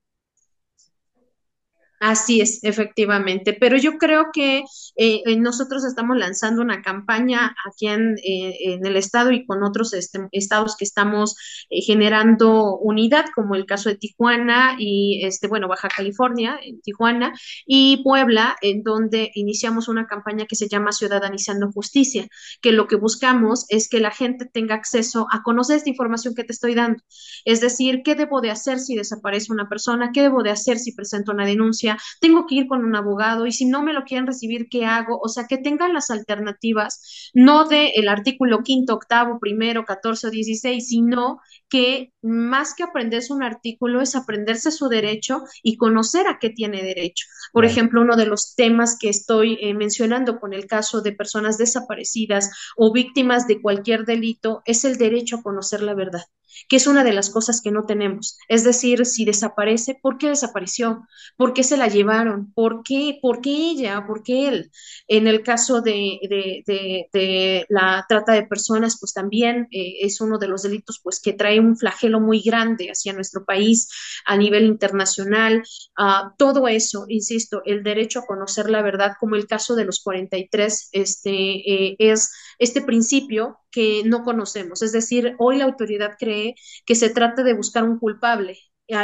Así 2.05 2.41
es, 2.41 2.59
efectivamente. 2.65 3.57
Pero 3.61 3.77
yo 3.77 3.97
creo 3.97 4.27
que 4.33 4.59
eh, 4.97 5.23
eh, 5.25 5.37
nosotros 5.37 5.85
estamos 5.85 6.17
lanzando 6.17 6.61
una 6.61 6.83
campaña 6.83 7.55
aquí 7.65 7.87
en, 7.87 8.17
eh, 8.25 8.57
en 8.75 8.85
el 8.85 8.97
estado 8.97 9.31
y 9.31 9.47
con 9.47 9.63
otros 9.63 9.95
este, 9.95 10.19
estados 10.33 10.77
que 10.77 10.85
estamos 10.85 11.37
eh, 11.71 11.81
generando 11.81 12.77
unidad, 12.79 13.27
como 13.33 13.55
el 13.55 13.67
caso 13.67 13.89
de 13.89 13.95
Tijuana 13.95 14.75
y, 14.81 15.25
este, 15.25 15.47
bueno, 15.47 15.69
Baja 15.69 15.87
California, 15.97 16.59
en 16.61 16.81
Tijuana, 16.81 17.35
y 17.67 18.03
Puebla, 18.03 18.57
en 18.63 18.83
donde 18.83 19.31
iniciamos 19.35 19.87
una 19.87 20.09
campaña 20.09 20.47
que 20.47 20.57
se 20.57 20.69
llama 20.69 20.91
Ciudadanizando 20.91 21.71
Justicia, 21.71 22.27
que 22.61 22.73
lo 22.73 22.89
que 22.89 22.97
buscamos 22.97 23.65
es 23.69 23.89
que 23.89 24.01
la 24.01 24.11
gente 24.11 24.47
tenga 24.53 24.75
acceso 24.75 25.29
a 25.31 25.45
conocer 25.45 25.77
esta 25.77 25.91
información 25.91 26.35
que 26.35 26.43
te 26.43 26.53
estoy 26.53 26.75
dando. 26.75 27.01
Es 27.45 27.61
decir, 27.61 28.03
¿qué 28.05 28.17
debo 28.17 28.41
de 28.41 28.51
hacer 28.51 28.81
si 28.81 28.97
desaparece 28.97 29.53
una 29.53 29.69
persona? 29.69 30.11
¿Qué 30.13 30.23
debo 30.23 30.43
de 30.43 30.51
hacer 30.51 30.81
si 30.81 30.93
presento 30.97 31.31
una 31.31 31.47
denuncia? 31.47 31.92
Tengo 32.21 32.47
que 32.47 32.57
ir 32.57 32.67
con 32.67 32.85
un 32.85 32.97
abogado 32.97 33.47
y 33.47 33.53
si 33.53 33.67
no 33.67 33.83
me 33.83 33.93
lo 33.93 34.05
quieren 34.05 34.27
recibir, 34.27 34.69
¿qué 34.71 34.85
hago? 34.85 35.19
O 35.23 35.29
sea, 35.29 35.47
que 35.47 35.59
tengan 35.59 35.93
las 35.93 36.11
alternativas, 36.11 37.31
no 37.35 37.65
del 37.67 37.91
el 37.95 38.09
artículo 38.09 38.63
quinto, 38.63 38.95
octavo, 38.95 39.39
primero, 39.41 39.85
catorce 39.85 40.29
o 40.29 40.31
dieciséis, 40.31 40.89
sino 40.89 41.41
que 41.69 42.13
más 42.23 42.75
que 42.75 42.83
aprenderse 42.83 43.33
un 43.33 43.43
artículo 43.43 44.01
es 44.01 44.15
aprenderse 44.15 44.71
su 44.71 44.89
derecho 44.89 45.43
y 45.63 45.77
conocer 45.77 46.27
a 46.27 46.39
qué 46.39 46.51
tiene 46.51 46.83
derecho. 46.83 47.27
Por 47.53 47.65
ejemplo, 47.65 48.03
uno 48.03 48.17
de 48.17 48.27
los 48.27 48.55
temas 48.55 48.97
que 48.99 49.09
estoy 49.09 49.59
eh, 49.61 49.75
mencionando 49.75 50.39
con 50.39 50.53
el 50.53 50.67
caso 50.67 51.03
de 51.03 51.13
personas 51.13 51.59
desaparecidas 51.59 52.51
o 52.77 52.93
víctimas 52.93 53.47
de 53.47 53.61
cualquier 53.61 54.05
delito 54.05 54.63
es 54.65 54.85
el 54.85 54.99
derecho 54.99 55.37
a 55.37 55.43
conocer 55.43 55.83
la 55.83 55.95
verdad 55.95 56.23
que 56.69 56.77
es 56.77 56.87
una 56.87 57.05
de 57.05 57.13
las 57.13 57.31
cosas 57.31 57.61
que 57.61 57.71
no 57.71 57.85
tenemos. 57.85 58.39
Es 58.49 58.65
decir, 58.65 59.07
si 59.07 59.25
desaparece, 59.25 59.99
¿por 60.01 60.19
qué 60.19 60.29
desapareció? 60.29 61.07
¿Por 61.37 61.53
qué 61.55 61.63
se 61.65 61.77
la 61.77 61.89
llevaron? 61.89 62.53
¿Por 62.53 62.83
qué? 62.83 63.19
¿Por 63.21 63.41
qué 63.41 63.51
ella? 63.51 64.05
¿Por 64.07 64.23
qué 64.23 64.49
él? 64.49 64.71
En 65.09 65.27
el 65.27 65.43
caso 65.43 65.81
de, 65.81 66.19
de, 66.29 67.09
de, 67.13 67.67
la 67.69 68.05
trata 68.09 68.33
de 68.33 68.47
personas, 68.47 68.99
pues 69.01 69.13
también 69.13 69.69
eh, 69.71 69.95
es 70.03 70.21
uno 70.21 70.39
de 70.39 70.49
los 70.49 70.63
delitos 70.63 71.01
pues, 71.03 71.21
que 71.21 71.33
trae 71.33 71.61
un 71.61 71.77
flagelo 71.77 72.21
muy 72.21 72.41
grande 72.43 72.89
hacia 72.89 73.13
nuestro 73.13 73.45
país 73.45 73.89
a 74.27 74.37
nivel 74.37 74.65
internacional. 74.65 75.63
Uh, 75.99 76.31
todo 76.39 76.69
eso, 76.69 77.07
insisto, 77.09 77.63
el 77.65 77.83
derecho 77.83 78.21
a 78.21 78.27
conocer 78.27 78.71
la 78.71 78.83
verdad, 78.83 79.13
como 79.19 79.37
el 79.37 79.47
caso 79.47 79.75
de 79.75 79.85
los 79.85 80.01
43, 80.03 80.89
este, 80.93 81.31
eh, 81.31 81.97
es 81.99 82.33
este 82.59 82.83
principio 82.83 83.59
que 83.73 84.03
no 84.05 84.23
conocemos. 84.23 84.83
Es 84.83 84.93
decir, 84.93 85.35
hoy 85.39 85.59
la 85.59 85.65
autoridad 85.65 86.13
cree 86.19 86.55
que 86.87 86.95
se 86.95 87.11
trata 87.11 87.43
de 87.43 87.55
buscar 87.55 87.85
un 87.85 87.99
culpable. 87.99 88.59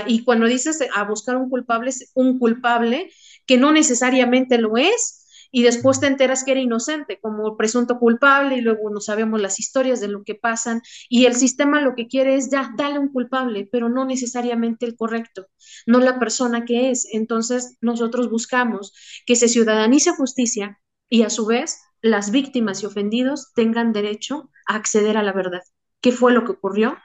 Y 0.07 0.25
cuando 0.25 0.47
dices 0.47 0.81
a 0.95 1.05
buscar 1.05 1.37
un 1.37 1.49
culpable, 1.49 1.91
es 1.91 2.11
un 2.15 2.39
culpable 2.39 3.11
que 3.47 3.57
no 3.57 3.73
necesariamente 3.73 4.59
lo 4.59 4.77
es, 4.77 5.25
y 5.51 5.63
después 5.63 6.01
te 6.01 6.07
enteras 6.07 6.45
que 6.45 6.53
era 6.53 6.61
inocente 6.61 7.19
como 7.21 7.57
presunto 7.57 7.99
culpable 7.99 8.57
y 8.57 8.61
luego 8.61 8.91
no 8.91 9.01
sabemos 9.01 9.41
las 9.41 9.59
historias 9.59 10.01
de 10.01 10.09
lo 10.09 10.23
que 10.23 10.35
pasan 10.35 10.83
y 11.09 11.25
el 11.25 11.35
sistema 11.35 11.81
lo 11.81 11.95
que 11.95 12.07
quiere 12.07 12.35
es 12.35 12.51
ya, 12.51 12.73
dale 12.77 12.99
un 12.99 13.09
culpable, 13.13 13.69
pero 13.71 13.89
no 13.89 14.05
necesariamente 14.05 14.85
el 14.85 14.97
correcto, 14.97 15.47
no 15.87 16.01
la 16.01 16.19
persona 16.19 16.65
que 16.65 16.91
es. 16.91 17.07
Entonces 17.13 17.77
nosotros 17.81 18.31
buscamos 18.31 18.93
que 19.27 19.37
se 19.37 19.49
ciudadanice 19.49 20.11
justicia 20.13 20.81
y 21.09 21.23
a 21.23 21.31
su 21.31 21.47
vez 21.47 21.81
las 22.03 22.31
víctimas 22.31 22.83
y 22.83 22.87
ofendidos 22.87 23.53
tengan 23.55 23.93
derecho 23.93 24.51
acceder 24.69 25.17
a 25.17 25.23
la 25.25 25.33
verdad. 25.33 25.63
¿Qué 26.01 26.13
fue 26.13 26.33
lo 26.33 26.45
que 26.45 26.53
ocurrió 26.53 26.97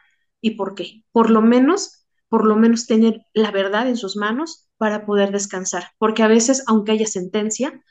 y 0.42 0.52
por 0.52 0.76
qué? 0.76 1.04
Por 1.12 1.30
lo 1.32 1.42
menos, 1.42 2.06
por 2.30 2.46
lo 2.46 2.56
menos 2.56 2.88
tener 2.88 3.22
la 3.34 3.52
verdad 3.52 3.88
en 3.88 3.98
sus 3.98 4.16
manos 4.18 4.70
para 4.78 5.06
poder 5.06 5.32
descansar, 5.32 5.92
porque 5.98 6.24
a 6.24 6.28
veces, 6.28 6.64
aunque 6.68 6.92
haya 6.94 7.08
sentencia, 7.08 7.82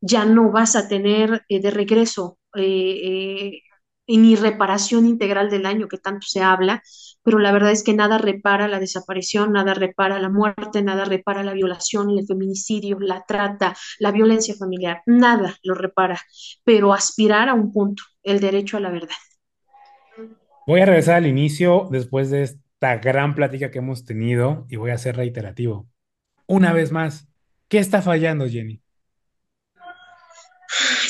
ya 0.00 0.24
no 0.24 0.50
vas 0.50 0.76
a 0.76 0.88
tener 0.88 1.44
eh, 1.48 1.60
de 1.60 1.70
regreso 1.70 2.38
eh, 2.56 3.62
eh, 4.06 4.18
ni 4.18 4.36
reparación 4.36 5.06
integral 5.06 5.50
del 5.50 5.62
daño 5.64 5.88
que 5.88 5.98
tanto 5.98 6.26
se 6.26 6.42
habla, 6.42 6.82
pero 7.22 7.38
la 7.38 7.52
verdad 7.52 7.70
es 7.70 7.82
que 7.82 7.94
nada 7.94 8.18
repara 8.18 8.68
la 8.68 8.80
desaparición, 8.80 9.52
nada 9.52 9.74
repara 9.74 10.18
la 10.18 10.28
muerte, 10.28 10.82
nada 10.82 11.04
repara 11.04 11.42
la 11.42 11.52
violación, 11.52 12.10
el 12.10 12.26
feminicidio, 12.26 12.98
la 13.00 13.24
trata, 13.26 13.76
la 13.98 14.10
violencia 14.10 14.54
familiar, 14.54 15.02
nada 15.06 15.56
lo 15.62 15.74
repara, 15.74 16.20
pero 16.64 16.92
aspirar 16.92 17.48
a 17.48 17.54
un 17.54 17.72
punto, 17.72 18.02
el 18.22 18.40
derecho 18.40 18.76
a 18.76 18.80
la 18.80 18.90
verdad. 18.90 19.16
Voy 20.66 20.80
a 20.80 20.86
regresar 20.86 21.16
al 21.16 21.26
inicio 21.26 21.88
después 21.90 22.30
de 22.30 22.42
esta 22.42 22.96
gran 22.98 23.34
plática 23.34 23.70
que 23.70 23.78
hemos 23.78 24.04
tenido 24.04 24.66
y 24.68 24.76
voy 24.76 24.90
a 24.90 24.98
ser 24.98 25.16
reiterativo. 25.16 25.88
Una 26.46 26.72
vez 26.72 26.92
más, 26.92 27.28
¿qué 27.68 27.78
está 27.78 28.02
fallando, 28.02 28.48
Jenny? 28.48 28.82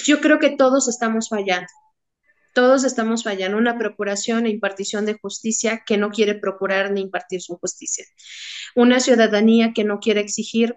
Yo 0.04 0.20
creo 0.20 0.38
que 0.38 0.56
todos 0.56 0.88
estamos 0.88 1.28
fallando. 1.28 1.68
Todos 2.52 2.84
estamos 2.84 3.22
fallando. 3.22 3.58
Una 3.58 3.78
procuración 3.78 4.46
e 4.46 4.50
impartición 4.50 5.06
de 5.06 5.18
justicia 5.20 5.82
que 5.86 5.96
no 5.98 6.10
quiere 6.10 6.34
procurar 6.34 6.90
ni 6.90 7.00
impartir 7.00 7.40
su 7.40 7.56
justicia. 7.58 8.04
Una 8.74 9.00
ciudadanía 9.00 9.72
que 9.72 9.84
no 9.84 10.00
quiere 10.00 10.20
exigir, 10.20 10.76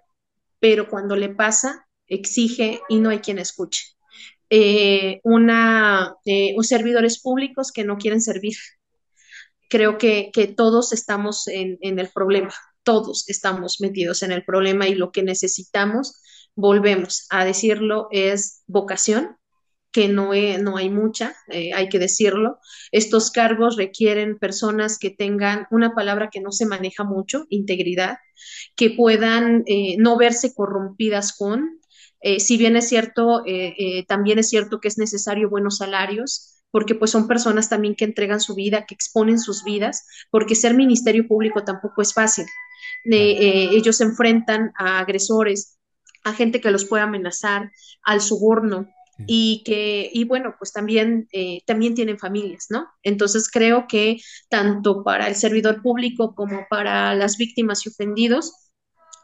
pero 0.60 0.88
cuando 0.88 1.16
le 1.16 1.30
pasa, 1.30 1.88
exige 2.08 2.82
y 2.90 3.00
no 3.00 3.10
hay 3.10 3.20
quien 3.20 3.40
escuche. 3.40 3.84
Eh, 4.50 5.20
una, 5.24 6.16
eh, 6.26 6.56
servidores 6.62 7.20
públicos 7.22 7.72
que 7.72 7.84
no 7.84 7.98
quieren 7.98 8.22
servir. 8.22 8.56
Creo 9.68 9.98
que, 9.98 10.30
que 10.32 10.48
todos 10.48 10.94
estamos 10.94 11.48
en, 11.48 11.80
en 11.82 11.98
el 11.98 12.10
problema, 12.10 12.54
todos 12.84 13.28
estamos 13.30 13.82
metidos 13.82 14.22
en 14.22 14.32
el 14.32 14.46
problema 14.46 14.88
y 14.88 14.94
lo 14.94 15.12
que 15.12 15.24
necesitamos, 15.24 16.22
volvemos 16.56 17.26
a 17.32 17.46
decirlo, 17.46 18.08
es 18.12 18.62
vocación, 18.68 19.38
que 19.94 20.08
no, 20.08 20.34
he, 20.34 20.58
no 20.58 20.76
hay 20.76 20.90
mucha, 20.90 21.36
eh, 21.50 21.72
hay 21.74 21.88
que 21.88 22.00
decirlo. 22.00 22.60
Estos 22.92 23.30
cargos 23.30 23.78
requieren 23.78 24.40
personas 24.40 24.98
que 24.98 25.12
tengan 25.12 25.68
una 25.70 25.94
palabra 25.94 26.30
que 26.32 26.42
no 26.42 26.52
se 26.52 26.66
maneja 26.66 27.04
mucho, 27.04 27.46
integridad, 27.50 28.18
que 28.76 28.90
puedan 28.90 29.64
eh, 29.68 29.96
no 30.00 30.18
verse 30.18 30.54
corrompidas 30.56 31.38
con. 31.38 31.80
Eh, 32.22 32.40
si 32.40 32.58
bien 32.58 32.76
es 32.76 32.90
cierto, 32.90 33.44
también 34.08 34.40
es 34.40 34.50
cierto 34.50 34.80
que 34.80 34.88
es 34.88 34.98
necesario 34.98 35.50
buenos 35.50 35.78
salarios, 35.78 36.64
porque 36.72 36.96
pues 36.96 37.12
son 37.12 37.28
personas 37.28 37.70
también 37.70 37.96
que 37.96 38.06
entregan 38.06 38.40
su 38.40 38.56
vida, 38.56 38.86
que 38.88 38.96
exponen 38.96 39.38
sus 39.38 39.64
vidas, 39.64 40.08
porque 40.32 40.56
ser 40.56 40.74
ministerio 40.74 41.28
público 41.28 41.64
tampoco 41.64 42.02
es 42.02 42.14
fácil. 42.14 42.46
ellos 43.06 43.98
se 43.98 44.06
enfrentan 44.06 44.72
a 44.76 45.00
agresores, 45.00 45.78
a 46.24 46.34
gente 46.34 46.62
que 46.62 46.72
los 46.72 46.86
puede 46.86 47.04
amenazar, 47.04 47.72
al 48.04 48.22
soborno, 48.22 48.88
y 49.28 49.64
que, 49.64 50.10
y 50.12 50.24
bueno, 50.26 50.56
pues 50.58 50.72
también, 50.72 51.28
eh, 51.32 51.62
también 51.66 51.96
tienen 51.96 52.18
familias, 52.18 52.68
¿no? 52.70 52.88
Entonces 53.04 53.50
creo 53.50 53.86
que 53.88 54.18
tanto 54.50 55.04
para 55.04 55.28
el 55.28 55.36
servidor 55.36 55.82
público 55.82 56.36
como 56.36 56.66
para 56.70 57.14
las 57.16 57.38
víctimas 57.38 57.86
y 57.86 57.90
ofendidos, 57.90 58.54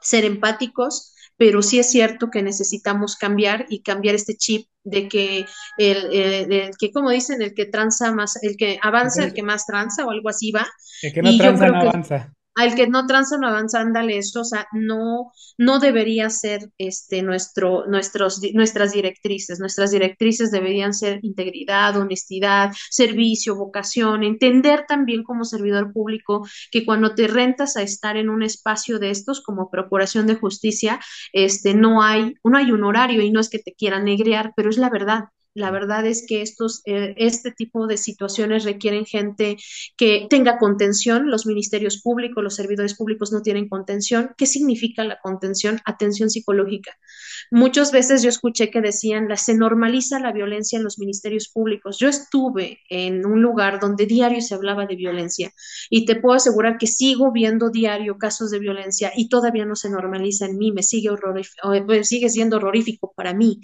ser 0.02 0.26
empáticos, 0.26 1.14
pero 1.38 1.62
sí 1.62 1.80
es 1.80 1.90
cierto 1.90 2.30
que 2.30 2.44
necesitamos 2.44 3.16
cambiar 3.16 3.66
y 3.70 3.82
cambiar 3.82 4.16
este 4.16 4.36
chip 4.36 4.68
de 4.84 5.08
que 5.08 5.46
el, 5.78 6.14
el, 6.14 6.52
el 6.52 6.72
que 6.78 6.92
como 6.92 7.10
dicen 7.10 7.42
el 7.42 7.54
que 7.54 7.66
tranza 7.66 8.12
más 8.12 8.42
el 8.44 8.58
que 8.58 8.80
avanza 8.82 9.24
el 9.24 9.34
que 9.34 9.44
más 9.44 9.66
tranza 9.66 10.06
o 10.06 10.12
algo 10.12 10.30
así 10.30 10.52
va. 10.52 10.68
El 11.02 11.14
que 11.14 11.22
no 11.22 11.32
y 11.32 11.38
tranza 11.38 11.68
no 11.68 11.80
avanza 11.80 12.34
al 12.60 12.76
que 12.76 12.88
no 12.88 13.08
tranza 13.08 13.38
no 13.38 13.48
avanza, 13.48 13.80
ándale 13.80 14.18
esto, 14.18 14.42
o 14.42 14.44
sea, 14.44 14.68
no, 14.74 15.32
no 15.58 15.80
debería 15.80 16.30
ser 16.30 16.70
este, 16.78 17.22
nuestro, 17.22 17.86
nuestros, 17.88 18.42
nuestras 18.54 18.92
directrices, 18.92 19.62
nuestras 19.62 19.92
directrices 19.92 20.52
deberían 20.52 20.94
ser 20.94 21.20
integridad, 21.24 21.96
honestidad, 21.96 22.72
servicio, 22.90 23.56
vocación, 23.56 24.24
entender 24.24 24.84
también 24.90 25.24
como 25.24 25.46
servidor 25.46 25.94
público 25.94 26.46
que 26.70 26.86
cuando 26.86 27.16
te 27.16 27.28
rentas 27.28 27.78
a 27.78 27.82
estar 27.82 28.18
en 28.18 28.30
un 28.30 28.44
espacio 28.44 29.00
de 29.00 29.12
estos 29.12 29.42
como 29.42 29.72
procuración 29.72 30.28
de 30.28 30.36
justicia, 30.36 31.00
este, 31.32 31.74
no 31.76 32.04
hay, 32.04 32.36
no 32.44 32.58
hay 32.58 32.72
un 32.72 32.84
horario 32.84 33.22
y 33.22 33.32
no 33.32 33.40
es 33.40 33.50
que 33.50 33.60
te 33.60 33.74
quieran 33.74 34.04
negrear, 34.04 34.52
pero 34.58 34.70
es 34.70 34.78
la 34.78 34.90
verdad 34.90 35.30
La 35.56 35.72
verdad 35.72 36.06
es 36.06 36.26
que 36.28 36.42
estos, 36.44 36.82
eh, 36.86 37.16
este 37.18 37.52
tipo 37.52 37.88
de 37.88 37.98
situaciones 37.98 38.66
requieren 38.66 39.06
gente 39.06 39.58
que 39.98 40.28
tenga 40.30 40.60
contención. 40.60 41.32
Los 41.32 41.48
ministerios 41.48 42.02
públicos, 42.02 42.44
los 42.44 42.56
servidores 42.56 42.96
públicos 42.96 43.32
no 43.32 43.42
tienen 43.42 43.68
contención. 43.68 44.32
¿Qué 44.38 44.46
significa 44.46 45.04
la 45.04 45.20
contención? 45.20 45.80
Atención 45.86 46.30
psicológica. 46.30 46.92
Muchas 47.50 47.92
veces 47.92 48.22
yo 48.22 48.30
escuché 48.30 48.70
que 48.70 48.82
decían, 48.82 49.28
la, 49.28 49.38
se 49.38 49.56
normaliza 49.56 50.20
la 50.20 50.32
violencia 50.32 50.78
en 50.78 50.84
los 50.84 51.00
ministerios 51.00 51.50
públicos. 51.50 51.98
Yo 51.98 52.10
estuve 52.10 52.82
en 52.90 53.26
un 53.26 53.42
lugar 53.42 53.80
donde 53.80 54.06
diario 54.06 54.42
se 54.42 54.54
hablaba 54.54 54.86
de 54.86 54.96
violencia 54.96 55.52
y 55.90 56.06
te 56.06 56.16
puedo 56.16 56.36
asegurar 56.36 56.78
que 56.78 56.86
sigo 56.86 57.32
viendo 57.32 57.72
diario 57.72 58.20
casos 58.20 58.52
de 58.52 58.60
violencia 58.60 59.12
y 59.16 59.30
todavía 59.30 59.66
no 59.66 59.76
se 59.76 59.90
normaliza 59.90 60.46
en 60.46 60.58
mí, 60.58 60.72
me 60.72 60.84
sigue, 60.84 61.10
eh, 61.10 62.04
sigue 62.04 62.30
siendo 62.30 62.58
horrorífico 62.58 63.14
para 63.16 63.34
mí, 63.34 63.62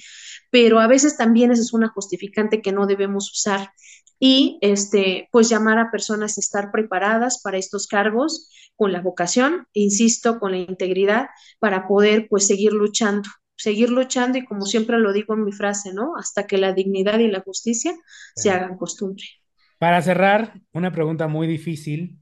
pero 0.50 0.80
a 0.80 0.88
veces 0.88 1.16
también 1.16 1.52
es 1.52 1.60
una 1.76 1.90
justificante 1.90 2.62
que 2.62 2.72
no 2.72 2.88
debemos 2.88 3.32
usar 3.32 3.72
y 4.20 4.58
este, 4.62 5.28
pues 5.32 5.50
llamar 5.50 5.78
a 5.78 5.92
personas 5.92 6.38
a 6.38 6.42
estar 6.42 6.72
preparadas 6.72 7.42
para 7.42 7.58
estos 7.58 7.88
cargos 7.88 8.50
con 8.76 8.92
la 8.92 9.02
vocación, 9.02 9.68
insisto, 9.74 10.40
con 10.40 10.52
la 10.52 10.58
integridad, 10.58 11.28
para 11.60 11.88
poder 11.88 12.28
pues 12.30 12.48
seguir 12.48 12.74
luchando 12.74 13.30
seguir 13.58 13.90
luchando 13.90 14.38
y 14.38 14.46
como 14.46 14.66
siempre 14.66 15.00
lo 15.00 15.14
digo 15.14 15.34
en 15.34 15.46
mi 15.46 15.52
frase, 15.52 15.94
¿no? 15.94 16.16
Hasta 16.18 16.46
que 16.46 16.58
la 16.58 16.74
dignidad 16.74 17.20
y 17.20 17.28
la 17.28 17.42
justicia 17.42 17.94
se 18.36 18.52
hagan 18.52 18.78
costumbre. 18.78 19.24
Para 19.80 20.02
cerrar, 20.02 20.62
una 20.74 20.92
pregunta 20.92 21.28
muy 21.28 21.48
difícil, 21.48 22.20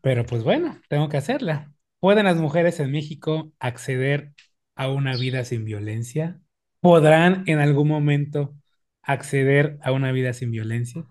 pero 0.00 0.24
pues 0.24 0.42
bueno, 0.42 0.80
tengo 0.88 1.08
que 1.08 1.16
hacerla. 1.16 1.72
¿Pueden 2.00 2.26
las 2.26 2.36
mujeres 2.36 2.78
en 2.80 2.92
México 2.92 3.52
acceder 3.58 4.32
a 4.74 4.88
una 4.88 5.16
vida 5.16 5.44
sin 5.44 5.64
violencia? 5.64 6.40
¿Podrán 6.86 7.42
en 7.48 7.58
algún 7.58 7.88
momento 7.88 8.54
acceder 9.02 9.76
a 9.82 9.90
una 9.90 10.12
vida 10.12 10.32
sin 10.32 10.52
violencia? 10.52 11.04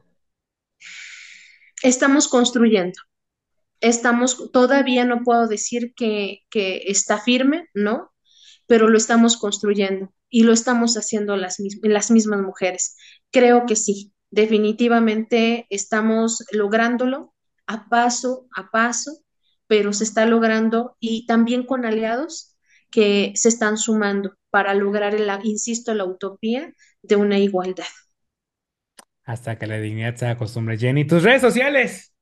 Estamos 1.84 2.30
construyendo. 2.30 2.98
Estamos, 3.82 4.54
todavía 4.54 5.04
no 5.04 5.24
puedo 5.24 5.50
decir 5.50 5.94
que, 5.94 6.44
que 6.50 6.84
está 6.88 7.20
firme, 7.20 7.68
¿no? 7.74 8.14
pero 8.68 8.88
lo 8.88 8.98
estamos 8.98 9.36
construyendo 9.36 10.14
y 10.30 10.44
lo 10.44 10.54
estamos 10.54 10.96
haciendo 10.96 11.36
las, 11.36 11.58
las 11.84 12.10
mismas 12.10 12.42
mujeres. 12.42 12.96
Creo 13.30 13.66
que 13.66 13.76
sí, 13.76 14.14
definitivamente 14.32 15.68
estamos 15.70 16.46
lográndolo 16.52 17.34
a 17.68 17.90
paso 17.90 18.48
a 18.56 18.72
paso, 18.72 19.12
pero 19.68 19.92
se 19.92 20.06
está 20.06 20.26
logrando 20.26 20.96
y 21.02 21.26
también 21.26 21.66
con 21.66 21.86
aliados 21.86 22.55
que 22.96 23.34
se 23.36 23.50
están 23.50 23.78
sumando 23.78 24.38
para 24.50 24.74
lograr, 24.74 25.20
la, 25.20 25.42
insisto, 25.44 25.94
la 25.94 26.06
utopía 26.06 26.74
de 27.02 27.18
una 27.18 27.38
igualdad. 27.38 27.84
Hasta 29.26 29.58
que 29.58 29.68
la 29.68 29.80
dignidad 29.80 30.16
se 30.16 30.28
acostumbre. 30.28 30.78
Jenny, 30.78 31.06
tus 31.06 31.22
redes 31.22 31.42
sociales. 31.42 32.15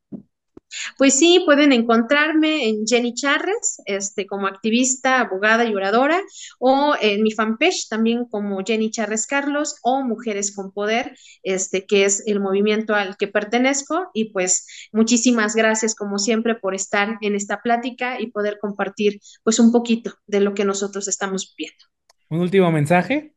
Pues 0.97 1.17
sí, 1.17 1.41
pueden 1.45 1.71
encontrarme 1.71 2.67
en 2.67 2.85
Jenny 2.85 3.13
Charres, 3.13 3.81
este, 3.85 4.25
como 4.25 4.47
activista, 4.47 5.19
abogada 5.19 5.65
y 5.65 5.73
oradora, 5.73 6.21
o 6.59 6.95
en 6.99 7.23
mi 7.23 7.31
fanpage 7.31 7.87
también 7.89 8.25
como 8.25 8.63
Jenny 8.65 8.91
Charres 8.91 9.27
Carlos 9.27 9.77
o 9.81 10.03
Mujeres 10.03 10.55
con 10.55 10.71
Poder, 10.71 11.15
este, 11.43 11.85
que 11.85 12.05
es 12.05 12.23
el 12.27 12.39
movimiento 12.39 12.95
al 12.95 13.17
que 13.17 13.27
pertenezco. 13.27 14.09
Y 14.13 14.31
pues 14.31 14.67
muchísimas 14.91 15.55
gracias, 15.55 15.95
como 15.95 16.17
siempre, 16.17 16.55
por 16.55 16.75
estar 16.75 17.17
en 17.21 17.35
esta 17.35 17.61
plática 17.61 18.19
y 18.19 18.31
poder 18.31 18.57
compartir 18.59 19.19
pues 19.43 19.59
un 19.59 19.71
poquito 19.71 20.13
de 20.27 20.39
lo 20.39 20.53
que 20.53 20.65
nosotros 20.65 21.07
estamos 21.07 21.53
viendo. 21.57 21.85
¿Un 22.29 22.39
último 22.39 22.71
mensaje? 22.71 23.35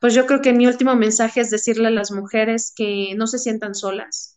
Pues 0.00 0.14
yo 0.14 0.26
creo 0.26 0.40
que 0.40 0.52
mi 0.52 0.66
último 0.66 0.94
mensaje 0.94 1.40
es 1.40 1.50
decirle 1.50 1.88
a 1.88 1.90
las 1.90 2.10
mujeres 2.12 2.72
que 2.74 3.14
no 3.16 3.26
se 3.26 3.38
sientan 3.38 3.74
solas, 3.74 4.35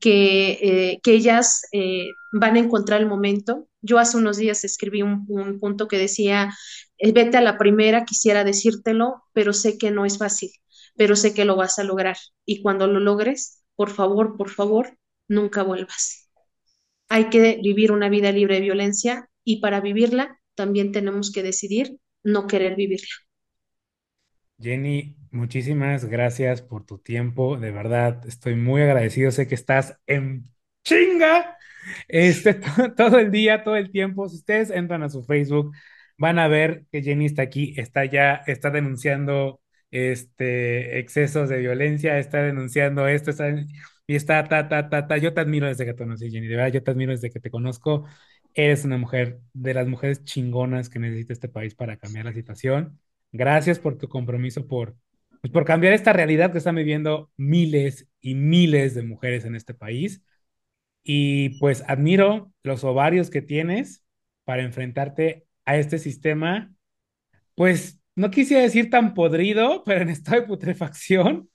que, 0.00 0.50
eh, 0.62 1.00
que 1.02 1.12
ellas 1.12 1.62
eh, 1.72 2.08
van 2.32 2.56
a 2.56 2.60
encontrar 2.60 3.00
el 3.00 3.06
momento. 3.06 3.68
Yo 3.82 3.98
hace 3.98 4.16
unos 4.16 4.36
días 4.36 4.64
escribí 4.64 5.02
un, 5.02 5.26
punto 5.60 5.88
que 5.88 5.98
decía, 5.98 6.54
eh, 6.98 7.12
vete 7.12 7.36
a 7.36 7.40
la 7.42 7.58
primera, 7.58 8.04
quisiera 8.04 8.44
decírtelo, 8.44 9.22
pero 9.32 9.52
sé 9.52 9.78
que 9.78 9.90
no 9.90 10.04
es 10.04 10.18
fácil, 10.18 10.50
pero 10.96 11.16
sé 11.16 11.34
que 11.34 11.44
lo 11.44 11.56
vas 11.56 11.78
a 11.78 11.84
lograr. 11.84 12.16
Y 12.44 12.62
cuando 12.62 12.86
lo 12.86 13.00
logres, 13.00 13.62
por 13.76 13.90
favor, 13.90 14.36
por 14.36 14.50
favor, 14.50 14.98
nunca 15.28 15.62
vuelvas. 15.62 16.28
Hay 17.08 17.30
que 17.30 17.60
vivir 17.62 17.92
una 17.92 18.08
vida 18.08 18.32
libre 18.32 18.56
de 18.56 18.60
violencia 18.62 19.30
y 19.44 19.60
para 19.60 19.80
vivirla 19.80 20.40
también 20.54 20.92
tenemos 20.92 21.32
que 21.32 21.42
decidir 21.42 21.98
no 22.22 22.46
querer 22.46 22.76
vivirla. 22.76 23.27
Jenny, 24.60 25.16
muchísimas 25.30 26.04
gracias 26.06 26.62
por 26.62 26.84
tu 26.84 26.98
tiempo. 26.98 27.56
De 27.56 27.70
verdad, 27.70 28.24
estoy 28.26 28.56
muy 28.56 28.82
agradecido. 28.82 29.30
Sé 29.30 29.46
que 29.46 29.54
estás 29.54 29.98
en 30.06 30.44
chinga 30.84 31.56
este, 32.08 32.54
todo 32.96 33.18
el 33.18 33.30
día, 33.30 33.62
todo 33.64 33.76
el 33.76 33.90
tiempo. 33.92 34.28
Si 34.28 34.36
ustedes 34.36 34.70
entran 34.70 35.02
a 35.02 35.08
su 35.10 35.22
Facebook, 35.24 35.72
van 36.18 36.38
a 36.40 36.48
ver 36.48 36.86
que 36.90 37.02
Jenny 37.02 37.26
está 37.26 37.42
aquí, 37.42 37.74
está 37.76 38.04
ya, 38.04 38.36
está 38.46 38.70
denunciando 38.70 39.60
este, 39.92 40.98
excesos 40.98 41.48
de 41.48 41.58
violencia, 41.58 42.18
está 42.18 42.42
denunciando 42.42 43.06
esto, 43.08 43.30
está, 43.30 43.48
y 44.06 44.16
está, 44.16 44.44
ta, 44.48 44.68
ta, 44.68 44.88
ta, 44.88 45.06
ta. 45.06 45.16
Yo 45.18 45.34
te 45.34 45.40
admiro 45.40 45.66
desde 45.68 45.84
que 45.86 45.92
te 45.94 46.02
conocí, 46.04 46.30
Jenny. 46.30 46.48
De 46.48 46.56
verdad, 46.56 46.72
yo 46.72 46.82
te 46.82 46.90
admiro 46.90 47.12
desde 47.12 47.30
que 47.30 47.40
te 47.40 47.50
conozco. 47.50 48.06
Eres 48.54 48.84
una 48.84 48.96
mujer 48.98 49.40
de 49.52 49.74
las 49.74 49.86
mujeres 49.86 50.24
chingonas 50.24 50.88
que 50.88 50.98
necesita 50.98 51.32
este 51.32 51.48
país 51.48 51.74
para 51.76 51.96
cambiar 51.96 52.24
la 52.24 52.32
situación. 52.32 52.98
Gracias 53.32 53.78
por 53.78 53.98
tu 53.98 54.08
compromiso 54.08 54.66
por, 54.66 54.96
pues, 55.40 55.52
por 55.52 55.64
cambiar 55.64 55.92
esta 55.92 56.12
realidad 56.12 56.52
que 56.52 56.58
están 56.58 56.76
viviendo 56.76 57.30
miles 57.36 58.08
y 58.20 58.34
miles 58.34 58.94
de 58.94 59.02
mujeres 59.02 59.44
en 59.44 59.54
este 59.54 59.74
país. 59.74 60.22
Y 61.02 61.58
pues 61.60 61.84
admiro 61.88 62.52
los 62.62 62.84
ovarios 62.84 63.30
que 63.30 63.42
tienes 63.42 64.04
para 64.44 64.62
enfrentarte 64.62 65.46
a 65.64 65.76
este 65.76 65.98
sistema, 65.98 66.72
pues 67.54 68.00
no 68.16 68.30
quisiera 68.30 68.62
decir 68.62 68.90
tan 68.90 69.14
podrido, 69.14 69.84
pero 69.86 70.02
en 70.02 70.10
estado 70.10 70.42
de 70.42 70.46
putrefacción, 70.46 71.50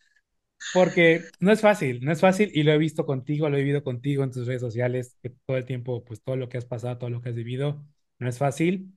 porque 0.73 1.23
no 1.39 1.51
es 1.51 1.61
fácil, 1.61 2.01
no 2.03 2.11
es 2.11 2.21
fácil 2.21 2.51
y 2.53 2.63
lo 2.63 2.71
he 2.71 2.77
visto 2.77 3.05
contigo, 3.05 3.49
lo 3.49 3.57
he 3.57 3.61
vivido 3.61 3.83
contigo 3.83 4.23
en 4.23 4.31
tus 4.31 4.47
redes 4.47 4.61
sociales, 4.61 5.17
que 5.21 5.31
todo 5.45 5.57
el 5.57 5.65
tiempo, 5.65 6.03
pues 6.05 6.21
todo 6.23 6.35
lo 6.37 6.49
que 6.49 6.57
has 6.57 6.65
pasado, 6.65 6.97
todo 6.97 7.09
lo 7.09 7.21
que 7.21 7.29
has 7.29 7.35
vivido, 7.35 7.85
no 8.19 8.29
es 8.29 8.37
fácil. 8.37 8.93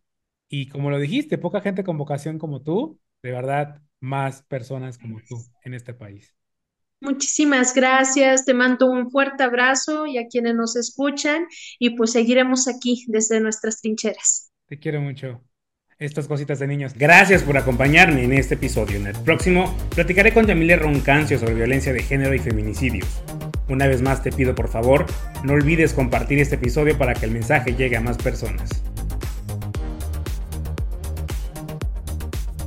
Y 0.48 0.68
como 0.68 0.90
lo 0.90 0.98
dijiste, 0.98 1.38
poca 1.38 1.60
gente 1.60 1.84
con 1.84 1.98
vocación 1.98 2.38
como 2.38 2.62
tú, 2.62 3.00
de 3.22 3.32
verdad, 3.32 3.82
más 4.00 4.42
personas 4.42 4.98
como 4.98 5.20
tú 5.28 5.36
en 5.64 5.74
este 5.74 5.94
país. 5.94 6.36
Muchísimas 7.00 7.74
gracias, 7.74 8.44
te 8.44 8.54
mando 8.54 8.90
un 8.90 9.10
fuerte 9.10 9.42
abrazo 9.42 10.06
y 10.06 10.18
a 10.18 10.28
quienes 10.28 10.54
nos 10.54 10.76
escuchan 10.76 11.46
y 11.78 11.90
pues 11.90 12.12
seguiremos 12.12 12.68
aquí 12.68 13.04
desde 13.08 13.40
nuestras 13.40 13.80
trincheras. 13.80 14.50
Te 14.66 14.78
quiero 14.78 15.00
mucho. 15.00 15.42
Estas 15.98 16.28
cositas 16.28 16.58
de 16.58 16.66
niños. 16.66 16.92
Gracias 16.94 17.42
por 17.42 17.56
acompañarme 17.56 18.22
en 18.24 18.32
este 18.34 18.54
episodio. 18.54 18.96
En 18.96 19.06
el 19.06 19.16
próximo 19.22 19.74
platicaré 19.94 20.32
con 20.32 20.46
Yamile 20.46 20.76
Roncancio 20.76 21.38
sobre 21.38 21.54
violencia 21.54 21.92
de 21.92 22.02
género 22.02 22.34
y 22.34 22.38
feminicidios. 22.38 23.22
Una 23.68 23.86
vez 23.86 24.02
más 24.02 24.22
te 24.22 24.30
pido 24.30 24.54
por 24.54 24.68
favor, 24.68 25.06
no 25.42 25.54
olvides 25.54 25.94
compartir 25.94 26.38
este 26.38 26.56
episodio 26.56 26.98
para 26.98 27.14
que 27.14 27.24
el 27.24 27.32
mensaje 27.32 27.74
llegue 27.74 27.96
a 27.96 28.00
más 28.00 28.18
personas. 28.18 28.82